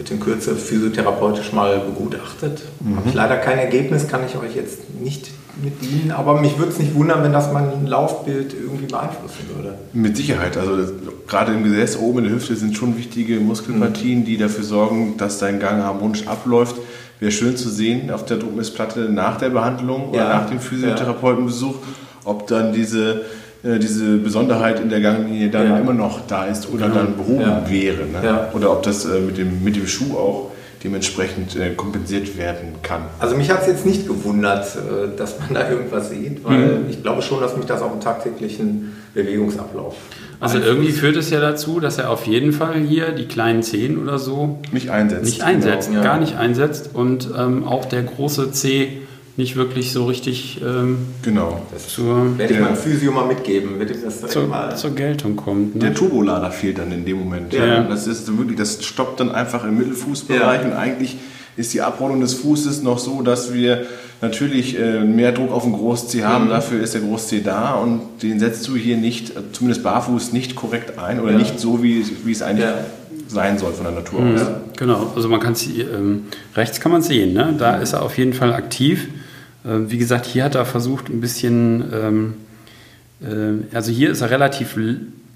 wird 0.00 0.10
in 0.10 0.18
Kürze 0.20 0.56
physiotherapeutisch 0.56 1.52
mal 1.52 1.78
begutachtet. 1.80 2.62
Habe 2.96 3.06
ich 3.08 3.14
leider 3.14 3.36
kein 3.36 3.58
Ergebnis, 3.58 4.08
kann 4.08 4.22
ich 4.26 4.34
euch 4.36 4.56
jetzt 4.56 4.98
nicht 4.98 5.30
mit 5.62 5.82
dienen, 5.82 6.10
aber 6.10 6.40
mich 6.40 6.58
würde 6.58 6.72
es 6.72 6.78
nicht 6.78 6.94
wundern, 6.94 7.22
wenn 7.22 7.34
das 7.34 7.52
mein 7.52 7.86
Laufbild 7.86 8.54
irgendwie 8.54 8.86
beeinflussen 8.86 9.44
würde. 9.54 9.74
Mit 9.92 10.16
Sicherheit. 10.16 10.56
Also 10.56 10.74
das, 10.76 10.92
gerade 11.28 11.52
im 11.52 11.64
Gesäß 11.64 11.98
oben 11.98 12.20
in 12.20 12.24
der 12.24 12.32
Hüfte 12.32 12.56
sind 12.56 12.74
schon 12.78 12.96
wichtige 12.96 13.40
Muskelpartien, 13.40 14.24
die 14.24 14.38
dafür 14.38 14.64
sorgen, 14.64 15.18
dass 15.18 15.38
dein 15.38 15.60
Gang 15.60 15.82
harmonisch 15.82 16.26
abläuft. 16.26 16.76
Wäre 17.18 17.30
schön 17.32 17.58
zu 17.58 17.68
sehen 17.68 18.10
auf 18.10 18.24
der 18.24 18.38
Druckmessplatte 18.38 19.00
nach 19.00 19.36
der 19.36 19.50
Behandlung 19.50 20.08
oder 20.08 20.18
Ja. 20.20 20.28
nach 20.38 20.48
dem 20.48 20.60
Physiotherapeutenbesuch, 20.60 21.74
ob 22.24 22.46
dann 22.46 22.72
diese, 22.72 23.20
diese 23.62 24.16
Besonderheit 24.16 24.80
in 24.80 24.88
der 24.88 25.00
Ganglinie 25.00 25.48
dann 25.50 25.68
Ja. 25.68 25.78
immer 25.78 25.92
noch 25.92 26.20
da 26.26 26.46
ist 26.46 26.68
oder 26.72 26.88
dann 26.88 27.16
behoben 27.16 27.40
Ja. 27.42 27.64
wäre. 27.68 28.06
Ne? 28.06 28.20
Ja. 28.24 28.48
Oder 28.54 28.72
ob 28.72 28.82
das 28.82 29.04
äh, 29.04 29.20
mit, 29.20 29.36
dem, 29.38 29.62
mit 29.62 29.76
dem 29.76 29.86
Schuh 29.86 30.16
auch 30.16 30.50
dementsprechend 30.82 31.56
äh, 31.56 31.74
kompensiert 31.74 32.38
werden 32.38 32.68
kann. 32.82 33.02
Also 33.18 33.36
mich 33.36 33.50
hat 33.50 33.60
es 33.60 33.66
jetzt 33.66 33.84
nicht 33.84 34.06
gewundert, 34.08 34.64
äh, 34.76 35.14
dass 35.14 35.38
man 35.38 35.48
da 35.54 35.68
irgendwas 35.70 36.08
sieht, 36.08 36.42
weil 36.42 36.78
ich 36.88 37.02
glaube 37.02 37.20
schon, 37.20 37.40
dass 37.40 37.54
mich 37.54 37.66
das 37.66 37.82
auch 37.82 37.92
im 37.92 38.00
tagtäglichen 38.00 38.92
Bewegungsablauf. 39.12 39.94
Also 40.40 40.56
irgendwie 40.58 40.92
führt 40.92 41.16
es 41.16 41.28
ja 41.28 41.38
dazu, 41.38 41.80
dass 41.80 41.98
er 41.98 42.08
auf 42.08 42.26
jeden 42.26 42.52
Fall 42.54 42.76
hier 42.80 43.12
die 43.12 43.26
kleinen 43.26 43.62
Zehen 43.62 43.98
oder 44.02 44.18
so 44.18 44.58
Nicht 44.72 44.88
einsetzt. 44.88 45.24
nicht 45.26 45.42
einsetzt, 45.42 45.90
Genau, 45.90 46.02
gar 46.02 46.18
nicht 46.18 46.38
einsetzt 46.38 46.90
und 46.94 47.28
ähm, 47.38 47.64
auch 47.64 47.84
der 47.84 48.02
große 48.04 48.50
C 48.52 49.02
nicht 49.40 49.56
wirklich 49.56 49.92
so 49.92 50.04
richtig 50.04 50.60
ähm, 50.64 50.98
Genau. 51.22 51.62
Zur, 51.88 52.38
werde 52.38 52.54
ich 52.54 52.60
meinem 52.60 52.76
Physio 52.76 53.10
mal 53.10 53.26
mitgeben, 53.26 53.78
wird 53.78 53.90
ihm 53.90 54.02
das 54.04 54.20
zur, 54.28 54.46
mal. 54.46 54.76
zur 54.76 54.94
Geltung 54.94 55.34
kommt. 55.36 55.74
Ne? 55.74 55.80
Der 55.80 55.94
Turbolader 55.94 56.50
fehlt 56.52 56.78
dann 56.78 56.92
in 56.92 57.04
dem 57.04 57.18
Moment. 57.18 57.52
Ja. 57.52 57.82
Das 57.82 58.06
ist 58.06 58.36
wirklich, 58.38 58.56
das 58.58 58.84
stoppt 58.84 59.18
dann 59.20 59.30
einfach 59.32 59.64
im 59.64 59.78
Mittelfußbereich 59.78 60.60
Ja. 60.62 60.66
und 60.68 60.72
eigentlich 60.74 61.16
ist 61.56 61.74
die 61.74 61.80
Abrundung 61.80 62.20
des 62.20 62.34
Fußes 62.34 62.82
noch 62.82 62.98
so, 62.98 63.22
dass 63.22 63.52
wir 63.52 63.84
natürlich 64.22 64.78
äh, 64.78 65.00
mehr 65.00 65.32
Druck 65.32 65.50
auf 65.50 65.64
den 65.64 65.72
Groß-C 65.72 66.22
haben. 66.24 66.44
Mhm. 66.46 66.50
Dafür 66.50 66.80
ist 66.82 66.94
der 66.94 67.00
Groß-C 67.00 67.40
da 67.42 67.74
und 67.74 68.02
den 68.22 68.38
setzt 68.38 68.68
du 68.68 68.76
hier 68.76 68.96
nicht, 68.96 69.30
äh, 69.30 69.40
zumindest 69.52 69.82
barfuß, 69.82 70.32
nicht 70.32 70.54
korrekt 70.54 70.98
ein 70.98 71.20
oder 71.20 71.32
Ja. 71.32 71.38
nicht 71.38 71.58
so, 71.58 71.82
wie, 71.82 72.04
wie 72.24 72.32
es 72.32 72.42
eigentlich 72.42 72.66
Ja. 72.66 72.74
sein 73.28 73.58
soll 73.58 73.72
von 73.72 73.84
der 73.84 73.94
Natur 73.94 74.20
aus. 74.20 74.40
Ja, 74.40 74.60
genau, 74.76 75.12
also 75.16 75.28
man 75.28 75.40
kann 75.40 75.52
es 75.54 75.66
ähm, 75.66 76.24
rechts 76.54 76.80
kann 76.80 76.92
man 76.92 77.00
sehen, 77.02 77.32
ne? 77.32 77.54
da 77.58 77.76
ist 77.76 77.92
er 77.94 78.02
auf 78.02 78.16
jeden 78.18 78.32
Fall 78.34 78.52
aktiv. 78.52 79.08
Ähm, 79.66 79.90
wie 79.90 79.98
gesagt, 79.98 80.26
hier 80.26 80.44
hat 80.44 80.54
er 80.54 80.64
versucht 80.64 81.08
ein 81.08 81.20
bisschen, 81.20 81.84
ähm, 81.92 82.34
äh, 83.22 83.74
also 83.76 83.90
hier 83.92 84.10
ist 84.10 84.20
er 84.20 84.30
relativ 84.30 84.76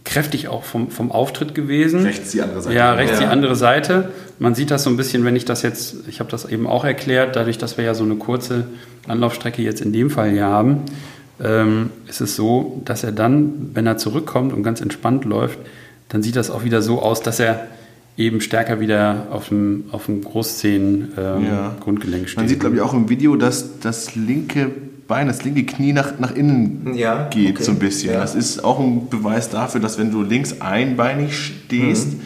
kräftig 0.04 0.48
auch 0.48 0.64
vom, 0.64 0.90
vom 0.90 1.10
Auftritt 1.10 1.54
gewesen. 1.54 2.02
Rechts 2.02 2.32
die 2.32 2.42
andere 2.42 2.60
Seite. 2.62 2.76
Ja, 2.76 2.92
rechts 2.92 3.18
die 3.18 3.24
Ja. 3.24 3.30
andere 3.30 3.56
Seite. 3.56 4.10
Man 4.38 4.54
sieht 4.54 4.70
das 4.70 4.84
so 4.84 4.90
ein 4.90 4.96
bisschen, 4.96 5.24
wenn 5.24 5.34
ich 5.36 5.44
das 5.44 5.62
jetzt, 5.62 5.96
ich 6.08 6.20
habe 6.20 6.30
das 6.30 6.44
eben 6.44 6.66
auch 6.66 6.84
erklärt, 6.84 7.36
dadurch, 7.36 7.58
dass 7.58 7.78
wir 7.78 7.84
ja 7.84 7.94
so 7.94 8.04
eine 8.04 8.16
kurze 8.16 8.64
Anlaufstrecke 9.08 9.62
jetzt 9.62 9.80
in 9.80 9.92
dem 9.92 10.10
Fall 10.10 10.30
hier 10.30 10.44
haben, 10.44 10.82
ähm, 11.42 11.90
ist 12.06 12.20
es 12.20 12.36
so, 12.36 12.82
dass 12.84 13.02
er 13.02 13.12
dann, 13.12 13.70
wenn 13.74 13.86
er 13.86 13.96
zurückkommt 13.96 14.52
und 14.52 14.62
ganz 14.62 14.80
entspannt 14.80 15.24
läuft, 15.24 15.58
dann 16.10 16.22
sieht 16.22 16.36
das 16.36 16.50
auch 16.50 16.64
wieder 16.64 16.82
so 16.82 17.00
aus, 17.02 17.22
dass 17.22 17.40
er 17.40 17.66
eben 18.16 18.40
stärker 18.40 18.80
wieder 18.80 19.26
auf 19.30 19.48
dem, 19.48 19.84
auf 19.92 20.06
dem 20.06 20.22
Großzehen 20.22 21.12
ähm, 21.18 21.44
Ja. 21.44 21.74
Grundgelenk 21.80 22.28
steht. 22.28 22.38
Man 22.38 22.48
sieht, 22.48 22.60
glaube 22.60 22.76
ich, 22.76 22.82
auch 22.82 22.94
im 22.94 23.08
Video, 23.08 23.36
dass 23.36 23.80
das 23.80 24.14
linke 24.14 24.70
Bein, 25.06 25.26
das 25.26 25.44
linke 25.44 25.64
Knie 25.64 25.92
nach, 25.92 26.18
nach 26.18 26.34
innen 26.34 26.94
Ja, 26.94 27.28
geht, 27.28 27.56
okay. 27.56 27.62
so 27.64 27.72
ein 27.72 27.78
bisschen. 27.78 28.14
Ja. 28.14 28.20
Das 28.20 28.34
ist 28.34 28.64
auch 28.64 28.80
ein 28.80 29.08
Beweis 29.10 29.50
dafür, 29.50 29.80
dass 29.80 29.98
wenn 29.98 30.10
du 30.10 30.22
links 30.22 30.60
einbeinig 30.62 31.36
stehst, 31.36 32.14
Mhm. 32.14 32.20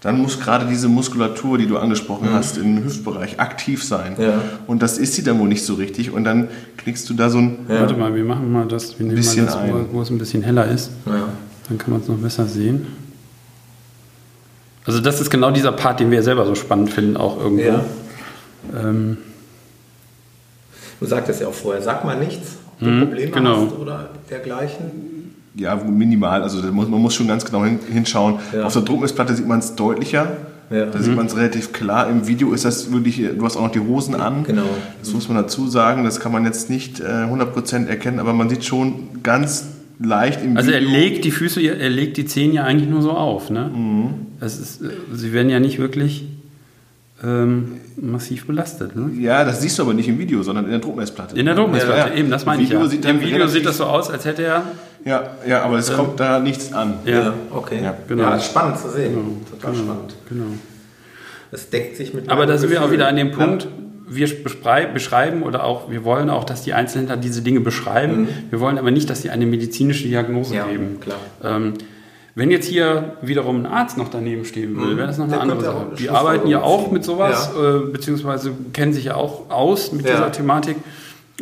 dann 0.00 0.18
muss 0.22 0.40
gerade 0.40 0.64
diese 0.66 0.88
Muskulatur, 0.88 1.58
die 1.58 1.66
du 1.66 1.76
angesprochen 1.76 2.30
hast, 2.32 2.56
im 2.56 2.82
Hüftbereich 2.84 3.38
aktiv 3.38 3.84
sein. 3.84 4.14
Ja. 4.18 4.40
Und 4.66 4.80
das 4.82 4.96
ist 4.96 5.12
sie 5.14 5.22
dann 5.22 5.38
wohl 5.40 5.48
nicht 5.48 5.62
so 5.64 5.74
richtig. 5.74 6.10
Und 6.10 6.24
dann 6.24 6.48
kriegst 6.78 7.10
du 7.10 7.14
da 7.14 7.28
so 7.28 7.36
ein. 7.38 7.58
Warte 7.68 7.94
mal, 7.98 8.14
wir 8.14 8.24
machen 8.24 8.50
mal 8.50 8.66
das, 8.66 8.98
wir 8.98 9.04
nehmen 9.04 9.16
Bisschen 9.16 9.44
mal 9.44 9.52
das, 9.52 9.70
wo, 9.92 9.98
wo 9.98 10.00
es 10.02 10.08
ein 10.08 10.16
bisschen 10.18 10.42
heller 10.42 10.66
ist. 10.70 10.90
Ja. 11.04 11.28
Dann 11.68 11.76
kann 11.78 11.90
man 11.92 12.00
es 12.00 12.08
noch 12.08 12.16
besser 12.16 12.46
sehen. 12.46 12.86
Also 14.84 15.00
das 15.00 15.20
ist 15.20 15.30
genau 15.30 15.50
dieser 15.50 15.72
Part, 15.72 16.00
den 16.00 16.10
wir 16.10 16.18
ja 16.18 16.22
selber 16.24 16.44
so 16.46 16.54
spannend 16.54 16.90
finden, 16.92 17.16
auch 17.16 17.38
irgendwo. 17.40 17.62
Ja. 17.64 17.84
Ähm, 18.78 19.18
Du 21.00 21.08
sagtest 21.08 21.40
ja 21.40 21.48
auch 21.48 21.52
vorher, 21.52 21.82
sag 21.82 22.04
mal 22.04 22.16
nichts, 22.16 22.58
ob 22.74 22.78
du 22.78 22.84
Mhm, 22.86 23.00
Probleme 23.06 23.30
genau. 23.32 23.66
hast 23.66 23.76
oder 23.78 24.10
dergleichen. 24.30 25.34
Ja, 25.56 25.74
minimal. 25.74 26.42
Also 26.44 26.62
muss, 26.72 26.88
man 26.88 27.00
muss 27.00 27.14
schon 27.14 27.26
ganz 27.26 27.44
genau 27.44 27.64
hin, 27.64 27.80
hinschauen. 27.92 28.38
Ja. 28.52 28.64
Auf 28.66 28.72
der 28.72 28.82
Druckmessplatte 28.82 29.34
sieht 29.34 29.48
man 29.48 29.58
es 29.58 29.74
deutlicher. 29.74 30.28
Ja. 30.70 30.86
Da 30.86 30.98
sieht 31.00 31.14
man 31.16 31.26
es 31.26 31.36
relativ 31.36 31.72
klar. 31.72 32.08
Im 32.08 32.28
Video 32.28 32.52
ist 32.52 32.64
das 32.64 32.92
wirklich, 32.92 33.16
du 33.36 33.44
hast 33.44 33.56
auch 33.56 33.62
noch 33.62 33.72
die 33.72 33.80
Hosen 33.80 34.14
an. 34.14 34.44
Genau. 34.44 34.62
Das 35.00 35.12
muss 35.12 35.28
man 35.28 35.36
dazu 35.36 35.68
sagen. 35.68 36.04
Das 36.04 36.20
kann 36.20 36.30
man 36.30 36.44
jetzt 36.46 36.70
nicht 36.70 37.00
äh, 37.00 37.04
100% 37.04 37.88
erkennen, 37.88 38.20
aber 38.20 38.32
man 38.32 38.48
sieht 38.48 38.64
schon 38.64 39.22
ganz 39.24 39.66
leicht 40.04 40.42
im 40.42 40.56
Also 40.56 40.70
er 40.70 40.80
Video- 40.80 40.90
legt 40.92 41.24
die 41.24 41.30
Füße, 41.30 41.60
er 41.62 41.90
legt 41.90 42.16
die 42.16 42.24
Zehen 42.26 42.52
ja 42.52 42.64
eigentlich 42.64 42.88
nur 42.88 43.02
so 43.02 43.12
auf. 43.12 43.50
Ne? 43.50 43.70
Das 44.40 44.58
ist, 44.58 44.80
sie 45.12 45.32
werden 45.32 45.50
ja 45.50 45.60
nicht 45.60 45.78
wirklich 45.78 46.24
ähm, 47.24 47.74
massiv 47.96 48.46
belastet. 48.46 48.96
Ne? 48.96 49.10
Ja, 49.20 49.44
das 49.44 49.60
siehst 49.62 49.78
du 49.78 49.82
aber 49.84 49.94
nicht 49.94 50.08
im 50.08 50.18
Video, 50.18 50.42
sondern 50.42 50.64
in 50.64 50.70
der 50.72 50.80
Druckmessplatte. 50.80 51.38
In 51.38 51.46
der 51.46 51.54
Druckmessplatte, 51.54 51.98
Ja, 51.98 52.08
ja. 52.08 52.14
eben, 52.14 52.30
das 52.30 52.44
meine 52.46 52.62
ich 52.62 52.70
ja. 52.70 52.84
Sieht 52.86 53.04
Im 53.04 53.20
Video 53.20 53.46
sieht 53.46 53.64
das 53.66 53.76
so 53.76 53.84
aus, 53.84 54.10
als 54.10 54.24
hätte 54.24 54.42
er. 54.42 54.64
Ja, 55.04 55.30
ja, 55.46 55.62
aber 55.62 55.78
es 55.78 55.92
kommt 55.92 56.18
da 56.20 56.38
nichts 56.40 56.72
an. 56.72 56.94
Ja, 57.04 57.34
okay. 57.50 57.80
Ja, 57.82 57.94
genau. 58.08 58.22
Ja, 58.24 58.30
das 58.30 58.42
ist 58.44 58.50
spannend 58.50 58.78
zu 58.78 58.88
sehen. 58.90 59.14
Total 59.50 59.72
genau, 59.72 59.84
spannend. 59.84 60.14
genau. 60.28 60.44
Das 61.50 61.68
deckt 61.70 61.96
sich 61.96 62.14
mit 62.14 62.28
Aber 62.30 62.46
da 62.46 62.56
sind 62.56 62.70
wir 62.70 62.82
auch 62.82 62.90
wieder 62.90 63.08
an 63.08 63.16
dem 63.16 63.30
Punkt, 63.32 63.68
wir 64.14 64.28
beschreiben 64.92 65.42
oder 65.42 65.64
auch, 65.64 65.90
wir 65.90 66.04
wollen 66.04 66.30
auch, 66.30 66.44
dass 66.44 66.62
die 66.62 66.72
Einzelhändler 66.72 67.16
diese 67.16 67.42
Dinge 67.42 67.60
beschreiben. 67.60 68.28
Wir 68.50 68.60
wollen 68.60 68.78
aber 68.78 68.90
nicht, 68.90 69.08
dass 69.10 69.22
sie 69.22 69.30
eine 69.30 69.46
medizinische 69.46 70.08
Diagnose 70.08 70.50
Mhm. 70.52 70.56
Ja, 70.58 70.66
geben. 70.66 71.00
klar. 71.00 71.18
Ähm, 71.44 71.74
wenn 72.34 72.50
jetzt 72.50 72.66
hier 72.66 73.16
wiederum 73.20 73.60
ein 73.60 73.66
Arzt 73.66 73.98
noch 73.98 74.08
daneben 74.08 74.44
stehen 74.46 74.74
will, 74.80 74.96
wäre 74.96 75.06
das 75.06 75.18
noch 75.18 75.24
eine 75.26 75.34
Der 75.34 75.42
andere 75.42 75.60
Sache. 75.60 75.86
Die 75.98 76.08
arbeiten 76.08 76.48
ja 76.48 76.62
auch 76.62 76.90
mit 76.90 77.04
sowas, 77.04 77.50
äh, 77.54 77.90
beziehungsweise 77.90 78.52
kennen 78.72 78.92
sich 78.94 79.04
ja 79.04 79.16
auch 79.16 79.50
aus 79.50 79.92
mit 79.92 80.06
Ja. 80.06 80.12
dieser 80.12 80.32
Thematik. 80.32 80.76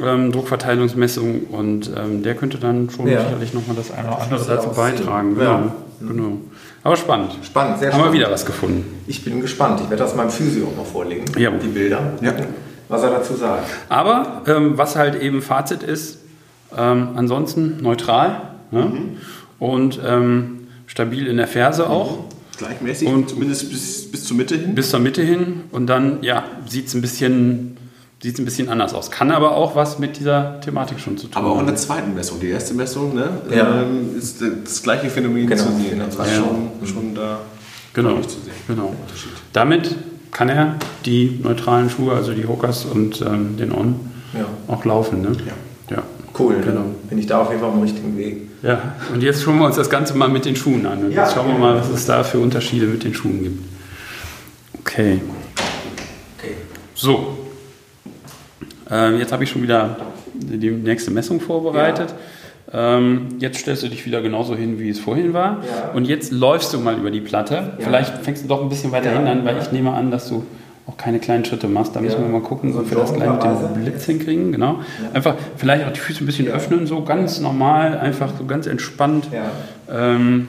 Ähm, 0.02 0.32
Druckverteilungsmessung 0.32 1.42
und 1.50 1.90
ähm, 1.96 2.22
der 2.22 2.34
könnte 2.34 2.58
dann 2.58 2.88
schon 2.90 3.06
Ja. 3.06 3.22
sicherlich 3.24 3.52
nochmal 3.52 3.76
das 3.76 3.90
eine 3.90 4.08
oder 4.08 4.22
andere 4.22 4.44
dazu 4.46 4.70
beitragen. 4.70 5.34
Genau, 5.34 5.50
Ja. 5.50 5.72
genau. 6.00 6.32
Aber 6.82 6.96
spannend. 6.96 7.32
Spannend, 7.42 7.78
sehr 7.78 7.88
Haben 7.92 7.98
wir 7.98 8.04
spannend. 8.04 8.20
wieder 8.20 8.30
was 8.30 8.46
gefunden. 8.46 8.84
Ich 9.06 9.22
bin 9.24 9.40
gespannt. 9.40 9.80
Ich 9.82 9.90
werde 9.90 10.02
das 10.02 10.14
meinem 10.14 10.30
Physio 10.30 10.66
auch 10.68 10.76
mal 10.76 10.84
vorlegen. 10.84 11.26
Ja. 11.38 11.50
Die 11.50 11.66
Bilder. 11.68 12.14
Ja. 12.22 12.32
Was 12.88 13.02
er 13.02 13.10
dazu 13.10 13.34
sagt. 13.34 13.68
Aber 13.88 14.42
ähm, 14.46 14.76
was 14.78 14.96
halt 14.96 15.20
eben 15.20 15.42
Fazit 15.42 15.82
ist, 15.82 16.18
ähm, 16.76 17.08
ansonsten 17.16 17.78
neutral 17.82 18.42
ne? 18.70 18.84
Mhm. 18.86 19.16
und 19.58 20.00
ähm, 20.04 20.68
stabil 20.86 21.26
in 21.26 21.36
der 21.36 21.46
Ferse 21.48 21.88
auch, 21.88 22.24
Gleichmäßig, 22.58 23.08
Und- 23.08 23.30
zumindest 23.30 23.70
bis, 23.70 24.10
bis 24.10 24.24
zur 24.24 24.36
Mitte 24.36 24.54
hin. 24.56 24.74
bis 24.74 24.90
zur 24.90 25.00
Mitte 25.00 25.22
hin 25.22 25.62
und 25.72 25.86
dann 25.86 26.22
ja, 26.22 26.44
sieht 26.66 26.88
es 26.88 26.94
ein, 26.94 27.00
bisschen, 27.00 27.76
sieht's 28.22 28.38
ein 28.38 28.44
bisschen 28.44 28.68
anders 28.68 28.92
aus. 28.94 29.10
Kann 29.10 29.30
aber 29.30 29.56
auch 29.56 29.74
was 29.76 29.98
mit 29.98 30.18
dieser 30.18 30.60
Thematik 30.60 31.00
schon 31.00 31.16
zu 31.16 31.26
tun 31.28 31.36
aber 31.36 31.48
auch 31.48 31.54
in 31.54 31.60
haben. 31.60 31.66
der 31.68 31.76
zweiten 31.76 32.14
Messung. 32.14 32.38
Die 32.40 32.48
erste 32.48 32.74
Messung 32.74 33.14
ne, 33.14 33.28
Ja. 33.54 33.82
ähm, 33.82 34.16
ist 34.16 34.42
das 34.64 34.82
gleiche 34.82 35.08
Phänomen 35.08 35.46
Genau, 35.46 35.62
zu 35.64 35.68
sehen. 35.72 35.90
genau. 35.90 36.04
Also 36.04 36.22
Ja. 36.22 36.28
schon, 36.36 36.86
schon 36.86 37.14
da 37.14 37.38
Genau, 37.94 38.20
zu 38.20 38.28
sehen. 38.40 38.52
genau. 38.68 38.94
Damit 39.52 39.96
kann 40.32 40.48
er 40.48 40.74
die 41.06 41.40
neutralen 41.42 41.88
Schuhe, 41.90 42.12
also 42.14 42.32
die 42.32 42.46
Hokas 42.46 42.84
und 42.84 43.20
ähm, 43.22 43.56
den 43.56 43.72
On, 43.72 43.96
Ja. 44.34 44.44
auch 44.68 44.84
laufen. 44.84 45.22
Ne? 45.22 45.32
Ja. 45.88 45.96
ja. 45.96 46.02
Cool, 46.38 46.56
Genau. 46.64 46.84
bin 47.08 47.18
ich 47.18 47.26
da 47.26 47.40
auf 47.40 47.48
jeden 47.48 47.60
Fall 47.60 47.70
auf 47.70 47.74
dem 47.74 47.82
richtigen 47.82 48.16
Weg. 48.16 48.42
Ja, 48.62 48.94
und 49.12 49.22
jetzt 49.22 49.42
schauen 49.42 49.58
wir 49.58 49.64
uns 49.66 49.76
das 49.76 49.88
Ganze 49.90 50.14
mal 50.14 50.28
mit 50.28 50.44
den 50.44 50.54
Schuhen 50.54 50.84
an. 50.86 51.04
Und 51.04 51.12
Ja, 51.12 51.24
jetzt 51.24 51.34
schauen 51.34 51.48
wir 51.48 51.58
mal, 51.58 51.76
was 51.80 51.88
es 51.88 52.04
da 52.06 52.22
für 52.22 52.38
Unterschiede 52.38 52.86
mit 52.86 53.02
den 53.02 53.14
Schuhen 53.14 53.42
gibt. 53.42 53.64
Okay, 54.78 55.20
Okay. 56.38 56.54
so. 56.94 57.38
Ähm, 58.90 59.18
jetzt 59.18 59.32
habe 59.32 59.44
ich 59.44 59.50
schon 59.50 59.62
wieder 59.62 59.96
die 60.34 60.70
nächste 60.70 61.10
Messung 61.10 61.40
vorbereitet. 61.40 62.14
Ähm, 62.72 63.26
jetzt 63.40 63.58
stellst 63.58 63.82
du 63.82 63.88
dich 63.88 64.06
wieder 64.06 64.22
genauso 64.22 64.54
hin, 64.54 64.78
wie 64.78 64.90
es 64.90 65.00
vorhin 65.00 65.32
war. 65.32 65.58
Ja. 65.64 65.90
Und 65.92 66.06
jetzt 66.06 66.30
läufst 66.32 66.72
du 66.72 66.78
mal 66.78 66.96
über 66.96 67.10
die 67.10 67.20
Platte. 67.20 67.72
Vielleicht 67.78 68.18
fängst 68.18 68.44
du 68.44 68.48
doch 68.48 68.62
ein 68.62 68.68
bisschen 68.68 68.92
weiter 68.92 69.10
Ja, 69.12 69.18
hin 69.18 69.26
an, 69.26 69.44
weil 69.44 69.56
ja. 69.56 69.62
ich 69.62 69.72
nehme 69.72 69.92
an, 69.92 70.10
dass 70.10 70.28
du 70.28 70.44
auch 70.86 70.96
keine 70.96 71.18
kleinen 71.18 71.44
Schritte 71.44 71.66
machst. 71.68 71.94
Da 71.96 72.00
müssen 72.00 72.20
Ja. 72.20 72.26
wir 72.26 72.32
mal 72.32 72.42
gucken, 72.42 72.72
So 72.72 72.80
ob 72.80 72.90
wir 72.90 72.98
das 72.98 73.12
gleich 73.12 73.28
mit 73.28 73.42
dem 73.42 73.82
Blitz 73.82 74.04
hinkriegen. 74.06 74.52
Genau. 74.52 74.80
Einfach 75.12 75.34
vielleicht 75.56 75.86
auch 75.86 75.92
die 75.92 76.00
Füße 76.00 76.22
ein 76.22 76.26
bisschen 76.26 76.46
Ja. 76.46 76.52
öffnen, 76.54 76.86
so 76.86 77.02
ganz 77.04 77.40
normal, 77.40 77.98
einfach 77.98 78.30
so 78.38 78.44
ganz 78.44 78.66
entspannt. 78.66 79.28
Ja. 79.32 80.14
Ähm, 80.14 80.48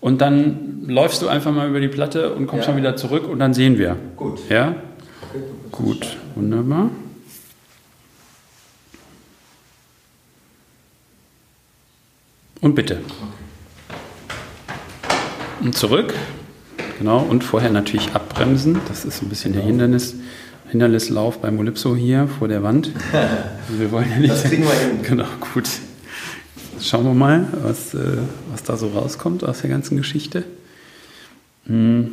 und 0.00 0.20
dann 0.20 0.82
läufst 0.86 1.22
du 1.22 1.28
einfach 1.28 1.52
mal 1.52 1.68
über 1.68 1.80
die 1.80 1.88
Platte 1.88 2.34
und 2.34 2.46
kommst 2.48 2.66
Ja. 2.66 2.72
dann 2.72 2.80
wieder 2.82 2.96
zurück 2.96 3.28
und 3.28 3.38
dann 3.38 3.54
sehen 3.54 3.78
wir. 3.78 3.96
Gut. 4.16 4.40
Ja? 4.48 4.74
Gut, 5.70 6.16
wunderbar. 6.34 6.88
Und 12.60 12.74
bitte. 12.74 13.00
Und 15.62 15.76
zurück. 15.76 16.14
Genau, 16.98 17.20
und 17.20 17.42
vorher 17.44 17.70
natürlich 17.70 18.12
abbremsen. 18.12 18.78
Das 18.88 19.04
ist 19.04 19.22
ein 19.22 19.28
bisschen 19.30 19.54
der 19.54 19.62
Hindernis, 19.62 20.16
Hindernislauf 20.68 21.40
beim 21.40 21.58
Olypso 21.58 21.96
hier 21.96 22.28
vor 22.38 22.48
der 22.48 22.62
Wand. 22.62 22.90
Also 23.12 23.34
wir 23.80 23.90
wollen 23.90 24.10
ja 24.10 24.18
nicht. 24.18 24.32
Das 24.32 24.44
kriegen 24.44 24.64
wir 24.64 24.72
hin. 24.72 25.00
Genau, 25.02 25.24
gut. 25.54 25.68
Schauen 26.80 27.04
wir 27.04 27.14
mal, 27.14 27.46
was, 27.62 27.94
äh, 27.94 28.18
was 28.50 28.62
da 28.62 28.76
so 28.76 28.88
rauskommt 28.88 29.44
aus 29.44 29.60
der 29.62 29.70
ganzen 29.70 29.96
Geschichte. 29.96 30.44
Hm. 31.66 32.12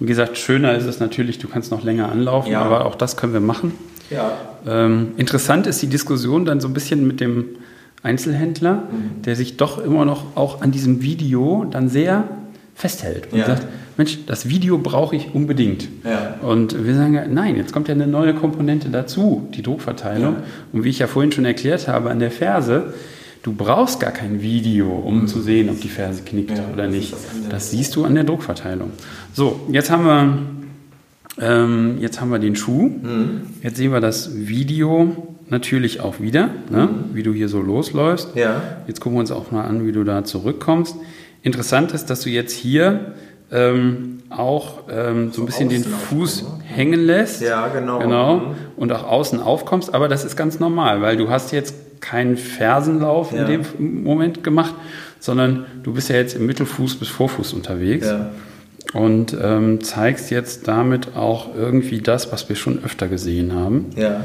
Wie 0.00 0.06
gesagt, 0.06 0.38
schöner 0.38 0.74
ist 0.76 0.84
es 0.84 1.00
natürlich, 1.00 1.38
du 1.38 1.48
kannst 1.48 1.70
noch 1.70 1.82
länger 1.82 2.10
anlaufen, 2.10 2.52
Ja. 2.52 2.62
aber 2.62 2.84
auch 2.86 2.94
das 2.94 3.16
können 3.16 3.32
wir 3.32 3.40
machen. 3.40 3.72
Ja. 4.10 4.32
Ähm, 4.66 5.12
interessant 5.16 5.66
ist 5.66 5.82
die 5.82 5.88
Diskussion 5.88 6.44
dann 6.44 6.60
so 6.60 6.68
ein 6.68 6.74
bisschen 6.74 7.06
mit 7.06 7.20
dem 7.20 7.46
Einzelhändler, 8.02 8.74
Mhm. 8.90 9.22
der 9.22 9.36
sich 9.36 9.56
doch 9.56 9.78
immer 9.84 10.04
noch 10.04 10.36
auch 10.36 10.60
an 10.62 10.70
diesem 10.70 11.02
Video 11.02 11.66
dann 11.70 11.88
sehr 11.88 12.24
festhält 12.74 13.32
und 13.32 13.38
Ja. 13.40 13.46
sagt, 13.46 13.66
Mensch, 13.96 14.18
das 14.26 14.48
Video 14.48 14.78
brauche 14.78 15.16
ich 15.16 15.34
unbedingt. 15.34 15.88
Ja. 16.04 16.36
Und 16.48 16.86
wir 16.86 16.94
sagen, 16.94 17.18
nein, 17.34 17.56
jetzt 17.56 17.72
kommt 17.72 17.88
ja 17.88 17.94
eine 17.94 18.06
neue 18.06 18.32
Komponente 18.34 18.90
dazu, 18.90 19.48
die 19.56 19.62
Druckverteilung. 19.62 20.34
Ja. 20.34 20.42
Und 20.72 20.84
wie 20.84 20.90
ich 20.90 21.00
ja 21.00 21.08
vorhin 21.08 21.32
schon 21.32 21.44
erklärt 21.44 21.88
habe 21.88 22.08
an 22.10 22.20
der 22.20 22.30
Ferse, 22.30 22.94
du 23.42 23.52
brauchst 23.52 23.98
gar 23.98 24.12
kein 24.12 24.40
Video, 24.40 24.86
um 24.88 25.26
zu 25.26 25.40
sehen, 25.40 25.68
ob 25.68 25.80
die 25.80 25.88
Ferse 25.88 26.22
knickt 26.24 26.50
Mhm. 26.52 26.72
Oder 26.74 26.84
das 26.84 26.92
nicht. 26.92 27.12
das. 27.12 27.48
Das 27.50 27.70
siehst 27.72 27.96
du 27.96 28.04
an 28.04 28.14
der 28.14 28.22
Druckverteilung. 28.22 28.90
So, 29.32 29.58
jetzt 29.72 29.90
haben 29.90 30.04
wir, 30.04 30.38
ähm, 31.40 31.96
jetzt 32.00 32.20
haben 32.20 32.30
wir 32.30 32.38
den 32.38 32.54
Schuh. 32.54 32.88
Mhm. 33.02 33.40
Jetzt 33.62 33.78
sehen 33.78 33.90
wir 33.92 34.00
das 34.00 34.30
Video 34.36 35.27
natürlich 35.50 36.00
auch 36.00 36.20
wieder, 36.20 36.50
ne? 36.70 36.88
wie 37.12 37.22
du 37.22 37.32
hier 37.32 37.48
so 37.48 37.60
losläufst. 37.60 38.34
Mhm. 38.34 38.40
Ja. 38.40 38.62
Jetzt 38.86 39.00
gucken 39.00 39.16
wir 39.16 39.20
uns 39.20 39.30
auch 39.30 39.50
mal 39.50 39.64
an, 39.64 39.86
wie 39.86 39.92
du 39.92 40.04
da 40.04 40.24
zurückkommst. 40.24 40.96
Interessant 41.42 41.92
ist, 41.92 42.06
dass 42.10 42.20
du 42.20 42.30
jetzt 42.30 42.52
hier 42.52 43.12
ähm, 43.50 44.18
auch 44.30 44.80
ähm, 44.90 45.32
so 45.32 45.42
ein 45.42 45.46
bisschen 45.46 45.68
den 45.68 45.84
Fuß 45.84 46.42
aufkommen, 46.44 46.60
hängen 46.62 47.00
lässt. 47.00 47.40
Ja, 47.40 47.68
genau. 47.68 47.98
Genau. 47.98 48.36
Mhm. 48.36 48.42
Und 48.76 48.92
auch 48.92 49.04
außen 49.04 49.40
aufkommst. 49.40 49.94
Aber 49.94 50.08
das 50.08 50.24
ist 50.24 50.36
ganz 50.36 50.60
normal, 50.60 51.00
weil 51.00 51.16
du 51.16 51.30
hast 51.30 51.52
jetzt 51.52 51.74
keinen 52.00 52.36
Fersenlauf 52.36 53.32
Ja. 53.32 53.44
in 53.46 53.46
dem 53.64 54.02
Moment 54.04 54.44
gemacht, 54.44 54.74
sondern 55.18 55.64
du 55.82 55.92
bist 55.94 56.08
ja 56.10 56.16
jetzt 56.16 56.36
im 56.36 56.46
Mittelfuß 56.46 56.96
bis 56.96 57.08
Vorfuß 57.08 57.54
unterwegs 57.54 58.06
Ja. 58.06 58.30
und 58.92 59.36
ähm, 59.40 59.82
zeigst 59.82 60.30
jetzt 60.30 60.68
damit 60.68 61.16
auch 61.16 61.54
irgendwie 61.56 62.00
das, 62.00 62.30
was 62.32 62.48
wir 62.48 62.56
schon 62.56 62.84
öfter 62.84 63.08
gesehen 63.08 63.54
haben. 63.54 63.86
Ja. 63.96 64.20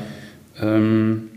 Ähm, 0.62 1.30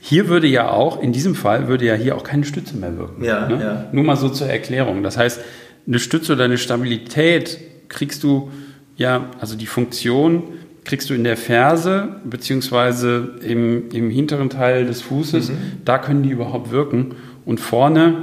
hier 0.00 0.28
würde 0.28 0.46
ja 0.46 0.70
auch, 0.70 1.02
in 1.02 1.12
diesem 1.12 1.34
Fall 1.34 1.68
würde 1.68 1.84
ja 1.84 1.94
hier 1.94 2.16
auch 2.16 2.24
keine 2.24 2.44
Stütze 2.44 2.76
mehr 2.76 2.96
wirken. 2.96 3.24
Ja, 3.24 3.48
ne? 3.48 3.60
ja. 3.60 3.84
Nur 3.92 4.04
mal 4.04 4.16
so 4.16 4.28
zur 4.28 4.46
Erklärung. 4.46 5.02
Das 5.02 5.16
heißt, 5.16 5.40
eine 5.86 5.98
Stütze 5.98 6.34
oder 6.34 6.44
eine 6.44 6.58
Stabilität 6.58 7.58
kriegst 7.88 8.22
du 8.22 8.50
ja, 8.96 9.26
also 9.40 9.56
die 9.56 9.66
Funktion 9.66 10.44
kriegst 10.84 11.10
du 11.10 11.14
in 11.14 11.24
der 11.24 11.36
Ferse 11.36 12.20
beziehungsweise 12.24 13.34
im, 13.42 13.90
im 13.90 14.08
hinteren 14.08 14.50
Teil 14.50 14.86
des 14.86 15.02
Fußes. 15.02 15.50
Mhm. 15.50 15.56
Da 15.84 15.98
können 15.98 16.22
die 16.22 16.30
überhaupt 16.30 16.70
wirken. 16.70 17.16
Und 17.44 17.60
vorne 17.60 18.14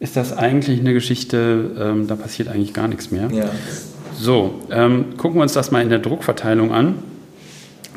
ist 0.00 0.16
das 0.16 0.36
eigentlich 0.36 0.80
eine 0.80 0.92
Geschichte, 0.92 1.70
ähm, 1.78 2.06
da 2.08 2.16
passiert 2.16 2.48
eigentlich 2.48 2.74
gar 2.74 2.88
nichts 2.88 3.10
mehr. 3.10 3.30
Ja. 3.32 3.50
So, 4.18 4.62
ähm, 4.70 5.16
gucken 5.16 5.38
wir 5.38 5.42
uns 5.42 5.52
das 5.52 5.70
mal 5.70 5.82
in 5.82 5.88
der 5.88 6.00
Druckverteilung 6.00 6.72
an. 6.72 6.96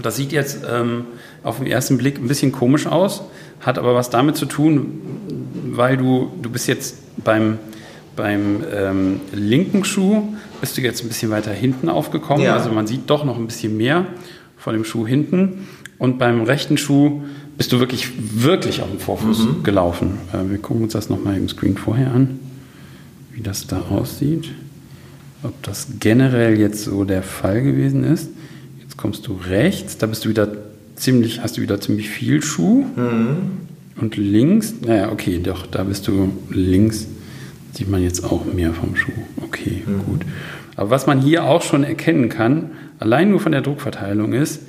Das 0.02 0.16
sieht 0.16 0.32
jetzt 0.32 0.60
ähm, 0.72 1.06
auf 1.48 1.58
den 1.58 1.68
ersten 1.68 1.98
Blick 1.98 2.18
ein 2.18 2.28
bisschen 2.28 2.52
komisch 2.52 2.88
aus, 2.88 3.24
hat 3.62 3.78
aber 3.78 3.96
was 3.96 4.10
damit 4.10 4.38
zu 4.38 4.46
tun, 4.46 5.02
weil 5.72 5.98
du, 5.98 6.32
du 6.42 6.50
bist 6.50 6.68
jetzt 6.68 6.98
beim, 7.24 7.58
beim 8.16 8.64
ähm, 8.74 9.22
linken 9.34 9.84
Schuh, 9.84 10.24
bist 10.62 10.78
du 10.78 10.82
jetzt 10.82 11.04
ein 11.04 11.08
bisschen 11.08 11.32
weiter 11.32 11.52
hinten 11.52 11.90
aufgekommen. 11.90 12.44
Ja. 12.44 12.56
Also 12.56 12.72
man 12.72 12.88
sieht 12.88 13.10
doch 13.10 13.24
noch 13.24 13.38
ein 13.38 13.48
bisschen 13.48 13.78
mehr 13.78 14.06
von 14.58 14.74
dem 14.74 14.84
Schuh 14.84 15.08
hinten. 15.08 15.68
Und 15.98 16.20
beim 16.20 16.44
rechten 16.44 16.78
Schuh 16.78 17.24
bist 17.58 17.72
du 17.72 17.80
wirklich, 17.80 18.12
wirklich 18.18 18.82
auf 18.82 18.90
dem 18.90 19.00
Vorfuß 19.00 19.64
gelaufen. 19.64 20.20
Äh, 20.34 20.50
wir 20.50 20.58
gucken 20.60 20.84
uns 20.84 20.94
das 20.94 21.10
nochmal 21.10 21.38
im 21.38 21.50
Screen 21.50 21.78
vorher 21.78 22.12
an, 22.12 22.40
wie 23.34 23.42
das 23.42 23.68
da 23.68 23.82
aussieht 23.90 24.50
ob 25.44 25.62
das 25.64 25.88
generell 26.00 26.60
jetzt 26.60 26.84
so 26.84 27.04
der 27.04 27.24
Fall 27.24 27.62
gewesen 27.62 28.04
ist. 28.04 28.30
Jetzt 28.82 28.98
kommst 28.98 29.28
du 29.28 29.40
rechts, 29.50 29.98
da 29.98 30.08
bist 30.08 30.26
du 30.26 30.30
wieder 30.30 30.48
ziemlich, 30.98 31.42
hast 31.42 31.58
du 31.58 31.62
wieder 31.62 31.80
ziemlich 31.80 32.10
viel 32.10 32.42
Schuh. 32.44 32.86
Und 34.00 34.16
links, 34.18 34.76
naja, 34.86 35.12
okay, 35.12 35.40
doch, 35.42 35.66
da 35.66 35.84
bist 35.84 36.08
du 36.08 36.30
links, 36.50 37.08
sieht 37.74 37.90
man 37.90 38.04
jetzt 38.04 38.24
auch 38.24 38.46
mehr 38.46 38.74
vom 38.74 38.96
Schuh. 38.96 39.12
Okay, 39.44 39.84
gut. 40.06 40.22
Aber 40.76 40.90
was 40.92 41.08
man 41.08 41.22
hier 41.22 41.46
auch 41.46 41.62
schon 41.64 41.84
erkennen 41.84 42.30
kann, 42.30 42.72
allein 43.00 43.30
nur 43.32 43.40
von 43.40 43.52
der 43.52 43.62
Druckverteilung 43.62 44.34
ist, 44.34 44.62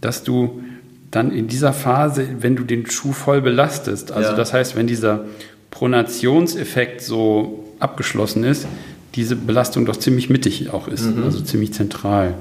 dass 0.00 0.22
du 0.22 0.62
dann 1.10 1.32
in 1.32 1.48
dieser 1.48 1.72
Phase, 1.72 2.26
wenn 2.40 2.56
du 2.56 2.62
den 2.64 2.86
Schuh 2.88 3.12
voll 3.12 3.42
belastest, 3.42 4.12
also 4.12 4.30
Ja. 4.30 4.36
das 4.36 4.52
heißt, 4.52 4.76
wenn 4.76 4.86
dieser 4.86 5.24
Pronationseffekt 5.70 7.02
so 7.02 7.64
abgeschlossen 7.80 8.44
ist, 8.44 8.66
diese 9.16 9.34
Belastung 9.36 9.86
doch 9.86 9.96
ziemlich 9.96 10.30
mittig 10.30 10.70
auch 10.70 10.86
ist, 10.88 11.16
Mhm. 11.16 11.24
also 11.24 11.40
ziemlich 11.40 11.72
zentral. 11.72 12.34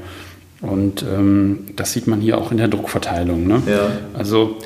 Und 0.61 1.03
ähm, 1.03 1.67
das 1.75 1.93
sieht 1.93 2.07
man 2.07 2.19
hier 2.19 2.37
auch 2.37 2.51
in 2.51 2.57
der 2.57 2.67
Druckverteilung. 2.67 3.47
Ne? 3.47 3.61
Ja. 3.65 3.91
Also 4.13 4.57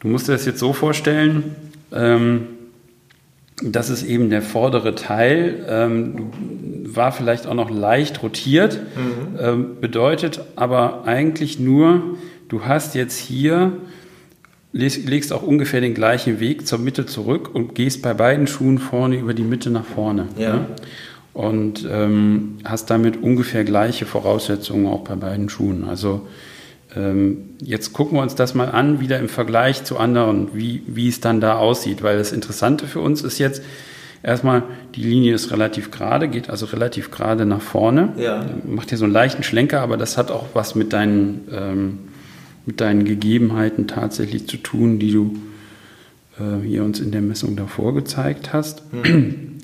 du 0.00 0.08
musst 0.08 0.28
dir 0.28 0.32
das 0.32 0.44
jetzt 0.44 0.58
so 0.58 0.72
vorstellen, 0.72 1.54
ähm, 1.92 2.48
das 3.62 3.90
ist 3.90 4.02
eben 4.02 4.28
der 4.28 4.42
vordere 4.42 4.94
Teil, 4.94 5.64
ähm, 5.68 6.32
war 6.84 7.12
vielleicht 7.12 7.46
auch 7.46 7.54
noch 7.54 7.70
leicht 7.70 8.22
rotiert, 8.22 8.80
ähm, 9.40 9.80
bedeutet 9.80 10.40
aber 10.56 11.04
eigentlich 11.06 11.60
nur, 11.60 12.18
du 12.48 12.64
hast 12.64 12.94
jetzt 12.94 13.18
hier, 13.18 13.72
legst, 14.72 15.08
legst 15.08 15.32
auch 15.32 15.42
ungefähr 15.42 15.80
den 15.80 15.94
gleichen 15.94 16.40
Weg 16.40 16.66
zur 16.66 16.80
Mitte 16.80 17.06
zurück 17.06 17.54
und 17.54 17.74
gehst 17.74 18.02
bei 18.02 18.14
beiden 18.14 18.46
Schuhen 18.46 18.78
vorne 18.78 19.16
über 19.16 19.32
die 19.32 19.44
Mitte 19.44 19.70
nach 19.70 19.84
vorne. 19.84 20.26
Ja. 20.36 20.54
ne? 20.54 20.66
Und 21.34 21.88
ähm, 21.90 22.58
hast 22.64 22.90
damit 22.90 23.22
ungefähr 23.22 23.64
gleiche 23.64 24.04
Voraussetzungen 24.04 24.86
auch 24.86 25.00
bei 25.00 25.14
beiden 25.14 25.48
Schuhen. 25.48 25.84
Also 25.88 26.26
ähm, 26.94 27.50
jetzt 27.62 27.92
gucken 27.94 28.18
wir 28.18 28.22
uns 28.22 28.34
das 28.34 28.54
mal 28.54 28.68
an, 28.70 29.00
wieder 29.00 29.18
im 29.18 29.28
Vergleich 29.28 29.84
zu 29.84 29.96
anderen, 29.96 30.48
wie, 30.52 30.82
wie 30.86 31.08
es 31.08 31.20
dann 31.20 31.40
da 31.40 31.56
aussieht. 31.56 32.02
Weil 32.02 32.18
das 32.18 32.32
Interessante 32.32 32.86
für 32.86 33.00
uns 33.00 33.22
ist 33.22 33.38
jetzt 33.38 33.62
erstmal, 34.22 34.62
die 34.94 35.02
Linie 35.02 35.34
ist 35.34 35.50
relativ 35.50 35.90
gerade, 35.90 36.28
geht 36.28 36.50
also 36.50 36.66
relativ 36.66 37.10
gerade 37.10 37.46
nach 37.46 37.62
vorne. 37.62 38.12
Ja. 38.18 38.44
Macht 38.66 38.90
hier 38.90 38.98
so 38.98 39.04
einen 39.04 39.14
leichten 39.14 39.42
Schlenker, 39.42 39.80
aber 39.80 39.96
das 39.96 40.18
hat 40.18 40.30
auch 40.30 40.48
was 40.52 40.74
mit 40.74 40.92
deinen, 40.92 41.48
ähm, 41.50 41.98
mit 42.66 42.80
deinen 42.80 43.04
Gegebenheiten 43.04 43.86
tatsächlich 43.88 44.46
zu 44.48 44.58
tun, 44.58 44.98
die 44.98 45.12
du 45.12 45.38
äh, 46.38 46.62
hier 46.66 46.84
uns 46.84 47.00
in 47.00 47.10
der 47.10 47.22
Messung 47.22 47.56
davor 47.56 47.94
gezeigt 47.94 48.52
hast. 48.52 48.82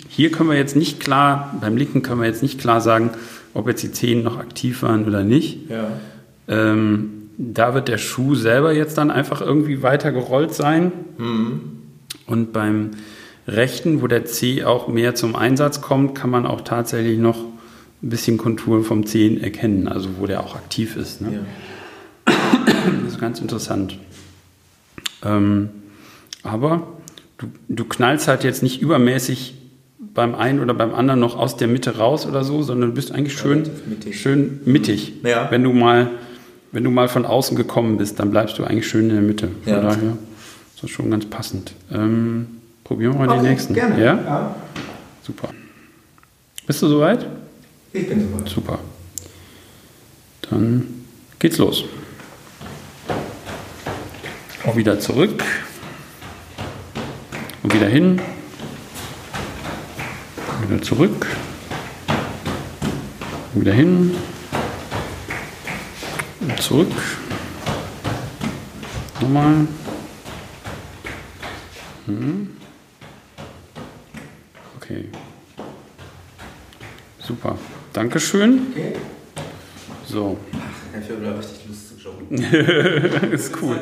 Hier 0.09 0.31
können 0.31 0.51
wir 0.51 0.57
jetzt 0.57 0.77
nicht 0.77 1.01
klar, 1.01 1.55
beim 1.61 1.77
linken 1.77 2.03
können 2.03 2.21
wir 2.21 2.27
jetzt 2.27 2.43
nicht 2.43 2.61
klar 2.61 2.81
sagen, 2.81 3.11
ob 3.55 3.69
jetzt 3.69 3.83
die 3.83 3.93
Zehen 3.93 4.23
noch 4.23 4.39
aktiv 4.39 4.83
waren 4.83 5.07
oder 5.07 5.25
nicht. 5.25 5.71
Ja. 5.71 5.89
Ähm, 6.49 7.11
da 7.39 7.75
wird 7.75 7.89
der 7.89 7.99
Schuh 7.99 8.35
selber 8.35 8.73
jetzt 8.73 8.99
dann 8.99 9.11
einfach 9.11 9.41
irgendwie 9.41 9.83
weiter 9.83 10.11
gerollt 10.11 10.55
sein. 10.55 10.93
Und 12.27 12.53
beim 12.53 12.91
rechten, 13.47 14.03
wo 14.03 14.07
der 14.07 14.25
C 14.25 14.65
auch 14.65 14.89
mehr 14.89 15.15
zum 15.15 15.37
Einsatz 15.37 15.81
kommt, 15.81 16.15
kann 16.15 16.31
man 16.31 16.47
auch 16.47 16.63
tatsächlich 16.63 17.19
noch 17.19 17.39
ein 18.03 18.11
bisschen 18.11 18.39
Konturen 18.39 18.85
vom 18.85 19.07
Zehen 19.07 19.43
erkennen, 19.43 19.89
also 19.89 20.11
wo 20.19 20.27
der 20.27 20.41
auch 20.41 20.55
aktiv 20.55 20.97
ist. 20.97 21.21
Ne? 21.21 21.45
Ja. 22.27 22.35
Das 23.05 23.15
ist 23.15 23.21
ganz 23.21 23.41
interessant. 23.41 23.99
Ähm, 25.25 25.71
aber 26.43 26.87
du, 27.39 27.47
du 27.69 27.85
knallst 27.85 28.29
halt 28.29 28.45
jetzt 28.45 28.63
nicht 28.63 28.81
übermäßig 28.81 29.55
beim 29.99 30.35
einen 30.35 30.61
oder 30.61 30.75
beim 30.75 30.95
anderen 30.95 31.20
noch 31.20 31.37
aus 31.37 31.57
der 31.57 31.69
Mitte 31.69 31.97
raus 31.99 32.27
oder 32.27 32.45
so, 32.45 32.62
sondern 32.62 32.91
du 32.91 32.95
bist 32.95 33.12
eigentlich 33.12 33.37
schön 33.37 33.69
mittig. 33.87 34.20
schön 34.20 34.61
mittig. 34.65 35.12
Ja. 35.25 35.51
Wenn 35.51 35.62
du 35.65 35.73
mal, 35.73 36.11
wenn 36.73 36.85
du 36.85 36.91
mal 36.91 37.09
von 37.09 37.25
außen 37.27 37.57
gekommen 37.57 37.97
bist, 37.97 38.19
dann 38.20 38.31
bleibst 38.31 38.59
du 38.59 38.65
eigentlich 38.65 38.87
schön 38.87 39.05
in 39.09 39.16
der 39.16 39.23
Mitte. 39.23 39.49
Von 39.65 39.73
Ja. 39.73 39.81
daher 39.81 40.16
ist 40.75 40.83
das 40.83 40.91
schon 40.91 41.11
ganz 41.11 41.27
passend. 41.27 41.73
Ähm, 41.93 42.47
probieren 42.85 43.15
wir 43.15 43.27
mal 43.27 43.29
den 43.29 43.41
Okay, 43.41 43.49
nächsten. 43.51 43.75
gerne. 43.75 43.99
Ja? 44.03 44.15
Ja. 44.25 44.55
Super. 45.23 45.49
Bist 46.66 46.81
du 46.83 46.87
soweit? 46.89 47.27
Ich 47.93 48.09
bin 48.09 48.20
soweit. 48.31 48.49
Super. 48.49 48.79
Dann 50.51 50.87
geht's 51.39 51.59
los. 51.59 51.85
Auch 54.66 54.77
wieder 54.77 54.99
zurück. 55.01 55.43
Und 57.62 57.75
wieder 57.75 57.87
hin. 57.89 58.20
Wieder 60.69 60.82
zurück. 60.82 61.27
Wieder 63.55 63.73
hin. 63.73 64.15
Und 66.40 66.62
zurück. 66.62 66.93
Nochmal. 69.19 69.66
Hm. 72.05 72.51
Okay. 74.77 75.09
Super. 77.19 77.57
Dankeschön. 77.95 78.66
Okay. 78.70 78.93
So. 80.07 80.36
Ich 80.93 81.11
habe 81.11 81.39
richtig 81.39 81.66
Lust 81.66 81.89
zu 81.89 81.95
joggen. 81.97 83.32
ist 83.32 83.53
cool. 83.62 83.81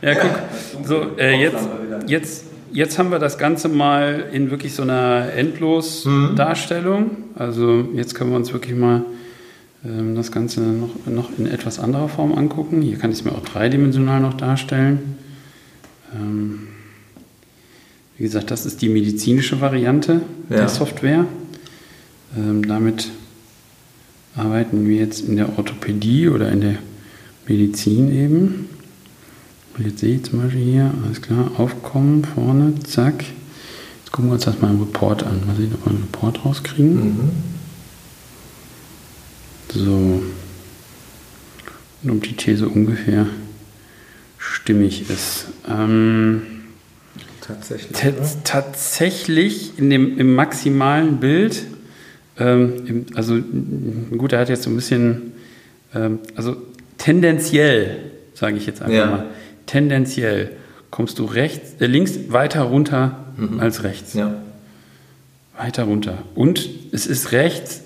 Ja, 0.00 0.14
guck. 0.14 0.86
So, 0.86 1.16
äh, 1.18 1.40
jetzt, 1.40 1.68
jetzt, 2.06 2.44
jetzt 2.74 2.98
haben 2.98 3.10
wir 3.10 3.18
das 3.18 3.38
Ganze 3.38 3.68
mal 3.68 4.26
in 4.32 4.50
wirklich 4.50 4.74
so 4.74 4.82
einer 4.82 5.32
Endlos-Darstellung. 5.34 7.10
Also 7.36 7.88
jetzt 7.94 8.14
können 8.14 8.30
wir 8.30 8.36
uns 8.36 8.52
wirklich 8.52 8.76
mal 8.76 9.04
ähm, 9.84 10.14
das 10.14 10.30
Ganze 10.32 10.60
noch, 10.60 10.90
noch 11.06 11.30
in 11.38 11.46
etwas 11.46 11.78
anderer 11.78 12.08
Form 12.08 12.32
angucken. 12.32 12.82
Hier 12.82 12.98
kann 12.98 13.10
ich 13.10 13.18
es 13.20 13.24
mir 13.24 13.32
auch 13.32 13.42
dreidimensional 13.42 14.20
noch 14.20 14.34
darstellen. 14.34 15.16
Ähm, 16.14 16.68
wie 18.18 18.24
gesagt, 18.24 18.50
das 18.50 18.66
ist 18.66 18.82
die 18.82 18.88
medizinische 18.88 19.60
Variante 19.60 20.20
Ja. 20.50 20.56
der 20.56 20.68
Software. 20.68 21.24
Ähm, 22.36 22.66
damit 22.66 23.08
arbeiten 24.36 24.86
wir 24.88 24.96
jetzt 24.96 25.26
in 25.28 25.36
der 25.36 25.56
Orthopädie 25.56 26.28
oder 26.28 26.50
in 26.50 26.60
der 26.60 26.74
Medizin 27.46 28.12
eben. 28.12 28.68
Jetzt 29.78 29.98
sehe 30.00 30.16
ich 30.16 30.24
zum 30.24 30.40
Beispiel 30.42 30.62
hier, 30.62 30.94
alles 31.04 31.20
klar, 31.20 31.50
aufkommen, 31.58 32.24
vorne, 32.24 32.74
zack. 32.84 33.24
Jetzt 33.24 34.12
gucken 34.12 34.30
wir 34.30 34.34
uns 34.34 34.44
das 34.44 34.60
mal 34.60 34.70
im 34.70 34.80
Report 34.80 35.24
an. 35.24 35.42
Mal 35.46 35.56
sehen, 35.56 35.72
ob 35.74 35.84
wir 35.86 35.90
einen 35.90 36.02
Report 36.02 36.44
rauskriegen. 36.44 36.94
Mhm. 37.04 37.30
So. 39.72 40.22
Und 42.02 42.10
ob 42.10 42.22
die 42.22 42.36
These 42.36 42.68
ungefähr 42.68 43.26
stimmig 44.38 45.10
ist. 45.10 45.46
Ähm, 45.68 46.42
Tatsächlich. 47.40 47.92
Tats- 47.98 48.38
tatsächlich 48.44 49.72
in 49.78 49.90
dem, 49.90 50.18
im 50.18 50.34
maximalen 50.34 51.18
Bild, 51.18 51.64
ähm, 52.38 53.06
also 53.14 53.38
gut, 54.16 54.32
er 54.32 54.40
hat 54.40 54.48
jetzt 54.48 54.62
so 54.62 54.70
ein 54.70 54.76
bisschen, 54.76 55.32
ähm, 55.94 56.20
also 56.36 56.56
tendenziell, 56.96 57.96
sage 58.34 58.56
ich 58.56 58.64
jetzt 58.66 58.80
einfach 58.80 58.94
Ja. 58.94 59.06
mal, 59.06 59.26
tendenziell 59.66 60.52
kommst 60.90 61.18
du 61.18 61.24
rechts, 61.24 61.80
äh, 61.80 61.86
links 61.86 62.18
weiter 62.28 62.62
runter 62.62 63.24
als 63.58 63.82
rechts. 63.82 64.14
Ja. 64.14 64.42
Weiter 65.56 65.84
runter. 65.84 66.18
Und 66.34 66.68
es 66.92 67.06
ist 67.06 67.32
rechts 67.32 67.82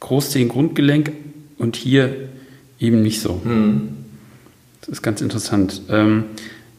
Großzehen 0.00 0.48
Grundgelenk 0.48 1.12
und 1.58 1.76
hier 1.76 2.28
eben 2.78 3.02
nicht 3.02 3.20
so. 3.20 3.40
Mhm. 3.44 3.96
Das 4.80 4.88
ist 4.88 5.02
ganz 5.02 5.20
interessant. 5.20 5.82
Ähm, 5.90 6.24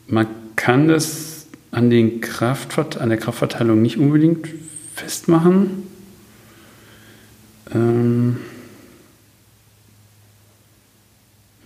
man 0.08 0.28
kann 0.56 0.88
das 0.88 1.46
an, 1.70 1.90
den 1.90 2.22
Kraftvert 2.22 2.98
an 2.98 3.10
der 3.10 3.18
Kraftverteilung 3.18 3.82
nicht 3.82 3.98
unbedingt 3.98 4.48
festmachen. 4.94 5.84
Ähm, 7.74 8.38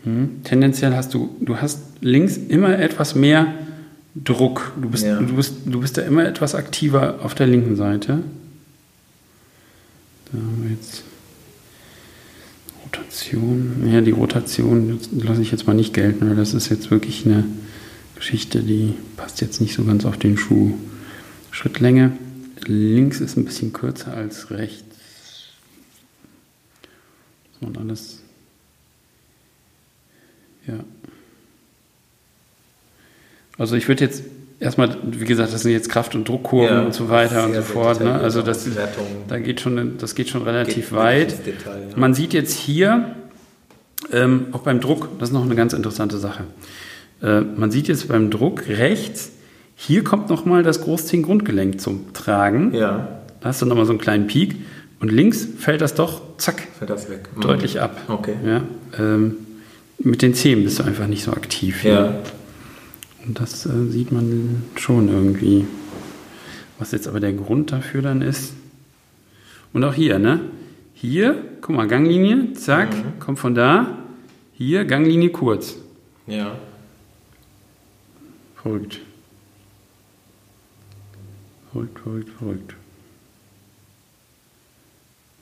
hm, 0.06 0.44
tendenziell 0.44 0.96
hast 0.96 1.14
du, 1.14 1.36
du 1.42 1.58
hast 1.58 1.80
links 2.02 2.38
immer 2.38 2.80
etwas 2.80 3.14
mehr 3.16 3.54
Druck. 4.16 4.72
Du 4.82 4.90
bist, 4.90 5.04
Ja. 5.04 5.20
du, 5.20 5.36
bist, 5.36 5.56
du 5.66 5.82
bist 5.82 5.98
da 5.98 6.02
immer 6.04 6.26
etwas 6.26 6.56
aktiver 6.56 7.20
auf 7.22 7.36
der 7.36 7.48
linken 7.48 7.76
Seite. 7.76 8.20
Da 10.32 10.38
haben 10.38 10.64
wir 10.64 10.72
jetzt 10.72 11.04
Rotation. 12.86 13.84
Ja, 13.92 14.02
die 14.02 14.12
Rotation 14.12 15.00
lasse 15.12 15.42
ich 15.42 15.52
jetzt 15.52 15.68
mal 15.68 15.74
nicht 15.74 15.94
gelten, 15.94 16.30
weil 16.30 16.36
das 16.36 16.54
ist 16.54 16.70
jetzt 16.70 16.92
wirklich 16.92 17.26
eine 17.26 17.44
Geschichte, 18.16 18.62
die 18.62 18.94
passt 19.18 19.42
jetzt 19.42 19.60
nicht 19.60 19.74
so 19.76 19.84
ganz 19.84 20.06
auf 20.06 20.18
den 20.18 20.38
Schuh. 20.38 20.74
Schrittlänge. 21.52 22.14
Links 22.66 23.20
ist 23.22 23.38
ein 23.38 23.46
bisschen 23.46 23.74
kürzer 23.74 24.14
als 24.14 24.50
rechts. 24.52 24.84
So 27.60 27.68
und 27.68 27.78
alles. 27.78 28.22
Ja. 30.68 30.74
Also 33.58 33.76
ich 33.76 33.88
würde 33.88 34.04
jetzt 34.04 34.24
erstmal, 34.60 34.98
wie 35.04 35.26
gesagt, 35.26 35.54
das 35.54 35.62
sind 35.62 35.72
jetzt 35.72 35.90
Kraft- 35.90 36.16
und 36.16 36.28
Druckkurven 36.28 36.78
Ja, 36.78 36.84
und 36.84 36.94
so 36.94 37.10
weiter 37.10 37.46
und 37.46 37.54
so 37.54 37.62
fort. 37.62 38.02
Ne? 38.02 38.14
Also 38.14 38.42
das, 38.42 38.68
da 39.28 39.40
geht 39.40 39.62
schon, 39.62 39.98
das 39.98 40.16
geht 40.16 40.30
schon 40.30 40.44
relativ 40.44 40.90
Geht 40.90 40.98
weit. 40.98 41.46
Detail, 41.46 41.88
ja. 41.92 41.98
Man 41.98 42.14
sieht 42.14 42.34
jetzt 42.34 42.58
hier, 42.58 43.16
ähm, 44.12 44.48
auch 44.52 44.62
beim 44.62 44.80
Druck, 44.80 45.10
das 45.20 45.30
ist 45.30 45.34
noch 45.34 45.44
eine 45.46 45.56
ganz 45.56 45.74
interessante 45.74 46.18
Sache. 46.18 46.44
Äh, 47.22 47.42
man 47.42 47.72
sieht 47.72 47.88
jetzt 47.88 48.08
beim 48.08 48.30
Druck 48.30 48.68
rechts, 48.68 49.32
hier 49.76 50.04
kommt 50.04 50.30
nochmal 50.30 50.64
das 50.64 50.82
Großzehen-Grundgelenk 50.82 51.82
zum 51.82 52.14
Tragen. 52.14 52.74
Ja. 52.74 53.20
Da 53.42 53.50
hast 53.50 53.62
du 53.62 53.66
nochmal 53.66 53.86
so 53.86 53.92
einen 53.92 54.00
kleinen 54.00 54.28
Peak. 54.28 54.56
Und 55.02 55.12
links 55.12 55.46
fällt 55.60 55.82
das 55.82 55.94
doch, 55.94 56.22
zack, 56.38 56.68
Fällt 56.80 56.90
das 56.90 57.10
weg. 57.10 57.30
Mhm. 57.36 57.42
deutlich 57.42 57.82
ab. 57.82 58.02
Okay. 58.08 58.36
Ja, 58.46 58.62
ähm, 58.98 59.36
mit 60.00 60.22
den 60.22 60.34
Zehen 60.34 60.64
bist 60.64 60.80
du 60.80 60.84
einfach 60.84 61.08
nicht 61.08 61.24
so 61.24 61.32
aktiv. 61.32 61.82
Hier. 61.82 61.92
Ja. 61.92 62.24
Und 63.26 63.40
das 63.40 63.66
äh, 63.66 63.88
sieht 63.88 64.12
man 64.12 64.64
schon 64.76 65.10
irgendwie. 65.10 65.66
Was 66.78 66.92
jetzt 66.92 67.08
aber 67.08 67.20
der 67.20 67.34
Grund 67.34 67.72
dafür 67.72 68.02
dann 68.02 68.22
ist. 68.22 68.54
Und 69.74 69.84
auch 69.84 69.94
hier, 69.94 70.20
ne? 70.20 70.42
Hier, 70.94 71.44
guck 71.62 71.76
mal, 71.76 71.88
Ganglinie, 71.88 72.54
zack, 72.54 72.90
kommt 73.20 73.40
von 73.40 73.56
da. 73.56 73.98
Hier, 74.54 74.86
Ganglinie 74.86 75.30
kurz. 75.30 75.76
Ja. 76.28 76.58
Verrückt. 78.62 79.00
Verrückt, 81.72 82.00
verrückt, 82.00 82.30
verrückt. 82.40 82.76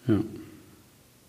Ja. 0.07 0.19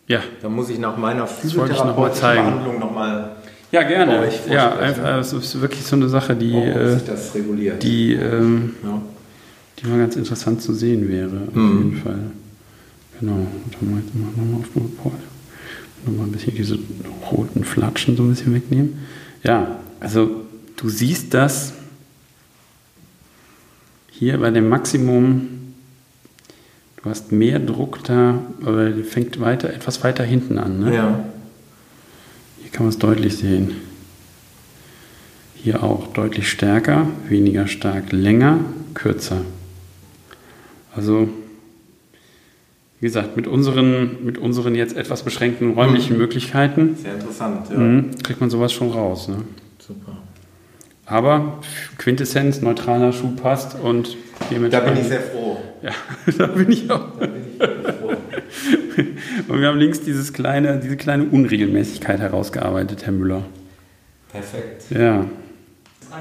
Ja. 0.06 0.20
Da 0.42 0.48
muss 0.48 0.68
ich 0.70 0.78
nach 0.78 0.96
meiner 0.96 1.22
Das 1.42 1.56
wollte 1.56 1.72
ich 1.74 1.78
noch 1.78 1.96
mal 1.96 2.12
zeigen. 2.12 2.44
Behandlung 2.44 2.78
nochmal, 2.78 3.36
Ja, 3.72 3.82
gerne. 3.82 4.20
Euch 4.20 4.40
Ja, 4.50 4.76
einfach, 4.76 5.18
es 5.18 5.32
ist 5.32 5.60
wirklich 5.60 5.82
so 5.82 5.96
eine 5.96 6.08
Sache, 6.08 6.36
die, 6.36 6.54
äh, 6.54 6.98
die, 7.82 8.12
ähm, 8.14 8.74
ja. 8.84 9.02
die 9.78 9.86
mal 9.86 9.98
ganz 9.98 10.16
interessant 10.16 10.62
zu 10.62 10.74
sehen 10.74 11.08
wäre. 11.08 11.48
Auf 11.48 11.54
Mhm. 11.54 11.78
jeden 11.78 12.02
Fall. 12.02 12.18
Genau. 13.20 13.32
Und 13.32 13.48
dann 13.80 13.96
jetzt 14.04 14.14
mal 14.14 14.26
nochmal 14.44 14.60
auf 14.60 14.68
den 14.74 14.82
Report. 14.82 15.14
Nochmal 16.06 16.26
ein 16.26 16.32
bisschen 16.32 16.54
diese 16.54 16.78
roten 17.32 17.64
Flatschen 17.64 18.16
so 18.16 18.22
ein 18.24 18.30
bisschen 18.30 18.54
wegnehmen. 18.54 18.98
Ja, 19.42 19.78
also 20.00 20.42
du 20.76 20.88
siehst 20.90 21.32
das 21.32 21.72
hier 24.10 24.38
bei 24.38 24.50
dem 24.50 24.68
Maximum. 24.68 25.48
Du 27.04 27.10
hast 27.10 27.32
mehr 27.32 27.58
Druck 27.58 28.02
da, 28.04 28.38
aber 28.64 28.90
fängt 29.04 29.38
weiter, 29.38 29.68
etwas 29.68 30.02
weiter 30.02 30.24
hinten 30.24 30.58
an. 30.58 30.80
Ne? 30.80 30.94
ja. 30.94 31.24
Hier 32.62 32.70
kann 32.72 32.86
man 32.86 32.88
es 32.88 32.98
deutlich 32.98 33.36
sehen. 33.36 33.72
Hier 35.54 35.82
auch 35.82 36.14
deutlich 36.14 36.48
stärker, 36.48 37.06
weniger 37.28 37.66
stark, 37.66 38.10
länger, 38.10 38.60
kürzer. 38.94 39.42
Also, 40.96 41.28
wie 43.00 43.06
gesagt, 43.06 43.36
mit 43.36 43.46
unseren, 43.48 44.24
mit 44.24 44.38
unseren 44.38 44.74
jetzt 44.74 44.96
etwas 44.96 45.24
beschränkten 45.24 45.74
räumlichen 45.74 46.16
Möglichkeiten 46.16 46.96
Sehr 46.96 47.14
interessant, 47.16 47.68
ja. 47.70 47.76
mhm, 47.76 48.12
kriegt 48.22 48.40
man 48.40 48.48
sowas 48.48 48.72
schon 48.72 48.90
raus. 48.90 49.28
Ne? 49.28 49.42
Super. 49.78 50.16
Aber 51.04 51.58
Quintessenz, 51.98 52.62
neutraler 52.62 53.12
Schuh 53.12 53.36
passt 53.36 53.78
und 53.78 54.16
Da 54.70 54.80
bin 54.80 54.96
ich 54.96 55.04
sehr 55.04 55.20
froh. 55.20 55.53
Ja, 55.84 55.92
da 56.38 56.46
bin 56.46 56.72
ich 56.72 56.90
auch. 56.90 57.12
Und 59.48 59.60
wir 59.60 59.68
haben 59.68 59.78
links 59.78 60.00
dieses 60.00 60.32
kleine, 60.32 60.78
diese 60.78 60.96
kleine 60.96 61.24
Unregelmäßigkeit 61.24 62.20
herausgearbeitet, 62.20 63.04
Herr 63.04 63.12
Müller. 63.12 63.44
Perfekt. 64.32 64.84
Ja. 64.90 65.26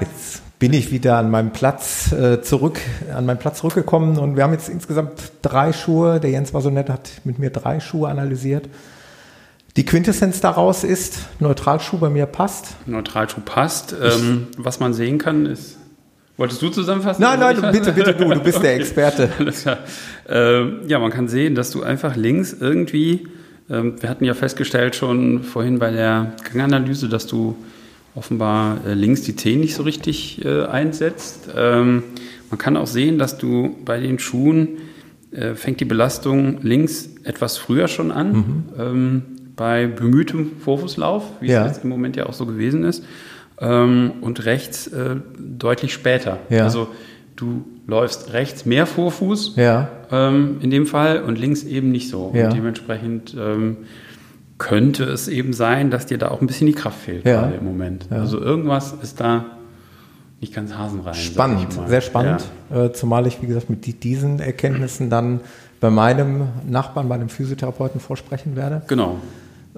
Jetzt 0.00 0.42
bin 0.58 0.74
ich 0.74 0.90
wieder 0.90 1.16
an 1.16 1.30
meinem 1.30 1.52
Platz 1.52 2.12
äh, 2.12 2.42
zurück, 2.42 2.78
an 3.14 3.24
meinen 3.24 3.38
Platz 3.38 3.58
zurückgekommen 3.60 4.18
und 4.18 4.36
wir 4.36 4.42
haben 4.42 4.52
jetzt 4.52 4.68
insgesamt 4.68 5.32
drei 5.40 5.72
Schuhe. 5.72 6.20
Der 6.20 6.30
Jens 6.30 6.52
war 6.52 6.60
so 6.60 6.68
nett, 6.68 6.90
hat 6.90 7.22
mit 7.24 7.38
mir 7.38 7.48
drei 7.48 7.80
Schuhe 7.80 8.10
analysiert. 8.10 8.68
Die 9.76 9.86
Quintessenz 9.86 10.42
daraus 10.42 10.84
ist, 10.84 11.20
Neutralschuh 11.40 11.96
bei 11.96 12.10
mir 12.10 12.26
passt. 12.26 12.76
Neutralschuh 12.84 13.40
passt. 13.40 13.94
Ähm, 14.00 14.48
was 14.58 14.78
man 14.78 14.92
sehen 14.92 15.16
kann, 15.16 15.46
ist. 15.46 15.78
Wolltest 16.36 16.60
du 16.62 16.68
zusammenfassen? 16.68 17.22
Nein, 17.22 17.38
nein, 17.38 17.56
ich? 17.56 17.70
bitte, 17.78 17.92
bitte 17.92 18.12
du, 18.14 18.28
du 18.28 18.40
bist 18.40 18.62
der 18.62 18.74
Experte. 18.80 19.28
Alles 19.38 19.62
klar. 19.62 19.78
Ähm, 20.28 20.80
ja, 20.88 20.98
man 20.98 21.10
kann 21.12 21.28
sehen, 21.28 21.54
dass 21.54 21.70
du 21.70 21.82
einfach 21.82 22.16
links 22.16 22.56
irgendwie, 22.58 23.28
ähm, 23.70 23.94
wir 24.00 24.08
hatten 24.08 24.24
ja 24.24 24.34
festgestellt 24.34 24.96
schon 24.96 25.44
vorhin 25.44 25.78
bei 25.78 25.90
der 25.92 26.32
Ganganalyse, 26.44 27.08
dass 27.08 27.26
du 27.28 27.56
offenbar 28.16 28.78
äh, 28.86 28.94
links 28.94 29.22
die 29.22 29.36
Zehen 29.36 29.60
nicht 29.60 29.74
so 29.76 29.84
richtig 29.84 30.44
äh, 30.44 30.64
einsetzt. 30.64 31.48
Ähm, 31.56 32.02
man 32.50 32.58
kann 32.58 32.76
auch 32.76 32.86
sehen, 32.86 33.18
dass 33.18 33.38
du 33.38 33.76
bei 33.84 34.00
den 34.00 34.18
Schuhen 34.18 34.78
äh, 35.32 35.54
fängt 35.54 35.80
die 35.80 35.84
Belastung 35.84 36.58
links 36.62 37.10
etwas 37.24 37.56
früher 37.58 37.86
schon 37.88 38.10
an, 38.12 38.64
ähm, 38.78 39.22
bei 39.56 39.86
bemühtem 39.86 40.52
Vorfußlauf, 40.60 41.24
wie 41.40 41.48
Ja. 41.48 41.64
es 41.64 41.74
jetzt 41.76 41.84
im 41.84 41.90
Moment 41.90 42.16
ja 42.16 42.26
auch 42.26 42.32
so 42.34 42.44
gewesen 42.44 42.82
ist, 42.84 43.04
ähm, 43.60 44.12
und 44.20 44.44
rechts 44.44 44.86
äh, 44.88 45.16
deutlich 45.38 45.92
später. 45.92 46.38
Ja. 46.48 46.64
Also 46.64 46.88
du 47.36 47.64
läufst 47.86 48.32
rechts 48.32 48.64
mehr 48.64 48.86
Vorfuß 48.86 49.56
Ja, 49.56 49.88
ähm, 50.10 50.56
in 50.60 50.70
dem 50.70 50.86
Fall 50.86 51.22
und 51.22 51.38
links 51.38 51.62
eben 51.64 51.90
nicht 51.92 52.08
so. 52.08 52.32
Ja. 52.34 52.46
Und 52.48 52.56
dementsprechend 52.56 53.36
ähm, 53.38 53.78
könnte 54.58 55.04
es 55.04 55.28
eben 55.28 55.52
sein, 55.52 55.90
dass 55.90 56.06
dir 56.06 56.16
da 56.18 56.28
auch 56.28 56.40
ein 56.40 56.46
bisschen 56.46 56.66
die 56.66 56.72
Kraft 56.74 56.98
fehlt 57.00 57.24
Ja. 57.26 57.42
gerade 57.42 57.56
im 57.56 57.64
Moment. 57.64 58.06
Also 58.10 58.40
irgendwas 58.40 58.94
ist 59.02 59.20
da 59.20 59.44
nicht 60.40 60.54
ganz 60.54 60.74
hasenrein. 60.74 61.14
spannend, 61.14 61.78
sehr 61.86 62.00
spannend. 62.00 62.44
Äh, 62.72 62.90
zumal 62.92 63.26
ich, 63.26 63.40
wie 63.42 63.46
gesagt, 63.46 63.70
mit 63.70 63.86
die- 63.86 63.94
diesen 63.94 64.40
Erkenntnissen 64.40 65.10
dann 65.10 65.40
bei 65.80 65.90
meinem 65.90 66.48
Nachbarn, 66.68 67.08
bei 67.08 67.14
einem 67.16 67.28
Physiotherapeuten 67.28 68.00
vorsprechen 68.00 68.54
werde. 68.56 68.82
Genau. 68.88 69.16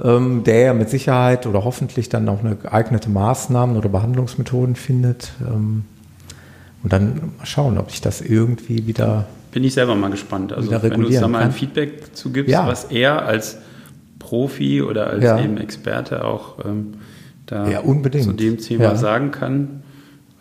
Ähm, 0.02 0.44
der 0.44 0.60
ja 0.60 0.74
mit 0.74 0.90
Sicherheit 0.90 1.47
oder 1.47 1.64
hoffentlich 1.64 2.09
dann 2.09 2.28
auch 2.28 2.40
eine 2.40 2.56
geeignete 2.56 3.09
Maßnahmen 3.10 3.77
oder 3.77 3.89
Behandlungsmethoden 3.89 4.77
findet. 4.77 5.32
Ähm, 5.40 5.85
und 6.82 6.93
dann 6.93 7.32
mal 7.39 7.47
schauen, 7.47 7.78
ob 7.78 7.90
ich 7.90 8.01
das 8.01 8.20
irgendwie 8.20 8.86
wieder. 8.86 9.27
Bin 9.52 9.64
ich 9.64 9.74
selber 9.74 9.94
mal 9.94 10.10
gespannt. 10.10 10.52
Also 10.52 10.70
wenn 10.70 11.01
du 11.01 11.06
uns 11.06 11.18
da 11.18 11.28
mal 11.28 11.43
ein. 11.43 11.52
Feedback 11.52 12.14
zu 12.14 12.31
gibst, 12.31 12.51
Ja. 12.52 12.66
was 12.66 12.85
er 12.85 13.24
als 13.24 13.59
Profi 14.18 14.82
oder 14.82 15.09
als 15.09 15.24
Ja. 15.24 15.40
eben 15.40 15.56
Experte 15.56 16.24
auch 16.24 16.64
ähm, 16.64 16.94
da 17.47 17.68
Ja, 17.68 17.82
zu 17.82 18.32
dem 18.32 18.59
Thema 18.59 18.97
sagen 18.97 19.31
kann, 19.31 19.82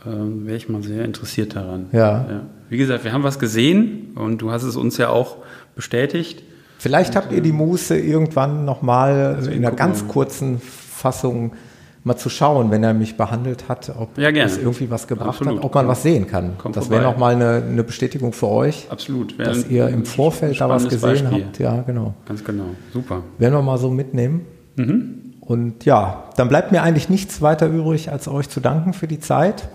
ähm, 0.06 0.46
wäre 0.46 0.58
ich 0.58 0.70
mal 0.70 0.84
sehr 0.84 1.06
interessiert 1.06 1.56
daran. 1.56 1.88
Ja. 1.92 2.44
Wie 2.70 2.78
gesagt, 2.78 3.04
wir 3.04 3.14
haben 3.14 3.24
was 3.24 3.40
gesehen 3.40 4.12
und 4.16 4.40
du 4.40 4.52
hast 4.52 4.64
es 4.64 4.76
uns 4.76 4.98
ja 4.98 5.10
auch 5.10 5.38
bestätigt. 5.76 6.44
Vielleicht 6.78 7.16
habt 7.16 7.32
ihr 7.32 7.42
die 7.42 7.52
Muße, 7.52 7.98
irgendwann 7.98 8.66
nochmal 8.66 9.40
in 9.52 9.66
einer 9.66 9.76
ganz 9.76 10.08
kurzen 10.08 10.60
Fassung 10.60 11.54
mal 12.04 12.16
zu 12.18 12.30
schauen, 12.30 12.70
wenn 12.70 12.84
er 12.84 12.94
mich 12.94 13.18
behandelt 13.18 13.68
hat, 13.68 13.92
ob 13.98 14.16
Ja, 14.20 14.30
es 14.30 14.58
irgendwie 14.60 14.92
was 14.92 15.08
gebracht 15.08 15.30
Absolut. 15.30 15.58
hat, 15.58 15.66
ob 15.66 15.74
man 15.74 15.88
was 15.88 16.04
sehen 16.04 16.28
kann. 16.28 16.56
Kommt 16.60 16.76
das 16.78 16.92
wäre 16.92 17.02
nochmal 17.02 17.34
eine, 17.34 17.64
eine 17.68 17.84
Bestätigung 17.84 18.32
für 18.32 18.48
euch, 18.48 18.88
Absolut. 18.92 19.40
Wäre 19.40 19.50
dass 19.50 19.68
ihr 19.68 19.88
im 19.88 20.06
Vorfeld 20.06 20.62
da 20.62 20.70
was 20.70 20.84
gesehen 20.88 21.02
Beispiel. 21.24 21.46
habt. 21.46 21.58
Ja, 21.60 21.82
genau. 21.82 22.14
Ganz 22.28 22.44
genau. 22.44 22.66
Super. 22.94 23.24
Werden 23.40 23.56
wir 23.56 23.62
mal 23.64 23.80
so 23.80 23.90
mitnehmen. 23.90 24.46
Mhm. 24.76 25.34
Und 25.40 25.86
ja, 25.86 26.26
dann 26.38 26.48
bleibt 26.50 26.72
mir 26.72 26.84
eigentlich 26.84 27.10
nichts 27.10 27.42
weiter 27.42 27.68
übrig, 27.68 28.12
als 28.12 28.28
euch 28.28 28.50
zu 28.50 28.60
danken 28.60 28.94
für 28.94 29.08
die 29.08 29.20
Zeit, 29.20 29.68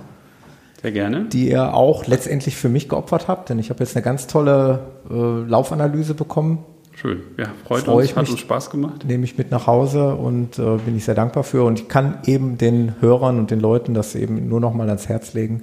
Sehr 0.82 0.93
gerne. 0.93 1.24
die 1.32 1.48
ihr 1.51 1.74
auch 1.74 2.06
letztendlich 2.06 2.55
für 2.56 2.68
mich 2.68 2.89
geopfert 2.89 3.27
habt, 3.27 3.48
denn 3.51 3.59
ich 3.59 3.70
habe 3.70 3.81
jetzt 3.82 3.97
eine 3.97 4.05
ganz 4.05 4.27
tolle 4.28 4.81
äh, 5.10 5.14
Laufanalyse 5.48 6.14
bekommen, 6.14 6.59
Schön. 7.01 7.20
Ja, 7.39 7.47
freut 7.66 7.85
Freu 7.85 8.02
uns. 8.02 8.14
Hat 8.14 8.22
mich. 8.24 8.31
uns 8.32 8.40
Spaß 8.40 8.70
gemacht. 8.70 9.05
nehme 9.06 9.24
ich 9.24 9.39
mit 9.39 9.51
nach 9.51 9.66
Hause 9.66 10.14
und 10.14 10.59
äh, 10.59 10.77
bin 10.85 10.97
ich 10.97 11.05
sehr 11.05 11.14
dankbar 11.14 11.44
für. 11.44 11.62
Und 11.64 11.81
ich 11.81 11.89
kann 11.89 12.18
eben 12.27 12.59
den 12.59 12.94
Hörern 13.01 13.39
und 13.39 13.51
den 13.51 13.60
Leuten 13.60 13.94
das 13.94 14.14
eben 14.14 14.48
nur 14.48 14.60
noch 14.60 14.74
mal 14.74 14.86
ans 14.89 15.09
Herz 15.09 15.32
legen. 15.35 15.62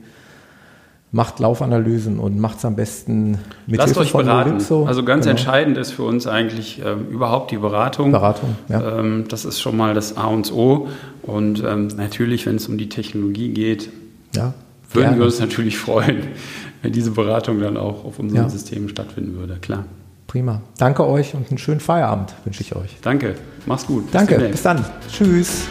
Macht 1.11 1.39
Laufanalysen 1.39 2.19
und 2.19 2.37
macht 2.39 2.57
es 2.57 2.65
am 2.65 2.75
besten 2.75 3.37
mit 3.65 3.77
Lasst 3.77 3.95
Hilfe 3.95 4.17
euch 4.17 4.25
beraten. 4.25 4.49
Molypso. 4.49 4.85
Also 4.85 5.03
ganz 5.03 5.25
Genau. 5.25 5.37
entscheidend 5.37 5.77
ist 5.77 5.91
für 5.91 6.03
uns 6.03 6.27
eigentlich 6.27 6.81
ähm, 6.85 7.07
überhaupt 7.09 7.51
die 7.51 7.57
Beratung. 7.57 8.11
Beratung, 8.11 8.55
ja. 8.67 8.99
Ähm, 8.99 9.23
das 9.29 9.45
ist 9.45 9.61
schon 9.61 9.77
mal 9.77 9.93
das 9.93 10.17
A 10.17 10.25
und 10.27 10.51
O. 10.51 10.87
Und 11.21 11.63
ähm, 11.65 11.87
natürlich, 11.95 12.45
wenn 12.45 12.57
es 12.57 12.67
um 12.67 12.77
die 12.77 12.89
Technologie 12.89 13.49
geht, 13.49 13.89
Ja, 14.35 14.53
würden 14.91 15.03
gerne. 15.03 15.17
wir 15.19 15.25
uns 15.25 15.39
natürlich 15.39 15.77
freuen, 15.87 16.17
wenn 16.81 16.91
diese 16.91 17.11
Beratung 17.11 17.61
dann 17.61 17.77
auch 17.77 18.03
auf 18.03 18.19
unseren 18.19 18.43
Ja. 18.43 18.49
Systemen 18.49 18.89
stattfinden 18.89 19.37
würde. 19.37 19.57
Klar. 19.61 19.85
Prima. 20.27 20.61
Danke 20.77 21.07
euch 21.07 21.33
und 21.33 21.49
einen 21.49 21.57
schönen 21.57 21.79
Feierabend 21.79 22.33
wünsche 22.43 22.61
ich 22.61 22.75
euch. 22.75 22.97
Danke. 23.01 23.35
Mach's 23.65 23.85
gut. 23.85 24.03
Bis 24.03 24.11
Danke, 24.11 24.37
bis 24.37 24.61
dann. 24.61 24.85
Tschüss. 25.09 25.65